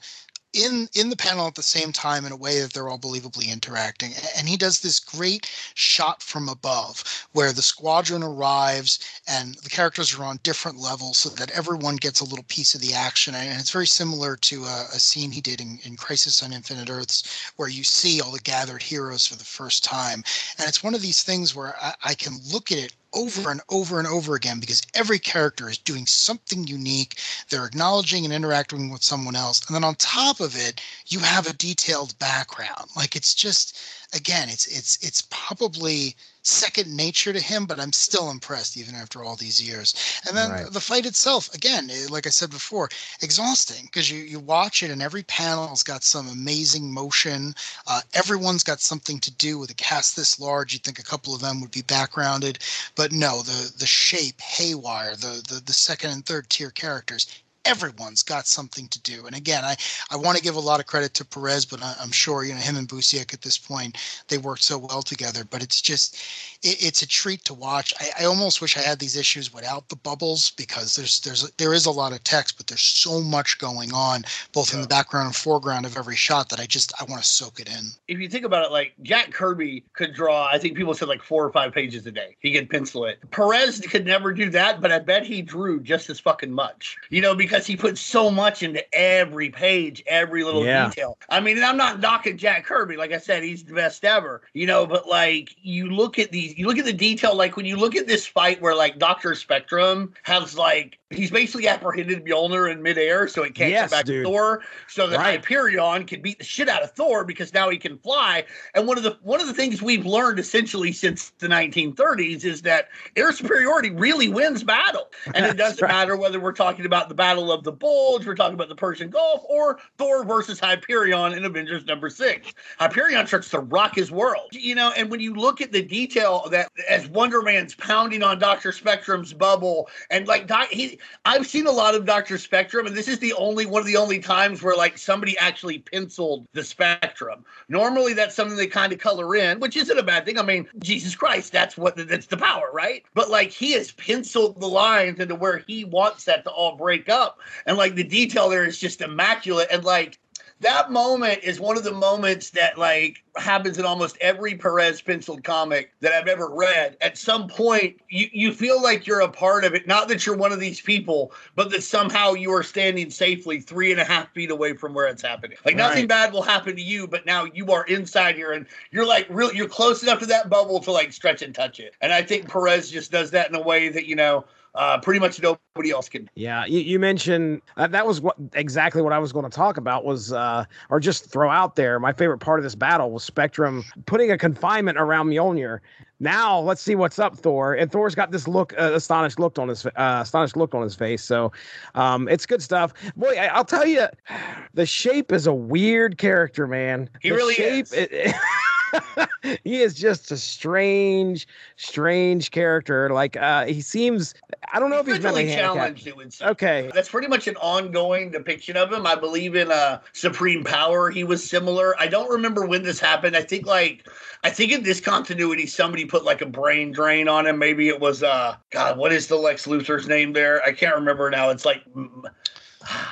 in 0.53 0.89
in 0.95 1.11
the 1.11 1.17
panel 1.17 1.47
at 1.47 1.55
the 1.55 1.63
same 1.63 1.93
time 1.93 2.25
in 2.25 2.33
a 2.33 2.37
way 2.37 2.61
that 2.61 2.73
they're 2.73 2.89
all 2.89 2.99
believably 2.99 3.49
interacting. 3.53 4.13
And 4.37 4.49
he 4.49 4.57
does 4.57 4.81
this 4.81 4.99
great 4.99 5.51
shot 5.75 6.23
from 6.23 6.49
above 6.49 7.05
where 7.33 7.53
the 7.53 7.63
squadron 7.63 8.23
arrives 8.23 8.99
and 9.27 9.55
the 9.57 9.69
characters 9.69 10.19
are 10.19 10.25
on 10.25 10.41
different 10.43 10.79
levels 10.79 11.19
so 11.19 11.29
that 11.31 11.51
everyone 11.51 11.97
gets 11.97 12.21
a 12.21 12.25
little 12.25 12.45
piece 12.49 12.75
of 12.75 12.81
the 12.81 12.95
action. 12.95 13.35
And 13.35 13.61
it's 13.61 13.71
very 13.71 13.87
similar 13.87 14.37
to 14.37 14.65
a, 14.65 14.87
a 14.95 14.99
scene 14.99 15.31
he 15.31 15.41
did 15.41 15.61
in, 15.61 15.79
in 15.85 15.97
crisis 15.97 16.43
on 16.43 16.53
infinite 16.53 16.91
earths 16.91 17.53
where 17.57 17.69
you 17.69 17.85
see 17.85 18.21
all 18.21 18.33
the 18.33 18.41
gathered 18.41 18.83
heroes 18.83 19.27
for 19.27 19.37
the 19.37 19.45
first 19.45 19.85
time. 19.85 20.25
And 20.59 20.67
it's 20.67 20.83
one 20.83 20.95
of 20.95 21.03
these 21.03 21.23
things 21.23 21.55
where 21.55 21.77
I, 21.81 21.95
I 22.05 22.15
can 22.15 22.39
look 22.51 22.73
at 22.73 22.79
it 22.79 22.93
over 23.15 23.51
and 23.51 23.61
over 23.71 23.99
and 23.99 24.09
over 24.09 24.35
again 24.35 24.61
because 24.61 24.83
every 24.95 25.19
character 25.19 25.69
is 25.69 25.79
doing 25.79 26.07
something 26.07 26.67
unique. 26.67 27.19
They're 27.49 27.65
acknowledging 27.65 28.25
and 28.25 28.35
interacting 28.35 28.91
with 28.91 29.03
someone 29.03 29.37
else. 29.37 29.65
And 29.67 29.75
then 29.75 29.85
on 29.85 29.95
top 29.97 30.41
of 30.41 30.57
it, 30.57 30.81
you 31.07 31.19
have 31.21 31.47
a 31.47 31.55
detailed 31.55 32.19
background. 32.19 32.91
Like 32.97 33.17
it's 33.17 33.35
just 33.35 33.79
again, 34.15 34.49
it's 34.49 34.67
it's 34.67 34.99
it's 35.03 35.23
probably 35.23 36.17
second 36.49 36.97
nature 36.97 37.33
to 37.33 37.41
him, 37.41 37.67
but 37.67 37.79
I'm 37.79 37.93
still 37.93 38.31
impressed 38.31 38.77
even 38.77 38.95
after 38.95 39.23
all 39.23 39.37
these 39.37 39.61
years. 39.61 39.95
And 40.27 40.37
then 40.37 40.51
right. 40.51 40.71
the 40.71 40.81
fight 40.81 41.07
itself, 41.07 41.53
again, 41.55 41.91
eh, 41.91 42.07
like 42.09 42.27
I 42.27 42.31
said 42.31 42.51
before, 42.51 42.89
exhausting 43.21 43.85
because 43.85 44.11
you 44.11 44.19
you 44.23 44.41
watch 44.41 44.83
it 44.83 44.91
and 44.91 45.03
every 45.03 45.23
panel's 45.25 45.83
got 45.83 46.03
some 46.05 46.29
amazing 46.29 46.93
motion. 46.93 47.55
Uh, 47.87 48.01
everyone's 48.15 48.65
got 48.65 48.81
something 48.81 49.21
to 49.21 49.31
do 49.33 49.59
with 49.59 49.71
a 49.71 49.75
cast 49.75 50.17
this 50.17 50.41
large. 50.41 50.73
You'd 50.73 50.85
think 50.85 50.99
a 50.99 51.05
couple 51.05 51.35
of 51.35 51.41
them 51.41 51.61
would 51.61 51.71
be 51.71 51.83
backgrounded, 51.83 52.59
but 52.95 53.13
no, 53.13 53.43
the 53.43 53.73
the 53.79 53.87
shape, 53.87 54.41
haywire, 54.41 55.17
the 55.17 55.43
the, 55.49 55.61
the 55.65 55.73
second 55.73 56.11
and 56.11 56.25
third 56.25 56.49
tier 56.49 56.71
characters 56.71 57.27
everyone's 57.65 58.23
got 58.23 58.47
something 58.47 58.89
to 58.89 59.01
do. 59.03 59.27
And 59.27 59.37
again, 59.37 59.65
I, 59.65 59.77
I 60.11 60.17
want 60.17 60.37
to 60.37 60.43
give 60.43 60.57
a 60.57 60.61
lot 60.61 60.81
of 60.81 60.87
credit 60.87 61.15
to 61.15 61.25
Perez, 61.25 61.65
but 61.65 61.83
I, 61.83 61.95
am 62.01 62.11
sure 62.11 62.45
you 62.45 62.55
know 62.55 62.61
him 62.61 62.77
and 62.77 62.89
Busiek 62.89 63.35
at 63.35 63.43
this 63.43 63.59
point 63.59 63.99
they 64.29 64.39
worked 64.39 64.63
so 64.63 64.79
well 64.79 65.03
together. 65.03 65.45
But 65.45 65.63
it's 65.63 65.81
just 65.81 66.17
it, 66.63 66.85
it's 66.85 67.03
a 67.03 67.07
treat 67.07 67.45
to 67.45 67.55
watch. 67.55 67.95
I, 68.01 68.23
I, 68.23 68.25
almost 68.25 68.61
wish 68.61 68.77
I 68.77 68.81
had 68.81 68.99
these 68.99 69.17
issues 69.17 69.53
without 69.53 69.89
the 69.89 69.97
bubbles 69.97 70.51
because 70.53 70.97
there's 70.97 71.21
there's 71.21 71.51
there 71.53 71.75
is 71.75 71.87
a 71.87 71.91
lot 71.91 72.13
of 72.13 72.23
text, 72.25 72.57
but 72.57 72.67
there's 72.67 72.83
so 72.83 73.21
much 73.21 73.59
going 73.59 73.93
on 73.93 74.25
both 74.53 74.71
yeah. 74.71 74.77
in 74.77 74.83
the 74.83 74.89
background 74.89 75.27
and 75.27 75.37
foreground 75.37 75.87
of 75.87 75.97
every 75.97 76.17
shot 76.17 76.49
that 76.49 76.61
I 76.61 76.67
just 76.67 76.93
I 77.01 77.05
want 77.05 77.23
to 77.23 77.29
soak 77.29 77.61
it 77.61 77.69
in. 77.69 77.87
If 78.09 78.19
you 78.19 78.29
think 78.29 78.45
about 78.45 78.67
it, 78.67 78.73
like 78.73 78.95
Jack 79.03 79.31
Kirby 79.31 79.85
could 79.93 80.15
draw, 80.15 80.49
I 80.51 80.59
think 80.59 80.77
people 80.77 80.95
said 80.95 81.09
like 81.09 81.23
four 81.23 81.45
or 81.45 81.51
five 81.51 81.73
pages 81.73 82.07
a 82.07 82.13
day. 82.13 82.37
He 82.41 82.53
could 82.53 82.69
pencil 82.69 83.05
it. 83.05 83.19
Perez 83.31 83.81
could 83.81 84.07
never 84.07 84.33
do 84.33 84.51
that, 84.51 84.81
but 84.81 84.91
I 84.91 84.99
bet 84.99 85.25
he 85.25 85.43
drew 85.43 85.81
just 85.81 86.11
as 86.11 86.19
fucking 86.19 86.53
much. 86.53 86.97
You 87.11 87.21
know, 87.21 87.35
because 87.35 87.67
he 87.67 87.77
put 87.77 87.99
so 87.99 88.31
much 88.31 88.63
into 88.63 88.83
every 88.95 89.51
page, 89.51 90.03
every 90.07 90.45
little 90.45 90.65
yeah. 90.65 90.89
detail. 90.89 91.19
I 91.29 91.41
mean, 91.41 91.57
and 91.57 91.65
I'm 91.65 91.77
not 91.77 92.01
knocking 92.01 92.37
Jack 92.37 92.65
Kirby. 92.65 92.97
Like 92.97 93.13
I 93.13 93.19
said, 93.19 93.43
he's 93.43 93.65
the 93.65 93.75
best 93.75 94.05
ever. 94.05 94.43
You 94.55 94.67
know, 94.67 94.87
but 94.87 95.09
like 95.09 95.55
you 95.63 95.91
look 95.91 96.19
at 96.19 96.33
these 96.49 96.59
you 96.59 96.67
look 96.67 96.79
at 96.79 96.85
the 96.85 96.93
detail, 96.93 97.35
like 97.35 97.57
when 97.57 97.67
you 97.67 97.77
look 97.77 97.97
at 97.97 98.07
this 98.07 98.27
fight 98.27 98.61
where 98.61 98.75
like 98.75 98.99
Doctor 98.99 99.35
Spectrum 99.35 100.13
has 100.23 100.57
like 100.57 100.99
he's 101.11 101.31
basically 101.31 101.69
apprehended 101.69 102.25
Mjolnir 102.25 102.71
in 102.71 102.83
midair, 102.83 103.29
so 103.29 103.43
he 103.43 103.51
can't 103.51 103.71
yes, 103.71 103.91
come 103.91 103.99
back 103.99 104.05
dude. 104.05 104.25
to 104.25 104.31
Thor. 104.31 104.63
So 104.89 105.07
that 105.07 105.19
right. 105.19 105.41
Hyperion 105.41 106.05
can 106.05 106.21
beat 106.21 106.39
the 106.39 106.45
shit 106.45 106.69
out 106.69 106.83
of 106.83 106.93
Thor 106.93 107.25
because 107.25 107.55
now 107.55 107.71
he 107.71 107.79
can 107.79 107.99
fly. 107.99 108.45
And 108.75 108.87
one 108.87 108.99
of 108.99 109.05
the 109.05 109.19
one 109.23 109.41
of 109.41 109.47
the 109.47 109.55
things 109.55 109.81
we've 109.83 110.07
learned 110.07 110.39
essentially 110.39 110.93
since 110.93 111.31
the 111.39 111.49
1930s 111.49 112.45
is 112.45 112.63
that 112.63 112.89
air 113.17 113.33
superiority 113.33 113.91
really 113.91 114.29
wins 114.29 114.63
battle, 114.63 115.09
and 115.35 115.47
it 115.47 115.57
doesn't 115.57 115.83
right. 115.83 115.93
matter 115.93 116.17
whether 116.17 116.41
we're 116.41 116.53
talking 116.53 116.87
about 116.87 117.09
the 117.09 117.15
Battle 117.15 117.51
of 117.51 117.65
the 117.65 117.73
Bulge, 117.73 118.27
we're 118.27 118.35
talking 118.35 118.55
about 118.55 118.69
the 118.69 118.77
Persian 118.77 119.11
Gulf, 119.11 119.43
or 119.49 119.79
Thor 119.97 120.25
versus 120.25 120.61
Hyperion 120.61 121.33
in 121.33 121.45
Avengers 121.45 121.85
number 121.87 122.11
six. 122.11 122.53
Hyperion 122.79 123.27
starts 123.27 123.51
to 123.51 123.61
rock 123.61 123.95
his 123.95 124.11
world, 124.11 124.51
you 124.53 124.75
know. 124.75 124.93
And 124.97 125.11
when 125.11 125.21
you 125.21 125.35
look 125.35 125.61
at 125.61 125.73
the 125.73 125.83
detail 125.83 126.38
that 126.51 126.71
as 126.89 127.07
Wonder 127.09 127.43
Man's 127.43 127.75
pounding 127.75 128.23
on 128.23 128.39
Doctor 128.39 128.73
Spectrum's 128.73 129.33
bubble, 129.33 129.89
and 130.11 130.27
like 130.27 130.51
he 130.71 130.99
I've 131.25 131.47
seen 131.47 131.67
a 131.67 131.73
lot 131.73 131.95
of 131.95 132.05
Doctor 132.05 132.39
Spectrum, 132.39 132.87
and 132.87 132.97
this 132.97 133.09
is 133.09 133.19
the 133.19 133.33
only 133.35 133.67
one 133.67 133.81
of 133.81 133.87
the 133.87 133.97
only 133.97 134.19
times 134.19 134.63
where 134.63 134.77
like 134.77 134.99
somebody 134.99 135.37
actually 135.39 135.79
penciled 135.81 136.47
the 136.53 136.65
spectrum. 136.65 137.45
Normally, 137.69 138.13
that's 138.13 138.35
something 138.35 138.57
they 138.57 138.67
kind 138.67 138.93
of 138.93 138.99
color 138.99 139.37
in, 139.37 139.61
which 139.61 139.77
isn't 139.77 139.99
a 139.99 140.03
bad 140.03 140.25
thing. 140.25 140.39
I 140.39 140.43
mean, 140.43 140.69
Jesus 140.79 141.15
Christ, 141.15 141.53
that's 141.53 141.77
what 141.77 141.97
that's 141.97 142.27
the 142.27 142.37
power, 142.37 142.71
right? 142.73 143.05
But 143.15 143.31
like 143.31 143.51
he 143.51 143.73
has 143.73 143.93
penciled 143.93 144.61
the 144.61 144.69
lines 144.69 145.21
into 145.21 145.35
where 145.35 145.59
he 145.67 145.85
wants 145.85 146.25
that 146.25 146.45
to 146.45 146.51
all 146.51 146.77
break 146.77 147.09
up, 147.09 147.41
and 147.67 147.77
like 147.77 147.95
the 147.95 148.05
detail 148.05 148.49
there 148.49 148.65
is 148.65 148.79
just 148.79 149.01
immaculate, 149.01 149.69
and 149.71 149.85
like 149.85 150.19
that 150.61 150.91
moment 150.91 151.41
is 151.43 151.61
one 151.61 151.77
of 151.77 151.85
the 151.85 151.93
moments 151.93 152.51
that 152.51 152.79
like 152.79 153.23
happens 153.41 153.79
in 153.79 153.85
almost 153.85 154.17
every 154.21 154.55
Perez 154.55 155.01
penciled 155.01 155.45
comic 155.45 155.93
that 156.01 156.13
I've 156.13 156.29
ever 156.29 156.49
read. 156.49 156.97
At 157.01 157.19
some 157.19 157.49
point, 157.49 158.01
you, 158.09 158.29
you 158.33 158.53
feel 158.53 158.83
like 158.83 159.07
you're 159.07 159.21
a 159.21 159.29
part 159.29 159.65
of 159.65 159.75
it. 159.75 159.87
Not 159.87 160.09
that 160.09 160.27
you're 160.27 160.37
one 160.37 160.53
of 160.53 160.61
these 160.61 160.81
people, 160.81 161.33
but 161.55 161.71
that 161.71 161.83
somehow 161.83 162.33
you 162.33 162.53
are 162.53 162.63
standing 162.63 163.11
safely 163.11 163.61
three 163.61 163.93
and 163.93 164.01
a 164.01 164.05
half 164.05 164.33
feet 164.33 164.51
away 164.51 164.75
from 164.75 164.95
where 164.95 165.07
it's 165.07 165.23
happening. 165.23 165.57
Like 165.65 165.77
right. 165.77 165.89
nothing 165.89 166.07
bad 166.07 166.33
will 166.33 166.43
happen 166.43 166.77
to 166.77 166.83
you, 166.83 167.07
but 167.07 167.27
now 167.27 167.45
you 167.45 167.73
are 167.73 167.85
inside 167.87 168.37
here 168.37 168.53
and 168.53 168.67
you're 168.91 169.07
like 169.07 169.27
real 169.31 169.53
you're 169.53 169.69
close 169.69 170.03
enough 170.03 170.21
to 170.21 170.27
that 170.27 170.49
bubble 170.49 170.81
to 170.81 170.93
like 170.93 171.13
stretch 171.13 171.43
and 171.43 171.55
touch 171.55 171.81
it. 171.81 171.95
And 172.01 172.13
I 172.13 172.23
think 172.23 172.49
Perez 172.49 172.91
just 172.91 173.11
does 173.11 173.31
that 173.33 173.49
in 173.49 173.55
a 173.55 173.63
way 173.63 173.89
that, 173.89 174.07
you 174.07 174.17
know, 174.17 174.45
uh, 174.75 174.99
pretty 175.01 175.19
much 175.19 175.43
nobody 175.43 175.91
else 175.91 176.09
can. 176.09 176.31
Yeah, 176.35 176.65
you, 176.67 176.81
you 176.81 176.99
mentioned 176.99 177.63
uh, 177.77 177.87
that 177.89 178.07
was 178.07 178.21
what 178.21 178.37
exactly 178.53 179.03
what 179.03 179.13
I 179.13 179.19
was 179.19 179.33
going 179.33 179.45
to 179.45 179.51
talk 179.51 179.77
about 179.77 180.05
was, 180.05 180.33
uh, 180.33 180.65
or 180.91 181.01
just 181.01 181.31
throw 181.31 181.51
out 181.51 181.75
there. 181.75 181.99
My 181.99 182.13
favorite 182.13 182.39
part 182.39 182.61
of 182.61 182.63
this 182.63 182.75
battle 182.75 183.11
was 183.11 183.25
Spectrum 183.29 183.85
putting 184.07 184.33
a 184.33 184.39
confinement 184.39 184.99
around 184.99 185.29
Mjolnir. 185.29 185.79
Now 186.19 186.59
let's 186.59 186.83
see 186.83 186.97
what's 186.97 187.21
up, 187.21 187.39
Thor. 187.39 187.75
And 187.75 187.93
Thor's 187.93 188.17
got 188.17 188.33
this 188.33 188.49
look, 188.49 188.73
uh, 188.77 188.95
astonished 188.95 189.39
look 189.39 189.59
on 189.59 189.69
his, 189.69 189.87
uh, 189.87 189.91
astonished 190.23 190.57
look 190.57 190.75
on 190.75 190.83
his 190.83 190.97
face. 190.97 191.23
So, 191.23 191.53
um, 191.95 192.27
it's 192.29 192.47
good 192.47 192.63
stuff. 192.63 192.93
Boy, 193.15 193.37
I, 193.37 193.57
will 193.57 193.65
tell 193.65 193.87
you, 193.87 194.07
the 194.75 194.87
shape 194.87 195.31
is 195.31 195.47
a 195.47 195.55
weird 195.55 196.19
character, 196.19 196.67
man. 196.67 197.09
He 197.21 197.29
the 197.29 197.37
really 197.37 197.55
shape, 197.55 197.85
is. 197.85 197.93
It, 197.93 198.11
it, 198.11 198.35
he 199.65 199.81
is 199.81 199.95
just 199.95 200.31
a 200.31 200.37
strange, 200.37 201.47
strange 201.77 202.51
character. 202.51 203.11
Like 203.11 203.37
uh, 203.37 203.67
he 203.67 203.81
seems. 203.81 204.35
I 204.73 204.81
don't 204.81 204.91
know 204.91 205.03
he's 205.03 205.09
if 205.09 205.15
he's 205.17 205.23
mentally 205.23 205.47
challenged. 205.47 206.07
It 206.07 206.17
would 206.17 206.35
Okay, 206.41 206.91
that's 206.95 207.09
pretty 207.09 207.29
much 207.29 207.47
an 207.47 207.57
ongoing 207.57 208.31
depiction 208.31 208.77
of 208.77 208.93
him. 208.93 209.07
I 209.07 209.15
believe 209.15 209.55
in 209.55 209.71
uh, 209.71 210.01
Supreme 210.13 210.65
Power. 210.65 211.11
He 211.11 211.25
was 211.25 211.49
similar. 211.49 211.99
I 212.01 212.07
don't 212.07 212.31
remember 212.31 212.67
when 212.67 212.83
this 212.83 213.01
happened. 213.01 213.37
I 213.37 213.43
think 213.43 213.67
like 213.67 214.07
I 214.45 214.51
think 214.51 214.73
in 214.73 214.83
this 214.83 215.01
continuity, 215.01 215.67
somebody 215.67 216.05
put 216.05 216.25
like 216.25 216.43
a 216.43 216.47
brain 216.47 216.93
drain 216.93 217.29
on 217.29 217.47
him. 217.47 217.59
Maybe 217.59 217.89
it 217.89 218.01
was 218.01 218.23
uh 218.23 218.57
God. 218.71 218.99
What 218.99 219.13
is 219.13 219.27
the 219.27 219.37
Lex 219.37 219.67
Luthor's 219.67 220.09
name 220.09 220.33
there? 220.33 220.63
I 220.65 220.73
can't 220.73 220.95
remember 220.95 221.31
now. 221.31 221.51
It's 221.51 221.65
like. 221.65 221.83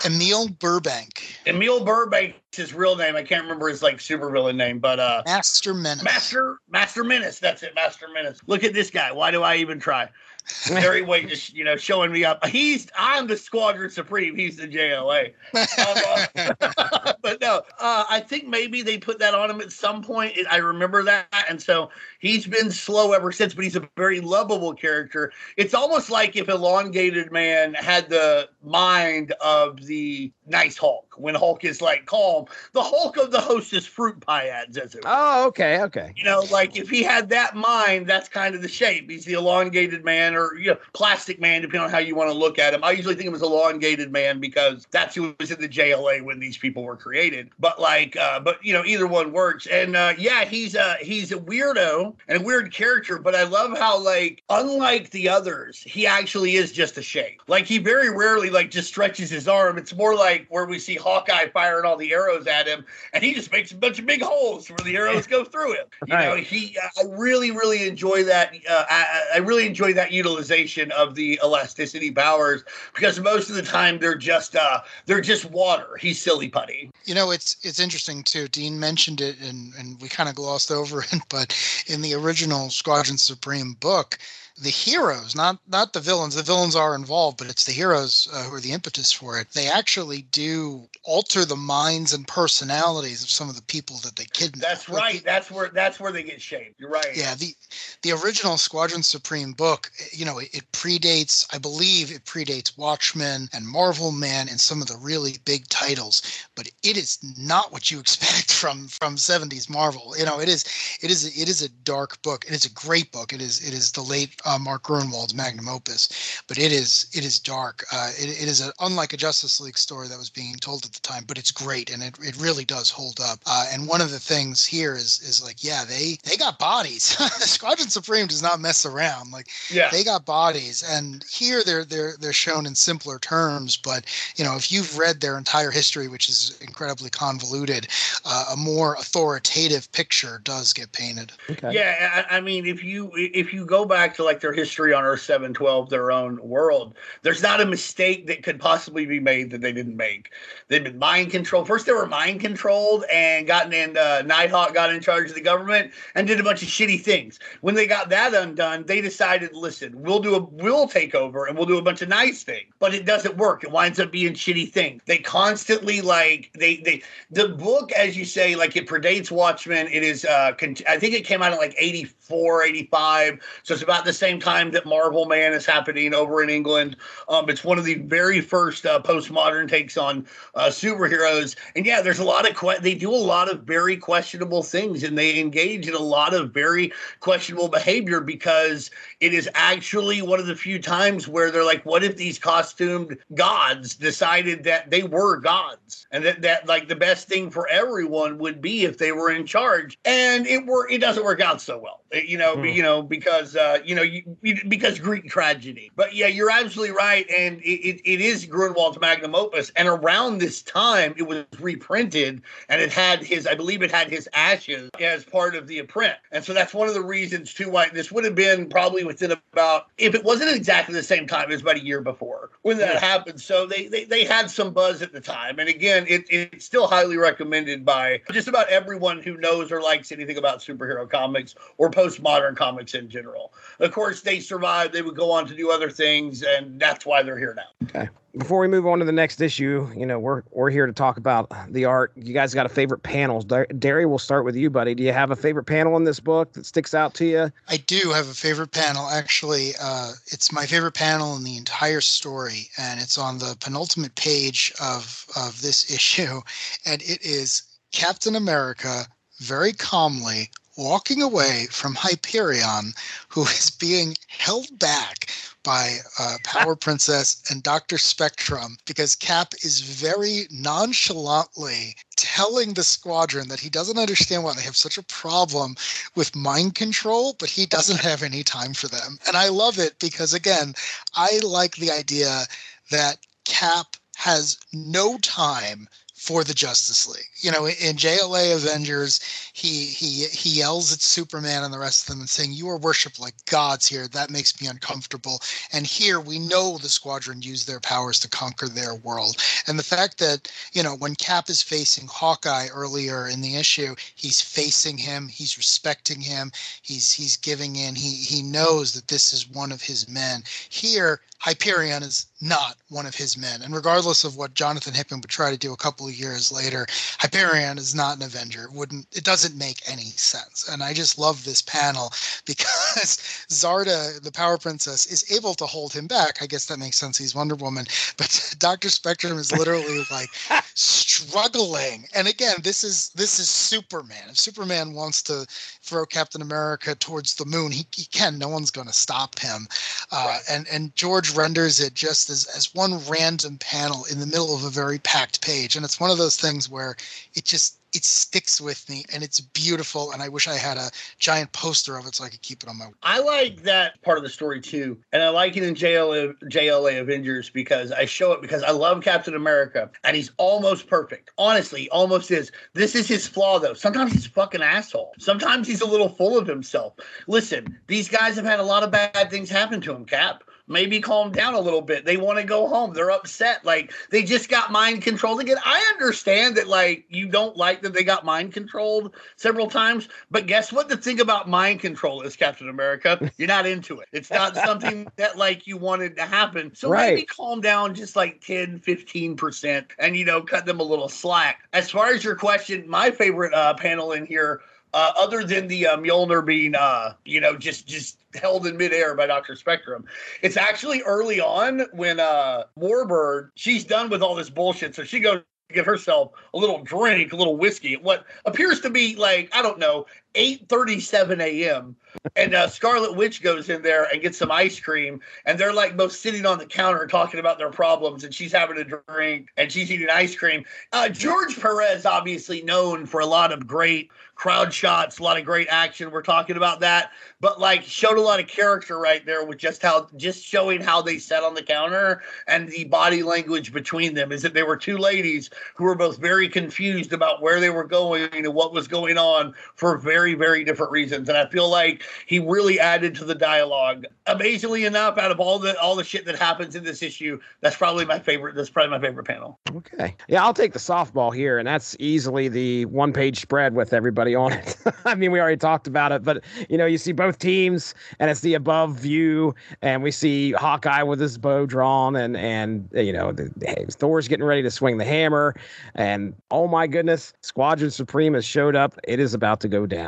Emil 0.05 0.49
Burbank. 0.49 1.39
Emil 1.47 1.85
Burbank 1.85 2.37
his 2.57 2.75
real 2.75 2.97
name. 2.97 3.17
I 3.17 3.23
can't 3.23 3.43
remember 3.43 3.69
his 3.69 3.83
like 3.83 3.99
supervillain 3.99 4.57
name, 4.57 4.79
but 4.79 4.99
uh 4.99 5.23
Master 5.27 5.75
Menace. 5.75 6.03
Master 6.03 6.59
Master 6.69 7.05
Menace. 7.05 7.39
That's 7.39 7.63
it, 7.63 7.75
Master 7.75 8.07
Menace. 8.13 8.39
Look 8.47 8.65
at 8.65 8.73
this 8.73 8.91
guy. 8.91 9.13
Why 9.13 9.31
do 9.31 9.43
I 9.43 9.57
even 9.57 9.79
try? 9.79 10.09
Barry 10.69 11.03
White 11.03 11.29
just 11.29 11.55
you 11.55 11.65
know 11.65 11.77
showing 11.77 12.13
me 12.13 12.25
up. 12.25 12.45
He's 12.47 12.89
I'm 12.97 13.27
the 13.27 13.37
Squadron 13.37 13.91
Supreme. 13.91 14.37
He's 14.37 14.57
the 14.57 14.69
JLA. 14.69 15.33
Um, 15.55 16.27
uh, 16.37 17.13
but 17.23 17.41
no, 17.41 17.63
uh, 17.81 18.05
I 18.09 18.21
think 18.21 18.47
maybe 18.47 18.83
they 18.83 18.99
put 18.99 19.19
that 19.19 19.35
on 19.35 19.51
him 19.51 19.61
at 19.61 19.73
some 19.73 20.03
point. 20.03 20.37
I 20.51 20.59
remember 20.59 21.03
that, 21.05 21.27
and 21.49 21.61
so 21.61 21.91
he's 22.21 22.47
been 22.47 22.71
slow 22.71 23.13
ever 23.13 23.33
since. 23.33 23.55
But 23.55 23.65
he's 23.65 23.77
a 23.77 23.89
very 23.97 24.21
lovable 24.21 24.75
character. 24.75 25.33
It's 25.57 25.75
almost 25.75 26.11
like 26.11 26.37
if 26.37 26.49
Elongated 26.49 27.33
Man 27.33 27.75
had 27.75 28.09
the 28.09 28.49
mind 28.63 29.33
of 29.41 29.85
the 29.87 30.33
nice 30.47 30.77
Hulk. 30.77 31.15
When 31.17 31.35
Hulk 31.35 31.65
is 31.65 31.81
like 31.81 32.07
calm, 32.07 32.47
the 32.73 32.83
Hulk 32.83 33.17
of 33.17 33.31
the 33.31 33.41
Hostess 33.41 33.87
fruit 33.87 34.21
pie 34.21 34.49
ads, 34.49 34.77
as 34.77 34.95
it 34.95 35.05
were. 35.05 35.11
Oh, 35.13 35.47
okay, 35.49 35.81
okay. 35.83 36.13
You 36.17 36.25
know, 36.25 36.41
like 36.51 36.77
if 36.77 36.89
he 36.89 37.03
had 37.03 37.31
that 37.31 37.57
mind, 37.57 38.07
that's 38.07 38.29
kind 38.29 38.55
of 38.55 38.63
the 38.63 38.69
shape. 38.69 39.11
He's 39.11 39.25
the 39.25 39.35
elongated 39.35 40.05
man, 40.05 40.36
or 40.37 40.57
you 40.57 40.71
know, 40.71 40.79
plastic 40.93 41.41
man, 41.41 41.63
depending 41.63 41.83
on 41.83 41.91
how 41.91 41.99
you 41.99 42.15
want 42.15 42.31
to 42.31 42.37
look 42.37 42.59
at 42.59 42.75
him. 42.75 42.85
I 42.85 42.93
usually 42.93 43.15
think 43.15 43.27
of 43.29 43.33
him 43.33 43.37
as 43.37 43.43
elongated 43.43 44.13
man 44.13 44.41
because 44.41 44.87
that's 44.91 45.15
who 45.15 45.35
was 45.41 45.51
in 45.51 45.61
the 45.61 45.69
JLA 45.69 46.23
when 46.23 46.39
these 46.39 46.57
people 46.59 46.83
were 46.85 46.97
created. 46.97 47.51
But 47.59 47.81
like, 47.81 48.17
uh, 48.17 48.41
but 48.41 48.65
you 48.65 48.73
know, 48.73 48.85
either 48.85 49.07
one 49.07 49.33
works. 49.33 49.67
And 49.67 49.97
uh, 49.97 50.15
yeah, 50.19 50.45
he's 50.45 50.75
a 50.75 50.97
he's 51.01 51.33
a 51.33 51.37
weirdo 51.37 52.15
and 52.29 52.41
a 52.41 52.45
weird 52.45 52.73
character. 52.73 53.19
But 53.19 53.35
I 53.35 53.45
love 53.45 53.77
how 53.79 53.99
like, 53.99 54.43
unlike 54.49 55.11
the 55.11 55.29
others, 55.29 55.83
he 55.83 56.07
actually 56.07 56.57
is 56.57 56.73
just 56.73 56.99
a 56.99 57.03
shape. 57.03 57.41
Like 57.49 57.67
he 57.67 57.79
very 57.79 58.11
rarely 58.11 58.51
like 58.51 58.71
just 58.71 58.89
stretches 58.89 59.31
his 59.31 59.49
arm. 59.49 59.79
It's 59.79 59.95
more 59.95 60.15
like 60.15 60.47
where 60.51 60.67
we 60.67 60.79
see 60.79 60.97
Hawkeye 60.97 61.49
firing 61.49 61.85
all 61.87 61.97
the 61.97 62.13
arrows 62.13 62.47
at 62.47 62.67
him, 62.67 62.85
and 63.13 63.23
he 63.25 63.35
just 63.35 63.51
makes 63.53 63.73
a 63.73 63.77
bunch 63.77 63.99
of 63.99 64.07
big 64.07 64.23
holes 64.23 64.71
where 64.71 64.79
the 64.85 64.97
arrows 64.97 65.27
go 65.27 65.45
through 65.45 65.75
him. 65.75 65.87
You 66.07 66.15
Right. 66.15 66.29
know, 66.29 66.37
he. 66.37 66.77
I 66.99 67.03
really, 67.09 67.51
really 67.51 67.87
enjoy 67.89 68.25
that. 68.25 68.55
Uh, 68.69 68.85
I, 68.89 69.23
I 69.35 69.39
really 69.39 69.67
enjoy 69.67 69.93
that 69.95 70.13
utilization 70.27 70.91
of 70.93 71.15
the 71.15 71.39
elasticity 71.43 72.11
powers 72.11 72.65
because 72.95 73.21
most 73.21 73.49
of 73.49 73.57
the 73.57 73.63
time 73.63 73.99
they're 73.99 74.17
just 74.17 74.57
uh, 74.57 74.81
they're 75.07 75.21
just 75.21 75.45
water. 75.47 75.97
He's 76.01 76.21
silly 76.21 76.49
putty. 76.49 76.91
You 77.05 77.15
know, 77.15 77.31
it's 77.31 77.57
it's 77.63 77.79
interesting 77.79 78.23
too. 78.23 78.49
Dean 78.49 78.79
mentioned 78.79 79.21
it, 79.21 79.37
and 79.41 79.73
and 79.79 80.01
we 80.01 80.09
kind 80.09 80.29
of 80.29 80.35
glossed 80.35 80.71
over 80.71 81.03
it, 81.03 81.21
but 81.29 81.57
in 81.87 82.03
the 82.03 82.15
original 82.15 82.71
Squadron 82.71 83.19
Supreme 83.19 83.75
book, 83.75 84.19
the 84.59 84.71
heroes, 84.71 85.35
not 85.35 85.59
not 85.69 85.93
the 85.93 86.01
villains. 86.01 86.35
The 86.35 86.43
villains 86.43 86.75
are 86.75 86.95
involved, 86.95 87.39
but 87.39 87.49
it's 87.49 87.65
the 87.65 87.73
heroes 87.73 88.27
uh, 88.33 88.45
who 88.45 88.55
are 88.55 88.61
the 88.61 88.73
impetus 88.73 89.13
for 89.13 89.39
it. 89.39 89.51
They 89.51 89.69
actually 89.69 90.23
do 90.23 90.89
alter 91.05 91.45
the 91.45 91.57
minds 91.57 92.15
and 92.15 92.27
personalities 92.27 93.23
of 93.23 93.31
some 93.31 93.51
of 93.51 93.57
the 93.57 93.63
people 93.63 93.97
that 93.99 94.17
they 94.17 94.25
kidnap. 94.25 94.63
That's 94.63 94.89
Like, 94.89 95.03
right. 95.03 95.25
That's 95.25 95.51
where 95.51 95.69
that's 95.69 96.01
where 96.01 96.11
they 96.11 96.23
get 96.23 96.41
shaped. 96.41 96.81
You're 96.81 96.91
right. 96.91 97.15
yeah, 97.15 97.35
the 97.35 97.55
the 98.03 98.13
original 98.13 98.57
Squadron 98.57 99.03
Supreme 99.03 99.53
book, 99.53 99.91
you 100.13 100.25
know, 100.25 100.39
it, 100.39 100.49
it 100.55 100.73
predates, 100.73 101.47
I 101.55 101.59
believe 101.59 102.11
it 102.11 102.25
predates 102.25 102.77
Watchmen 102.79 103.49
and 103.53 103.67
Marvel 103.67 104.11
Man 104.11 104.49
and 104.49 104.59
some 104.59 104.81
of 104.81 104.89
the 104.89 104.97
really 104.97 105.37
big 105.45 105.69
titles, 105.69 106.23
but 106.55 106.69
it 106.83 106.97
is 106.97 107.19
not 107.39 107.73
what 107.73 107.91
you 107.91 108.01
expect 108.01 108.51
from 108.51 108.89
from 108.89 109.17
70s 109.17 109.69
Marvel. 109.69 110.15
You 110.19 110.25
know, 110.25 110.41
it 110.41 110.49
is 110.49 110.65
it 111.03 111.11
is 111.11 111.27
it 111.39 111.49
is 111.49 111.61
a 111.61 111.69
dark 111.69 112.21
book 112.23 112.47
it's 112.49 112.65
a 112.65 112.71
great 112.73 113.13
book. 113.13 113.33
It 113.33 113.43
is 113.43 113.67
it 113.67 113.75
is 113.75 113.93
the 113.93 114.03
late 114.03 114.41
uh, 114.47 114.59
Mark 114.59 114.85
Gruenwald's 114.85 115.35
magnum 115.35 115.69
opus, 115.69 116.09
but 116.49 116.59
it 116.59 116.73
is 116.73 117.07
it 117.13 117.25
is 117.25 117.39
dark. 117.39 117.85
Uh, 117.93 118.11
it, 118.19 118.29
it 118.43 118.49
is 118.49 118.61
a, 118.67 118.73
unlike 118.81 119.13
a 119.13 119.17
Justice 119.17 119.61
League 119.61 119.79
story 119.79 120.09
that 120.09 120.19
was 120.19 120.31
being 120.31 120.55
told 120.57 120.85
at 120.85 120.93
the 120.93 121.01
time, 121.01 121.25
but 121.27 121.39
it's 121.39 121.51
great 121.51 121.91
and 121.91 122.03
it, 122.03 122.17
it 122.23 122.37
really 122.37 122.65
does 122.65 122.91
hold 122.91 123.21
up. 123.21 123.39
Uh, 123.47 123.67
and 123.73 123.89
one 123.89 124.01
of 124.01 124.11
the 124.11 124.21
things 124.21 124.65
here 124.65 124.95
is 124.95 125.21
is 125.21 125.43
like, 125.43 125.63
yeah, 125.65 125.85
they 125.85 126.19
they 126.25 126.37
got 126.37 126.59
bodies. 126.59 127.03
Squadron 127.57 127.89
Supreme 127.89 128.27
does 128.27 128.43
not 128.43 128.61
mess 128.61 128.87
around. 128.87 129.31
Like 129.33 129.49
Yeah. 129.71 129.91
they 129.91 130.05
got 130.05 130.25
bodies, 130.25 130.83
and 130.89 131.25
here 131.31 131.63
they're 131.65 131.85
they're 131.85 132.15
they're 132.21 132.33
shown 132.33 132.67
in 132.67 132.75
simpler 132.75 133.19
terms. 133.19 133.77
But 133.77 134.05
you 134.37 134.45
know, 134.45 134.57
if 134.57 134.71
you've 134.71 134.99
read 134.99 135.21
their 135.21 135.39
entire 135.39 135.71
history, 135.71 136.09
which 136.09 136.29
is 136.29 136.57
incredibly 136.61 137.11
convoluted, 137.11 137.89
uh, 138.25 138.47
a 138.53 138.57
more 138.57 138.95
authoritative 138.95 139.91
picture 139.93 140.41
does 140.45 140.73
get 140.73 140.93
painted. 140.93 141.33
Okay. 141.51 141.73
Yeah, 141.73 142.25
I, 142.31 142.37
I 142.37 142.41
mean, 142.41 142.67
if 142.67 142.85
you 142.85 143.11
if 143.15 143.53
you 143.53 143.65
go 143.67 143.85
back 143.85 144.15
to 144.17 144.25
like 144.25 144.36
their 144.41 144.53
history 144.53 144.93
on 144.93 145.05
Earth 145.05 145.23
seven 145.23 145.55
twelve, 145.55 145.91
their 145.91 146.11
own 146.11 146.39
world, 146.43 146.95
there's 147.23 147.43
not 147.43 147.61
a 147.61 147.67
mistake 147.67 148.27
that 148.27 148.43
could 148.43 148.59
possibly 148.59 149.07
be 149.07 149.21
made 149.21 149.51
that 149.51 149.61
they 149.61 149.73
didn't 149.73 149.97
make. 149.97 150.31
They've 150.69 150.83
been 150.83 150.99
mind 150.99 151.31
controlled. 151.31 151.67
First, 151.67 151.87
they 151.87 151.93
were 151.93 152.07
mind 152.07 152.41
controlled 152.41 153.05
and 153.13 153.47
gotten 153.47 153.73
in. 153.73 153.97
Uh, 153.97 154.23
Nighthawk 154.27 154.75
got 154.75 154.93
in 154.93 155.01
charge 155.01 155.29
of 155.29 155.35
the 155.35 155.41
government 155.41 155.93
and 156.15 156.27
did 156.27 156.41
a 156.41 156.43
bunch 156.43 156.63
of 156.63 156.69
shitty 156.69 157.01
things. 157.01 157.39
When 157.61 157.75
they 157.75 157.87
got 157.87 158.09
that 158.11 158.35
undone, 158.35 158.85
they 158.87 159.01
decided, 159.01 159.55
listen, 159.55 160.03
we'll 160.03 160.21
do 160.21 160.35
a 160.35 160.43
we'll 160.43 160.89
take 160.89 161.15
over 161.15 161.47
and 161.47 161.57
we'll 161.57 161.67
do 161.67 161.79
a 161.79 161.83
bunch 161.83 162.03
of 162.03 162.09
nice 162.09 162.43
things. 162.43 162.73
But 162.79 162.95
it 162.95 163.07
doesn't 163.07 163.37
work. 163.37 163.65
It 163.65 163.71
winds 163.71 164.01
up 164.01 164.11
being 164.11 164.35
shitty 164.35 164.73
things. 164.73 165.03
They 165.07 165.19
constantly 165.19 166.01
like 166.01 166.51
they 166.59 166.79
they 166.79 167.03
the 167.31 167.49
book, 167.49 167.93
as 167.93 168.17
you 168.17 168.25
say, 168.25 168.57
like 168.57 168.77
it 168.77 168.87
predates 168.87 169.31
Watchmen. 169.31 169.87
It 169.89 170.03
is 170.03 170.25
uh 170.25 170.53
con- 170.59 170.77
I 170.89 170.99
think 170.99 171.15
it 171.15 171.25
came 171.25 171.43
out 171.43 171.53
in 171.53 171.59
like 171.59 171.75
84, 171.79 172.65
85. 172.65 173.41
So 173.63 173.75
it's 173.75 173.83
about 173.83 174.05
the 174.05 174.13
same 174.13 174.26
time 174.35 174.71
that 174.71 174.85
Marvel 174.85 175.25
Man 175.27 175.53
is 175.53 175.65
happening 175.65 176.13
over 176.13 176.43
in 176.43 176.49
England. 176.51 176.97
Um, 177.29 177.49
it's 177.49 177.63
one 177.65 177.79
of 177.79 177.85
the 177.85 177.95
very 177.95 178.41
first 178.41 178.85
uh, 178.85 179.01
postmodern 179.01 179.69
takes 179.69 179.97
on 179.97 180.27
uh, 180.55 180.67
superheroes. 180.67 181.57
And 181.75 181.87
yeah, 181.87 182.01
there's 182.03 182.19
a 182.19 182.25
lot 182.25 182.49
of 182.49 182.57
que- 182.57 182.81
they 182.81 182.95
do 182.95 183.13
a 183.13 183.17
lot 183.17 183.51
of 183.51 183.63
very 183.63 183.97
questionable 183.97 184.63
things, 184.63 185.03
and 185.03 185.17
they 185.17 185.39
engage 185.39 185.87
in 185.89 185.95
a 185.95 185.99
lot 186.01 186.35
of 186.35 186.51
very 186.53 186.93
questionable 187.21 187.69
behavior 187.69 188.21
because 188.21 188.91
it 189.21 189.33
is 189.33 189.49
actually 189.55 190.21
one 190.23 190.41
of 190.41 190.47
the 190.47 190.57
few 190.57 190.79
times 190.79 191.29
where 191.29 191.51
they're 191.51 191.65
like, 191.65 191.85
what 191.85 192.03
if 192.05 192.17
these 192.17 192.39
costumed 192.39 193.17
gods 193.35 193.95
decided 193.95 194.65
that 194.65 194.91
they 194.91 195.03
were 195.03 195.37
gods, 195.37 196.07
and 196.11 196.25
that 196.25 196.43
that 196.43 196.67
like 196.67 196.89
the 196.89 196.97
best 196.97 197.29
thing 197.29 197.51
for 197.51 197.69
everyone 197.69 198.39
would 198.39 198.61
be 198.61 198.85
if 198.85 198.99
they 198.99 199.13
were 199.13 199.31
in 199.31 199.47
charge, 199.47 199.99
and 200.05 200.47
it 200.47 200.67
were 200.67 200.89
it 200.91 201.01
doesn't 201.01 201.25
work 201.25 201.41
out 201.41 201.61
so 201.61 201.79
well, 201.79 202.03
It- 202.11 202.27
you 202.27 202.39
know, 202.39 202.57
Hmm. 202.57 202.65
you 202.65 202.83
know 202.83 203.03
because 203.03 203.55
uh, 203.57 203.79
you 203.85 203.95
know 203.95 204.03
you, 204.03 204.16
you- 204.43 204.63
because 204.69 204.99
Greek 204.99 205.29
tragedy. 205.29 205.91
But 205.97 206.15
yeah, 206.15 206.27
you're 206.27 206.51
absolutely 206.51 206.95
right, 206.95 207.27
and 207.37 207.61
it, 207.63 207.81
it, 207.89 208.01
it 208.05 208.21
is 208.21 208.47
Gruenwald's 208.47 209.01
magnum 209.01 209.35
opus, 209.35 209.71
and 209.77 209.89
around 209.89 210.39
this 210.39 210.63
time 210.63 211.15
it 211.17 211.23
was 211.25 211.45
reprinted, 211.61 212.43
and 212.69 212.81
it 212.81 212.93
had 212.93 213.23
his, 213.23 213.47
I 213.47 213.55
believe 213.55 213.83
it 213.83 213.91
had 213.91 214.11
his 214.11 214.29
ashes 214.33 214.91
as 215.01 215.25
part 215.25 215.55
of 215.57 215.67
the 215.67 215.79
imprint, 215.79 216.17
and 216.33 216.45
so 216.45 216.53
that's 216.53 216.73
one 216.75 216.89
of 216.89 216.95
the 216.95 217.03
reasons 217.03 217.53
too 217.53 217.71
why 217.71 217.89
this 217.89 218.11
would 218.13 218.25
have 218.25 218.35
been 218.35 218.69
probably 218.69 219.05
within 219.05 219.33
about 219.53 219.87
if 219.99 220.15
it 220.15 220.23
wasn't 220.25 220.55
exactly 220.55 220.95
the 220.95 221.03
same 221.03 221.27
time, 221.27 221.51
it 221.51 221.55
was 221.55 221.63
about 221.63 221.77
a 221.77 221.85
year 221.85 222.01
before 222.01 222.51
when 222.63 222.77
that 222.79 222.95
Yeah. 222.95 223.01
happened. 223.01 223.41
So 223.41 223.67
they, 223.67 223.87
they 223.89 224.05
they 224.05 224.25
had 224.25 224.51
some 224.51 224.73
buzz 224.73 225.03
at 225.03 225.13
the 225.13 225.21
time, 225.21 225.59
and 225.59 225.69
again, 225.69 226.05
it, 226.09 226.25
it's 226.29 226.65
still 226.65 226.87
highly 226.87 227.17
recommended 227.17 227.85
by 227.85 228.21
just 228.33 228.49
about 228.49 228.69
everyone 228.69 229.23
who 229.23 229.37
knows 229.37 229.73
or 229.73 229.81
likes 229.83 230.13
anything 230.13 230.37
about 230.37 230.61
superhero 230.61 231.09
comics 231.09 231.55
or 231.79 231.91
postmodern 231.91 232.55
comics 232.57 232.95
in 232.95 233.09
general. 233.09 233.53
Of 233.81 233.93
course, 233.93 234.06
they 234.15 234.41
survived. 234.41 234.93
They 234.93 235.03
would 235.03 235.17
go 235.17 235.31
on 235.31 235.47
to 235.47 235.55
do 235.55 235.71
other 235.71 235.91
things, 235.91 236.43
and 236.43 236.79
that's 236.81 237.07
why 237.07 237.23
they're 237.23 237.39
here 237.39 237.55
now. 237.55 237.87
Okay. 237.89 238.09
Before 238.37 238.61
we 238.61 238.69
move 238.69 238.87
on 238.87 238.99
to 238.99 239.05
the 239.07 239.13
next 239.13 239.41
issue, 239.41 239.89
you 239.97 240.05
know, 240.05 240.19
we're 240.19 240.43
we're 240.51 240.69
here 240.69 240.87
to 240.87 240.93
talk 240.93 241.17
about 241.17 241.51
the 241.73 241.87
art. 241.87 242.13
You 242.17 242.35
guys 242.35 242.53
got 242.53 242.67
a 242.67 242.69
favorite 242.69 243.03
panels? 243.03 243.47
Dar- 243.47 243.67
Derry, 243.67 244.05
we'll 244.05 244.19
start 244.19 244.45
with 244.45 244.55
you, 244.57 244.69
buddy. 244.69 244.95
Do 244.95 245.03
you 245.03 245.13
have 245.13 245.31
a 245.31 245.37
favorite 245.37 245.65
panel 245.65 245.97
in 245.97 246.05
this 246.05 246.21
book 246.21 246.53
that 246.53 246.67
sticks 246.67 246.93
out 246.93 247.15
to 247.15 247.25
you? 247.25 247.51
I 247.69 247.79
do 247.79 248.11
have 248.11 248.29
a 248.29 248.35
favorite 248.35 248.73
panel. 248.73 249.09
Actually, 249.09 249.71
uh, 249.81 250.13
it's 250.27 250.53
my 250.53 250.67
favorite 250.67 250.95
panel 250.95 251.35
in 251.35 251.45
the 251.45 251.57
entire 251.57 252.03
story, 252.03 252.69
and 252.77 253.01
it's 253.01 253.17
on 253.17 253.39
the 253.39 253.57
penultimate 253.61 254.15
page 254.17 254.73
of 254.83 255.25
of 255.35 255.63
this 255.63 255.91
issue, 255.95 256.43
and 256.85 257.01
it 257.03 257.23
is 257.23 257.63
Captain 257.93 258.37
America 258.37 259.07
very 259.41 259.73
calmly 259.73 260.51
walking 260.77 261.23
away 261.23 261.67
from 261.71 261.95
Hyperion, 261.95 262.93
who 263.37 263.43
is 263.43 263.69
being 263.69 264.17
held 264.29 264.67
back 264.79 265.31
by 265.63 265.99
uh, 266.19 266.37
Power 266.43 266.75
Princess 266.87 267.43
and 267.51 267.63
Dr. 267.63 267.99
Spectrum 267.99 268.79
because 268.87 269.15
Cap 269.15 269.53
is 269.63 269.81
very 269.81 270.47
nonchalantly 270.51 271.97
telling 272.17 272.73
the 272.73 272.83
squadron 272.83 273.49
that 273.49 273.61
he 273.61 273.69
doesn't 273.69 273.99
understand 273.99 274.43
why 274.43 274.55
they 274.55 274.63
have 274.63 274.75
such 274.75 274.97
a 274.97 275.03
problem 275.03 275.75
with 276.15 276.35
mind 276.35 276.77
control, 276.77 277.37
but 277.39 277.51
he 277.51 277.67
doesn't 277.67 278.01
have 278.01 278.23
any 278.23 278.43
time 278.43 278.73
for 278.73 278.89
them. 278.89 279.19
And 279.27 279.37
I 279.37 279.51
love 279.51 279.79
it 279.79 279.99
because, 279.99 280.33
again, 280.33 280.73
I 281.15 281.39
like 281.45 281.77
the 281.77 281.91
idea 281.91 282.45
that 282.91 283.19
Cap 283.45 283.97
has 284.17 284.57
no 284.73 285.19
time 285.19 285.89
for 286.15 286.43
the 286.43 286.55
Justice 286.55 287.07
League. 287.07 287.29
You 287.39 287.51
know, 287.51 287.67
in 287.67 287.97
JLA 287.97 288.55
Avengers, 288.55 289.21
he 289.53 289.87
he 289.87 290.25
he 290.27 290.51
yells 290.51 290.93
at 290.93 291.03
Superman 291.03 291.65
and 291.65 291.73
the 291.73 291.79
rest 291.79 292.03
of 292.03 292.07
them 292.09 292.21
and 292.21 292.31
saying, 292.31 292.53
"You 292.53 292.69
are 292.71 292.79
worshipped 292.79 293.21
like 293.21 293.35
gods 293.47 293.87
here. 293.87 294.09
That 294.09 294.31
makes 294.31 294.61
me 294.61 294.67
uncomfortable." 294.67 295.43
And 295.73 295.87
here 295.87 296.19
we 296.21 296.39
know 296.39 296.79
the 296.79 296.89
Squadron 296.89 297.43
used 297.43 297.67
their 297.67 297.81
powers 297.81 298.19
to 298.21 298.29
conquer 298.29 298.69
their 298.69 298.95
world, 298.95 299.37
and 299.67 299.79
the 299.79 299.83
fact 299.83 300.19
that 300.19 300.51
you 300.73 300.83
know 300.83 300.95
when 300.97 301.15
Cap 301.15 301.51
is 301.51 301.63
facing 301.63 302.07
Hawkeye 302.07 302.69
earlier 302.69 303.29
in 303.29 303.41
the 303.41 303.57
issue, 303.57 303.95
he's 304.15 304.41
facing 304.41 304.99
him, 304.99 305.29
he's 305.29 305.59
respecting 305.59 306.21
him, 306.21 306.53
he's 306.83 307.13
he's 307.13 307.37
giving 307.37 307.77
in. 307.77 307.95
He 307.95 308.15
he 308.15 308.43
knows 308.43 308.93
that 308.93 309.09
this 309.09 309.33
is 309.33 309.49
one 309.49 309.73
of 309.73 309.83
his 309.83 310.09
men. 310.09 310.43
Here, 310.69 311.21
Hyperion 311.39 312.03
is 312.03 312.27
not 312.41 312.77
one 312.89 313.07
of 313.07 313.15
his 313.15 313.37
men. 313.37 313.63
And 313.63 313.75
regardless 313.75 314.25
of 314.25 314.37
what 314.37 314.55
Jonathan 314.55 314.95
Hickman 314.95 315.21
would 315.21 315.31
try 315.31 315.51
to 315.51 315.57
do 315.57 315.73
a 315.73 315.77
couple 315.77 316.07
of 316.07 316.15
years 316.15 316.51
later, 316.51 316.87
Hyperion 317.27 317.79
is 317.79 317.95
not 317.95 318.17
an 318.17 318.23
Avenger. 318.23 318.65
It 318.65 318.73
wouldn't 318.73 319.07
it 319.13 319.25
doesn't 319.25 319.57
make 319.57 319.81
any 319.87 320.11
sense. 320.17 320.69
And 320.69 320.83
I 320.83 320.93
just 320.93 321.19
love 321.19 321.45
this 321.45 321.63
panel 321.63 322.13
because 322.47 323.19
Zarda, 323.49 324.21
the 324.23 324.33
Power 324.33 324.59
Princess, 324.59 325.07
is 325.07 325.31
able 325.31 325.55
to 325.55 325.67
hold 325.67 325.93
him 325.93 326.07
back. 326.07 326.43
I 326.43 326.47
guess 326.47 326.67
that 326.67 326.79
makes 326.79 326.99
sense. 326.99 327.19
He's 327.19 327.35
Wonder 327.35 327.55
Woman. 327.55 327.87
But 328.17 328.55
Dr. 328.59 328.89
Spectrum 328.89 329.39
is 329.39 329.53
literally 329.53 330.03
like 330.11 330.31
struggling. 330.75 332.07
And 332.15 332.27
again, 332.27 332.57
this 332.63 332.83
is 332.83 333.11
this 333.11 333.39
is 333.39 333.49
Superman. 333.49 334.31
If 334.31 334.39
Superman 334.39 334.95
wants 334.95 335.23
to 335.25 335.47
throw 335.83 336.07
Captain 336.07 336.41
America 336.41 336.95
towards 336.95 337.35
the 337.35 337.45
moon, 337.45 337.73
he, 337.73 337.87
he 337.95 338.07
can. 338.07 338.39
No 338.39 338.49
one's 338.49 338.71
gonna 338.71 338.93
stop 338.93 339.39
him. 339.39 339.69
Uh, 340.11 340.25
right. 340.29 340.41
and, 340.49 340.67
and 340.69 340.95
George 340.97 341.35
renders 341.35 341.79
it 341.81 341.95
just 341.95 342.17
just 342.17 342.31
as, 342.31 342.57
as 342.57 342.75
one 342.75 343.01
random 343.09 343.59
panel 343.59 344.05
in 344.11 344.21
the 344.21 344.27
middle 344.27 344.55
of 344.55 344.65
a 344.65 344.71
very 344.71 344.99
packed 344.99 345.41
page. 345.41 345.77
And 345.77 345.85
it's 345.85 346.01
one 346.01 346.11
of 346.11 346.19
those 346.19 346.37
things 346.37 346.69
where 346.69 346.97
it 347.35 347.45
just 347.45 347.79
it 347.93 348.05
sticks 348.05 348.61
with 348.61 348.89
me 348.89 349.05
and 349.13 349.23
it's 349.23 349.41
beautiful 349.41 350.13
and 350.13 350.23
i 350.23 350.29
wish 350.29 350.49
i 350.49 350.55
had 350.55 350.77
a 350.77 350.91
giant 351.19 351.51
poster 351.53 351.97
of 351.97 352.07
it 352.07 352.15
so 352.15 352.25
i 352.25 352.29
could 352.29 352.43
keep 352.43 352.63
it 352.63 352.69
on 352.69 352.77
my 352.77 352.89
i 353.03 353.19
like 353.21 353.63
that 353.63 354.01
part 354.03 354.19
of 354.19 354.25
the 354.25 354.31
story 354.31 354.61
too 354.61 354.99
and 355.13 355.23
i 355.23 355.29
like 355.29 355.57
it 355.57 355.63
in 355.63 355.75
jla 355.75 356.35
jla 356.45 357.01
avengers 357.01 357.49
because 357.51 357.93
i 357.93 358.05
show 358.05 358.33
it 358.33 358.43
because 358.43 358.63
i 358.63 358.71
love 358.71 359.03
captain 359.03 359.35
america 359.35 359.91
and 360.05 360.17
he's 360.17 360.31
almost 360.39 360.87
perfect. 360.87 361.31
Honestly 361.39 361.89
almost 361.91 362.31
is. 362.31 362.51
This 362.75 362.95
is 362.95 363.09
his 363.09 363.27
flaw 363.27 363.59
though. 363.59 363.75
Sometimes 363.75 364.13
he's 364.13 364.27
fucking 364.27 364.63
asshole. 364.63 365.13
Sometimes 365.19 365.67
he's 365.67 365.81
a 365.81 365.87
little 365.87 366.09
full 366.09 366.39
of 366.39 366.47
himself. 366.47 366.95
Listen 367.27 367.79
these 367.87 368.09
guys 368.09 368.37
have 368.37 368.45
had 368.45 368.61
a 368.61 368.65
lot 368.65 368.83
of 368.83 368.91
bad 368.91 369.31
things 369.31 369.51
happen 369.51 369.81
to 369.81 369.95
him 369.95 370.05
cap 370.05 370.43
maybe 370.69 371.01
calm 371.01 371.33
down 371.33 371.55
a 371.55 371.61
little 371.61 371.83
bit. 371.83 372.05
They 372.05 372.17
want 372.17 372.39
to 372.39 372.45
go 372.45 372.69
home. 372.69 372.93
They're 372.93 373.11
upset. 373.11 373.65
Like 373.65 373.93
they 374.11 374.23
just 374.23 374.49
got 374.49 374.73
mind 374.73 375.03
controlled 375.03 375.41
again. 375.41 375.59
I 375.65 375.79
understand 375.95 376.57
that 376.57 376.69
like 376.69 377.05
you 377.09 377.29
don't 377.29 377.57
like 377.57 377.83
that 377.83 377.95
they 377.95 378.05
got 378.05 378.25
mind 378.25 378.53
controlled 378.53 379.15
several 379.37 379.69
times, 379.69 380.09
but 380.31 380.47
guess 380.47 380.73
what 380.73 380.89
the 380.89 380.97
thing 380.97 381.21
about 381.21 381.49
mind 381.49 381.81
control 381.81 382.23
is, 382.23 382.37
Captain 382.37 382.69
America? 382.69 383.31
You're 383.37 383.49
not 383.49 383.67
into 383.67 384.01
it. 384.01 384.09
It's 384.13 384.31
not 384.31 384.57
something 384.57 385.07
that 385.17 385.37
like 385.37 385.67
you 385.67 385.77
wanted 385.77 386.17
to 386.17 386.23
happen. 386.23 386.75
So 386.75 386.89
right. 386.89 387.15
maybe 387.15 387.27
calm 387.27 387.61
down 387.61 387.95
just 387.95 388.17
like 388.17 388.41
10, 388.41 388.81
15% 388.81 389.91
and 389.99 390.17
you 390.17 390.25
know, 390.25 390.43
cut 390.43 390.67
them 390.67 390.81
a 390.81 390.85
little 390.85 391.09
slack. 391.09 391.69
As 391.73 391.91
far 391.91 392.09
as 392.09 392.25
your 392.25 392.35
question, 392.35 392.89
my 392.89 393.11
favorite 393.11 393.55
uh, 393.55 393.75
panel 393.75 394.13
in 394.13 394.27
here 394.27 394.61
uh, 394.97 395.13
other 395.21 395.45
than 395.45 395.69
the 395.69 395.87
uh, 395.87 395.97
Mjolnir 395.99 396.45
being, 396.45 396.75
uh, 396.75 397.13
you 397.27 397.39
know, 397.39 397.55
just 397.55 397.87
just 397.87 398.19
held 398.35 398.67
in 398.67 398.79
midair 398.79 399.15
by 399.15 399.27
Doctor 399.27 399.55
Spectrum. 399.55 400.07
It's 400.41 400.57
actually 400.57 401.03
early 401.03 401.39
on 401.39 401.81
when 401.93 402.19
uh, 402.19 402.65
Warbird 402.79 403.51
she's 403.57 403.85
done 403.85 404.09
with 404.09 404.23
all 404.23 404.35
this 404.35 404.49
bullshit, 404.49 404.95
so 404.95 405.05
she 405.05 405.21
goes 405.21 405.43
to 405.69 405.75
get 405.75 405.85
herself 405.85 406.33
a 406.55 406.59
little 406.59 406.83
drink, 406.83 407.35
a 407.35 407.37
little 407.37 407.59
whiskey. 407.59 407.97
What 407.99 408.25
appears 408.47 408.81
to 408.81 408.91
be 408.91 409.15
like 409.17 409.51
I 409.53 409.61
don't 409.61 409.79
know, 409.79 410.07
eight 410.37 410.69
thirty-seven 410.69 411.41
a.m. 411.41 411.97
and 412.37 412.55
uh, 412.55 412.69
Scarlet 412.69 413.17
Witch 413.17 413.43
goes 413.43 413.69
in 413.69 413.83
there 413.83 414.05
and 414.13 414.23
gets 414.23 414.39
some 414.39 414.53
ice 414.53 414.79
cream, 414.79 415.21
and 415.45 415.59
they're 415.59 415.73
like 415.73 415.97
both 415.97 416.13
sitting 416.13 416.47
on 416.47 416.59
the 416.59 416.67
counter 416.67 417.07
talking 417.07 417.41
about 417.41 417.59
their 417.59 417.71
problems, 417.71 418.23
and 418.23 418.33
she's 418.33 418.53
having 418.53 418.79
a 418.79 418.85
drink 418.85 419.49
and 419.57 419.73
she's 419.73 419.91
eating 419.91 420.09
ice 420.11 420.37
cream. 420.37 420.65
Uh, 420.93 421.09
George 421.09 421.61
Perez, 421.61 422.07
obviously 422.07 422.63
known 422.63 423.07
for 423.07 423.21
a 423.21 423.27
lot 423.27 423.53
of 423.53 423.67
great 423.67 424.11
crowd 424.37 424.73
shots, 424.73 425.19
a 425.19 425.23
lot 425.23 425.39
of 425.39 425.47
great 425.47 425.67
action. 425.71 426.11
We're 426.11 426.21
talking 426.21 426.59
about 426.59 426.81
that, 426.81 427.11
but 427.41 427.59
like 427.59 427.83
showed 427.83 428.19
a 428.19 428.21
lot 428.21 428.39
of 428.39 428.47
character 428.47 428.99
right 428.99 429.25
there 429.25 429.45
with 429.47 429.57
just 429.57 429.81
how 429.81 430.09
just 430.17 430.45
showing 430.45 430.83
how 430.83 431.01
they 431.01 431.19
sat 431.19 431.43
on 431.43 431.55
the 431.55 431.63
counter 431.63 432.23
and 432.47 432.69
the 432.69 432.85
body 432.85 433.23
language 433.23 433.73
between 433.73 434.13
them 434.13 434.33
is 434.33 434.43
that 434.43 434.53
they 434.53 434.63
were 434.63 434.77
two 434.77 434.99
ladies 434.99 435.49
who 435.75 435.85
were 435.85 435.95
both 435.95 436.19
very 436.19 436.51
confused 436.51 437.15
about 437.15 437.41
where 437.41 437.61
they 437.61 437.71
were 437.71 437.85
going 437.85 438.29
and 438.33 438.53
what 438.53 438.75
was 438.75 438.87
going 438.87 439.17
on 439.17 439.55
for 439.75 439.97
very 439.97 440.26
very 440.35 440.65
different 440.65 440.93
reasons. 440.93 441.29
And 441.29 441.37
I 441.37 441.49
feel 441.49 441.69
like 441.69 442.03
he 442.27 442.39
really 442.39 442.81
added 442.81 443.15
to 443.17 443.25
the 443.25 443.35
dialogue. 443.35 444.07
Amazingly 444.27 444.85
enough, 444.85 445.19
out 445.19 445.31
of 445.31 445.41
all 445.41 445.59
the 445.59 445.79
all 445.81 445.97
the 445.97 446.05
shit 446.05 446.25
that 446.27 446.37
happens 446.37 446.75
in 446.75 446.85
this 446.85 447.03
issue, 447.03 447.39
that's 447.61 447.77
probably 447.77 448.05
my 448.05 448.19
favorite. 448.19 448.55
That's 448.55 448.71
probably 448.71 448.91
my 448.91 449.01
favorite 449.01 449.25
panel. 449.25 449.59
Okay, 449.75 450.15
yeah, 450.29 450.45
I'll 450.45 450.55
take 450.55 450.73
the 450.73 450.79
softball 450.79 451.35
here, 451.35 451.59
and 451.59 451.67
that's 451.67 451.97
easily 451.99 452.49
the 452.49 452.87
one 452.87 453.13
page 453.13 453.41
spread 453.41 453.75
with 453.75 453.93
everybody 453.93 454.35
on 454.35 454.53
it. 454.53 454.77
I 455.05 455.15
mean, 455.15 455.31
we 455.31 455.41
already 455.41 455.57
talked 455.57 455.87
about 455.87 456.13
it, 456.13 456.25
but 456.25 456.43
you 456.69 456.79
know, 456.79 456.87
you 456.87 456.99
see 456.99 457.13
both 457.13 457.39
teams, 457.39 457.95
and 458.19 458.31
it's 458.31 458.41
the 458.41 458.55
above 458.55 458.97
view, 458.97 459.55
and 459.83 460.03
we 460.03 460.11
see 460.11 460.53
Hawkeye 460.53 461.03
with 461.03 461.21
his 461.21 461.39
bow 461.39 461.67
drawn, 461.67 462.17
and 462.17 462.37
and 462.37 462.89
you 462.95 463.13
know, 463.13 463.33
the, 463.33 463.51
the, 463.57 463.87
Thor's 463.91 464.29
getting 464.29 464.47
ready 464.47 464.63
to 464.63 464.71
swing 464.71 464.99
the 464.99 465.05
hammer, 465.05 465.55
and 465.95 466.35
oh 466.51 466.67
my 466.67 466.87
goodness, 466.87 467.33
Squadron 467.43 467.91
Supreme 467.91 468.35
has 468.35 468.45
showed 468.45 468.77
up. 468.77 468.99
It 469.05 469.21
is 469.21 469.35
about 469.35 469.61
to 469.61 469.69
go 469.69 469.87
down 469.87 470.06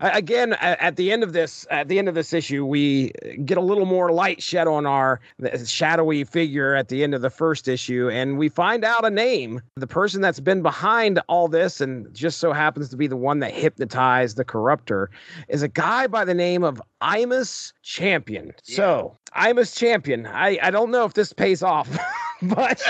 again. 0.00 0.54
At 0.54 0.96
the 0.96 1.12
end 1.12 1.22
of 1.22 1.32
this, 1.32 1.66
at 1.70 1.88
the 1.88 1.98
end 1.98 2.08
of 2.08 2.14
this 2.14 2.32
issue, 2.32 2.64
we 2.64 3.12
get 3.44 3.58
a 3.58 3.60
little 3.60 3.86
more 3.86 4.12
light 4.12 4.42
shed 4.42 4.66
on 4.66 4.86
our 4.86 5.20
shadowy 5.64 6.24
figure 6.24 6.74
at 6.74 6.88
the 6.88 7.02
end 7.02 7.14
of 7.14 7.22
the 7.22 7.30
first 7.30 7.68
issue, 7.68 8.08
and 8.10 8.38
we 8.38 8.48
find 8.48 8.84
out 8.84 9.04
a 9.04 9.10
name, 9.10 9.60
the 9.76 9.86
person 9.86 10.20
that's 10.20 10.40
been 10.40 10.62
behind 10.62 11.20
all 11.28 11.48
this, 11.48 11.80
and 11.80 12.12
just 12.14 12.38
so 12.38 12.52
happens 12.52 12.88
to 12.90 12.96
be 12.96 13.06
the 13.06 13.16
one 13.16 13.40
that 13.40 13.52
hypnotized 13.52 14.36
the 14.36 14.44
corruptor 14.44 15.08
is 15.48 15.62
a 15.62 15.68
guy 15.68 16.06
by 16.06 16.24
the 16.24 16.34
name 16.34 16.64
of 16.64 16.80
Imus 17.02 17.72
Champion. 17.82 18.52
Yeah. 18.64 18.76
So, 18.76 19.16
Imus 19.36 19.76
Champion, 19.76 20.26
I, 20.26 20.58
I 20.62 20.70
don't 20.70 20.90
know 20.90 21.04
if 21.04 21.14
this 21.14 21.32
pays 21.32 21.62
off, 21.62 21.88
but 22.42 22.82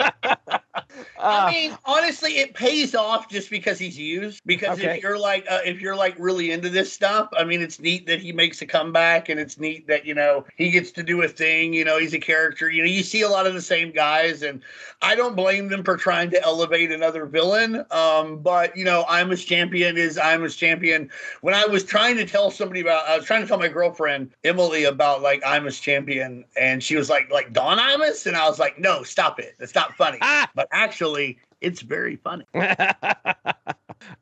I 1.27 1.43
uh, 1.43 1.51
mean, 1.51 1.77
honestly, 1.85 2.37
it 2.37 2.53
pays 2.53 2.95
off 2.95 3.29
just 3.29 3.49
because 3.49 3.77
he's 3.77 3.97
used. 3.97 4.41
Because 4.45 4.79
okay. 4.79 4.97
if 4.97 5.03
you're 5.03 5.19
like, 5.19 5.45
uh, 5.49 5.59
if 5.65 5.79
you're 5.81 5.95
like 5.95 6.15
really 6.17 6.51
into 6.51 6.69
this 6.69 6.91
stuff, 6.91 7.29
I 7.37 7.43
mean, 7.43 7.61
it's 7.61 7.79
neat 7.79 8.07
that 8.07 8.19
he 8.19 8.31
makes 8.31 8.61
a 8.61 8.65
comeback, 8.65 9.29
and 9.29 9.39
it's 9.39 9.59
neat 9.59 9.87
that 9.87 10.05
you 10.05 10.13
know 10.13 10.45
he 10.55 10.71
gets 10.71 10.91
to 10.91 11.03
do 11.03 11.21
a 11.21 11.27
thing. 11.27 11.73
You 11.73 11.85
know, 11.85 11.99
he's 11.99 12.13
a 12.13 12.19
character. 12.19 12.69
You 12.69 12.83
know, 12.83 12.89
you 12.89 13.03
see 13.03 13.21
a 13.21 13.29
lot 13.29 13.45
of 13.45 13.53
the 13.53 13.61
same 13.61 13.91
guys, 13.91 14.41
and 14.41 14.61
I 15.01 15.15
don't 15.15 15.35
blame 15.35 15.69
them 15.69 15.83
for 15.83 15.97
trying 15.97 16.29
to 16.31 16.43
elevate 16.43 16.91
another 16.91 17.25
villain. 17.25 17.85
Um, 17.91 18.39
but 18.39 18.75
you 18.75 18.85
know, 18.85 19.05
I'm 19.07 19.27
Imus 19.27 19.45
Champion 19.45 19.97
is 19.97 20.17
I'm 20.17 20.41
Imus 20.41 20.57
Champion. 20.57 21.09
When 21.41 21.53
I 21.53 21.65
was 21.65 21.83
trying 21.83 22.15
to 22.17 22.25
tell 22.25 22.51
somebody 22.51 22.81
about, 22.81 23.07
I 23.07 23.17
was 23.17 23.25
trying 23.25 23.41
to 23.41 23.47
tell 23.47 23.57
my 23.57 23.67
girlfriend 23.67 24.31
Emily 24.43 24.85
about 24.85 25.21
like 25.21 25.41
I'm 25.45 25.65
Imus 25.65 25.81
Champion, 25.81 26.45
and 26.59 26.81
she 26.81 26.95
was 26.95 27.09
like, 27.09 27.29
like 27.31 27.53
Don 27.53 27.77
Imus, 27.77 28.25
and 28.25 28.37
I 28.37 28.47
was 28.47 28.59
like, 28.59 28.79
no, 28.79 29.03
stop 29.03 29.39
it. 29.39 29.55
It's 29.59 29.75
not 29.75 29.95
funny. 29.95 30.17
Ah! 30.21 30.49
But 30.55 30.67
actually, 30.71 31.16
it's 31.61 31.81
very 31.81 32.15
funny. 32.17 32.45
uh, 32.55 32.73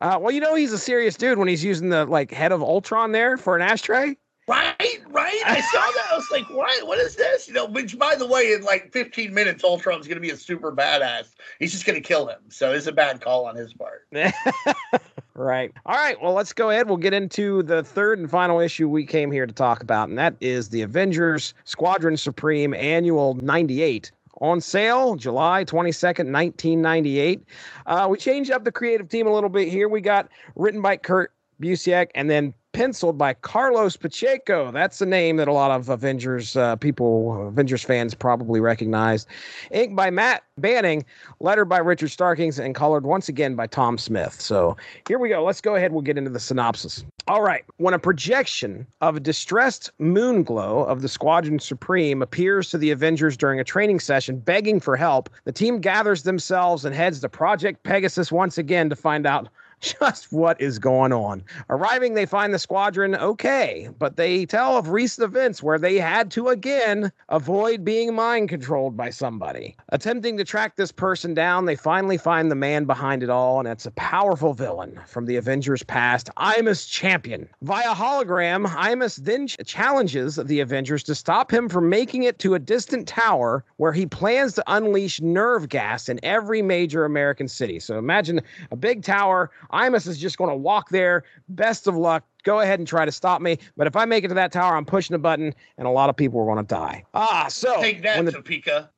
well, 0.01 0.31
you 0.31 0.39
know, 0.39 0.55
he's 0.55 0.73
a 0.73 0.77
serious 0.77 1.15
dude 1.15 1.38
when 1.38 1.47
he's 1.47 1.63
using 1.63 1.89
the 1.89 2.05
like 2.05 2.31
head 2.31 2.51
of 2.51 2.61
Ultron 2.61 3.11
there 3.11 3.38
for 3.38 3.55
an 3.55 3.61
ashtray. 3.61 4.17
Right, 4.47 5.01
right. 5.09 5.41
I 5.43 5.59
saw 5.59 5.80
that. 5.80 6.07
I 6.11 6.15
was 6.15 6.30
like, 6.31 6.47
what? 6.51 6.88
What 6.88 6.99
is 6.99 7.15
this? 7.15 7.47
You 7.47 7.55
know, 7.55 7.65
which 7.65 7.97
by 7.97 8.13
the 8.13 8.27
way, 8.27 8.53
in 8.53 8.61
like 8.61 8.91
15 8.91 9.34
minutes, 9.34 9.63
Ultron's 9.63 10.07
gonna 10.07 10.22
be 10.22 10.30
a 10.30 10.38
super 10.38 10.72
badass. 10.72 11.30
He's 11.57 11.72
just 11.72 11.85
gonna 11.85 11.99
kill 11.99 12.27
him. 12.27 12.39
So 12.49 12.72
it's 12.72 12.85
a 12.85 12.91
bad 12.91 13.22
call 13.22 13.47
on 13.47 13.55
his 13.55 13.73
part. 13.73 14.07
right. 15.34 15.72
All 15.88 15.95
right. 15.95 16.22
Well, 16.22 16.34
let's 16.34 16.53
go 16.53 16.69
ahead. 16.69 16.88
We'll 16.88 16.97
get 16.97 17.13
into 17.13 17.63
the 17.63 17.84
third 17.84 18.19
and 18.19 18.30
final 18.30 18.59
issue 18.59 18.88
we 18.88 19.03
came 19.03 19.31
here 19.31 19.47
to 19.47 19.53
talk 19.53 19.81
about, 19.81 20.09
and 20.09 20.17
that 20.19 20.35
is 20.41 20.69
the 20.69 20.84
Avengers 20.84 21.55
Squadron 21.63 22.15
Supreme 22.15 22.76
Annual 22.76 23.35
98 23.35 24.11
on 24.41 24.62
sale 24.62 25.16
July 25.16 25.64
22nd, 25.66 26.32
1998. 26.32 27.44
Uh, 27.86 28.07
we 28.10 28.18
changed 28.18 28.52
up 28.52 28.64
the 28.64 28.72
creative 28.72 29.10
team 29.10 29.28
a 29.28 29.34
little 29.34 29.49
bit 29.49 29.68
here. 29.68 29.88
We 29.88 30.02
got 30.02 30.30
written 30.56 30.82
by 30.82 30.98
Kurt 30.98 31.32
Busiek, 31.62 32.10
and 32.16 32.30
then 32.30 32.53
penciled 32.74 33.18
by 33.18 33.34
Carlos 33.34 33.95
Pacheco. 33.95 34.72
That's 34.72 34.99
a 34.99 35.06
name 35.06 35.38
that 35.38 35.48
a 35.48 35.53
lot 35.53 35.72
of 35.72 35.88
Avengers 35.88 36.57
uh, 36.57 36.76
people, 36.76 37.48
Avengers 37.48 37.84
fans 37.84 38.14
probably 38.14 38.60
recognize. 38.60 39.26
Inked 39.72 39.95
by 39.95 40.10
Matt 40.10 40.44
Banning, 40.57 41.06
lettered 41.40 41.70
by 41.70 41.78
Richard 41.78 42.12
Starkings, 42.12 42.60
and 42.60 42.76
colored 42.76 43.06
once 43.06 43.30
again 43.30 43.56
by 43.56 43.68
Tom 43.68 43.98
Smith. 43.98 44.40
So 44.41 44.76
here 45.07 45.20
we 45.20 45.30
go. 45.30 45.44
Let's 45.44 45.62
go 45.62 45.76
ahead. 45.76 45.94
We'll 45.94 46.02
get 46.02 46.18
into 46.18 46.30
the 46.30 46.40
synopsis. 46.40 47.06
All 47.27 47.41
right. 47.41 47.65
When 47.77 47.95
a 47.95 47.99
projection 47.99 48.85
of 49.02 49.15
a 49.15 49.19
distressed 49.19 49.89
Moonglow 49.99 50.85
of 50.85 51.02
the 51.02 51.10
Squadron 51.10 51.57
Supreme 51.57 52.22
appears 52.22 52.69
to 52.69 52.77
the 52.77 52.91
Avengers 52.91 53.35
during 53.35 53.60
a 53.60 53.64
training 53.64 53.99
session 53.99 54.38
begging 54.38 54.80
for 54.80 54.95
help, 54.95 55.31
the 55.43 55.52
team 55.52 55.80
gathers 55.80 56.22
themselves 56.22 56.85
and 56.85 56.93
heads 56.95 57.19
to 57.22 57.30
Project 57.30 57.81
Pegasus 57.81 58.31
once 58.31 58.60
again 58.60 58.91
to 58.91 58.95
find 58.95 59.26
out 59.26 59.49
just 59.86 60.32
what 60.32 60.60
is 60.60 60.80
going 60.80 61.14
on. 61.14 61.44
Arriving, 61.70 62.14
they 62.14 62.26
find 62.26 62.53
the 62.53 62.60
squadron 62.60 63.16
okay, 63.16 63.90
but 63.99 64.18
they 64.18 64.45
tell 64.45 64.78
of 64.78 64.90
recent 64.90 65.26
events 65.26 65.62
where 65.62 65.78
they 65.78 65.98
had 65.98 66.32
to 66.32 66.48
again 66.48 67.12
avoid 67.30 67.84
being 67.84 68.16
mind 68.16 68.49
controlled 68.49 68.98
by 68.98 69.10
somebody. 69.10 69.76
Attempting 69.90 70.38
to 70.38 70.44
track 70.44 70.76
this 70.76 70.91
person 70.91 71.34
down, 71.34 71.66
they 71.66 71.76
finally 71.76 72.18
find 72.18 72.49
the 72.49 72.56
man 72.56 72.86
behind 72.86 73.24
it 73.24 73.30
all, 73.30 73.60
and 73.60 73.68
it's 73.68 73.86
a 73.86 73.91
powerful 73.91 74.53
villain 74.53 74.99
from 75.06 75.26
the 75.26 75.36
Avengers 75.36 75.84
past, 75.84 76.30
Imus 76.38 76.90
Champion. 76.90 77.48
Via 77.62 77.94
hologram, 77.94 78.68
Imus 78.68 79.18
then 79.18 79.48
ch- 79.48 79.57
challenges 79.66 80.38
the 80.38 80.60
Avengers 80.60 81.03
to 81.03 81.16
stop 81.16 81.52
him 81.52 81.70
from 81.70 81.90
making 81.90 82.24
it 82.24 82.40
to 82.40 82.56
a 82.56 82.60
distant 82.60 83.07
tower 83.07 83.64
where 83.78 83.94
he 83.94 84.06
plans 84.06 84.53
to 84.53 84.64
unleash 84.68 85.22
nerve 85.22 85.70
gas 85.70 86.10
in 86.10 86.20
every 86.24 86.62
major 86.62 87.06
American 87.06 87.48
city. 87.48 87.80
So 87.80 87.98
imagine 87.98 88.41
a 88.72 88.76
big 88.76 89.03
tower 89.03 89.52
Imus 89.76 90.07
is 90.07 90.18
just 90.18 90.38
going 90.38 90.49
to 90.49 90.56
walk 90.56 90.89
there. 90.89 91.23
Best 91.49 91.88
of 91.88 91.95
luck. 91.95 92.23
Go 92.43 92.61
ahead 92.61 92.80
and 92.80 92.88
try 92.88 93.06
to 93.06 93.11
stop 93.11 93.41
me. 93.41 93.57
But 93.76 93.88
if 93.88 93.95
I 93.95 94.06
make 94.06 94.23
it 94.23 94.30
to 94.30 94.34
that 94.35 94.52
tower, 94.52 94.77
I'm 94.77 94.85
pushing 94.85 95.15
a 95.15 95.19
button, 95.19 95.53
and 95.77 95.88
a 95.88 95.91
lot 95.91 96.10
of 96.10 96.15
people 96.15 96.39
are 96.39 96.45
going 96.45 96.57
to 96.57 96.64
die. 96.64 97.03
Ah, 97.14 97.47
so 97.49 97.81
Take 97.81 98.02
that, 98.03 98.18
when 98.18 98.26
the, 98.26 98.31
Topeka. 98.31 98.89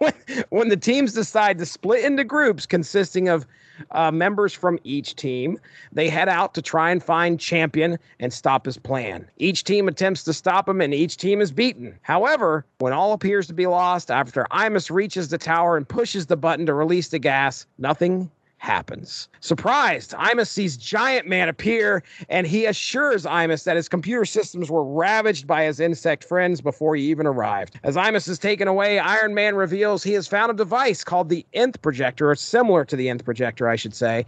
when, 0.00 0.12
when 0.50 0.68
the 0.68 0.76
teams 0.76 1.14
decide 1.14 1.58
to 1.58 1.66
split 1.66 2.04
into 2.04 2.24
groups 2.24 2.66
consisting 2.66 3.28
of 3.28 3.46
uh, 3.92 4.10
members 4.10 4.52
from 4.52 4.78
each 4.84 5.14
team, 5.14 5.58
they 5.92 6.08
head 6.08 6.28
out 6.28 6.52
to 6.54 6.60
try 6.60 6.90
and 6.90 7.02
find 7.02 7.38
Champion 7.38 7.96
and 8.18 8.32
stop 8.32 8.66
his 8.66 8.76
plan. 8.76 9.28
Each 9.38 9.64
team 9.64 9.88
attempts 9.88 10.24
to 10.24 10.32
stop 10.32 10.68
him, 10.68 10.80
and 10.80 10.92
each 10.92 11.16
team 11.16 11.40
is 11.40 11.52
beaten. 11.52 11.96
However, 12.02 12.66
when 12.78 12.92
all 12.92 13.12
appears 13.12 13.46
to 13.46 13.54
be 13.54 13.66
lost, 13.66 14.10
after 14.10 14.46
Imus 14.50 14.90
reaches 14.90 15.28
the 15.28 15.38
tower 15.38 15.76
and 15.76 15.88
pushes 15.88 16.26
the 16.26 16.36
button 16.36 16.66
to 16.66 16.74
release 16.74 17.08
the 17.08 17.18
gas, 17.18 17.66
nothing 17.78 18.30
happens. 18.58 19.28
Surprised, 19.40 20.12
Imus 20.12 20.48
sees 20.48 20.76
Giant 20.76 21.26
Man 21.26 21.48
appear, 21.48 22.02
and 22.28 22.46
he 22.46 22.66
assures 22.66 23.24
Imus 23.24 23.64
that 23.64 23.76
his 23.76 23.88
computer 23.88 24.24
systems 24.24 24.70
were 24.70 24.84
ravaged 24.84 25.46
by 25.46 25.64
his 25.64 25.80
insect 25.80 26.24
friends 26.24 26.60
before 26.60 26.96
he 26.96 27.04
even 27.04 27.26
arrived. 27.26 27.78
As 27.84 27.96
Imus 27.96 28.28
is 28.28 28.38
taken 28.38 28.68
away, 28.68 28.98
Iron 28.98 29.34
Man 29.34 29.54
reveals 29.54 30.02
he 30.02 30.12
has 30.12 30.26
found 30.26 30.50
a 30.50 30.54
device 30.54 31.04
called 31.04 31.28
the 31.28 31.46
Nth 31.54 31.80
Projector, 31.80 32.30
or 32.30 32.34
similar 32.34 32.84
to 32.84 32.96
the 32.96 33.08
Nth 33.08 33.24
Projector, 33.24 33.68
I 33.68 33.76
should 33.76 33.94
say, 33.94 34.26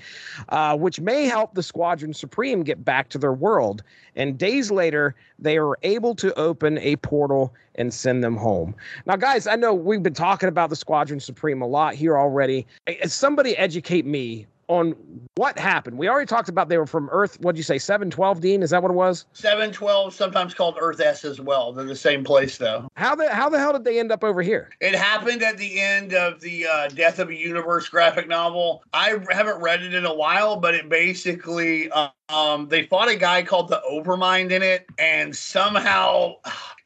uh, 0.48 0.76
which 0.76 1.00
may 1.00 1.24
help 1.24 1.54
the 1.54 1.62
Squadron 1.62 2.14
Supreme 2.14 2.62
get 2.62 2.84
back 2.84 3.08
to 3.10 3.18
their 3.18 3.32
world. 3.32 3.82
And 4.16 4.38
days 4.38 4.70
later, 4.70 5.14
they 5.38 5.58
are 5.58 5.76
able 5.82 6.14
to 6.16 6.36
open 6.38 6.78
a 6.78 6.96
portal 6.96 7.54
and 7.76 7.92
send 7.92 8.22
them 8.22 8.36
home. 8.36 8.74
Now, 9.06 9.16
guys, 9.16 9.46
I 9.46 9.56
know 9.56 9.74
we've 9.74 10.02
been 10.02 10.14
talking 10.14 10.48
about 10.48 10.70
the 10.70 10.76
Squadron 10.76 11.20
Supreme 11.20 11.62
a 11.62 11.66
lot 11.66 11.94
here 11.94 12.18
already. 12.18 12.66
Somebody 13.06 13.56
educate 13.56 14.06
me 14.06 14.46
on 14.70 14.94
what 15.34 15.58
happened. 15.58 15.98
We 15.98 16.08
already 16.08 16.26
talked 16.26 16.48
about 16.48 16.68
they 16.68 16.78
were 16.78 16.86
from 16.86 17.08
Earth. 17.10 17.40
What'd 17.40 17.58
you 17.58 17.64
say, 17.64 17.76
712, 17.76 18.40
Dean? 18.40 18.62
Is 18.62 18.70
that 18.70 18.80
what 18.80 18.92
it 18.92 18.94
was? 18.94 19.26
712, 19.32 20.14
sometimes 20.14 20.54
called 20.54 20.78
Earth 20.80 21.00
S 21.00 21.24
as 21.24 21.40
well. 21.40 21.72
They're 21.72 21.84
the 21.84 21.96
same 21.96 22.22
place, 22.22 22.56
though. 22.56 22.88
How 22.94 23.16
the 23.16 23.28
how 23.34 23.48
the 23.48 23.58
hell 23.58 23.72
did 23.72 23.82
they 23.82 23.98
end 23.98 24.12
up 24.12 24.22
over 24.22 24.42
here? 24.42 24.70
It 24.80 24.94
happened 24.94 25.42
at 25.42 25.58
the 25.58 25.80
end 25.80 26.14
of 26.14 26.40
the 26.40 26.68
uh, 26.68 26.88
Death 26.88 27.18
of 27.18 27.30
a 27.30 27.34
Universe 27.34 27.88
graphic 27.88 28.28
novel. 28.28 28.84
I 28.92 29.18
haven't 29.30 29.60
read 29.60 29.82
it 29.82 29.92
in 29.92 30.06
a 30.06 30.14
while, 30.14 30.54
but 30.54 30.74
it 30.74 30.88
basically 30.88 31.90
uh, 31.90 32.10
um, 32.28 32.68
they 32.68 32.86
fought 32.86 33.08
a 33.08 33.16
guy 33.16 33.42
called 33.42 33.68
the 33.68 33.82
Overmind 33.90 34.52
in 34.52 34.62
it, 34.62 34.86
and 35.00 35.34
somehow 35.34 36.36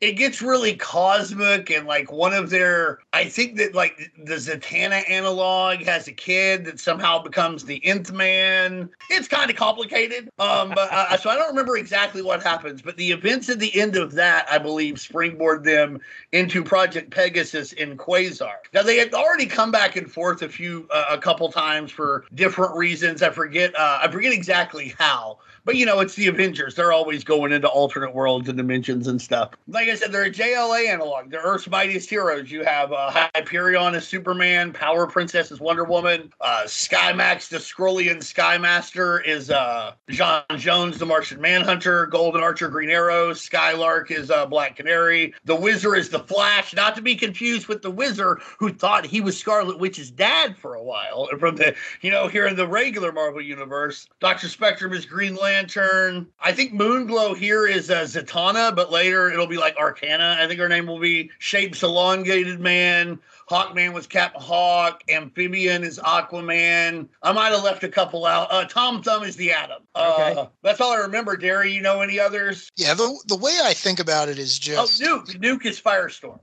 it 0.04 0.16
gets 0.16 0.42
really 0.42 0.74
cosmic. 0.74 1.70
And 1.70 1.86
like 1.86 2.12
one 2.12 2.34
of 2.34 2.50
their, 2.50 2.98
I 3.14 3.24
think 3.24 3.56
that 3.56 3.74
like 3.74 4.12
the 4.22 4.34
Zatanna 4.34 5.08
analog 5.08 5.78
has 5.84 6.06
a 6.08 6.12
kid 6.12 6.66
that 6.66 6.78
somehow 6.78 7.22
becomes 7.22 7.64
the 7.64 7.84
Nth 7.86 8.12
Man. 8.12 8.90
It's 9.08 9.28
kind 9.28 9.50
of 9.50 9.56
complicated. 9.56 10.28
Um, 10.38 10.70
but 10.74 10.92
uh, 10.92 11.16
so 11.16 11.30
I 11.30 11.36
don't 11.36 11.48
remember 11.48 11.78
exactly 11.78 12.20
what 12.20 12.42
happens, 12.42 12.82
but 12.82 12.98
the 12.98 13.12
events 13.12 13.48
at 13.48 13.58
the 13.58 13.74
end 13.80 13.96
of 13.96 14.12
that, 14.12 14.46
I 14.50 14.58
believe, 14.58 15.00
springboard 15.00 15.64
them 15.64 16.00
into 16.32 16.62
Project 16.62 17.10
Pegasus 17.10 17.72
in 17.72 17.96
Quasar. 17.96 18.56
Now 18.74 18.82
they 18.82 18.98
had 18.98 19.14
already 19.14 19.46
come 19.46 19.70
back 19.70 19.96
and 19.96 20.10
forth 20.10 20.42
a 20.42 20.48
few, 20.50 20.86
uh, 20.92 21.06
a 21.10 21.18
couple 21.18 21.50
times 21.50 21.90
for 21.90 22.26
different 22.34 22.76
reasons. 22.76 23.22
I 23.22 23.30
forget, 23.30 23.74
uh, 23.74 24.00
I 24.02 24.10
forget 24.10 24.32
exactly 24.34 24.94
how. 24.98 25.38
But 25.64 25.76
you 25.76 25.86
know, 25.86 26.00
it's 26.00 26.14
the 26.14 26.28
Avengers. 26.28 26.74
They're 26.74 26.92
always 26.92 27.24
going 27.24 27.52
into 27.52 27.68
alternate 27.68 28.14
worlds 28.14 28.48
and 28.48 28.58
dimensions 28.58 29.06
and 29.06 29.20
stuff. 29.20 29.52
Like 29.66 29.88
I 29.88 29.94
said, 29.94 30.12
they're 30.12 30.24
a 30.24 30.30
JLA 30.30 30.88
analog. 30.88 31.30
They're 31.30 31.40
Earth's 31.40 31.68
mightiest 31.68 32.10
heroes. 32.10 32.50
You 32.50 32.64
have 32.64 32.92
uh, 32.92 33.28
Hyperion 33.34 33.94
as 33.94 34.06
Superman, 34.06 34.72
Power 34.72 35.06
Princess 35.06 35.50
as 35.50 35.60
Wonder 35.60 35.84
Woman, 35.84 36.32
uh, 36.42 36.64
Skymax 36.66 37.48
the 37.48 37.56
Skrullian 37.56 38.18
Skymaster 38.18 39.24
is 39.26 39.50
uh, 39.50 39.92
John 40.10 40.42
Jones, 40.56 40.98
the 40.98 41.06
Martian 41.06 41.40
Manhunter, 41.40 42.06
Golden 42.06 42.42
Archer, 42.42 42.68
Green 42.68 42.90
Arrow, 42.90 43.32
Skylark 43.32 44.10
is 44.10 44.30
uh, 44.30 44.44
Black 44.44 44.76
Canary, 44.76 45.32
the 45.46 45.56
Wizard 45.56 45.98
is 45.98 46.10
the 46.10 46.18
Flash, 46.18 46.74
not 46.74 46.94
to 46.96 47.02
be 47.02 47.14
confused 47.14 47.68
with 47.68 47.80
the 47.80 47.90
Wizard 47.90 48.40
who 48.58 48.70
thought 48.70 49.06
he 49.06 49.22
was 49.22 49.38
Scarlet 49.38 49.78
Witch's 49.78 50.10
dad 50.10 50.58
for 50.58 50.74
a 50.74 50.82
while 50.82 51.28
from 51.38 51.56
the 51.56 51.74
you 52.02 52.10
know 52.10 52.28
here 52.28 52.46
in 52.46 52.56
the 52.56 52.68
regular 52.68 53.12
Marvel 53.12 53.40
universe. 53.40 54.06
Doctor 54.20 54.48
Spectrum 54.48 54.92
is 54.92 55.06
Green 55.06 55.34
Lantern. 55.34 55.53
Lantern. 55.58 56.26
I 56.40 56.52
think 56.52 56.72
Moonglow 56.72 57.36
here 57.36 57.66
is 57.66 57.90
uh, 57.90 58.02
Zatanna, 58.02 58.74
but 58.74 58.90
later 58.90 59.30
it'll 59.30 59.46
be 59.46 59.56
like 59.56 59.76
Arcana. 59.76 60.36
I 60.40 60.46
think 60.48 60.58
her 60.58 60.68
name 60.68 60.86
will 60.86 60.98
be 60.98 61.30
Shapes 61.38 61.82
Elongated 61.82 62.58
Man. 62.60 63.18
Hawkman 63.48 63.92
was 63.92 64.06
Captain 64.06 64.40
Hawk. 64.40 65.02
Amphibian 65.08 65.84
is 65.84 65.98
Aquaman. 65.98 67.06
I 67.22 67.32
might 67.32 67.50
have 67.52 67.62
left 67.62 67.84
a 67.84 67.88
couple 67.88 68.24
out. 68.26 68.48
Uh, 68.50 68.64
Tom 68.64 69.02
Thumb 69.02 69.22
is 69.22 69.36
the 69.36 69.52
Atom. 69.52 69.82
Uh, 69.94 70.12
Okay. 70.14 70.48
That's 70.62 70.80
all 70.80 70.92
I 70.92 70.96
remember. 70.98 71.36
Derry, 71.36 71.72
you 71.72 71.82
know 71.82 72.00
any 72.00 72.18
others? 72.18 72.68
Yeah, 72.76 72.94
the 72.94 73.14
the 73.26 73.36
way 73.36 73.56
I 73.62 73.74
think 73.74 74.00
about 74.00 74.28
it 74.28 74.38
is 74.38 74.58
Oh, 74.70 74.86
just 74.86 75.00
Nuke. 75.00 75.38
Nuke 75.40 75.66
is 75.66 75.80
Firestorm. 75.80 76.40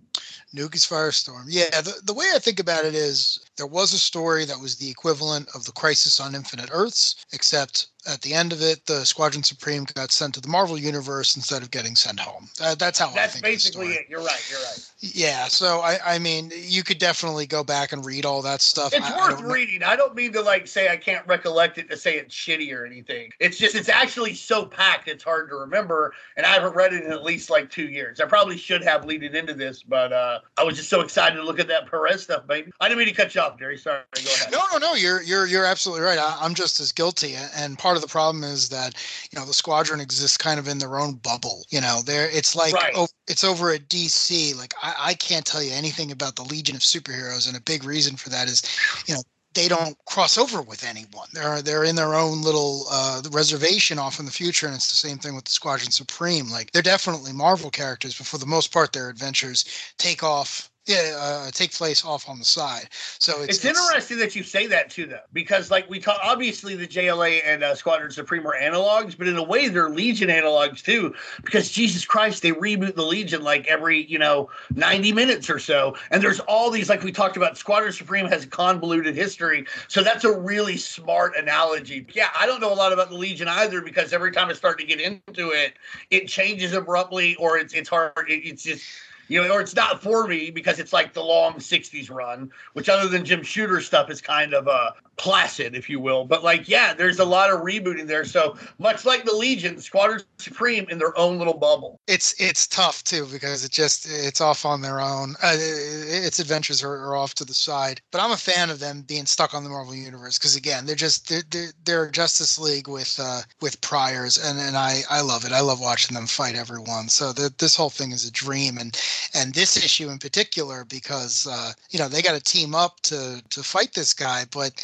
Nuke 0.56 0.76
is 0.76 0.86
Firestorm. 0.86 1.46
Yeah, 1.48 1.82
the, 1.82 2.02
the 2.04 2.14
way 2.14 2.26
I 2.36 2.40
think 2.40 2.60
about 2.60 2.84
it 2.86 2.94
is 2.94 3.40
there 3.58 3.66
was 3.68 3.94
a 3.94 3.98
story 3.98 4.44
that 4.46 4.60
was 4.60 4.76
the 4.76 4.90
equivalent 4.90 5.48
of 5.56 5.64
the 5.66 5.72
Crisis 5.72 6.20
on 6.20 6.36
Infinite 6.36 6.70
Earths, 6.74 7.16
except 7.32 7.88
at 8.08 8.22
the 8.22 8.34
end 8.34 8.52
of 8.52 8.62
it, 8.62 8.86
the 8.86 9.06
Squadron 9.06 9.44
Supreme 9.44 9.86
got 9.96 10.12
sent 10.12 10.34
to 10.36 10.42
the 10.42 10.48
Marvel 10.48 10.78
Universe 10.78 11.36
instead 11.36 11.62
of 11.62 11.70
getting 11.72 11.96
sent 11.96 12.20
home. 12.20 12.50
Uh, 12.62 12.76
that's 12.76 12.98
how 13.00 13.10
I 13.10 13.14
That's 13.14 13.34
think 13.34 13.46
of 13.46 13.50
the 13.50 13.54
basically 13.56 13.88
it. 13.90 14.08
You're 14.10 14.22
right. 14.24 14.48
You're 14.50 14.60
right. 14.60 14.92
Yeah, 15.00 15.46
so 15.46 15.80
I, 15.82 15.98
I 16.04 16.20
mean, 16.20 16.52
you 16.56 16.84
could 16.84 16.98
definitely 17.00 17.46
go 17.48 17.64
back 17.64 17.92
and 17.92 18.06
read 18.06 18.26
all 18.26 18.42
that 18.44 18.62
stuff. 18.62 18.94
It's 18.94 19.06
I- 19.06 19.18
I 19.18 19.30
worth 19.32 19.42
know- 19.42 19.50
reading. 19.50 19.84
I 19.84 19.96
don't 19.96 20.16
mean 20.16 20.32
to 20.34 20.42
like 20.42 20.68
say 20.68 20.90
I 20.90 20.98
can't 20.98 21.26
recollect 21.28 21.78
it 21.78 21.90
to 21.90 21.98
say 21.98 22.18
it's 22.18 22.34
shitty 22.36 22.74
or 22.76 22.86
anything. 22.86 23.32
It's 23.40 23.58
just 23.58 23.76
it's 23.76 23.90
actually 23.90 24.34
so 24.36 24.66
packed 24.66 25.08
it's 25.08 25.24
hard 25.24 25.50
to 25.50 25.56
remember. 25.56 26.14
And 26.38 26.46
I 26.46 26.50
haven't 26.50 26.76
read 26.76 26.94
it 26.94 27.04
in 27.04 27.12
at 27.12 27.24
least 27.24 27.50
like 27.50 27.70
two 27.70 27.88
years. 27.88 28.20
I 28.20 28.26
probably 28.26 28.58
should 28.58 28.84
have 28.84 29.06
leading 29.06 29.36
into 29.36 29.54
this, 29.54 29.84
but 29.84 30.12
uh 30.14 30.40
I 30.58 30.64
was 30.64 30.76
just 30.78 30.90
so 30.90 31.02
excited 31.02 31.36
to 31.36 31.44
look 31.44 31.60
at 31.60 31.68
that 31.68 31.90
Perez 31.90 32.24
stuff, 32.24 32.48
baby. 32.48 32.72
I 32.80 32.88
didn't 32.88 33.00
mean 33.00 33.08
to 33.08 33.14
cut 33.14 33.34
you 33.36 33.42
off, 33.42 33.58
Derry. 33.60 33.78
Sorry. 33.78 34.02
Go 34.16 34.22
ahead. 34.22 34.52
No, 34.52 34.62
no, 34.72 34.78
no. 34.80 34.94
You're 34.94 35.22
you're 35.22 35.46
you're 35.48 35.66
absolutely 35.66 36.06
right. 36.06 36.20
I, 36.20 36.38
I'm 36.42 36.54
just 36.56 36.80
as 36.80 36.92
guilty, 36.92 37.36
and 37.56 37.78
part 37.78 37.91
of 37.96 38.02
the 38.02 38.08
problem 38.08 38.44
is 38.44 38.70
that 38.70 38.96
you 39.32 39.40
know 39.40 39.46
the 39.46 39.54
squadron 39.54 40.00
exists 40.00 40.38
kind 40.38 40.60
of 40.60 40.68
in 40.68 40.80
their 40.80 41.00
own 41.00 41.16
bubble. 41.16 41.66
You 41.70 41.82
know, 41.82 42.02
there 42.06 42.30
it's 42.30 42.56
like 42.56 42.74
Right. 42.74 42.96
it's 43.28 43.44
over 43.44 43.72
at 43.72 43.90
DC. 43.90 44.56
Like 44.58 44.74
I, 44.82 44.96
I 45.00 45.14
can't 45.16 45.46
tell 45.46 45.62
you 45.64 45.72
anything 45.74 46.12
about 46.12 46.36
the 46.36 46.44
Legion 46.44 46.76
of 46.76 46.82
Superheroes, 46.82 47.48
and 47.48 47.58
a 47.58 47.62
big 47.62 47.84
reason 47.84 48.16
for 48.18 48.30
that 48.30 48.48
is, 48.48 48.64
you 49.08 49.14
know. 49.16 49.22
They 49.54 49.68
don't 49.68 49.98
cross 50.06 50.38
over 50.38 50.62
with 50.62 50.86
anyone. 50.86 51.28
They're 51.34 51.62
they're 51.62 51.84
in 51.84 51.98
their 51.98 52.16
own 52.16 52.42
little 52.42 52.86
uh, 52.90 53.22
reservation 53.32 54.00
off 54.00 54.18
in 54.18 54.26
the 54.26 54.32
future, 54.32 54.66
and 54.66 54.74
it's 54.74 54.90
the 54.90 54.96
same 54.96 55.18
thing 55.18 55.36
with 55.36 55.44
the 55.44 55.52
Squadron 55.52 55.92
Supreme. 55.92 56.50
Like 56.50 56.72
they're 56.72 56.82
definitely 56.82 57.34
Marvel 57.34 57.70
characters, 57.70 58.18
but 58.18 58.28
for 58.28 58.38
the 58.38 58.46
most 58.46 58.72
part, 58.72 58.94
their 58.94 59.10
adventures 59.10 59.66
take 59.98 60.24
off 60.24 60.71
Yeah, 60.88 61.16
uh, 61.16 61.52
take 61.52 61.74
place 61.74 62.04
off 62.04 62.28
on 62.28 62.40
the 62.40 62.46
side. 62.46 62.88
So 63.20 63.44
it's, 63.44 63.58
It's, 63.58 63.66
interesting 63.66 64.18
that 64.18 64.36
you 64.36 64.42
say 64.42 64.66
that 64.66 64.90
too, 64.90 65.06
though, 65.06 65.20
because 65.32 65.70
like 65.70 65.88
we 65.88 66.00
talk, 66.00 66.20
obviously 66.24 66.76
the 66.76 66.88
JLA 66.88 67.42
and 67.46 67.64
uh, 67.64 67.76
Squadron 67.76 68.10
Supreme 68.10 68.48
are 68.48 68.56
analogs, 68.60 69.16
but 69.16 69.28
in 69.28 69.38
a 69.38 69.44
way 69.44 69.68
they're 69.68 69.92
Legion 69.92 70.30
analogs 70.30 70.82
too, 70.82 71.14
because 71.44 71.70
Jesus 71.70 72.04
Christ, 72.04 72.42
they 72.42 72.52
reboot 72.52 72.96
the 72.96 73.06
Legion 73.06 73.44
like 73.44 73.68
every 73.68 74.06
you 74.08 74.18
know 74.18 74.50
ninety 74.74 75.12
minutes 75.12 75.52
or 75.52 75.60
so, 75.60 75.96
and 76.10 76.22
there's 76.24 76.40
all 76.42 76.72
these 76.72 76.90
like 76.90 77.04
we 77.04 77.12
talked 77.12 77.38
about. 77.38 77.60
Squadron 77.60 77.94
Supreme 77.94 78.26
has 78.26 78.46
a 78.46 78.48
convoluted 78.48 79.16
history, 79.16 79.68
so 79.88 80.02
that's 80.02 80.24
a 80.24 80.36
really 80.36 80.78
smart 80.78 81.38
analogy. 81.38 82.08
Yeah, 82.12 82.30
I 82.36 82.48
don't 82.48 82.60
know 82.60 82.74
a 82.74 82.76
lot 82.76 82.92
about 82.92 83.10
the 83.10 83.18
Legion 83.18 83.48
either 83.48 83.82
because 83.82 84.14
every 84.14 84.32
time 84.32 84.50
I 84.50 84.54
start 84.54 84.80
to 84.80 84.86
get 84.86 85.00
into 85.00 85.52
it, 85.52 85.74
it 86.10 86.28
changes 86.28 86.74
abruptly, 86.74 87.36
or 87.36 87.60
it's 87.60 87.76
it's 87.76 87.90
hard. 87.90 88.14
It, 88.28 88.48
it's 88.48 88.64
just 88.64 88.84
you 89.32 89.42
know, 89.42 89.54
or 89.54 89.62
it's 89.62 89.76
not 89.76 90.04
for 90.04 90.28
me 90.28 90.52
because 90.52 90.78
it's 90.78 90.92
like 90.92 91.14
the 91.14 91.24
long 91.24 91.54
60s 91.54 92.12
run, 92.12 92.52
which 92.74 92.90
other 92.90 93.08
than 93.08 93.24
Jim 93.24 93.42
Shooter 93.44 93.80
stuff 93.80 94.10
is 94.10 94.20
kind 94.20 94.54
of 94.54 94.68
uh, 94.68 94.92
placid, 95.22 95.76
if 95.76 95.88
you 95.88 96.00
will. 96.00 96.26
But 96.26 96.44
like, 96.44 96.68
yeah, 96.68 96.96
there's 96.96 97.20
a 97.20 97.26
lot 97.26 97.52
of 97.52 97.62
rebooting 97.62 98.08
there. 98.08 98.26
So 98.26 98.58
much 98.80 99.06
like 99.06 99.24
the 99.24 99.36
Legion, 99.36 99.80
Squadron 99.80 100.24
Supreme 100.40 100.88
in 100.90 100.98
their 100.98 101.16
own 101.16 101.38
little 101.38 101.54
bubble. 101.54 102.00
it's 102.08 102.34
it's 102.42 102.66
tough 102.66 103.04
too 103.04 103.28
because 103.32 103.64
it 103.64 103.72
just 103.72 104.08
it's 104.10 104.42
off 104.42 104.66
on 104.66 104.82
their 104.82 105.00
own. 105.00 105.36
Uh, 105.44 105.56
its 105.58 106.40
adventures 106.40 106.84
are, 106.84 106.92
are 106.92 107.16
off 107.16 107.36
to 107.36 107.46
the 107.46 107.54
side. 107.54 108.02
But 108.12 108.20
I'm 108.20 108.32
a 108.32 108.38
fan 108.38 108.72
of 108.72 108.80
them 108.80 109.04
being 109.04 109.28
stuck 109.28 109.54
on 109.54 109.64
the 109.64 109.70
Marvel 109.70 109.94
universe 109.94 110.40
because 110.40 110.56
again, 110.56 110.88
they're 110.88 110.96
just 110.96 111.30
they're, 111.30 111.44
they're, 111.52 111.72
they're 111.86 112.10
Justice 112.10 112.58
League 112.58 112.88
with 112.88 113.20
uh, 113.22 113.42
with 113.62 113.80
priors, 113.82 114.44
and 114.44 114.60
and 114.60 114.76
I 114.76 115.02
I 115.12 115.22
love 115.22 115.46
it. 115.46 115.52
I 115.52 115.62
love 115.62 115.80
watching 115.80 116.16
them 116.16 116.26
fight 116.26 116.56
everyone. 116.56 117.10
So 117.10 117.32
the, 117.32 117.54
this 117.60 117.76
whole 117.76 117.92
thing 117.92 118.12
is 118.12 118.28
a 118.28 118.32
dream, 118.32 118.80
and 118.80 119.00
and 119.36 119.54
this 119.54 119.78
issue 119.78 120.10
in 120.10 120.18
particular 120.18 120.84
because 120.84 121.46
uh, 121.46 121.74
you 121.92 122.00
know 122.00 122.10
they 122.10 122.24
got 122.24 122.34
to 122.34 122.42
team 122.44 122.74
up 122.74 123.02
to 123.02 123.44
to 123.52 123.62
fight 123.62 123.94
this 123.94 124.14
guy, 124.14 124.46
but 124.52 124.84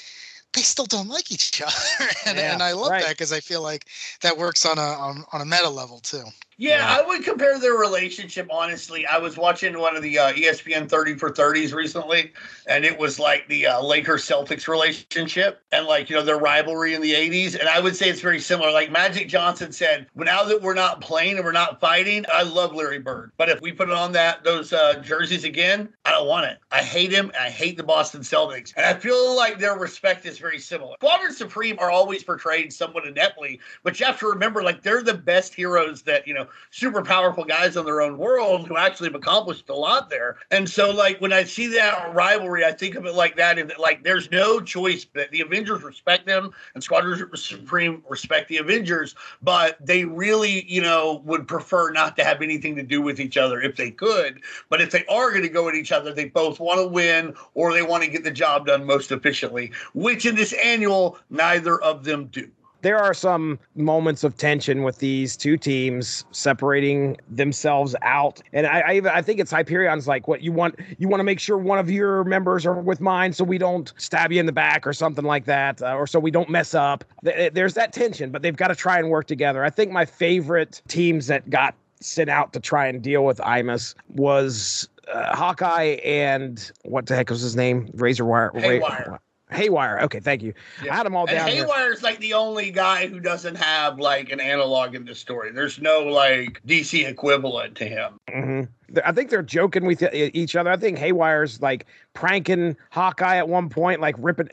they 0.58 0.64
still 0.64 0.86
don't 0.86 1.08
like 1.08 1.32
each 1.32 1.62
other, 1.66 2.10
and, 2.26 2.38
Yeah, 2.38 2.54
and 2.54 2.64
I 2.64 2.74
love 2.74 2.90
right. 2.90 3.04
that 3.04 3.12
because 3.12 3.32
I 3.32 3.40
feel 3.40 3.62
like 3.62 3.86
that 4.22 4.38
works 4.38 4.66
on 4.66 4.80
a 4.80 4.82
on, 4.82 5.24
on 5.32 5.42
a 5.42 5.46
meta 5.46 5.70
level 5.70 6.00
too. 6.00 6.24
Yeah, 6.58 6.78
Yeah. 6.78 6.98
I 7.04 7.08
would 7.08 7.24
compare 7.24 7.60
their 7.60 7.76
relationship. 7.76 8.48
Honestly, 8.50 9.06
I 9.06 9.20
was 9.20 9.38
watching 9.38 9.78
one 9.78 9.96
of 9.96 10.02
the 10.02 10.18
uh, 10.18 10.34
ESPN 10.34 10.90
30 10.90 11.16
for 11.16 11.30
30s 11.30 11.72
recently, 11.72 12.34
and 12.68 12.84
it 12.84 12.98
was 12.98 13.20
like 13.20 13.48
the 13.48 13.68
uh, 13.68 13.82
Lakers 13.82 14.26
Celtics 14.26 14.68
relationship 14.68 15.62
and 15.72 15.86
like, 15.86 16.10
you 16.10 16.16
know, 16.16 16.24
their 16.24 16.40
rivalry 16.40 16.96
in 16.96 17.02
the 17.02 17.14
80s. 17.14 17.60
And 17.60 17.70
I 17.70 17.80
would 17.80 17.96
say 17.96 18.10
it's 18.10 18.22
very 18.22 18.40
similar. 18.40 18.72
Like 18.72 18.92
Magic 18.92 19.28
Johnson 19.30 19.72
said, 19.72 20.08
well, 20.16 20.26
now 20.26 20.44
that 20.46 20.62
we're 20.62 20.74
not 20.74 21.00
playing 21.00 21.36
and 21.36 21.46
we're 21.46 21.52
not 21.52 21.80
fighting, 21.80 22.26
I 22.34 22.42
love 22.42 22.74
Larry 22.74 23.00
Bird. 23.00 23.32
But 23.38 23.50
if 23.50 23.62
we 23.62 23.72
put 23.72 23.90
it 23.90 23.96
on 23.96 24.12
that 24.14 24.44
those 24.44 24.74
uh, 24.74 24.96
jerseys 25.04 25.44
again, 25.44 25.90
I 26.06 26.12
don't 26.12 26.28
want 26.28 26.48
it. 26.48 26.58
I 26.72 26.82
hate 26.82 27.12
him. 27.12 27.28
And 27.28 27.38
I 27.38 27.50
hate 27.52 27.78
the 27.78 27.84
Boston 27.84 28.22
Celtics. 28.22 28.74
And 28.76 28.84
I 28.84 28.96
feel 28.96 29.36
like 29.36 29.60
their 29.60 29.78
respect 29.78 30.26
is 30.26 30.40
very 30.40 30.58
similar. 30.58 30.96
Squadron 31.00 31.34
Supreme 31.34 31.78
are 31.78 31.92
always 31.92 32.24
portrayed 32.24 32.74
somewhat 32.74 33.06
ineptly, 33.06 33.60
but 33.84 34.00
you 34.00 34.08
have 34.08 34.18
to 34.20 34.28
remember, 34.28 34.64
like, 34.64 34.82
they're 34.82 35.04
the 35.04 35.14
best 35.14 35.54
heroes 35.54 36.02
that, 36.02 36.28
you 36.28 36.34
know, 36.34 36.47
super 36.72 37.02
powerful 37.02 37.44
guys 37.44 37.76
in 37.76 37.86
their 37.86 38.02
own 38.02 38.18
world 38.18 38.68
who 38.68 38.78
actually 38.78 39.08
have 39.08 39.16
accomplished 39.16 39.70
a 39.70 39.74
lot 39.74 40.10
there. 40.10 40.38
And 40.52 40.70
so, 40.70 40.92
like, 40.92 41.20
when 41.20 41.34
I 41.34 41.44
see 41.44 41.68
that 41.68 42.14
rivalry, 42.14 42.66
I 42.66 42.72
think 42.72 42.96
of 42.96 43.06
it 43.06 43.14
like 43.14 43.36
that. 43.38 43.58
And 43.58 43.72
like, 43.78 44.04
there's 44.04 44.32
no 44.32 44.60
choice 44.60 45.06
that 45.14 45.32
the 45.32 45.42
Avengers 45.42 45.84
respect 45.84 46.26
them 46.26 46.52
and 46.74 46.84
Squadron 46.84 47.30
Supreme 47.36 48.04
respect 48.10 48.50
the 48.50 48.58
Avengers, 48.58 49.16
but 49.42 49.78
they 49.86 50.06
really, 50.06 50.66
you 50.72 50.82
know, 50.82 51.22
would 51.26 51.48
prefer 51.48 51.92
not 51.92 52.16
to 52.18 52.24
have 52.24 52.42
anything 52.42 52.76
to 52.76 52.84
do 52.84 53.02
with 53.02 53.20
each 53.20 53.38
other 53.38 53.62
if 53.62 53.76
they 53.76 53.92
could. 53.92 54.42
But 54.70 54.82
if 54.82 54.92
they 54.92 55.06
are 55.06 55.32
going 55.32 55.44
to 55.44 55.50
go 55.50 55.68
at 55.70 55.76
each 55.76 55.92
other, 55.92 56.14
they 56.14 56.26
both 56.26 56.60
want 56.60 56.80
to 56.80 56.88
win 56.88 57.34
or 57.54 57.74
they 57.74 57.82
want 57.82 58.04
to 58.04 58.10
get 58.10 58.24
the 58.24 58.32
job 58.32 58.68
done 58.68 58.86
most 58.86 59.12
efficiently, 59.12 59.72
which 59.94 60.26
in 60.26 60.36
this 60.36 60.54
annual, 60.54 61.18
neither 61.30 61.82
of 61.82 62.04
them 62.04 62.28
do. 62.28 62.50
There 62.82 62.98
are 62.98 63.14
some 63.14 63.60
moments 63.76 64.24
of 64.24 64.38
tension 64.38 64.84
with 64.84 65.00
these 65.00 65.36
two 65.36 65.58
teams 65.58 66.26
separating 66.32 67.18
themselves 67.30 67.96
out, 68.02 68.42
and 68.54 68.68
I 68.68 68.80
I, 68.80 69.18
I 69.18 69.22
think 69.22 69.40
it's 69.40 69.52
Hyperion's 69.52 70.08
like 70.08 70.28
what 70.28 70.42
you 70.42 70.52
want 70.52 70.80
you 70.98 71.08
want 71.08 71.20
to 71.20 71.24
make 71.24 71.40
sure 71.40 71.58
one 71.58 71.80
of 71.80 71.90
your 71.90 72.24
members 72.24 72.66
are 72.66 72.80
with 72.80 73.02
mine 73.02 73.34
so 73.34 73.44
we 73.44 73.58
don't 73.58 73.94
stab 73.98 74.32
you 74.32 74.40
in 74.40 74.46
the 74.46 74.52
back 74.52 74.86
or 74.86 74.94
something 74.94 75.26
like 75.26 75.46
that, 75.46 75.82
uh, 75.82 75.96
or 75.96 76.08
so 76.08 76.20
we 76.20 76.32
don't 76.32 76.50
mess 76.50 76.74
up. 76.74 77.04
There's 77.24 77.74
that 77.74 77.94
tension, 77.94 78.32
but 78.32 78.42
they've 78.42 78.56
got 78.56 78.68
to 78.70 78.76
try 78.76 79.00
and 79.00 79.10
work 79.10 79.28
together. 79.28 79.64
I 79.64 79.70
think 79.70 79.92
my 79.92 80.06
favorite 80.06 80.82
teams 80.88 81.28
that 81.28 81.50
got 81.50 81.76
sent 82.00 82.30
out 82.30 82.54
to 82.54 82.60
try 82.60 82.88
and 82.88 83.02
deal 83.02 83.26
with 83.26 83.40
Imus 83.40 83.96
was 84.10 84.88
uh, 85.12 85.36
Hawkeye 85.36 85.98
and 86.04 86.72
what 86.84 87.06
the 87.06 87.16
heck 87.16 87.30
was 87.30 87.42
his 87.42 87.56
name? 87.56 87.90
Razor 87.94 88.26
Wire. 88.26 88.52
Haywire. 88.56 89.20
Haywire. 89.52 90.00
Okay, 90.04 90.20
thank 90.20 90.44
you. 90.44 90.54
Yeah. 90.84 90.94
I 90.94 90.98
had 90.98 91.06
them 91.06 91.16
all 91.16 91.26
And 91.28 91.38
down 91.38 91.48
here. 91.48 91.66
Haywire's 91.66 92.04
like 92.04 92.20
the 92.20 92.34
only 92.34 92.70
guy 92.70 93.08
who 93.08 93.20
doesn't 93.20 93.56
have 93.56 94.00
like 94.00 94.30
an 94.30 94.42
analog 94.42 94.94
in 94.94 95.06
this 95.06 95.20
story. 95.20 95.52
There's 95.52 95.80
no 95.80 96.00
like 96.02 96.62
DC 96.68 97.08
equivalent 97.08 97.76
to 97.76 97.86
him. 97.86 98.20
hmm 98.30 98.64
I 99.04 99.12
think 99.12 99.30
they're 99.30 99.44
joking 99.44 99.86
with 99.86 100.02
each 100.14 100.56
other. 100.56 100.72
I 100.72 100.78
think 100.78 100.98
Haywire's 100.98 101.62
like 101.62 101.86
pranking 102.14 102.76
Hawkeye 102.90 103.36
at 103.38 103.50
one 103.50 103.70
point, 103.70 104.02
like 104.02 104.16
ripping. 104.18 104.50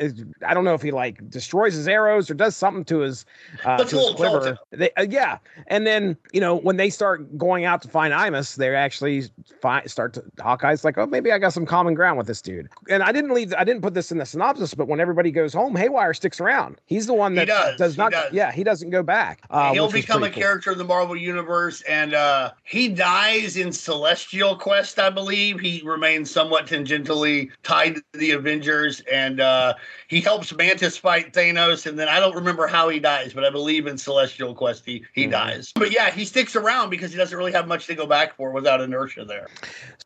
I 0.46 0.54
don't 0.54 0.64
know 0.64 0.74
if 0.74 0.82
he 0.82 0.90
like 0.90 1.28
destroys 1.30 1.74
his 1.74 1.88
arrows 1.88 2.30
or 2.30 2.34
does 2.34 2.56
something 2.56 2.84
to 2.86 2.98
his, 2.98 3.24
uh, 3.64 3.78
to 3.78 3.96
his 3.96 4.14
quiver. 4.14 4.58
They, 4.70 4.90
uh, 4.96 5.06
yeah, 5.08 5.38
and 5.68 5.86
then 5.86 6.16
you 6.32 6.40
know 6.40 6.56
when 6.56 6.76
they 6.76 6.90
start 6.90 7.38
going 7.38 7.64
out 7.64 7.80
to 7.82 7.88
find 7.88 8.12
Imus, 8.12 8.56
they 8.56 8.74
actually 8.74 9.24
find 9.62 9.88
start 9.90 10.14
to 10.14 10.24
Hawkeye's 10.40 10.84
like, 10.84 10.98
oh, 10.98 11.06
maybe 11.06 11.30
I 11.30 11.38
got 11.38 11.52
some 11.52 11.64
common 11.66 11.94
ground 11.94 12.18
with 12.18 12.26
this 12.26 12.42
dude. 12.42 12.68
And 12.90 13.02
I 13.02 13.12
didn't 13.12 13.32
leave. 13.32 13.54
I 13.54 13.64
didn't 13.64 13.82
put 13.82 13.94
this 13.94 14.10
in 14.10 14.18
the 14.18 14.26
synopsis, 14.26 14.74
but 14.74 14.88
when 14.88 15.00
everybody 15.00 15.30
goes 15.30 15.54
home, 15.54 15.76
Haywire 15.76 16.12
sticks 16.12 16.40
around. 16.40 16.80
He's 16.86 17.06
the 17.06 17.14
one 17.14 17.34
that 17.36 17.46
does, 17.46 17.94
he 17.94 17.98
not. 17.98 18.12
does. 18.12 18.32
Yeah, 18.32 18.50
he 18.50 18.64
doesn't 18.64 18.90
go 18.90 19.02
back. 19.02 19.42
Uh, 19.50 19.72
He'll 19.72 19.90
become 19.90 20.24
a 20.24 20.30
cool. 20.30 20.42
character 20.42 20.72
in 20.72 20.78
the 20.78 20.84
Marvel 20.84 21.16
universe, 21.16 21.82
and 21.82 22.14
uh, 22.14 22.52
he 22.64 22.88
dies 22.88 23.56
in 23.56 23.70
Celestial 23.72 24.23
Quest, 24.58 24.98
I 24.98 25.10
believe. 25.10 25.60
He 25.60 25.82
remains 25.84 26.30
somewhat 26.30 26.66
tangentially 26.66 27.50
tied 27.62 27.96
to 27.96 28.02
the 28.14 28.32
Avengers, 28.32 29.00
and 29.10 29.40
uh, 29.40 29.74
he 30.08 30.20
helps 30.20 30.54
Mantis 30.54 30.96
fight 30.96 31.32
Thanos. 31.32 31.86
And 31.86 31.98
then 31.98 32.08
I 32.08 32.20
don't 32.20 32.34
remember 32.34 32.66
how 32.66 32.88
he 32.88 32.98
dies, 32.98 33.32
but 33.32 33.44
I 33.44 33.50
believe 33.50 33.86
in 33.86 33.96
Celestial 33.98 34.54
Quest 34.54 34.84
he, 34.84 35.04
he 35.14 35.26
Mhm. 35.26 35.30
dies. 35.32 35.72
But 35.74 35.90
yeah, 35.92 36.10
he 36.10 36.24
sticks 36.24 36.56
around 36.56 36.90
because 36.90 37.10
he 37.12 37.16
doesn't 37.18 37.36
really 37.36 37.52
have 37.52 37.68
much 37.68 37.86
to 37.86 37.94
go 37.94 38.06
back 38.06 38.36
for 38.36 38.50
without 38.52 38.80
inertia 38.80 39.24
there. 39.24 39.48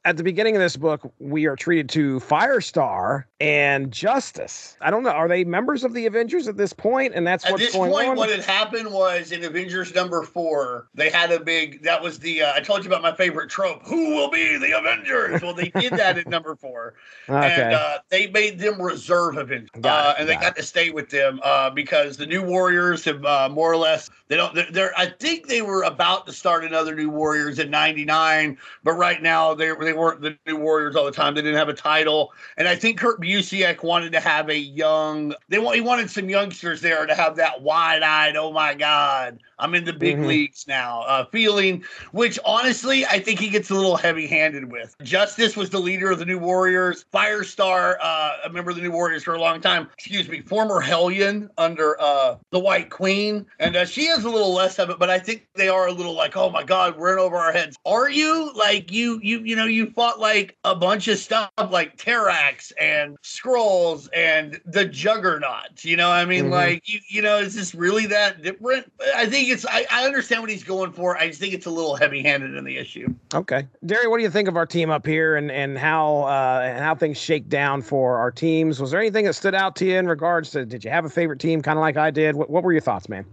at 0.05 0.17
the 0.17 0.23
beginning 0.23 0.55
of 0.57 0.63
this 0.63 0.77
book, 0.77 1.13
we 1.19 1.47
are 1.47 1.57
treated 1.57 1.89
to 1.91 2.19
Firestar 2.21 3.25
and 3.41 3.93
Justice. 3.93 4.77
I 4.81 4.91
don't 4.91 5.03
know. 5.03 5.11
Are 5.11 5.29
they 5.29 5.45
members 5.45 5.85
of 5.85 5.93
the 5.93 6.07
Avengers 6.07 6.49
at 6.49 6.57
this 6.57 6.73
point? 6.73 7.13
And 7.15 7.27
that's 7.27 7.45
At 7.45 7.53
what's 7.53 7.65
this 7.65 7.75
going 7.75 7.91
point, 7.91 8.09
on. 8.11 8.17
what 8.17 8.31
had 8.31 8.41
happened 8.45 8.91
was 8.93 9.33
in 9.33 9.45
Avengers 9.45 9.95
number 9.95 10.23
four, 10.23 10.89
they 10.95 11.11
had 11.11 11.31
a 11.31 11.41
big. 11.41 11.83
That 11.83 12.03
was 12.03 12.19
the. 12.19 12.43
Uh, 12.43 12.53
I 12.55 12.61
told 12.61 12.85
you 12.85 12.91
about 12.91 13.03
my 13.03 13.13
favorite 13.15 13.51
trope. 13.51 13.83
Who 13.87 14.08
will 14.09 14.31
be 14.31 14.57
the 14.59 14.77
Avengers? 14.79 15.43
Well, 15.43 15.55
they 15.55 15.69
did 15.71 15.93
that 15.95 16.19
at 16.19 16.29
number 16.29 16.55
four, 16.57 16.95
okay. 17.29 17.63
and 17.63 17.75
uh, 17.75 17.99
they 18.09 18.27
made 18.29 18.59
them 18.59 18.81
reserve 18.81 19.37
Avengers, 19.37 19.71
uh, 19.85 20.15
and 20.19 20.29
they 20.29 20.37
got 20.37 20.57
to 20.57 20.63
stay 20.63 20.91
with 20.91 21.11
them 21.11 21.41
uh, 21.43 21.71
because 21.71 22.17
the 22.17 22.27
New 22.27 22.43
Warriors 22.43 23.05
have 23.05 23.25
uh, 23.25 23.49
more 23.49 23.73
or 23.73 23.77
less. 23.77 24.11
They 24.29 24.37
don't. 24.37 24.55
They're, 24.55 24.71
they're. 24.71 24.93
I 24.99 25.07
think 25.07 25.47
they 25.47 25.63
were 25.63 25.83
about 25.83 26.27
to 26.27 26.33
start 26.33 26.65
another 26.65 26.95
New 26.95 27.11
Warriors 27.11 27.59
in 27.59 27.71
'99, 27.71 28.59
but 28.85 28.93
right 28.93 29.23
now 29.23 29.55
they 29.55 29.73
they 29.81 29.93
weren't 29.93 30.21
the 30.21 30.37
New 30.47 30.57
Warriors 30.57 30.97
all 30.97 31.05
the 31.05 31.13
time. 31.13 31.35
They 31.35 31.43
didn't 31.43 31.59
have 31.59 31.69
a 31.69 31.75
title, 31.75 32.33
and 32.57 32.69
I 32.69 32.77
think 32.77 32.99
Kurt 32.99 33.21
Busiek 33.21 33.83
wanted 33.83 34.13
to 34.13 34.21
have 34.21 34.49
a 34.49 34.59
young. 34.59 35.35
They 35.49 35.59
want 35.59 35.77
he 35.77 35.81
wanted 35.81 36.11
some 36.11 36.29
youngsters 36.29 36.81
there 36.81 37.07
to 37.07 37.15
have 37.15 37.37
that 37.37 37.63
wide-eyed, 37.63 38.37
oh 38.37 38.53
my 38.53 38.75
god, 38.75 39.39
I'm 39.59 39.75
in 39.75 39.85
the 39.85 39.93
big 39.93 40.19
Mhm. 40.19 40.27
leagues 40.27 40.67
now 40.67 41.03
uh, 41.03 41.25
feeling. 41.27 41.85
Which 42.13 42.39
honestly, 42.45 43.07
I 43.07 43.21
think 43.21 43.39
he 43.41 43.49
gets 43.49 43.71
a 43.71 43.75
little 43.75 43.97
heavy-handed 43.99 44.71
with. 44.71 44.95
Justice 45.03 45.57
was 45.57 45.71
the 45.71 45.79
leader 45.79 46.11
of 46.11 46.19
the 46.19 46.25
New 46.27 46.39
Warriors. 46.39 47.05
Firestar, 47.13 47.97
uh, 48.01 48.37
a 48.45 48.51
member 48.51 48.71
of 48.71 48.77
the 48.77 48.83
New 48.83 48.91
Warriors 48.93 49.23
for 49.25 49.35
a 49.35 49.41
long 49.41 49.61
time. 49.61 49.89
Excuse 49.95 50.29
me, 50.29 50.41
former 50.41 50.81
Hellion 50.81 51.51
under 51.59 52.01
uh, 52.01 52.37
the 52.51 52.59
White 52.59 52.91
Queen, 52.91 53.45
and 53.59 53.77
uh, 53.77 53.85
she 53.85 54.07
has 54.07 54.25
a 54.25 54.31
little 54.31 54.53
less 54.55 54.79
of 54.79 54.91
it. 54.91 54.99
But 54.99 55.11
I 55.11 55.19
think 55.19 55.47
they 55.55 55.69
are 55.69 55.89
a 55.89 55.93
little 55.93 56.15
like, 56.15 56.37
oh 56.37 56.51
my 56.51 56.63
god, 56.65 56.97
we're 56.97 57.13
in 57.13 57.19
over 57.19 57.37
our 57.37 57.53
heads. 57.53 57.77
Are 57.85 58.09
you 58.11 58.53
like 58.55 58.91
you 58.93 59.21
you 59.23 59.41
you 59.41 59.57
know 59.57 59.67
you 59.67 59.91
fought 59.91 60.19
like 60.21 60.57
a 60.65 60.75
bunch 60.75 61.09
of 61.09 61.19
stuff 61.19 61.51
like 61.71 61.97
Terrax 61.97 62.73
and 62.81 63.17
Skrulls 63.23 64.09
and 64.15 64.61
the 64.65 64.85
Juggernaut. 64.85 65.85
You 65.85 65.97
know, 65.97 66.11
I 66.11 66.25
mean, 66.25 66.47
Mhm. 66.47 66.51
like 66.51 66.89
you 66.89 67.01
you 67.09 67.23
know, 67.23 67.39
is 67.39 67.55
this 67.55 67.75
really 67.75 68.07
that 68.07 68.43
different? 68.43 68.91
I 69.15 69.27
think 69.27 69.49
it's. 69.49 69.65
I, 69.67 69.87
I 69.91 70.05
understand 70.07 70.41
what 70.43 70.51
he's 70.51 70.65
going 70.65 70.93
for. 70.93 71.17
I 71.17 71.29
just 71.29 71.41
think 71.41 71.55
it's 71.55 71.67
a 71.67 71.71
little 71.71 71.97
heavy-handed 71.97 72.55
in 72.55 72.65
the 72.65 72.77
issue. 72.77 73.15
okay. 73.35 73.67
Derry, 73.89 74.07
what 74.07 74.19
do 74.19 74.23
you 74.23 74.29
think 74.29 74.49
of 74.49 74.57
our 74.57 74.67
team 74.67 74.91
up 74.91 75.07
here 75.07 75.37
and, 75.37 75.51
and 75.51 75.79
how 75.79 76.25
uh, 76.25 76.61
and 76.63 76.79
how 76.79 76.95
things 76.95 77.19
shake 77.19 77.49
down 77.49 77.81
for 77.81 78.19
our 78.19 78.31
teams? 78.31 78.81
Was 78.81 78.91
there 78.91 79.01
anything 79.01 79.25
that 79.25 79.33
stood 79.33 79.55
out 79.55 79.77
to 79.77 79.87
you 79.87 79.97
in 79.97 80.07
regards 80.07 80.51
to 80.51 80.67
did 80.67 80.85
you 80.85 80.91
have 80.91 81.07
a 81.07 81.09
favorite 81.09 81.41
team 81.41 81.63
kind 81.63 81.79
of 81.79 81.81
like 81.81 81.97
I 81.97 82.11
did? 82.11 82.37
What, 82.37 82.51
what 82.51 82.63
were 82.65 82.73
your 82.73 82.83
thoughts, 82.83 83.09
man? 83.09 83.25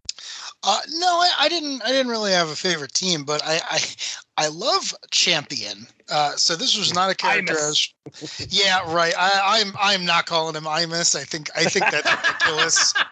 Uh, 0.63 0.79
no, 0.93 1.07
I, 1.07 1.31
I 1.41 1.49
didn't. 1.49 1.83
I 1.83 1.89
didn't 1.89 2.07
really 2.07 2.31
have 2.31 2.47
a 2.47 2.55
favorite 2.55 2.93
team, 2.93 3.25
but 3.25 3.41
I, 3.43 3.59
I, 3.69 3.79
I 4.37 4.47
love 4.47 4.93
Champion. 5.11 5.87
Uh, 6.09 6.35
so 6.35 6.55
this 6.55 6.77
was 6.77 6.93
not 6.93 7.09
a 7.09 7.15
character. 7.15 7.53
Was, 7.53 7.93
yeah, 8.49 8.93
right. 8.93 9.13
I, 9.17 9.59
I'm 9.61 9.73
I'm 9.79 10.05
not 10.05 10.25
calling 10.25 10.55
him 10.55 10.63
Imus. 10.63 11.15
I 11.15 11.23
think 11.23 11.49
I 11.55 11.63
think 11.63 11.85
that's 11.91 12.09
ridiculous. 12.11 12.93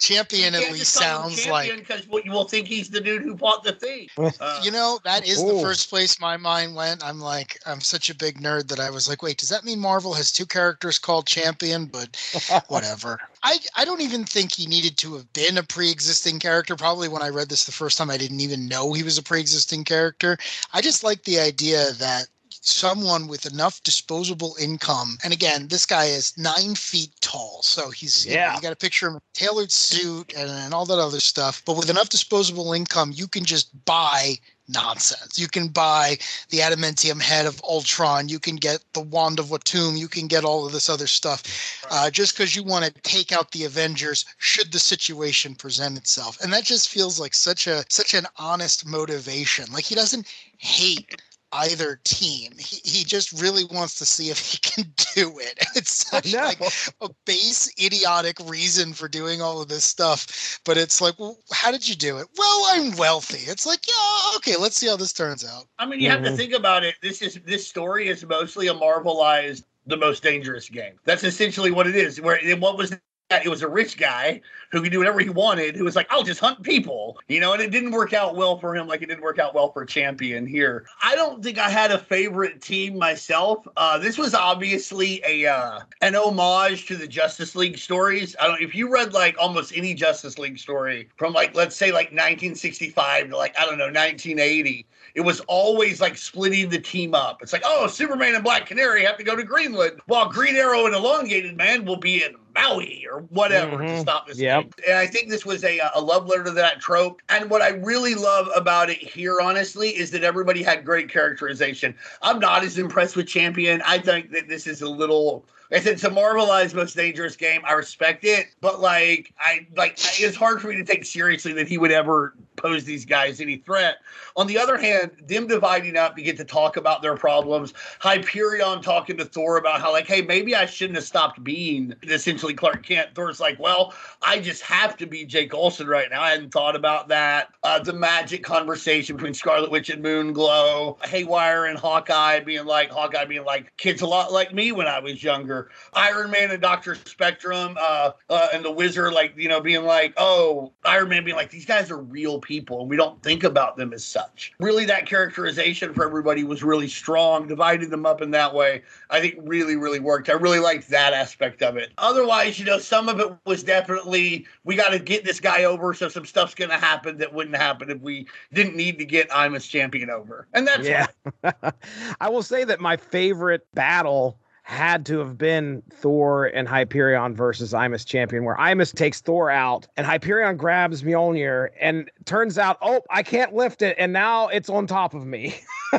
champion 0.00 0.54
at 0.54 0.72
least 0.72 0.94
sounds 0.94 1.46
like 1.46 1.70
because 1.76 2.06
you 2.24 2.32
will 2.32 2.44
think 2.44 2.66
he's 2.66 2.88
the 2.88 3.00
dude 3.00 3.22
who 3.22 3.34
bought 3.34 3.62
the 3.62 3.72
thing. 3.72 4.08
Uh, 4.40 4.60
you 4.62 4.70
know, 4.70 4.98
that 5.04 5.26
is 5.26 5.42
Ooh. 5.42 5.54
the 5.54 5.60
first 5.60 5.90
place 5.90 6.18
my 6.20 6.36
mind 6.36 6.74
went. 6.74 7.04
I'm 7.04 7.20
like, 7.20 7.58
I'm 7.66 7.80
such 7.80 8.08
a 8.08 8.14
big 8.14 8.40
nerd 8.40 8.68
that 8.68 8.80
I 8.80 8.88
was 8.88 9.08
like, 9.08 9.22
wait, 9.22 9.36
does 9.36 9.50
that 9.50 9.64
mean 9.64 9.78
Marvel 9.80 10.14
has 10.14 10.32
two 10.32 10.46
characters 10.46 10.98
called 10.98 11.26
Champion? 11.26 11.86
But 11.86 12.16
whatever. 12.68 13.18
I 13.42 13.58
I 13.76 13.84
don't 13.84 14.00
even 14.00 14.24
think 14.24 14.52
he 14.52 14.66
needed 14.66 14.96
to 14.98 15.14
have 15.14 15.30
been 15.32 15.58
a 15.58 15.62
pre-existing 15.62 16.38
character. 16.38 16.74
Probably 16.76 17.08
when 17.08 17.22
I 17.22 17.28
read 17.28 17.48
this 17.48 17.64
the 17.64 17.72
first 17.72 17.98
time, 17.98 18.08
I 18.08 18.16
didn't 18.16 18.40
even 18.40 18.68
know 18.68 18.92
he 18.92 19.02
was 19.02 19.18
a 19.18 19.22
pre-existing 19.22 19.84
character. 19.84 20.38
I 20.72 20.80
just 20.80 21.04
like 21.04 21.24
the 21.24 21.40
idea 21.40 21.92
that 21.92 22.28
someone 22.60 23.26
with 23.26 23.50
enough 23.50 23.82
disposable 23.82 24.54
income. 24.60 25.18
And 25.24 25.32
again, 25.32 25.68
this 25.68 25.86
guy 25.86 26.06
is 26.06 26.36
nine 26.36 26.74
feet 26.74 27.10
tall. 27.20 27.60
So 27.62 27.90
he's, 27.90 28.26
yeah, 28.26 28.32
you, 28.32 28.48
know, 28.48 28.54
you 28.56 28.62
got 28.62 28.70
to 28.70 28.76
picture 28.76 29.08
of 29.08 29.14
him 29.14 29.20
tailored 29.34 29.72
suit 29.72 30.34
and, 30.36 30.50
and 30.50 30.74
all 30.74 30.86
that 30.86 30.98
other 30.98 31.20
stuff. 31.20 31.62
But 31.64 31.76
with 31.76 31.90
enough 31.90 32.10
disposable 32.10 32.72
income, 32.72 33.12
you 33.14 33.26
can 33.26 33.44
just 33.44 33.84
buy 33.86 34.34
nonsense. 34.68 35.38
You 35.38 35.48
can 35.48 35.68
buy 35.68 36.18
the 36.50 36.58
adamantium 36.58 37.20
head 37.20 37.46
of 37.46 37.60
Ultron. 37.64 38.28
You 38.28 38.38
can 38.38 38.56
get 38.56 38.84
the 38.92 39.00
wand 39.00 39.38
of 39.38 39.46
Watoomb. 39.46 39.98
You 39.98 40.06
can 40.08 40.28
get 40.28 40.44
all 40.44 40.66
of 40.66 40.72
this 40.72 40.88
other 40.88 41.06
stuff, 41.06 41.42
uh, 41.90 42.10
just 42.10 42.36
because 42.36 42.54
you 42.54 42.62
want 42.62 42.84
to 42.84 42.92
take 43.02 43.32
out 43.32 43.50
the 43.50 43.64
Avengers 43.64 44.24
should 44.38 44.70
the 44.72 44.78
situation 44.78 45.54
present 45.54 45.98
itself. 45.98 46.38
And 46.40 46.52
that 46.52 46.64
just 46.64 46.88
feels 46.88 47.18
like 47.18 47.34
such 47.34 47.66
a 47.66 47.84
such 47.88 48.14
an 48.14 48.26
honest 48.36 48.86
motivation. 48.86 49.72
Like 49.72 49.84
he 49.84 49.94
doesn't 49.94 50.32
hate 50.58 51.20
either 51.52 52.00
team. 52.04 52.52
He, 52.58 52.80
he 52.84 53.04
just 53.04 53.40
really 53.40 53.64
wants 53.64 53.96
to 53.98 54.06
see 54.06 54.30
if 54.30 54.38
he 54.38 54.58
can 54.62 54.84
do 55.14 55.38
it. 55.38 55.58
It's 55.76 56.06
such 56.08 56.34
like 56.34 56.60
a 57.00 57.08
base 57.26 57.72
idiotic 57.82 58.36
reason 58.48 58.92
for 58.92 59.08
doing 59.08 59.42
all 59.42 59.60
of 59.60 59.68
this 59.68 59.84
stuff. 59.84 60.60
But 60.64 60.78
it's 60.78 61.00
like, 61.00 61.18
well, 61.18 61.38
how 61.52 61.70
did 61.70 61.88
you 61.88 61.94
do 61.94 62.18
it? 62.18 62.26
Well, 62.36 62.62
I'm 62.70 62.96
wealthy. 62.96 63.50
It's 63.50 63.66
like, 63.66 63.86
yeah, 63.86 64.36
okay, 64.36 64.56
let's 64.56 64.76
see 64.76 64.88
how 64.88 64.96
this 64.96 65.12
turns 65.12 65.44
out. 65.44 65.64
I 65.78 65.86
mean, 65.86 66.00
you 66.00 66.08
mm-hmm. 66.08 66.12
have 66.12 66.22
to 66.22 66.28
mm-hmm. 66.28 66.36
think 66.36 66.52
about 66.52 66.84
it. 66.84 66.96
This 67.02 67.22
is 67.22 67.40
this 67.44 67.66
story 67.66 68.08
is 68.08 68.24
mostly 68.24 68.68
a 68.68 68.74
marvelized 68.74 69.64
the 69.86 69.96
most 69.96 70.22
dangerous 70.22 70.68
game. 70.68 70.94
That's 71.04 71.24
essentially 71.24 71.70
what 71.70 71.86
it 71.86 71.96
is. 71.96 72.20
Where 72.20 72.38
what 72.56 72.76
was 72.76 72.96
it 73.30 73.48
was 73.48 73.62
a 73.62 73.68
rich 73.68 73.96
guy 73.96 74.40
who 74.70 74.82
could 74.82 74.92
do 74.92 74.98
whatever 74.98 75.20
he 75.20 75.28
wanted, 75.28 75.76
who 75.76 75.84
was 75.84 75.96
like, 75.96 76.06
I'll 76.10 76.22
just 76.22 76.40
hunt 76.40 76.62
people, 76.62 77.18
you 77.28 77.40
know, 77.40 77.52
and 77.52 77.62
it 77.62 77.70
didn't 77.70 77.90
work 77.92 78.12
out 78.12 78.36
well 78.36 78.58
for 78.58 78.74
him 78.74 78.86
like 78.86 79.02
it 79.02 79.06
didn't 79.06 79.22
work 79.22 79.38
out 79.38 79.54
well 79.54 79.72
for 79.72 79.84
Champion 79.84 80.46
here. 80.46 80.86
I 81.02 81.14
don't 81.14 81.42
think 81.42 81.58
I 81.58 81.68
had 81.70 81.90
a 81.90 81.98
favorite 81.98 82.60
team 82.60 82.98
myself. 82.98 83.66
Uh, 83.76 83.98
this 83.98 84.18
was 84.18 84.34
obviously 84.34 85.22
a 85.24 85.46
uh, 85.46 85.80
an 86.00 86.14
homage 86.14 86.86
to 86.86 86.96
the 86.96 87.06
Justice 87.06 87.54
League 87.54 87.78
stories. 87.78 88.36
I 88.40 88.46
don't 88.46 88.60
if 88.60 88.74
you 88.74 88.92
read 88.92 89.12
like 89.12 89.36
almost 89.38 89.72
any 89.76 89.94
Justice 89.94 90.38
League 90.38 90.58
story 90.58 91.08
from 91.16 91.32
like 91.32 91.54
let's 91.54 91.76
say 91.76 91.86
like 91.86 92.08
1965 92.08 93.30
to 93.30 93.36
like 93.36 93.56
I 93.58 93.64
don't 93.66 93.78
know 93.78 93.84
1980 93.84 94.86
it 95.14 95.22
was 95.22 95.40
always 95.40 96.00
like 96.00 96.16
splitting 96.16 96.68
the 96.68 96.78
team 96.78 97.14
up. 97.14 97.42
It's 97.42 97.52
like, 97.52 97.62
oh, 97.64 97.86
Superman 97.86 98.34
and 98.34 98.44
Black 98.44 98.66
Canary 98.66 99.04
have 99.04 99.16
to 99.18 99.24
go 99.24 99.34
to 99.34 99.42
Greenland, 99.42 100.00
while 100.06 100.28
Green 100.28 100.56
Arrow 100.56 100.86
and 100.86 100.94
Elongated 100.94 101.56
Man 101.56 101.84
will 101.84 101.96
be 101.96 102.22
in 102.22 102.36
Maui 102.54 103.06
or 103.10 103.20
whatever 103.30 103.76
mm-hmm. 103.76 103.86
to 103.86 104.00
stop 104.00 104.26
this. 104.26 104.38
Yep. 104.38 104.74
And 104.88 104.98
I 104.98 105.06
think 105.06 105.28
this 105.28 105.44
was 105.44 105.64
a, 105.64 105.80
a 105.94 106.00
love 106.00 106.26
letter 106.26 106.44
to 106.44 106.50
that 106.52 106.80
trope. 106.80 107.20
And 107.28 107.50
what 107.50 107.62
I 107.62 107.70
really 107.70 108.14
love 108.14 108.48
about 108.54 108.90
it 108.90 108.98
here, 108.98 109.40
honestly, 109.40 109.88
is 109.88 110.10
that 110.12 110.24
everybody 110.24 110.62
had 110.62 110.84
great 110.84 111.08
characterization. 111.08 111.94
I'm 112.22 112.38
not 112.38 112.64
as 112.64 112.78
impressed 112.78 113.16
with 113.16 113.26
Champion. 113.26 113.82
I 113.86 113.98
think 113.98 114.30
that 114.32 114.48
this 114.48 114.66
is 114.66 114.82
a 114.82 114.88
little 114.88 115.44
I 115.72 115.78
said 115.80 115.92
it's 115.94 116.04
a 116.04 116.10
marvelized 116.10 116.74
most 116.74 116.96
dangerous 116.96 117.36
game. 117.36 117.62
I 117.64 117.72
respect 117.72 118.24
it, 118.24 118.48
but 118.60 118.80
like 118.80 119.32
I 119.38 119.66
like 119.76 119.98
it's 120.20 120.36
hard 120.36 120.60
for 120.60 120.68
me 120.68 120.76
to 120.76 120.84
take 120.84 121.04
seriously 121.04 121.52
that 121.54 121.68
he 121.68 121.78
would 121.78 121.92
ever 121.92 122.34
pose 122.56 122.84
these 122.84 123.04
guys 123.04 123.40
any 123.40 123.56
threat. 123.56 123.96
On 124.36 124.46
the 124.46 124.58
other 124.58 124.76
hand, 124.76 125.12
them 125.26 125.46
dividing 125.46 125.96
up, 125.96 126.18
you 126.18 126.24
get 126.24 126.36
to 126.36 126.44
talk 126.44 126.76
about 126.76 127.02
their 127.02 127.16
problems. 127.16 127.72
Hyperion 128.00 128.82
talking 128.82 129.16
to 129.16 129.24
Thor 129.24 129.56
about 129.56 129.80
how 129.80 129.92
like, 129.92 130.06
hey, 130.06 130.22
maybe 130.22 130.54
I 130.54 130.66
shouldn't 130.66 130.96
have 130.96 131.04
stopped 131.04 131.42
being 131.42 131.94
essentially 132.02 132.54
Clark 132.54 132.84
Kent. 132.84 133.10
Thor's 133.14 133.40
like, 133.40 133.58
well, 133.58 133.94
I 134.22 134.40
just 134.40 134.62
have 134.62 134.96
to 134.98 135.06
be 135.06 135.24
Jake 135.24 135.54
Olsen 135.54 135.86
right 135.86 136.10
now. 136.10 136.22
I 136.22 136.30
hadn't 136.30 136.52
thought 136.52 136.76
about 136.76 137.08
that. 137.08 137.48
Uh, 137.62 137.78
the 137.78 137.92
magic 137.92 138.42
conversation 138.42 139.16
between 139.16 139.34
Scarlet 139.34 139.70
Witch 139.70 139.90
and 139.90 140.04
Moonglow, 140.04 141.04
Haywire 141.06 141.66
and 141.66 141.78
Hawkeye 141.78 142.40
being 142.40 142.66
like, 142.66 142.90
Hawkeye 142.90 143.24
being 143.24 143.44
like, 143.44 143.76
kids 143.76 144.02
a 144.02 144.06
lot 144.06 144.32
like 144.32 144.52
me 144.52 144.72
when 144.72 144.86
I 144.86 144.98
was 144.98 145.22
younger. 145.22 145.59
Iron 145.94 146.30
Man 146.30 146.50
and 146.50 146.60
Doctor 146.60 146.94
Spectrum 146.94 147.76
uh, 147.80 148.12
uh, 148.28 148.48
and 148.52 148.64
the 148.64 148.70
Wizard, 148.70 149.12
like 149.12 149.34
you 149.36 149.48
know, 149.48 149.60
being 149.60 149.84
like, 149.84 150.14
oh, 150.16 150.72
Iron 150.84 151.08
Man 151.08 151.24
being 151.24 151.36
like, 151.36 151.50
these 151.50 151.66
guys 151.66 151.90
are 151.90 151.98
real 151.98 152.38
people, 152.38 152.80
and 152.80 152.90
we 152.90 152.96
don't 152.96 153.22
think 153.22 153.44
about 153.44 153.76
them 153.76 153.92
as 153.92 154.04
such. 154.04 154.52
Really, 154.60 154.84
that 154.86 155.06
characterization 155.06 155.94
for 155.94 156.04
everybody 156.04 156.44
was 156.44 156.62
really 156.62 156.88
strong. 156.88 157.46
Dividing 157.46 157.90
them 157.90 158.06
up 158.06 158.22
in 158.22 158.30
that 158.32 158.54
way, 158.54 158.82
I 159.10 159.20
think, 159.20 159.36
really, 159.38 159.76
really 159.76 160.00
worked. 160.00 160.28
I 160.28 160.32
really 160.32 160.58
liked 160.58 160.88
that 160.90 161.12
aspect 161.12 161.62
of 161.62 161.76
it. 161.76 161.92
Otherwise, 161.98 162.58
you 162.58 162.64
know, 162.64 162.78
some 162.78 163.08
of 163.08 163.20
it 163.20 163.32
was 163.46 163.62
definitely 163.62 164.46
we 164.64 164.76
got 164.76 164.90
to 164.90 164.98
get 164.98 165.24
this 165.24 165.40
guy 165.40 165.64
over, 165.64 165.94
so 165.94 166.08
some 166.08 166.24
stuff's 166.24 166.54
going 166.54 166.70
to 166.70 166.78
happen 166.78 167.18
that 167.18 167.32
wouldn't 167.32 167.56
happen 167.56 167.90
if 167.90 168.00
we 168.00 168.26
didn't 168.52 168.76
need 168.76 168.98
to 168.98 169.04
get 169.04 169.28
Imus 169.30 169.68
champion 169.68 170.10
over, 170.10 170.48
and 170.54 170.66
that's 170.66 170.86
yeah. 170.86 171.06
I 172.20 172.28
will 172.28 172.42
say 172.42 172.64
that 172.64 172.80
my 172.80 172.96
favorite 172.96 173.66
battle 173.74 174.39
had 174.70 175.04
to 175.04 175.18
have 175.18 175.36
been 175.36 175.82
Thor 175.92 176.46
and 176.46 176.68
Hyperion 176.68 177.34
versus 177.34 177.72
Imus 177.72 178.06
Champion, 178.06 178.44
where 178.44 178.56
Imus 178.56 178.94
takes 178.94 179.20
Thor 179.20 179.50
out 179.50 179.88
and 179.96 180.06
Hyperion 180.06 180.56
grabs 180.56 181.02
Mjolnir 181.02 181.70
and 181.80 182.08
turns 182.24 182.56
out, 182.56 182.78
oh, 182.80 183.02
I 183.10 183.24
can't 183.24 183.52
lift 183.52 183.82
it, 183.82 183.96
and 183.98 184.12
now 184.12 184.46
it's 184.46 184.70
on 184.70 184.86
top 184.86 185.12
of 185.12 185.26
me. 185.26 185.56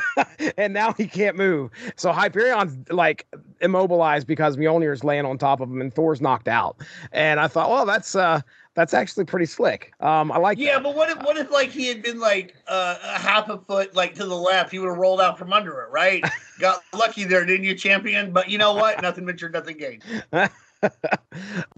and 0.57 0.73
now 0.73 0.93
he 0.93 1.06
can't 1.06 1.35
move. 1.35 1.69
So 1.98 2.14
Hyperion's 2.14 2.89
like 2.89 3.27
immobilized 3.60 4.26
because 4.26 4.56
Mjolnir's 4.56 5.03
laying 5.03 5.26
on 5.26 5.38
top 5.38 5.60
of 5.60 5.69
him 5.69 5.81
and 5.81 5.93
Thor's 5.93 6.22
knocked 6.22 6.48
out. 6.48 6.77
And 7.11 7.41
I 7.41 7.49
thought, 7.49 7.69
well, 7.69 7.85
that's 7.85 8.15
uh 8.15 8.39
that's 8.73 8.93
actually 8.93 9.26
pretty 9.26 9.45
slick. 9.45 9.93
Um, 9.99 10.31
I 10.31 10.38
like. 10.38 10.57
Yeah, 10.57 10.76
that. 10.76 10.84
but 10.84 10.95
what 10.95 11.10
if 11.10 11.18
what 11.23 11.38
if 11.38 11.52
like 11.52 11.69
he 11.69 11.88
had 11.88 12.02
been 12.02 12.19
like 12.19 12.56
uh, 12.68 12.95
a 13.03 13.19
half 13.19 13.49
a 13.49 13.57
foot 13.57 13.95
like 13.95 14.15
to 14.15 14.26
the 14.26 14.35
left, 14.35 14.72
he 14.72 14.80
would 14.80 14.88
have 14.88 14.98
rolled 14.98 15.19
out 15.19 15.38
from 15.38 15.52
under 15.52 15.81
it, 15.81 15.91
right? 15.91 16.23
Got 16.60 16.81
lucky 16.93 17.26
there, 17.26 17.45
didn't 17.45 17.65
you, 17.65 17.76
champion? 17.76 18.31
But 18.31 18.49
you 18.49 18.57
know 18.57 18.73
what? 18.73 19.02
nothing 19.02 19.26
ventured, 19.26 19.53
nothing 19.53 19.77
gained. 19.77 20.03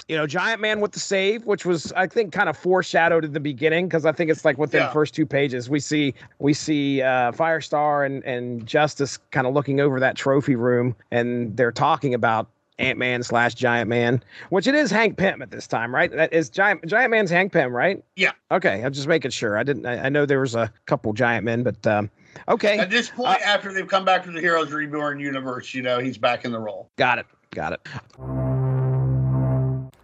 you 0.08 0.16
know, 0.16 0.28
Giant 0.28 0.62
Man 0.62 0.82
with 0.82 0.92
the 0.92 1.00
save, 1.00 1.46
which 1.46 1.66
was 1.66 1.92
I 1.94 2.06
think 2.06 2.32
kind 2.32 2.48
of 2.48 2.58
foreshadowed 2.58 3.26
in 3.26 3.34
the 3.34 3.40
beginning 3.40 3.88
because 3.88 4.06
I 4.06 4.12
think 4.12 4.30
it's 4.30 4.46
like 4.46 4.58
within 4.58 4.82
yeah. 4.82 4.88
the 4.88 4.94
first 4.94 5.16
two 5.16 5.26
pages 5.26 5.70
we 5.70 5.80
see 5.80 6.14
we 6.40 6.54
see 6.54 7.02
uh, 7.02 7.32
Firestar 7.32 8.06
and 8.06 8.24
and 8.24 8.66
Justice 8.68 9.18
kind 9.32 9.48
of 9.48 9.54
looking 9.54 9.80
over 9.80 10.00
that 10.00 10.16
trophy 10.16 10.56
room 10.56 10.96
and 11.12 11.56
they're 11.58 11.72
talking 11.72 12.14
about 12.14 12.50
Ant 12.80 12.98
Man 12.98 13.24
slash 13.24 13.56
Giant 13.56 13.90
Man, 13.90 14.24
which 14.50 14.68
it 14.68 14.76
is 14.76 14.92
Hank 14.92 15.18
Pym 15.18 15.42
at 15.42 15.52
this 15.52 15.68
time, 15.68 15.94
right? 15.94 16.12
That 16.12 16.34
is 16.34 16.50
Giant 16.50 16.86
Giant 16.86 17.12
Man's 17.12 17.30
Hank 17.30 17.52
Pym, 17.52 17.76
right? 17.76 18.04
Yeah. 18.16 18.32
Okay, 18.52 18.82
I'm 18.84 18.94
just 18.94 19.08
making 19.08 19.32
sure. 19.32 19.58
I 19.58 19.64
didn't. 19.64 19.86
I, 19.86 20.06
I 20.06 20.10
know 20.10 20.26
there 20.26 20.40
was 20.40 20.56
a 20.56 20.72
couple 20.86 21.14
Giant 21.14 21.46
Men, 21.46 21.64
but 21.64 21.86
um, 21.86 22.10
okay. 22.48 22.80
At 22.80 22.90
this 22.90 23.10
point, 23.10 23.42
uh, 23.42 23.46
after 23.46 23.74
they've 23.74 23.88
come 23.88 24.06
back 24.06 24.24
to 24.24 24.32
the 24.32 24.40
Heroes 24.40 24.72
Reborn 24.72 25.20
universe, 25.20 25.74
you 25.74 25.82
know 25.82 26.00
he's 26.00 26.18
back 26.18 26.46
in 26.46 26.52
the 26.52 26.60
role. 26.60 26.90
Got 26.98 27.20
it. 27.20 27.26
Got 27.52 27.74
it. 27.74 27.88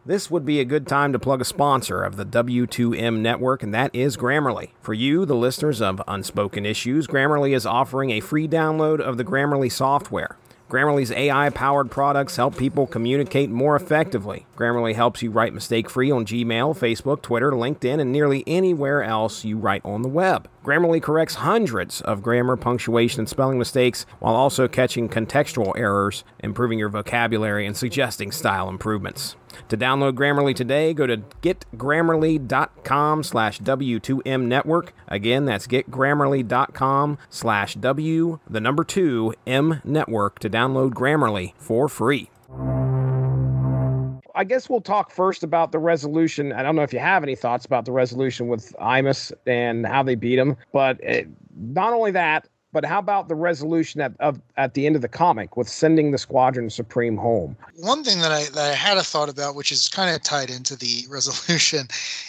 This 0.05 0.31
would 0.31 0.43
be 0.43 0.59
a 0.59 0.65
good 0.65 0.87
time 0.87 1.13
to 1.13 1.19
plug 1.19 1.39
a 1.39 1.45
sponsor 1.45 2.01
of 2.01 2.15
the 2.15 2.25
W2M 2.25 3.19
network, 3.19 3.61
and 3.61 3.71
that 3.75 3.93
is 3.93 4.17
Grammarly. 4.17 4.71
For 4.81 4.95
you, 4.95 5.23
the 5.23 5.35
listeners 5.35 5.83
of 5.83 6.01
Unspoken 6.07 6.65
Issues, 6.65 7.05
Grammarly 7.05 7.55
is 7.55 7.63
offering 7.63 8.09
a 8.09 8.19
free 8.19 8.47
download 8.47 9.01
of 9.01 9.17
the 9.17 9.23
Grammarly 9.23 9.71
software. 9.71 10.35
Grammarly's 10.69 11.11
AI 11.11 11.49
powered 11.49 11.89
products 11.89 12.35
help 12.35 12.55
people 12.55 12.85
communicate 12.85 13.49
more 13.49 13.75
effectively. 13.75 14.45
Grammarly 14.55 14.93
helps 14.93 15.23
you 15.23 15.31
write 15.31 15.51
mistake 15.51 15.89
free 15.89 16.11
on 16.11 16.27
Gmail, 16.27 16.77
Facebook, 16.77 17.23
Twitter, 17.23 17.53
LinkedIn, 17.53 17.99
and 17.99 18.11
nearly 18.11 18.43
anywhere 18.45 19.01
else 19.01 19.43
you 19.43 19.57
write 19.57 19.81
on 19.83 20.03
the 20.03 20.07
web. 20.07 20.47
Grammarly 20.63 21.01
corrects 21.01 21.35
hundreds 21.35 22.01
of 22.01 22.21
grammar, 22.21 22.55
punctuation, 22.55 23.21
and 23.21 23.29
spelling 23.29 23.57
mistakes 23.57 24.05
while 24.19 24.35
also 24.35 24.67
catching 24.67 25.09
contextual 25.09 25.75
errors, 25.75 26.23
improving 26.37 26.77
your 26.77 26.89
vocabulary, 26.89 27.65
and 27.65 27.75
suggesting 27.75 28.31
style 28.31 28.69
improvements. 28.69 29.35
To 29.69 29.77
download 29.77 30.13
Grammarly 30.13 30.55
today, 30.55 30.93
go 30.93 31.07
to 31.07 31.17
getgrammarly.com 31.17 33.23
slash 33.23 33.59
W2M 33.59 34.45
network. 34.45 34.93
Again, 35.07 35.45
that's 35.45 35.67
getgrammarly.com 35.67 37.17
slash 37.29 37.75
W, 37.75 38.39
the 38.49 38.61
number 38.61 38.83
two, 38.83 39.33
M 39.45 39.81
network 39.83 40.39
to 40.39 40.49
download 40.49 40.91
Grammarly 40.91 41.53
for 41.57 41.87
free. 41.87 42.29
I 44.35 44.45
guess 44.45 44.69
we'll 44.69 44.79
talk 44.79 45.11
first 45.11 45.43
about 45.43 45.73
the 45.73 45.79
resolution. 45.79 46.53
I 46.53 46.63
don't 46.63 46.75
know 46.75 46.83
if 46.83 46.93
you 46.93 46.99
have 46.99 47.23
any 47.23 47.35
thoughts 47.35 47.65
about 47.65 47.83
the 47.83 47.91
resolution 47.91 48.47
with 48.47 48.73
Imus 48.79 49.33
and 49.45 49.85
how 49.85 50.01
they 50.01 50.15
beat 50.15 50.39
him, 50.39 50.55
but 50.71 50.97
it, 51.03 51.27
not 51.57 51.91
only 51.91 52.11
that, 52.11 52.47
but 52.71 52.85
how 52.85 52.99
about 52.99 53.27
the 53.27 53.35
resolution 53.35 54.01
at 54.01 54.13
of, 54.19 54.41
at 54.57 54.73
the 54.73 54.85
end 54.85 54.95
of 54.95 55.01
the 55.01 55.07
comic 55.07 55.57
with 55.57 55.67
sending 55.67 56.11
the 56.11 56.17
Squadron 56.17 56.69
Supreme 56.69 57.17
home? 57.17 57.55
One 57.75 58.03
thing 58.03 58.19
that 58.19 58.31
I 58.31 58.45
that 58.45 58.71
I 58.71 58.75
had 58.75 58.97
a 58.97 59.03
thought 59.03 59.29
about, 59.29 59.55
which 59.55 59.71
is 59.71 59.89
kind 59.89 60.15
of 60.15 60.23
tied 60.23 60.49
into 60.49 60.75
the 60.75 61.05
resolution, 61.09 61.87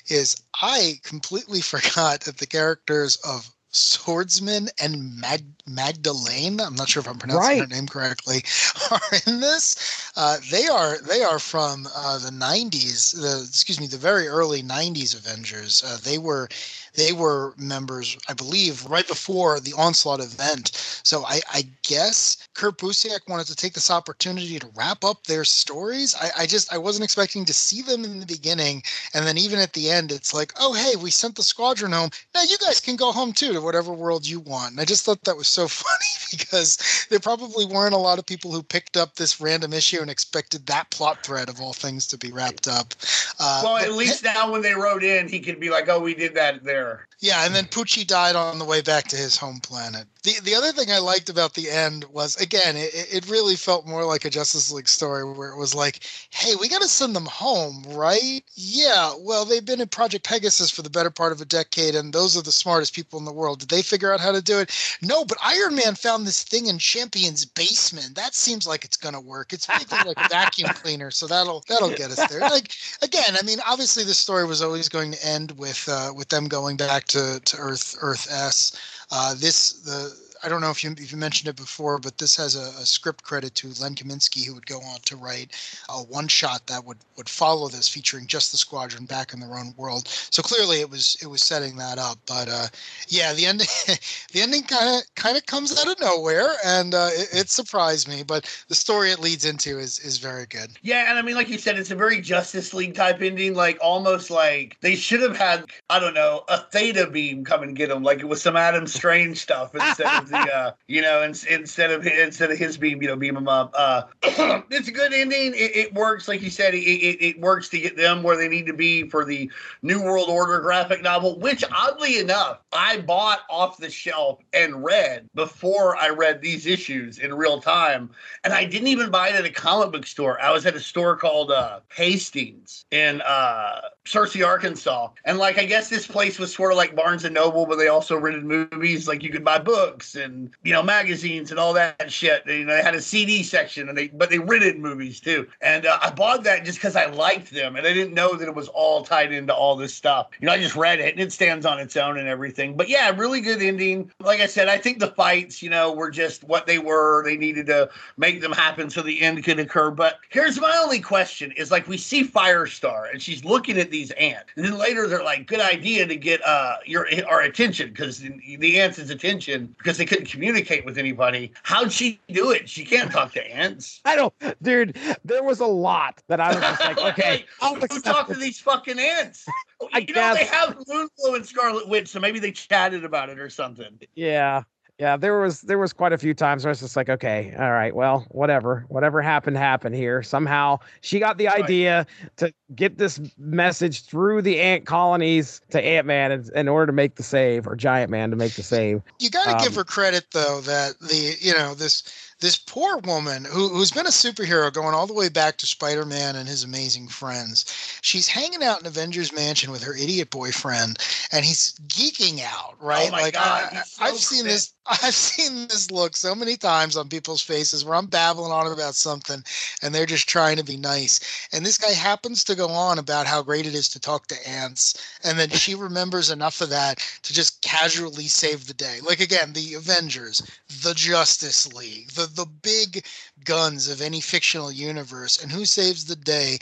is 0.09 0.37
I 0.63 1.01
completely 1.03 1.61
forgot 1.61 2.23
that 2.23 2.39
the 2.39 2.47
characters 2.47 3.17
of 3.17 3.51
Swordsman 3.73 4.69
and 4.83 5.17
Mag- 5.17 5.63
Magdalene. 5.67 6.61
I'm 6.61 6.75
not 6.75 6.89
sure 6.89 7.01
if 7.01 7.09
I'm 7.09 7.19
pronouncing 7.19 7.61
right. 7.61 7.61
her 7.61 7.67
name 7.67 7.87
correctly. 7.87 8.43
Are 8.91 9.01
in 9.27 9.41
this. 9.41 10.11
Uh, 10.17 10.39
they 10.51 10.67
are 10.67 10.99
they 11.03 11.23
are 11.23 11.39
from 11.39 11.87
uh, 11.95 12.19
the 12.19 12.31
90s. 12.31 13.15
The 13.15 13.47
excuse 13.49 13.79
me, 13.79 13.87
the 13.87 13.97
very 13.97 14.27
early 14.27 14.63
90s 14.63 15.15
Avengers. 15.15 15.85
Uh, 15.87 15.99
they 16.03 16.19
were 16.19 16.49
they 16.95 17.13
were 17.13 17.55
members, 17.57 18.17
I 18.29 18.35
believe, 18.35 18.85
right 18.87 19.07
before 19.07 19.61
the 19.61 19.75
Onslaught 19.77 20.21
event. 20.21 20.71
So 21.05 21.25
I, 21.25 21.41
I 21.53 21.65
guess 21.83 22.49
Kurt 22.55 22.79
Busiek 22.79 23.29
wanted 23.29 23.47
to 23.47 23.57
take 23.57 23.75
this 23.75 23.91
opportunity 23.91 24.59
to 24.59 24.71
wrap 24.75 25.05
up 25.05 25.25
their 25.25 25.45
stories. 25.45 26.15
I, 26.21 26.31
I 26.43 26.47
just 26.47 26.73
I 26.73 26.79
wasn't 26.79 27.05
expecting 27.05 27.45
to 27.45 27.53
see 27.53 27.83
them 27.83 28.05
in 28.05 28.21
the 28.21 28.27
beginning, 28.27 28.83
and 29.15 29.27
then 29.27 29.39
even 29.39 29.59
at 29.59 29.73
the 29.73 29.91
end, 29.91 30.13
it's 30.13 30.35
like, 30.35 30.53
oh 30.59 30.73
hey, 30.75 30.97
we 30.97 31.11
sent 31.11 31.37
the 31.37 31.43
squadron 31.43 31.93
home. 31.93 32.11
Now 32.35 32.43
you 32.43 32.59
guys 32.59 32.81
can 32.81 32.97
go 32.97 33.13
home 33.13 33.33
too 33.33 33.53
to 33.53 33.61
whatever 33.61 33.93
world 33.93 34.27
you 34.27 34.41
want. 34.41 34.73
And 34.73 34.81
I 34.81 34.85
just 34.85 35.05
thought 35.05 35.23
that 35.25 35.37
was 35.37 35.49
so 35.49 35.69
funny 35.69 36.29
because 36.31 37.07
there 37.11 37.21
probably 37.21 37.67
weren't 37.67 37.95
a 37.95 37.99
lot 37.99 38.19
of 38.19 38.27
people 38.27 38.53
who 38.53 38.63
picked 38.63 38.97
up 38.97 39.15
this 39.15 39.41
random 39.41 39.73
issue 39.73 40.01
and 40.01 40.11
expected 40.11 40.67
that 40.67 40.91
plot 40.91 41.23
thread 41.23 41.49
of 41.49 41.61
all 41.61 41.73
things 41.73 42.07
to 42.09 42.19
be 42.19 42.33
wrapped 42.33 42.69
up. 42.69 42.95
Uh, 43.39 43.63
well, 43.65 43.77
at 43.77 43.93
least 43.93 44.25
now 44.25 44.51
when 44.51 44.63
they 44.63 44.75
wrote 44.75 45.03
in, 45.03 45.29
he 45.29 45.41
could 45.41 45.61
be 45.61 45.71
like, 45.71 45.89
oh, 45.89 46.01
we 46.01 46.15
did 46.15 46.35
that 46.35 46.63
there 46.65 46.80
there. 46.81 47.10
Yeah, 47.21 47.45
and 47.45 47.55
then 47.55 47.67
Pucci 47.67 48.07
died 48.07 48.35
on 48.35 48.59
the 48.59 48.65
way 48.65 48.81
back 48.81 49.07
to 49.09 49.17
his 49.17 49.37
home 49.37 49.61
planet. 49.61 50.07
The 50.23 50.41
the 50.43 50.55
other 50.55 50.73
thing 50.73 50.91
I 50.91 50.99
liked 50.99 51.29
about 51.29 51.53
the 51.53 51.69
end 51.69 52.05
was 52.05 52.35
again, 52.37 52.77
it, 52.79 52.91
it 52.95 53.31
really 53.31 53.57
felt 53.57 53.87
more 53.87 54.05
like 54.05 54.25
a 54.25 54.31
Justice 54.31 54.73
League 54.73 54.89
story 54.89 55.31
where 55.31 55.51
it 55.51 55.59
was 55.59 55.75
like, 55.75 56.01
hey, 56.31 56.55
we 56.59 56.69
got 56.69 56.81
to 56.81 56.89
send 56.89 57.15
them 57.15 57.27
home, 57.27 57.85
right? 57.91 58.43
Yeah, 58.55 59.13
well, 59.19 59.45
they've 59.45 59.65
been 59.65 59.83
in 59.83 59.89
Project 59.89 60.25
Pegasus 60.25 60.71
for 60.71 60.81
the 60.81 60.89
better 60.89 61.11
part 61.11 61.33
of 61.33 61.43
a 61.43 61.45
decade, 61.45 61.95
and 61.95 62.13
those 62.13 62.39
are 62.39 62.43
the 62.43 62.53
smartest 62.53 62.95
people 62.95 63.19
in 63.19 63.27
the 63.27 63.33
world. 63.33 63.61
Did 63.61 63.69
they 63.69 63.83
figure 63.83 64.13
out 64.13 64.21
how 64.21 64.33
to 64.33 64.41
do 64.41 64.59
it? 64.59 64.75
No, 65.03 65.23
but 65.25 65.37
Iron 65.43 65.75
Man 65.75 65.97
found 65.97 66.27
this 66.27 66.43
thing 66.43 66.67
in 66.67 66.79
Champion's 66.79 67.45
basement. 67.45 68.15
That 68.15 68.35
seems 68.35 68.67
like 68.67 68.85
it's 68.85 68.97
gonna 68.97 69.21
work. 69.21 69.53
It's 69.53 69.69
like 69.69 69.93
a 69.93 70.29
vacuum 70.31 70.71
cleaner, 70.75 71.11
so 71.11 71.27
that'll 71.27 71.65
that'll 71.69 71.91
get 71.91 72.13
us 72.13 72.27
there. 72.31 72.41
Like 72.41 72.73
again, 73.03 73.37
I 73.39 73.45
mean, 73.45 73.59
obviously 73.67 74.05
the 74.05 74.15
story 74.15 74.47
was 74.47 74.63
always 74.63 74.89
going 74.89 75.13
to 75.13 75.27
end 75.27 75.53
with 75.53 75.87
uh, 75.87 76.15
with 76.17 76.31
them 76.31 76.49
going 76.49 76.79
back 76.79 77.10
to, 77.11 77.41
to 77.45 77.57
Earth 77.59 77.97
Earth 78.01 78.27
S. 78.31 78.73
Uh, 79.11 79.35
this 79.35 79.73
the 79.85 80.30
I 80.43 80.49
don't 80.49 80.61
know 80.61 80.71
if 80.71 80.83
you 80.83 80.91
if 80.93 81.13
you 81.13 81.19
mentioned 81.19 81.49
it 81.49 81.57
before, 81.57 81.99
but 81.99 82.19
this 82.19 82.37
has 82.37 82.57
a, 82.57 82.81
a, 82.81 82.87
script 82.87 83.23
credit 83.23 83.55
to 83.57 83.69
Len 83.81 83.95
Kaminski, 83.95 84.47
who 84.47 84.55
would 84.55 84.67
go 84.67 84.81
on 84.81 85.01
to 85.01 85.17
write 85.17 85.55
a 85.89 86.03
one 86.03 86.29
shot 86.29 86.67
that 86.67 86.85
would 86.85 86.99
would 87.17 87.29
follow 87.29 87.69
this, 87.69 87.89
featuring 87.89 88.27
just 88.27 88.51
the 88.51 88.57
squadron 88.57 89.05
back 89.05 89.35
in 89.35 89.41
their 89.41 89.59
own 89.59 89.75
world. 89.77 90.09
So 90.09 90.43
clearly, 90.43 90.81
it 90.81 90.89
was 90.89 91.19
it 91.23 91.27
was 91.27 91.43
setting 91.43 91.77
that 91.77 91.99
up. 91.99 92.19
But 92.27 92.49
uh, 92.49 92.67
yeah, 93.09 93.35
the 93.35 93.47
ending 93.47 93.67
the 94.33 94.41
ending 94.41 94.63
kind 94.63 94.97
of 94.97 95.15
kind 95.15 95.37
of 95.37 95.45
comes 95.45 95.79
out 95.79 95.89
of 95.91 96.01
nowhere, 96.01 96.55
and 96.65 96.95
uh, 96.95 97.11
it, 97.13 97.29
it, 97.33 97.51
surprised 97.51 98.09
me. 98.09 98.23
But 98.23 98.47
the 98.69 98.75
story 98.75 99.11
it 99.11 99.19
leads 99.19 99.45
into 99.45 99.79
is 99.79 99.99
is 99.99 100.19
very 100.19 100.47
good. 100.47 100.71
Yeah, 100.83 101.11
and 101.11 101.19
I 101.19 101.23
mean, 101.23 101.35
like 101.35 101.49
you 101.49 101.59
said, 101.59 101.79
it's 101.79 101.91
a 101.91 101.97
very 101.97 102.21
Justice 102.21 102.73
League 102.73 102.95
type 102.95 103.21
ending, 103.21 103.55
like 103.55 103.79
almost 103.83 104.31
like 104.31 104.79
they 104.81 104.95
should 104.95 105.21
have 105.21 105.37
had 105.37 105.67
I 105.91 105.99
don't 105.99 106.15
know 106.15 106.45
a 106.49 106.63
Zeta 106.73 107.09
beam 107.09 107.45
come 107.45 107.63
and 107.63 107.77
get 107.77 107.91
them, 107.91 108.03
like 108.03 108.21
it 108.21 108.27
was 108.27 108.41
some 108.41 108.57
Adam 108.57 108.87
Strange 108.87 109.39
stuff 109.39 109.75
instead 109.75 110.23
of 110.23 110.30
the 110.31 110.39
uh, 110.39 110.73
you 110.87 111.03
know, 111.03 111.23
in, 111.23 111.35
instead 111.49 111.91
of 111.91 112.07
instead 112.07 112.51
of 112.51 112.59
his 112.59 112.77
beam, 112.77 113.03
you 113.03 113.09
know, 113.09 113.17
beam 113.17 113.37
him 113.37 113.49
up. 113.49 113.73
Uh, 113.77 114.03
it's 114.71 114.89
a 114.89 114.93
good 114.93 115.13
ending. 115.13 115.53
It, 115.55 115.77
it, 115.77 115.95
works, 115.95 116.29
like 116.29 116.43
you 116.43 116.51
said. 116.51 116.75
It, 116.75 116.79
it, 116.79 117.25
it 117.25 117.41
works 117.41 117.69
to 117.71 117.79
get 117.79 117.97
them 117.97 118.23
where 118.23 118.37
they 118.37 118.49
need 118.49 118.67
to 118.67 118.73
be 118.73 119.09
for 119.09 119.25
the 119.25 119.51
New 119.83 120.03
World 120.03 120.29
Order 120.29 120.61
graphic 120.61 121.03
novel, 121.03 121.39
which 121.39 121.65
oddly 121.73 122.19
enough, 122.19 122.61
I 122.73 122.99
bought 122.99 123.41
off 123.51 123.77
the 123.77 123.91
shelf 123.91 124.41
and 124.53 124.85
read 124.85 125.29
before 125.35 125.97
I 125.97 126.09
read 126.09 126.41
these 126.41 126.67
issues 126.67 127.19
in 127.19 127.35
real 127.35 127.61
time, 127.61 128.11
and 128.45 128.53
I 128.53 128.65
didn't 128.65 128.89
even 128.89 129.11
buy 129.11 129.29
it 129.29 129.35
at 129.35 129.45
a 129.45 129.51
comic 129.51 129.93
book 129.93 130.07
store. 130.07 130.41
I 130.41 130.51
was 130.53 130.67
at 130.67 130.75
a 130.75 130.81
store 130.81 131.17
called 131.17 131.51
uh, 131.51 131.81
Hastings 131.93 132.85
in 132.91 133.21
uh, 133.23 133.81
Searcy, 134.07 134.45
Arkansas, 134.45 135.11
and 135.27 135.39
like 135.39 135.59
I 135.59 135.67
guess 135.67 135.91
this 135.91 136.07
place 136.07 136.39
was 136.39 136.55
sort 136.55 136.73
of 136.73 136.79
like 136.79 136.97
Barnes 136.97 137.25
and 137.25 137.35
Noble, 137.35 137.67
but 137.67 137.77
they 137.77 137.89
also 137.89 138.17
rented 138.17 138.45
movies. 138.45 139.07
Like 139.07 139.23
you 139.23 139.29
could 139.31 139.45
buy 139.45 139.59
books 139.59 140.15
and 140.15 140.51
you 140.63 140.73
know 140.73 140.83
magazines 140.83 141.51
and 141.51 141.61
all 141.61 141.75
that 141.75 142.11
shit. 142.11 142.43
You 142.47 142.65
know, 142.65 142.75
they 142.75 142.83
had 142.83 142.95
a 142.95 143.03
CD 143.03 143.43
section, 143.43 143.91
and 143.91 143.97
they 143.97 144.09
but 144.09 144.31
they 144.31 144.39
rented 144.39 144.79
movies 144.79 145.21
too. 145.21 145.47
And 145.61 145.85
uh, 145.85 145.99
I 146.01 146.11
bought 146.11 146.45
that 146.45 146.65
just 146.65 146.79
because 146.79 146.97
I 146.97 147.07
liked 147.07 147.51
them, 147.51 147.77
and 147.77 147.87
I 147.87 147.93
didn't 147.93 148.15
know 148.15 148.35
that 148.37 148.49
it 148.49 148.55
was 148.55 148.69
all 148.69 149.05
tied 149.05 149.33
into 149.33 149.55
all 149.55 149.77
this 149.77 149.95
stuff. 149.95 150.29
You 150.41 150.47
know, 150.47 150.55
I 150.55 150.59
just 150.59 150.77
read 150.77 150.99
it, 150.99 151.13
and 151.13 151.21
it 151.21 151.31
stands 151.31 151.67
on 151.67 151.79
its 151.79 151.95
own 151.97 152.17
and 152.17 152.27
everything. 152.27 152.77
But 152.77 152.89
yeah, 152.89 153.11
really 153.11 153.43
good 153.43 153.61
ending. 153.63 154.11
Like 154.19 154.41
I 154.41 154.47
said, 154.47 154.69
I 154.69 154.79
think 154.79 154.99
the 154.99 155.09
fights, 155.09 155.63
you 155.63 155.69
know, 155.69 155.93
were 155.93 156.11
just 156.11 156.43
what 156.45 156.67
they 156.67 156.79
were. 156.79 157.23
They 157.23 157.37
needed 157.37 157.67
to 157.67 157.91
make 158.17 158.41
them 158.41 158.53
happen 158.53 158.89
so 158.89 159.03
the 159.03 159.21
end 159.21 159.45
could 159.45 159.59
occur. 159.59 159.91
But 159.91 160.21
here's 160.31 160.59
my 160.59 160.75
only 160.83 161.01
question: 161.01 161.53
is 161.53 161.71
like 161.71 161.87
we 161.87 161.99
see 161.99 162.25
Firestar, 162.25 163.13
and 163.13 163.21
she's 163.21 163.45
looking 163.45 163.79
at 163.79 163.90
these 163.91 164.11
ants, 164.13 164.51
and 164.57 164.65
then 164.65 164.79
later 164.79 165.07
they're 165.07 165.25
like, 165.25 165.47
"Good 165.47 165.61
idea 165.61 166.07
to 166.07 166.17
get 166.17 166.45
uh 166.47 166.77
your 166.87 167.09
our 167.29 167.43
attention 167.43 167.91
because 167.91 168.19
the, 168.19 168.57
the 168.57 168.81
ants' 168.81 168.99
attention 168.99 169.75
because 169.79 169.99
they 169.99 170.05
couldn't 170.05 170.29
communicate 170.29 170.85
with 170.85 170.99
anybody. 170.99 171.53
How'd 171.63 171.93
she 171.93 172.21
do 172.29 172.51
it? 172.51 172.69
She 172.69 172.85
can't 172.85 173.11
talk 173.11 173.33
to 173.33 173.47
ants. 173.47 174.01
I 174.05 174.17
don't, 174.17 174.35
dude. 174.63 174.97
There 175.25 175.43
was 175.43 175.61
a 175.61 175.67
lot 175.67 176.23
that 176.29 176.41
I 176.41 176.49
was 176.49 176.61
just 176.61 176.81
like, 176.81 176.99
okay, 177.19 177.45
I'll 177.61 177.75
who 177.75 178.01
talk 178.01 178.29
to 178.29 178.35
these 178.35 178.61
fucking 178.61 178.99
ants? 178.99 179.47
I 179.93 179.99
you 179.99 180.07
guess. 180.07 180.17
know 180.17 180.35
they 180.35 180.47
have 180.47 180.77
Moonglow 180.87 181.37
and 181.37 181.47
Scarlet 181.47 181.89
Witch, 181.89 182.09
so 182.09 182.21
maybe 182.21 182.39
they 182.39 182.53
chatted 182.53 183.05
about 183.05 183.29
it 183.29 183.39
or 183.39 183.51
something. 183.51 183.99
Yeah, 184.15 184.63
yeah, 185.01 185.17
there 185.17 185.41
was 185.41 185.63
there 185.63 185.79
was 185.79 185.95
quite 185.95 186.13
a 186.13 186.19
few 186.19 186.35
times 186.35 186.63
where 186.63 186.69
I 186.69 186.73
was 186.73 186.81
just 186.81 186.95
like, 186.95 187.09
okay, 187.09 187.55
all 187.59 187.73
right, 187.73 187.95
well, 187.95 188.27
whatever, 188.29 188.85
whatever 188.89 189.23
happened 189.23 189.57
happened 189.57 189.95
here. 189.95 190.23
Somehow 190.23 190.79
she 191.01 191.19
got 191.19 191.39
the 191.39 191.47
right. 191.47 191.65
idea 191.65 192.07
to 192.37 192.53
get 192.75 192.99
this 192.99 193.19
message 193.39 194.05
through 194.05 194.43
the 194.43 194.61
ant 194.61 194.85
colonies 194.85 195.63
to 195.71 195.83
Ant 195.83 196.07
Man 196.07 196.33
in, 196.33 196.45
in, 196.55 196.69
order 196.69 196.85
to 196.85 196.93
make 196.93 197.15
the 197.15 197.23
save, 197.23 197.67
or 197.67 197.77
Giant 197.77 198.11
Man 198.11 198.29
to 198.29 198.37
make 198.37 198.53
the 198.53 198.63
save. 198.63 199.01
You 199.19 199.31
got 199.31 199.47
to 199.47 199.57
um, 199.57 199.63
give 199.63 199.75
her 199.75 199.85
credit 199.85 200.27
though 200.33 200.61
that 200.61 200.99
the 201.01 201.35
you 201.41 201.55
know 201.55 201.75
this 201.75 202.03
this 202.41 202.57
poor 202.57 202.99
woman 202.99 203.45
who, 203.45 203.69
who's 203.69 203.91
been 203.91 204.07
a 204.07 204.11
superhero 204.11 204.73
going 204.73 204.95
all 204.95 205.07
the 205.07 205.15
way 205.15 205.29
back 205.29 205.59
to 205.59 205.67
Spider-Man 205.67 206.37
and 206.37 206.49
his 206.49 206.65
amazing 206.65 207.09
friends. 207.09 207.67
She's 208.01 208.29
hanging 208.29 208.63
out 208.63 208.81
in 208.81 208.87
Avengers 208.87 209.33
Mansion 209.33 209.71
with 209.71 209.83
her 209.83 209.95
idiot 209.95 210.31
boyfriend, 210.31 210.99
and 211.33 211.45
he's 211.45 211.75
geeking 211.89 212.41
out, 212.43 212.77
right? 212.81 213.11
Oh 213.11 213.17
like 213.17 213.35
God, 213.35 213.83
I, 214.01 214.07
have 214.09 214.17
seen 214.17 214.45
this. 214.45 214.73
I've 214.87 215.15
seen 215.15 215.69
this 215.69 215.91
look 215.91 216.17
so 216.17 216.35
many 216.35 216.57
times 216.57 216.97
on 216.97 217.09
people's 217.09 217.43
faces 217.43 217.85
where 217.85 217.95
I'm 217.95 218.07
babbling 218.07 218.51
on 218.51 218.67
about 218.67 218.95
something, 218.95 219.45
and 219.83 219.95
they're 219.95 220.07
just 220.07 220.29
trying 220.29 220.57
to 220.57 220.65
be 220.65 220.77
nice. 220.77 221.21
And 221.53 221.65
this 221.65 221.79
guy 221.79 221.93
happens 221.93 222.43
to 222.45 222.57
go 222.57 222.69
on 222.71 222.99
about 222.99 223.27
how 223.27 223.43
great 223.43 223.67
it 223.67 223.75
is 223.75 223.89
to 223.91 224.01
talk 224.01 224.27
to 224.29 224.49
ants, 224.49 224.95
and 225.23 225.39
then 225.39 225.51
she 225.51 225.75
remembers 225.75 226.31
enough 226.31 226.61
of 226.61 226.71
that 226.71 226.99
to 227.23 227.33
just 227.33 227.61
casually 227.61 228.27
save 228.27 228.67
the 228.67 228.75
day. 228.75 229.01
Like 229.07 229.21
again, 229.21 229.53
the 229.53 229.75
Avengers, 229.75 230.43
the 230.83 230.95
Justice 230.95 231.73
League, 231.73 232.11
the 232.11 232.30
the 232.37 232.47
big 232.63 233.05
guns 233.45 233.89
of 233.89 234.01
any 234.01 234.21
fictional 234.21 234.73
universe. 234.73 235.43
And 235.43 235.51
who 235.51 235.65
saves 235.65 236.05
the 236.05 236.17
day? 236.17 236.59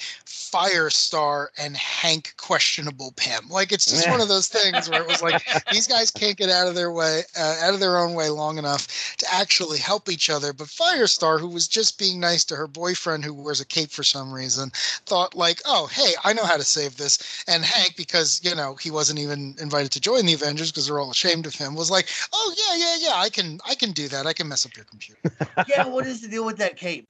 Firestar 0.51 1.49
and 1.59 1.77
Hank 1.77 2.35
questionable 2.37 3.13
Pym. 3.17 3.49
Like 3.49 3.71
it's 3.73 3.87
just 3.87 4.09
one 4.09 4.21
of 4.21 4.29
those 4.29 4.49
things 4.49 4.89
where 4.89 5.03
it 5.03 5.09
was 5.09 5.23
like 5.23 5.47
these 5.73 5.87
guys 5.87 6.11
can't 6.11 6.37
get 6.37 6.49
out 6.49 6.69
of 6.69 6.75
their 6.75 6.91
way, 6.91 7.23
uh, 7.39 7.57
out 7.63 7.75
of 7.75 7.81
their 7.81 7.99
own 7.99 8.15
way 8.15 8.31
long 8.31 8.57
enough 8.59 9.17
to 9.19 9.27
actually 9.35 9.79
help 9.79 10.09
each 10.09 10.31
other. 10.31 10.53
But 10.53 10.69
Firestar, 10.69 11.39
who 11.39 11.49
was 11.49 11.69
just 11.69 11.99
being 11.99 12.19
nice 12.19 12.45
to 12.47 12.57
her 12.57 12.67
boyfriend 12.67 13.25
who 13.25 13.35
wears 13.35 13.61
a 13.61 13.67
cape 13.67 13.91
for 13.91 14.03
some 14.03 14.33
reason, 14.33 14.71
thought 15.07 15.35
like, 15.35 15.61
oh 15.67 15.87
hey, 15.87 16.13
I 16.25 16.33
know 16.33 16.45
how 16.45 16.57
to 16.57 16.65
save 16.65 16.97
this. 16.97 17.45
And 17.47 17.65
Hank, 17.65 17.97
because 17.97 18.41
you 18.43 18.55
know 18.55 18.77
he 18.77 18.91
wasn't 18.91 19.19
even 19.19 19.55
invited 19.61 19.91
to 19.93 20.01
join 20.01 20.25
the 20.25 20.35
Avengers 20.35 20.71
because 20.71 20.87
they're 20.87 20.99
all 20.99 21.11
ashamed 21.11 21.47
of 21.47 21.55
him, 21.55 21.75
was 21.75 21.91
like, 21.91 22.09
oh 22.33 22.55
yeah, 22.57 22.77
yeah, 22.77 23.09
yeah, 23.09 23.21
I 23.21 23.29
can, 23.29 23.61
I 23.69 23.75
can 23.75 23.93
do 23.93 24.09
that. 24.09 24.27
I 24.27 24.33
can 24.33 24.49
mess 24.49 24.65
up 24.65 24.77
your 24.77 24.87
computer. 24.87 25.21
yeah, 25.69 25.87
what 25.87 26.07
is 26.07 26.21
the 26.23 26.29
deal 26.29 26.47
with 26.47 26.57
that 26.59 26.68
cape? 26.77 27.09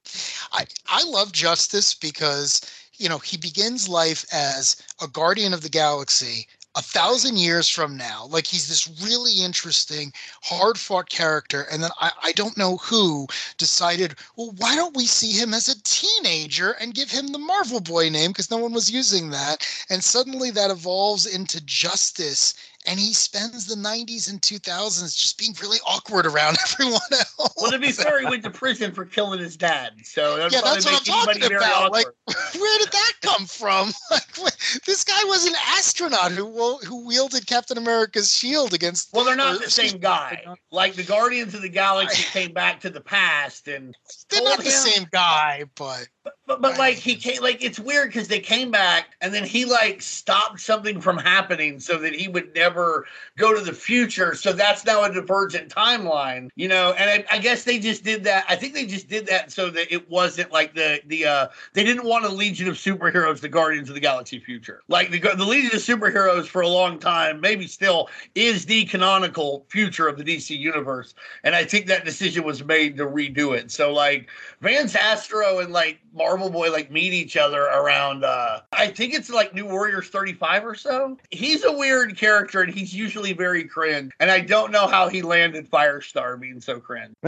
I, 0.51 0.65
I 0.87 1.03
love 1.03 1.31
Justice 1.31 1.93
because, 1.93 2.61
you 2.97 3.09
know, 3.09 3.17
he 3.17 3.37
begins 3.37 3.89
life 3.89 4.25
as 4.31 4.81
a 5.01 5.07
guardian 5.07 5.53
of 5.53 5.61
the 5.61 5.69
galaxy 5.69 6.47
a 6.75 6.81
thousand 6.81 7.37
years 7.37 7.67
from 7.67 7.97
now. 7.97 8.27
Like 8.29 8.45
he's 8.45 8.67
this 8.67 8.87
really 9.03 9.43
interesting, 9.43 10.13
hard 10.43 10.77
fought 10.77 11.09
character. 11.09 11.63
And 11.71 11.81
then 11.83 11.89
I, 11.99 12.11
I 12.23 12.31
don't 12.33 12.57
know 12.57 12.77
who 12.77 13.27
decided, 13.57 14.15
well, 14.35 14.53
why 14.57 14.75
don't 14.75 14.95
we 14.95 15.05
see 15.05 15.31
him 15.31 15.53
as 15.53 15.67
a 15.67 15.81
teenager 15.83 16.71
and 16.79 16.93
give 16.93 17.09
him 17.09 17.27
the 17.27 17.39
Marvel 17.39 17.79
Boy 17.79 18.09
name? 18.09 18.31
Because 18.31 18.51
no 18.51 18.57
one 18.57 18.73
was 18.73 18.91
using 18.91 19.29
that. 19.31 19.67
And 19.89 20.03
suddenly 20.03 20.51
that 20.51 20.71
evolves 20.71 21.25
into 21.25 21.59
Justice 21.65 22.53
and 22.85 22.99
he 22.99 23.13
spends 23.13 23.65
the 23.65 23.75
90s 23.75 24.29
and 24.29 24.41
2000s 24.41 25.15
just 25.15 25.37
being 25.37 25.53
really 25.61 25.79
awkward 25.85 26.25
around 26.25 26.57
everyone 26.71 27.01
else. 27.11 27.53
Well, 27.57 27.71
to 27.71 27.79
be 27.79 27.91
fair, 27.91 28.19
he 28.19 28.25
went 28.25 28.43
to 28.43 28.49
prison 28.49 28.93
for 28.93 29.05
killing 29.05 29.39
his 29.39 29.57
dad. 29.57 29.93
So 30.03 30.37
that 30.37 30.51
yeah, 30.51 30.61
that's 30.63 30.85
what 30.85 30.95
I'm 30.95 31.25
talking 31.25 31.55
about. 31.55 31.91
Like, 31.91 32.05
where 32.57 32.79
did 32.79 32.91
that 32.91 33.13
come 33.21 33.45
from? 33.45 33.91
Like, 34.41 34.57
this 34.85 35.03
guy 35.03 35.21
was 35.25 35.45
an 35.45 35.53
astronaut 35.77 36.31
who 36.31 36.77
who 36.77 37.05
wielded 37.05 37.45
Captain 37.45 37.77
America's 37.77 38.33
shield 38.33 38.73
against. 38.73 39.13
Well, 39.13 39.25
they're 39.25 39.35
not 39.35 39.61
the 39.61 39.69
same 39.69 39.99
guy. 39.99 40.45
Like 40.71 40.93
the 40.93 41.03
Guardians 41.03 41.53
of 41.53 41.61
the 41.61 41.69
Galaxy 41.69 42.23
came 42.23 42.53
back 42.53 42.79
to 42.81 42.89
the 42.89 43.01
past 43.01 43.67
and 43.67 43.95
they're 44.29 44.43
not 44.43 44.59
the 44.59 44.65
him, 44.65 44.71
same 44.71 45.07
guy, 45.11 45.65
but 45.75 46.07
but, 46.45 46.61
but 46.61 46.77
like 46.77 46.95
he 46.95 47.15
came 47.15 47.41
like 47.41 47.63
it's 47.63 47.79
weird 47.79 48.09
because 48.09 48.27
they 48.27 48.39
came 48.39 48.71
back 48.71 49.15
and 49.21 49.33
then 49.33 49.43
he 49.43 49.65
like 49.65 50.01
stopped 50.01 50.59
something 50.59 50.99
from 50.99 51.17
happening 51.17 51.79
so 51.79 51.97
that 51.97 52.13
he 52.13 52.27
would 52.27 52.53
never 52.55 53.05
go 53.37 53.53
to 53.53 53.61
the 53.61 53.73
future. 53.73 54.33
So 54.33 54.53
that's 54.53 54.85
now 54.85 55.03
a 55.03 55.13
divergent 55.13 55.69
timeline, 55.69 56.49
you 56.55 56.67
know. 56.67 56.93
And 56.97 57.09
I, 57.09 57.35
I 57.35 57.39
guess 57.39 57.63
they 57.63 57.79
just 57.79 58.03
did 58.03 58.23
that. 58.23 58.45
I 58.49 58.55
think 58.55 58.73
they 58.73 58.85
just 58.85 59.07
did 59.07 59.27
that 59.27 59.51
so 59.51 59.69
that 59.69 59.93
it 59.93 60.09
wasn't 60.09 60.51
like 60.51 60.73
the 60.73 61.01
the 61.05 61.25
uh 61.25 61.47
they 61.73 61.83
didn't 61.83 62.05
want 62.05 62.25
a 62.25 62.29
Legion 62.29 62.67
of 62.67 62.75
Superheroes, 62.75 63.39
the 63.39 63.49
Guardians 63.49 63.89
of 63.89 63.95
the 63.95 64.01
Galaxy 64.01 64.39
future. 64.39 64.81
Like 64.87 65.11
the 65.11 65.19
the 65.19 65.45
Legion 65.45 65.75
of 65.75 65.81
Superheroes 65.81 66.47
for 66.47 66.61
a 66.61 66.67
long 66.67 66.99
time, 66.99 67.39
maybe 67.39 67.67
still 67.67 68.09
is 68.35 68.65
the 68.65 68.85
canonical 68.85 69.65
future 69.69 70.07
of 70.07 70.17
the 70.17 70.23
DC 70.23 70.57
universe. 70.57 71.13
And 71.43 71.55
I 71.55 71.63
think 71.63 71.87
that 71.87 72.05
decision 72.05 72.43
was 72.43 72.63
made 72.63 72.97
to 72.97 73.05
redo 73.05 73.55
it. 73.55 73.71
So 73.71 73.93
like 73.93 74.29
Vance 74.61 74.95
Astro 74.95 75.59
and 75.59 75.71
like 75.71 75.99
Marvel 76.19 76.49
Boy 76.49 76.71
like 76.71 76.91
meet 76.91 77.13
each 77.13 77.35
other 77.37 77.63
around 77.63 78.23
uh 78.23 78.59
I 78.73 78.87
think 78.87 79.15
it's 79.15 79.29
like 79.29 79.55
New 79.55 79.65
Warriors 79.65 80.09
35 80.09 80.65
or 80.65 80.75
so. 80.75 81.17
He's 81.31 81.63
a 81.63 81.71
weird 81.71 82.17
character 82.17 82.61
and 82.61 82.71
he's 82.71 82.93
usually 82.93 83.33
very 83.33 83.63
cringe. 83.63 84.11
And 84.19 84.29
I 84.29 84.41
don't 84.41 84.71
know 84.71 84.85
how 84.85 85.09
he 85.09 85.21
landed 85.21 85.71
Firestar 85.71 86.39
being 86.39 86.61
so 86.61 86.79
cringe. 86.79 87.15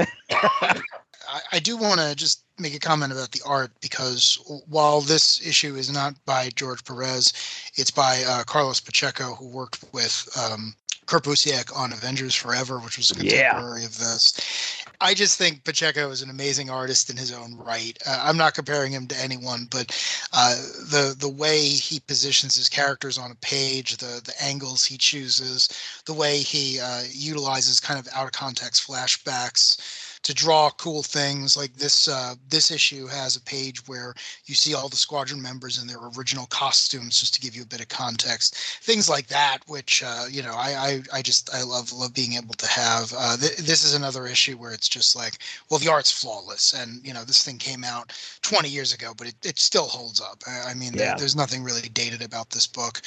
I, 1.29 1.39
I 1.53 1.59
do 1.59 1.77
want 1.77 1.99
to 2.01 2.15
just 2.15 2.43
make 2.59 2.75
a 2.75 2.79
comment 2.79 3.11
about 3.11 3.31
the 3.31 3.41
art 3.45 3.71
because 3.81 4.39
while 4.67 5.01
this 5.01 5.45
issue 5.45 5.75
is 5.75 5.91
not 5.91 6.13
by 6.25 6.49
George 6.55 6.83
Perez, 6.83 7.33
it's 7.75 7.91
by 7.91 8.23
uh, 8.27 8.43
Carlos 8.43 8.79
Pacheco, 8.79 9.35
who 9.35 9.47
worked 9.47 9.83
with 9.93 10.27
um, 10.37 10.75
Kurt 11.05 11.23
Busiek 11.23 11.75
on 11.75 11.91
Avengers 11.91 12.35
Forever, 12.35 12.79
which 12.79 12.97
was 12.97 13.11
a 13.11 13.15
contemporary 13.15 13.81
yeah. 13.81 13.87
of 13.87 13.97
this. 13.97 14.80
I 15.01 15.15
just 15.15 15.37
think 15.37 15.63
Pacheco 15.63 16.11
is 16.11 16.21
an 16.21 16.29
amazing 16.29 16.69
artist 16.69 17.09
in 17.09 17.17
his 17.17 17.31
own 17.31 17.57
right. 17.57 17.97
Uh, 18.05 18.21
I'm 18.23 18.37
not 18.37 18.53
comparing 18.53 18.91
him 18.91 19.07
to 19.07 19.17
anyone, 19.19 19.67
but 19.69 19.91
uh, 20.31 20.55
the 20.91 21.15
the 21.17 21.29
way 21.29 21.59
he 21.67 21.99
positions 21.99 22.55
his 22.55 22.69
characters 22.69 23.17
on 23.17 23.31
a 23.31 23.35
page, 23.35 23.97
the 23.97 24.21
the 24.23 24.33
angles 24.41 24.85
he 24.85 24.97
chooses, 24.97 25.67
the 26.05 26.13
way 26.13 26.37
he 26.37 26.79
uh, 26.79 27.01
utilizes 27.11 27.79
kind 27.79 27.99
of 27.99 28.07
out 28.13 28.25
of 28.25 28.31
context 28.31 28.87
flashbacks 28.87 29.77
to 30.23 30.33
draw 30.33 30.69
cool 30.71 31.01
things 31.01 31.57
like 31.57 31.73
this 31.73 32.07
uh, 32.07 32.35
this 32.49 32.69
issue 32.69 33.07
has 33.07 33.35
a 33.35 33.41
page 33.41 33.87
where 33.87 34.13
you 34.45 34.53
see 34.53 34.73
all 34.73 34.89
the 34.89 34.95
squadron 34.95 35.41
members 35.41 35.81
in 35.81 35.87
their 35.87 35.97
original 36.17 36.45
costumes 36.47 37.19
just 37.19 37.33
to 37.33 37.41
give 37.41 37.55
you 37.55 37.63
a 37.63 37.65
bit 37.67 37.81
of 37.81 37.89
context. 37.89 38.55
Things 38.81 39.09
like 39.09 39.27
that 39.27 39.59
which 39.67 40.03
uh, 40.05 40.25
you 40.29 40.43
know 40.43 40.53
I, 40.53 41.01
I, 41.13 41.17
I 41.17 41.21
just 41.21 41.53
i 41.53 41.63
love 41.63 41.91
love 41.91 42.13
being 42.13 42.33
able 42.33 42.53
to 42.55 42.67
have 42.67 43.13
uh, 43.17 43.37
th- 43.37 43.57
this 43.57 43.83
is 43.83 43.95
another 43.95 44.27
issue 44.27 44.57
where 44.57 44.71
it's 44.71 44.89
just 44.89 45.15
like 45.15 45.39
well 45.69 45.79
the 45.79 45.91
art's 45.91 46.11
flawless 46.11 46.73
and 46.73 47.05
you 47.05 47.13
know 47.13 47.23
this 47.23 47.43
thing 47.43 47.57
came 47.57 47.83
out 47.83 48.13
20 48.41 48.69
years 48.69 48.93
ago 48.93 49.13
but 49.17 49.27
it, 49.27 49.35
it 49.43 49.59
still 49.59 49.87
holds 49.87 50.21
up. 50.21 50.43
I, 50.47 50.71
I 50.71 50.73
mean 50.75 50.93
yeah. 50.93 51.05
there, 51.05 51.15
there's 51.19 51.35
nothing 51.35 51.63
really 51.63 51.89
dated 51.89 52.21
about 52.21 52.51
this 52.51 52.67
book. 52.67 53.01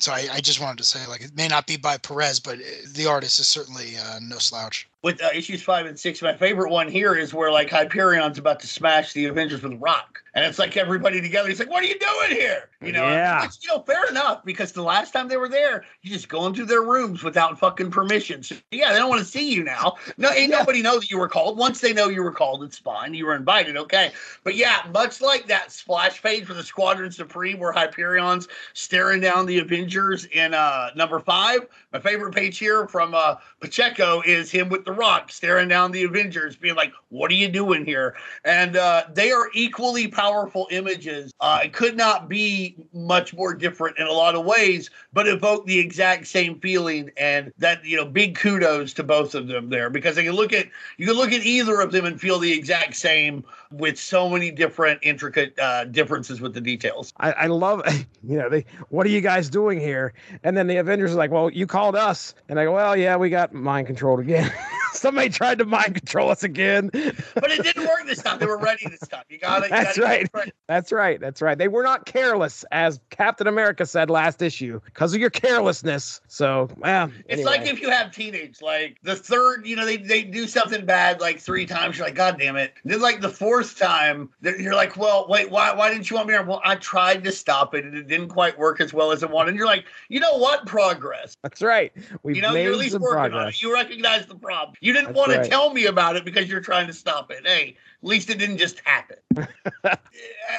So 0.00 0.12
I, 0.12 0.28
I 0.32 0.40
just 0.40 0.60
wanted 0.60 0.78
to 0.78 0.84
say 0.84 1.06
like 1.06 1.20
it 1.20 1.36
may 1.36 1.48
not 1.48 1.66
be 1.66 1.76
by 1.76 1.96
perez 1.98 2.40
but 2.40 2.58
uh, 2.58 2.62
the 2.92 3.06
artist 3.06 3.38
is 3.38 3.46
certainly 3.46 3.96
uh, 3.96 4.18
no 4.20 4.38
slouch 4.38 4.88
with 5.06 5.22
uh, 5.22 5.28
issues 5.32 5.62
five 5.62 5.86
and 5.86 5.96
six, 5.96 6.20
my 6.20 6.34
favorite 6.34 6.68
one 6.68 6.88
here 6.88 7.14
is 7.14 7.32
where 7.32 7.52
like 7.52 7.70
Hyperion's 7.70 8.38
about 8.38 8.58
to 8.58 8.66
smash 8.66 9.12
the 9.12 9.26
Avengers 9.26 9.62
with 9.62 9.74
Rock, 9.74 10.20
and 10.34 10.44
it's 10.44 10.58
like 10.58 10.76
everybody 10.76 11.20
together. 11.20 11.48
He's 11.48 11.60
like, 11.60 11.70
"What 11.70 11.84
are 11.84 11.86
you 11.86 11.96
doing 11.96 12.30
here?" 12.32 12.68
You 12.82 12.90
know, 12.90 13.06
yeah. 13.06 13.42
Which, 13.42 13.52
you 13.62 13.68
know, 13.68 13.82
fair 13.82 14.04
enough 14.08 14.44
because 14.44 14.72
the 14.72 14.82
last 14.82 15.12
time 15.12 15.28
they 15.28 15.36
were 15.36 15.48
there, 15.48 15.84
you 16.02 16.10
just 16.10 16.28
go 16.28 16.44
into 16.46 16.64
their 16.64 16.82
rooms 16.82 17.22
without 17.22 17.56
fucking 17.56 17.92
permission. 17.92 18.42
So 18.42 18.56
yeah, 18.72 18.92
they 18.92 18.98
don't 18.98 19.08
want 19.08 19.20
to 19.20 19.30
see 19.30 19.48
you 19.54 19.62
now. 19.62 19.94
No, 20.16 20.28
ain't 20.30 20.50
yeah. 20.50 20.58
nobody 20.58 20.82
know 20.82 20.98
that 20.98 21.08
you 21.08 21.18
were 21.18 21.28
called. 21.28 21.56
Once 21.56 21.80
they 21.80 21.92
know 21.92 22.08
you 22.08 22.24
were 22.24 22.32
called, 22.32 22.64
it's 22.64 22.76
fine. 22.76 23.14
You 23.14 23.26
were 23.26 23.36
invited, 23.36 23.76
okay. 23.76 24.10
But 24.42 24.56
yeah, 24.56 24.88
much 24.92 25.20
like 25.20 25.46
that 25.46 25.70
splash 25.70 26.20
page 26.20 26.46
for 26.46 26.54
the 26.54 26.64
Squadron 26.64 27.12
Supreme, 27.12 27.60
where 27.60 27.72
Hyperion's 27.72 28.48
staring 28.74 29.20
down 29.20 29.46
the 29.46 29.60
Avengers 29.60 30.24
in 30.24 30.52
uh 30.52 30.90
number 30.96 31.20
five. 31.20 31.60
My 31.96 32.02
favorite 32.02 32.34
page 32.34 32.58
here 32.58 32.86
from 32.86 33.14
uh 33.14 33.36
Pacheco 33.60 34.22
is 34.26 34.50
him 34.50 34.68
with 34.68 34.84
the 34.84 34.92
Rock 34.92 35.32
staring 35.32 35.66
down 35.68 35.92
the 35.92 36.04
Avengers, 36.04 36.54
being 36.54 36.74
like, 36.74 36.92
"What 37.08 37.30
are 37.30 37.34
you 37.34 37.48
doing 37.48 37.86
here?" 37.86 38.14
And 38.44 38.76
uh, 38.76 39.04
they 39.14 39.32
are 39.32 39.48
equally 39.54 40.06
powerful 40.06 40.68
images. 40.70 41.32
Uh, 41.40 41.60
it 41.64 41.72
could 41.72 41.96
not 41.96 42.28
be 42.28 42.76
much 42.92 43.32
more 43.32 43.54
different 43.54 43.96
in 43.98 44.06
a 44.06 44.12
lot 44.12 44.34
of 44.34 44.44
ways, 44.44 44.90
but 45.14 45.26
evoke 45.26 45.64
the 45.64 45.78
exact 45.78 46.26
same 46.26 46.60
feeling. 46.60 47.10
And 47.16 47.50
that 47.56 47.82
you 47.82 47.96
know, 47.96 48.04
big 48.04 48.34
kudos 48.34 48.92
to 48.92 49.02
both 49.02 49.34
of 49.34 49.48
them 49.48 49.70
there 49.70 49.88
because 49.88 50.18
you 50.18 50.24
can 50.24 50.34
look 50.34 50.52
at 50.52 50.66
you 50.98 51.06
can 51.06 51.16
look 51.16 51.32
at 51.32 51.46
either 51.46 51.80
of 51.80 51.92
them 51.92 52.04
and 52.04 52.20
feel 52.20 52.38
the 52.38 52.52
exact 52.52 52.96
same 52.96 53.42
with 53.70 53.98
so 53.98 54.28
many 54.28 54.50
different 54.50 55.00
intricate 55.02 55.58
uh, 55.58 55.84
differences 55.84 56.40
with 56.40 56.54
the 56.54 56.60
details. 56.60 57.12
I, 57.18 57.32
I 57.32 57.46
love, 57.46 57.82
you 58.22 58.38
know, 58.38 58.48
they, 58.48 58.64
what 58.88 59.06
are 59.06 59.10
you 59.10 59.20
guys 59.20 59.48
doing 59.48 59.80
here? 59.80 60.12
And 60.44 60.56
then 60.56 60.66
the 60.66 60.76
Avengers 60.76 61.12
are 61.12 61.16
like, 61.16 61.30
well, 61.30 61.50
you 61.50 61.66
called 61.86 61.94
us. 61.94 62.34
And 62.48 62.58
I 62.58 62.64
go, 62.64 62.72
well, 62.72 62.96
yeah, 62.96 63.16
we 63.16 63.30
got 63.30 63.54
mind 63.54 63.86
controlled 63.86 64.18
again. 64.18 64.52
Somebody 64.96 65.28
tried 65.28 65.58
to 65.58 65.64
mind 65.64 65.94
control 65.94 66.30
us 66.30 66.42
again. 66.42 66.90
but 66.92 67.50
it 67.50 67.62
didn't 67.62 67.86
work 67.86 68.06
this 68.06 68.22
time. 68.22 68.38
They 68.38 68.46
were 68.46 68.58
ready 68.58 68.86
this 68.88 69.08
time. 69.08 69.24
You 69.28 69.38
got 69.38 69.64
it. 69.64 69.70
That's 69.70 69.98
right. 69.98 70.28
That's 70.68 70.92
right. 70.92 71.20
That's 71.20 71.42
right. 71.42 71.56
They 71.56 71.68
were 71.68 71.82
not 71.82 72.06
careless, 72.06 72.64
as 72.72 73.00
Captain 73.10 73.46
America 73.46 73.86
said 73.86 74.10
last 74.10 74.42
issue, 74.42 74.80
because 74.84 75.14
of 75.14 75.20
your 75.20 75.30
carelessness. 75.30 76.20
So, 76.28 76.68
yeah. 76.82 77.08
It's 77.26 77.44
like 77.44 77.66
if 77.66 77.80
you 77.80 77.90
have 77.90 78.10
teenage, 78.12 78.60
like 78.60 78.98
the 79.02 79.16
third, 79.16 79.66
you 79.66 79.76
know, 79.76 79.84
they, 79.84 79.96
they 79.96 80.22
do 80.22 80.46
something 80.46 80.84
bad 80.84 81.20
like 81.20 81.40
three 81.40 81.66
times. 81.66 81.98
You're 81.98 82.06
like, 82.06 82.14
God 82.14 82.38
damn 82.38 82.56
it. 82.56 82.74
And 82.82 82.92
then, 82.92 83.00
like 83.00 83.20
the 83.20 83.28
fourth 83.28 83.78
time, 83.78 84.30
you're 84.42 84.74
like, 84.74 84.96
well, 84.96 85.26
wait, 85.28 85.50
why, 85.50 85.74
why 85.74 85.90
didn't 85.90 86.10
you 86.10 86.16
want 86.16 86.28
me 86.28 86.34
here? 86.34 86.42
Well, 86.42 86.60
I 86.64 86.76
tried 86.76 87.24
to 87.24 87.32
stop 87.32 87.74
it 87.74 87.84
and 87.84 87.94
it 87.94 88.06
didn't 88.06 88.28
quite 88.28 88.58
work 88.58 88.80
as 88.80 88.92
well 88.92 89.12
as 89.12 89.22
it 89.22 89.30
wanted. 89.30 89.50
And 89.50 89.58
you're 89.58 89.66
like, 89.66 89.84
you 90.08 90.20
know 90.20 90.36
what? 90.36 90.66
Progress. 90.66 91.36
That's 91.42 91.62
right. 91.62 91.92
We've 92.22 92.36
you 92.36 92.42
know, 92.42 92.52
made 92.52 92.64
you're 92.64 92.72
at 92.72 92.78
least 92.78 92.92
some 92.92 93.02
working 93.02 93.16
progress. 93.16 93.42
on 93.42 93.48
it. 93.48 93.62
You 93.62 93.72
recognize 93.72 94.26
the 94.26 94.34
problem. 94.34 94.76
You 94.86 94.92
didn't 94.92 95.06
That's 95.06 95.16
want 95.16 95.32
right. 95.32 95.42
to 95.42 95.50
tell 95.50 95.72
me 95.72 95.86
about 95.86 96.14
it 96.14 96.24
because 96.24 96.48
you're 96.48 96.60
trying 96.60 96.86
to 96.86 96.92
stop 96.92 97.32
it. 97.32 97.44
Hey, 97.44 97.76
at 98.02 98.08
least 98.08 98.30
it 98.30 98.38
didn't 98.38 98.58
just 98.58 98.80
happen. 98.84 99.16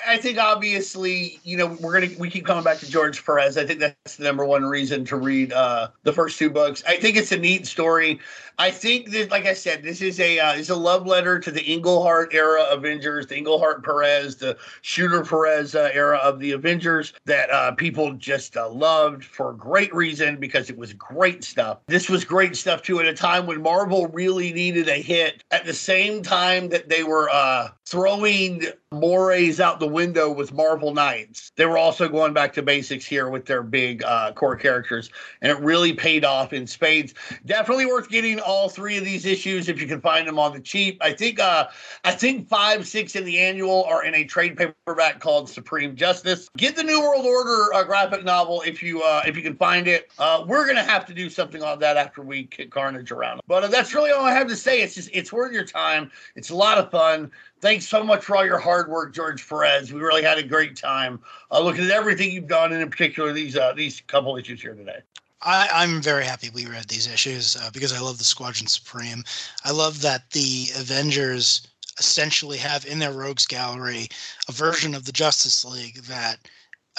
I 0.08 0.18
think 0.18 0.38
obviously, 0.38 1.40
you 1.44 1.58
know, 1.58 1.78
we're 1.80 2.00
gonna 2.00 2.14
we 2.20 2.30
keep 2.30 2.46
coming 2.46 2.64
back 2.64 2.80
to 2.80 2.90
George 2.90 3.26
Perez. 3.26 3.58
I 3.58 3.66
think 3.66 3.80
that's 3.80 4.18
the 4.18 4.24
number 4.24 4.46
one 4.46 4.64
reason 4.64 5.06
to 5.06 5.16
read 5.16 5.54
uh, 5.54 5.90
the 6.04 6.14
first 6.14 6.38
two 6.38 6.50
books. 6.50 6.84
I 6.88 6.98
think 6.98 7.16
it's 7.16 7.32
a 7.32 7.38
neat 7.38 7.68
story. 7.68 8.20
I 8.60 8.72
think 8.72 9.12
that, 9.12 9.30
like 9.30 9.46
I 9.46 9.54
said, 9.54 9.84
this 9.84 10.02
is 10.02 10.20
a 10.20 10.40
uh, 10.40 10.54
is 10.54 10.72
a 10.72 10.76
love 10.76 11.06
letter 11.06 11.40
to 11.40 11.52
the 11.52 11.64
Englehart 11.64 12.34
era 12.34 12.66
Avengers, 12.72 13.28
the 13.28 13.38
Englehart 13.38 13.84
Perez, 13.84 14.38
the 14.38 14.58
Shooter 14.82 15.24
Perez 15.24 15.76
uh, 15.76 15.92
era 15.94 16.18
of 16.18 16.40
the 16.40 16.54
Avengers 16.54 17.14
that 17.26 17.52
uh, 17.52 17.74
people 17.74 18.14
just 18.14 18.58
uh, 18.58 18.68
loved 18.70 19.24
for 19.24 19.54
great 19.54 19.94
reason 19.94 20.38
because 20.38 20.72
it 20.72 20.78
was 20.78 20.94
great 20.94 21.44
stuff. 21.44 21.80
This 21.86 22.10
was 22.10 22.26
great 22.26 22.56
stuff 22.56 22.82
too 22.82 23.00
at 23.00 23.06
a 23.06 23.14
time 23.14 23.46
when 23.46 23.62
Marvel 23.62 24.08
really 24.08 24.52
needed 24.52 24.90
a 24.90 25.02
hit. 25.02 25.44
At 25.52 25.66
the 25.66 25.74
same 25.74 26.24
time 26.24 26.70
that 26.70 26.90
they 26.90 27.04
were 27.04 27.27
uh, 27.30 27.70
throwing 27.86 28.66
mores 28.92 29.60
out 29.60 29.80
the 29.80 29.88
window 29.88 30.32
with 30.32 30.54
Marvel 30.54 30.94
Knights. 30.94 31.52
They 31.56 31.66
were 31.66 31.78
also 31.78 32.08
going 32.08 32.34
back 32.34 32.54
to 32.54 32.62
basics 32.62 33.06
here 33.06 33.30
with 33.30 33.46
their 33.46 33.62
big 33.62 34.04
uh, 34.04 34.32
core 34.32 34.56
characters, 34.56 35.10
and 35.42 35.52
it 35.52 35.60
really 35.60 35.94
paid 35.94 36.24
off 36.24 36.54
in 36.54 36.66
spades. 36.68 37.14
Definitely 37.46 37.86
worth 37.86 38.10
getting 38.10 38.40
all 38.40 38.70
three 38.70 38.98
of 38.98 39.04
these 39.04 39.26
issues 39.26 39.68
if 39.68 39.82
you 39.82 39.88
can 39.88 40.00
find 40.00 40.28
them 40.28 40.40
on 40.40 40.54
the 40.54 40.60
cheap. 40.60 40.98
I 41.02 41.14
think 41.14 41.40
uh, 41.40 41.68
I 42.04 42.12
think 42.12 42.48
five, 42.48 42.88
six 42.88 43.16
in 43.16 43.26
the 43.26 43.40
annual 43.40 43.84
are 43.86 44.06
in 44.06 44.16
a 44.16 44.24
trade 44.24 44.58
paperback 44.58 45.20
called 45.20 45.50
Supreme 45.50 45.96
Justice. 45.96 46.50
Get 46.58 46.76
the 46.76 46.84
New 46.84 47.02
World 47.02 47.26
Order 47.26 47.74
uh, 47.74 47.84
graphic 47.84 48.24
novel 48.24 48.62
if 48.66 48.82
you 48.82 49.02
uh, 49.02 49.24
if 49.26 49.36
you 49.36 49.44
can 49.44 49.56
find 49.56 49.88
it. 49.88 50.12
Uh, 50.18 50.46
we're 50.48 50.66
gonna 50.66 50.84
have 50.84 51.06
to 51.08 51.14
do 51.14 51.30
something 51.30 51.62
on 51.62 51.80
that 51.80 51.98
after 51.98 52.22
we 52.22 52.46
kick 52.46 52.72
Carnage 52.72 53.12
around. 53.12 53.42
But 53.48 53.64
uh, 53.64 53.68
that's 53.68 53.94
really 53.94 54.12
all 54.12 54.26
I 54.26 54.34
have 54.34 54.48
to 54.48 54.56
say. 54.56 54.82
It's 54.82 54.96
just 54.96 55.10
it's 55.14 55.34
worth 55.34 55.52
your 55.52 55.66
time. 55.66 56.12
It's 56.36 56.50
a 56.50 56.56
lot 56.56 56.78
of 56.78 56.90
fun 56.92 57.17
thanks 57.62 57.88
so 57.88 58.04
much 58.04 58.24
for 58.24 58.36
all 58.36 58.46
your 58.46 58.60
hard 58.60 58.90
work, 58.90 59.14
George 59.14 59.48
Perez. 59.48 59.92
We 59.92 60.00
really 60.00 60.24
had 60.24 60.38
a 60.38 60.44
great 60.44 60.76
time 60.76 61.20
uh, 61.52 61.60
looking 61.60 61.86
at 61.86 61.92
everything 61.92 62.32
you've 62.32 62.48
done, 62.48 62.74
and 62.74 62.82
in 62.82 62.90
particular 62.90 63.34
these 63.34 63.56
uh, 63.58 63.74
these 63.74 64.02
couple 64.08 64.38
issues 64.38 64.62
here 64.62 64.74
today. 64.74 65.00
I, 65.42 65.84
am 65.84 66.02
very 66.02 66.26
happy 66.26 66.50
we 66.50 66.66
read 66.66 66.86
these 66.86 67.12
issues 67.12 67.56
uh, 67.56 67.70
because 67.72 67.94
I 67.94 68.00
love 68.00 68.18
the 68.18 68.24
Squadron 68.24 68.68
Supreme. 68.68 69.24
I 69.64 69.72
love 69.72 70.02
that 70.02 70.32
the 70.32 70.68
Avengers 70.76 71.68
essentially 72.00 72.58
have 72.58 72.86
in 72.86 73.00
their 73.00 73.14
rogues 73.14 73.46
gallery 73.46 74.08
a 74.48 74.52
version 74.52 74.96
of 74.96 75.06
the 75.06 75.12
Justice 75.12 75.64
League 75.64 76.04
that 76.04 76.40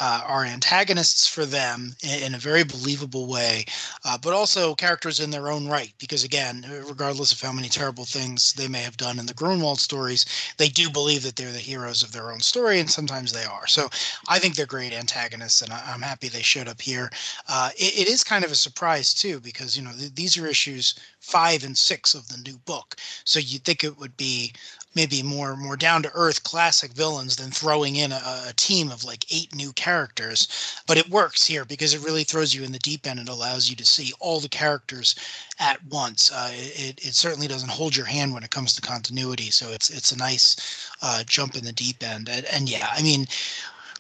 uh, 0.01 0.23
are 0.27 0.45
antagonists 0.45 1.27
for 1.27 1.45
them 1.45 1.95
in, 2.03 2.23
in 2.23 2.35
a 2.35 2.39
very 2.39 2.65
believable 2.65 3.27
way, 3.27 3.65
uh, 4.05 4.17
but 4.19 4.33
also 4.33 4.75
characters 4.75 5.21
in 5.21 5.31
their 5.31 5.51
own 5.51 5.67
right. 5.67 5.93
Because 5.99 6.25
again, 6.25 6.65
regardless 6.87 7.33
of 7.33 7.41
how 7.41 7.53
many 7.53 7.69
terrible 7.69 8.05
things 8.05 8.53
they 8.53 8.69
may 8.69 8.83
have 8.83 8.97
done 8.97 9.19
in 9.19 9.27
the 9.27 9.35
Gruenwald 9.35 9.79
stories, 9.79 10.27
they 10.57 10.69
do 10.69 10.91
believe 10.91 11.23
that 11.23 11.37
they're 11.37 11.53
the 11.53 11.59
heroes 11.59 12.03
of 12.03 12.13
their 12.13 12.33
own 12.33 12.41
story, 12.41 12.81
and 12.81 12.91
sometimes 12.91 13.33
they 13.33 13.45
are. 13.45 13.67
So 13.67 13.89
I 14.29 14.39
think 14.39 14.55
they're 14.55 14.67
great 14.67 14.93
antagonists, 14.93 15.63
and 15.63 15.73
I, 15.73 15.95
am 15.95 16.03
happy 16.03 16.29
they 16.29 16.43
showed 16.43 16.69
up 16.69 16.81
here. 16.81 17.11
Uh, 17.49 17.71
it, 17.77 18.01
it 18.01 18.09
is 18.09 18.25
kind 18.25 18.45
of 18.45 18.53
a 18.53 18.57
surprise 18.57 19.15
too, 19.15 19.41
because 19.41 19.77
you 19.77 19.83
know 19.83 19.93
th- 19.93 20.15
these 20.15 20.37
are 20.37 20.47
issues 20.47 20.95
five 21.21 21.65
and 21.65 21.77
six 21.77 22.15
of 22.15 22.29
the 22.29 22.39
new 22.39 22.57
book, 22.59 22.97
so 23.25 23.39
you'd 23.39 23.65
think 23.65 23.85
it 23.85 23.99
would 23.99 24.17
be 24.17 24.53
maybe 24.99 25.23
more 25.23 25.57
more 25.57 25.77
down 25.77 26.03
to 26.03 26.11
earth 26.13 26.43
classic 26.43 26.91
villains 26.91 27.37
than 27.37 27.53
throwing 27.53 27.95
in 27.95 28.11
a, 28.11 28.21
a, 28.49 28.53
team 28.57 28.91
of 28.91 29.05
like 29.05 29.25
eight 29.33 29.55
new 29.55 29.73
characters. 29.75 30.49
But 30.89 30.99
it 30.99 31.09
works 31.09 31.47
here 31.47 31.65
because 31.65 31.95
it 31.95 32.05
really 32.05 32.25
throws 32.25 32.53
you 32.53 32.65
in 32.65 32.73
the 32.73 32.81
deep 32.81 33.07
end 33.07 33.21
and 33.21 33.29
allows 33.29 33.71
you 33.71 33.77
to 33.77 33.85
see 33.87 34.13
all 34.19 34.41
the 34.41 34.49
characters 34.49 35.15
at 35.61 35.79
once. 35.85 36.33
Uh, 36.33 36.51
it, 36.53 36.99
it 36.99 37.15
certainly 37.15 37.47
doesn't 37.47 37.71
hold 37.71 37.95
your 37.95 38.07
hand 38.07 38.35
when 38.35 38.43
it 38.43 38.51
comes 38.51 38.75
to 38.75 38.81
continuity 38.81 39.51
so 39.51 39.71
it's 39.71 39.89
it's 39.89 40.11
a 40.11 40.19
nice 40.19 40.91
uh, 41.01 41.23
jump 41.25 41.55
in 41.55 41.65
the 41.65 41.73
deep 41.73 42.03
end. 42.03 42.29
And, 42.29 42.45
and 42.47 42.69
yeah 42.69 42.89
i 42.91 43.01
mean 43.01 43.27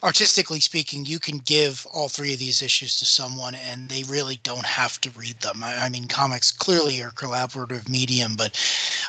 artistically 0.02 0.60
speaking, 0.60 1.04
you 1.04 1.18
can 1.18 1.38
give 1.38 1.86
all 1.92 2.08
three 2.08 2.32
of 2.32 2.38
these 2.38 2.62
issues 2.62 2.98
to 2.98 3.04
someone 3.04 3.54
and 3.54 3.88
they 3.88 4.02
really 4.04 4.40
don't 4.42 4.64
have 4.64 5.00
to 5.00 5.10
read 5.10 5.40
them. 5.40 5.62
I, 5.62 5.76
I, 5.76 5.88
mean, 5.88 6.06
comics 6.08 6.52
clearly 6.52 7.02
are 7.02 7.10
collaborative 7.10 7.88
medium, 7.88 8.34
but 8.36 8.56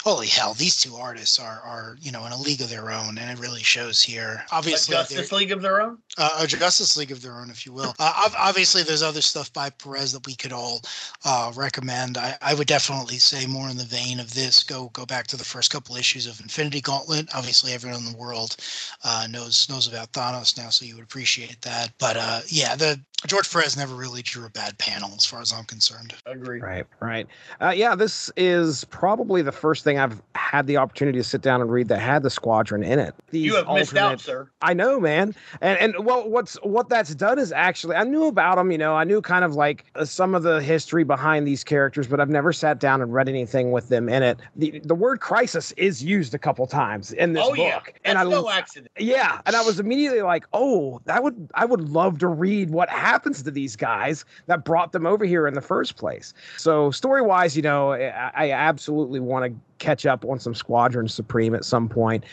holy 0.04 0.28
hell, 0.28 0.54
these 0.54 0.78
two 0.78 0.96
artists 0.96 1.40
are, 1.40 1.62
are 1.64 1.98
you 2.02 2.12
know, 2.12 2.26
in 2.26 2.32
a 2.32 2.38
league 2.38 2.62
of 2.62 2.70
their 2.70 2.92
own, 2.92 3.18
and 3.18 3.30
it 3.30 3.42
really 3.42 3.64
shows 3.64 4.02
here. 4.02 4.44
Obviously, 4.52 4.96
a 4.96 5.00
Justice 5.00 5.32
League 5.32 5.52
of 5.52 5.62
their 5.62 5.82
own? 5.82 5.98
Uh, 6.20 6.42
a 6.42 6.48
Justice 6.48 6.98
League 6.98 7.12
of 7.12 7.22
their 7.22 7.34
own, 7.34 7.50
if 7.50 7.66
you 7.66 7.72
will. 7.72 7.96
Uh, 7.98 8.30
obviously, 8.38 8.84
there's 8.84 9.02
other 9.02 9.22
stuff 9.22 9.52
by 9.54 9.70
Perez 9.70 10.12
that 10.12 10.26
we 10.28 10.36
could 10.36 10.52
all 10.52 10.82
uh, 11.24 11.52
recommend. 11.56 12.18
I, 12.18 12.36
I 12.42 12.54
would 12.54 12.68
definitely 12.68 13.18
say 13.20 13.48
more 13.48 13.70
in 13.70 13.78
the 13.78 13.86
vein 13.86 14.20
of 14.20 14.34
this. 14.34 14.62
Go 14.62 14.90
go 14.90 15.06
back 15.06 15.28
to 15.28 15.38
the 15.38 15.46
first 15.46 15.72
couple 15.72 15.96
issues 15.96 16.28
of 16.28 16.40
Infinity 16.42 16.82
Gauntlet. 16.82 17.30
Obviously, 17.34 17.72
everyone 17.72 18.02
in 18.02 18.12
the 18.12 18.18
world 18.18 18.58
uh, 19.06 19.28
knows 19.30 19.70
knows 19.70 19.88
about 19.88 20.12
Thanos 20.12 20.58
now, 20.58 20.70
so 20.70 20.86
you 20.86 20.96
would 20.96 21.04
appreciate 21.04 21.62
that. 21.62 21.92
But 21.98 22.18
uh, 22.18 22.42
yeah, 22.48 22.76
the 22.76 23.00
George 23.28 23.52
Perez 23.52 23.76
never 23.76 23.96
really 23.96 24.22
drew 24.22 24.46
a 24.46 24.50
bad 24.50 24.78
panel, 24.78 25.12
as 25.16 25.26
far 25.26 25.42
as 25.42 25.52
I'm 25.52 25.66
concerned. 25.66 26.14
I 26.26 26.32
Agree. 26.32 26.62
Right, 26.62 26.86
right. 27.02 27.28
Uh, 27.60 27.74
yeah, 27.76 27.94
this 27.94 28.32
is 28.38 28.86
probably 28.86 29.42
the 29.42 29.52
first 29.52 29.84
thing 29.84 30.00
I've 30.00 30.22
had 30.36 30.68
the 30.68 30.78
opportunity 30.78 31.18
to 31.18 31.24
sit 31.24 31.42
down 31.42 31.60
and 31.60 31.70
read 31.70 31.90
that 31.90 32.00
had 32.00 32.24
the 32.24 32.30
Squadron 32.30 32.82
in 32.82 32.98
it. 32.98 33.14
These 33.30 33.46
you 33.46 33.56
have 33.56 33.68
alternate, 33.68 33.80
missed 33.82 33.98
out, 33.98 34.22
sir. 34.22 34.50
I 34.62 34.74
know, 34.74 35.00
man. 35.00 35.36
And 35.60 35.78
and 35.80 36.06
well, 36.10 36.30
what's 36.30 36.56
what 36.64 36.90
that's 36.90 37.16
done 37.16 37.40
is 37.40 37.52
actually 37.52 37.96
I 37.96 38.04
knew 38.04 38.26
about 38.26 38.58
them. 38.58 38.72
You 38.72 38.78
know, 38.78 38.96
I 38.96 39.04
knew 39.04 39.22
kind 39.22 39.46
of 39.46 39.56
like 39.56 39.86
uh, 39.96 40.06
some 40.06 40.36
of 40.36 40.44
the 40.44 40.62
history 40.62 41.04
behind 41.04 41.48
these 41.48 41.64
characters, 41.64 42.08
but 42.08 42.20
I've 42.20 42.30
never 42.30 42.52
sat 42.52 42.80
down 42.80 43.02
and 43.02 43.14
read 43.14 43.30
anything 43.30 43.72
with 43.72 43.90
them 43.90 44.10
in 44.10 44.24
it. 44.24 44.40
the 44.56 44.80
The 44.84 44.96
word 44.96 45.20
crisis 45.20 45.72
is 45.74 46.04
used 46.04 46.34
a 46.34 46.40
couple 46.40 46.66
times 46.68 47.14
in 47.14 47.34
this 47.34 47.44
oh, 47.46 47.56
book, 47.56 47.58
yeah. 47.58 47.80
And 48.06 48.18
I 48.18 48.24
no 48.24 48.50
accident. 48.50 48.92
Yeah, 48.98 49.42
and 49.46 49.56
I 49.56 49.62
was 49.62 49.80
immediately 49.80 50.22
like, 50.22 50.46
oh, 50.54 51.02
that 51.06 51.24
would 51.24 51.50
I 51.54 51.66
would 51.66 51.90
love 51.90 52.20
to 52.20 52.28
read 52.28 52.70
what 52.72 52.90
happens 52.90 53.44
to 53.44 53.52
these 53.52 53.76
guys 53.76 53.90
guys 54.00 54.26
that 54.48 54.64
brought 54.64 54.92
them 54.92 55.06
over 55.06 55.26
here 55.26 55.48
in 55.48 55.54
the 55.54 55.62
first 55.62 55.96
place. 55.96 56.34
So 56.58 56.92
story 56.92 57.22
wise, 57.22 57.56
you 57.56 57.62
know, 57.62 57.94
I, 57.94 58.32
I 58.36 58.52
absolutely 58.52 59.20
want 59.20 59.46
to 59.46 59.60
catch 59.80 60.06
up 60.06 60.24
on 60.26 60.40
some 60.40 60.54
Squadron 60.54 61.08
Supreme 61.08 61.56
at 61.56 61.66
some 61.66 61.90
point. 61.90 62.24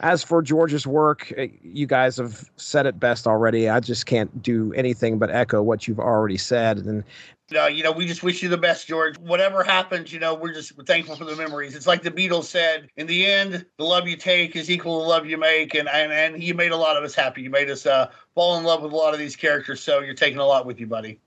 As 0.00 0.22
for 0.22 0.42
George's 0.42 0.86
work, 0.86 1.32
eh, 1.36 1.48
you 1.62 1.86
guys 1.86 2.16
have 2.16 2.50
said 2.56 2.86
it 2.86 3.00
best 3.00 3.26
already. 3.26 3.68
I 3.68 3.80
just 3.80 4.06
can't 4.06 4.42
do 4.42 4.72
anything 4.74 5.18
but 5.18 5.30
echo 5.30 5.62
what 5.62 5.88
you've 5.88 6.00
already 6.00 6.38
said. 6.38 6.78
And 6.78 7.04
uh, 7.54 7.66
you 7.66 7.84
know, 7.84 7.92
we 7.92 8.06
just 8.06 8.24
wish 8.24 8.42
you 8.42 8.48
the 8.48 8.58
best, 8.58 8.88
George. 8.88 9.18
Whatever 9.18 9.62
happens, 9.62 10.12
you 10.12 10.18
know, 10.18 10.34
we're 10.34 10.52
just 10.52 10.72
thankful 10.84 11.14
for 11.14 11.24
the 11.24 11.36
memories. 11.36 11.76
It's 11.76 11.86
like 11.86 12.02
the 12.02 12.10
Beatles 12.10 12.44
said, 12.44 12.88
in 12.96 13.06
the 13.06 13.24
end, 13.24 13.64
the 13.76 13.84
love 13.84 14.08
you 14.08 14.16
take 14.16 14.56
is 14.56 14.68
equal 14.68 14.98
to 14.98 15.04
the 15.04 15.08
love 15.08 15.26
you 15.26 15.38
make. 15.38 15.74
And, 15.74 15.88
and, 15.88 16.10
and 16.10 16.42
you 16.42 16.54
made 16.54 16.72
a 16.72 16.76
lot 16.76 16.96
of 16.96 17.04
us 17.04 17.14
happy. 17.14 17.42
You 17.42 17.50
made 17.50 17.70
us 17.70 17.86
uh, 17.86 18.10
fall 18.34 18.58
in 18.58 18.64
love 18.64 18.82
with 18.82 18.92
a 18.92 18.96
lot 18.96 19.12
of 19.12 19.20
these 19.20 19.36
characters. 19.36 19.80
So 19.80 20.00
you're 20.00 20.14
taking 20.14 20.38
a 20.40 20.44
lot 20.44 20.66
with 20.66 20.80
you, 20.80 20.88
buddy. 20.88 21.20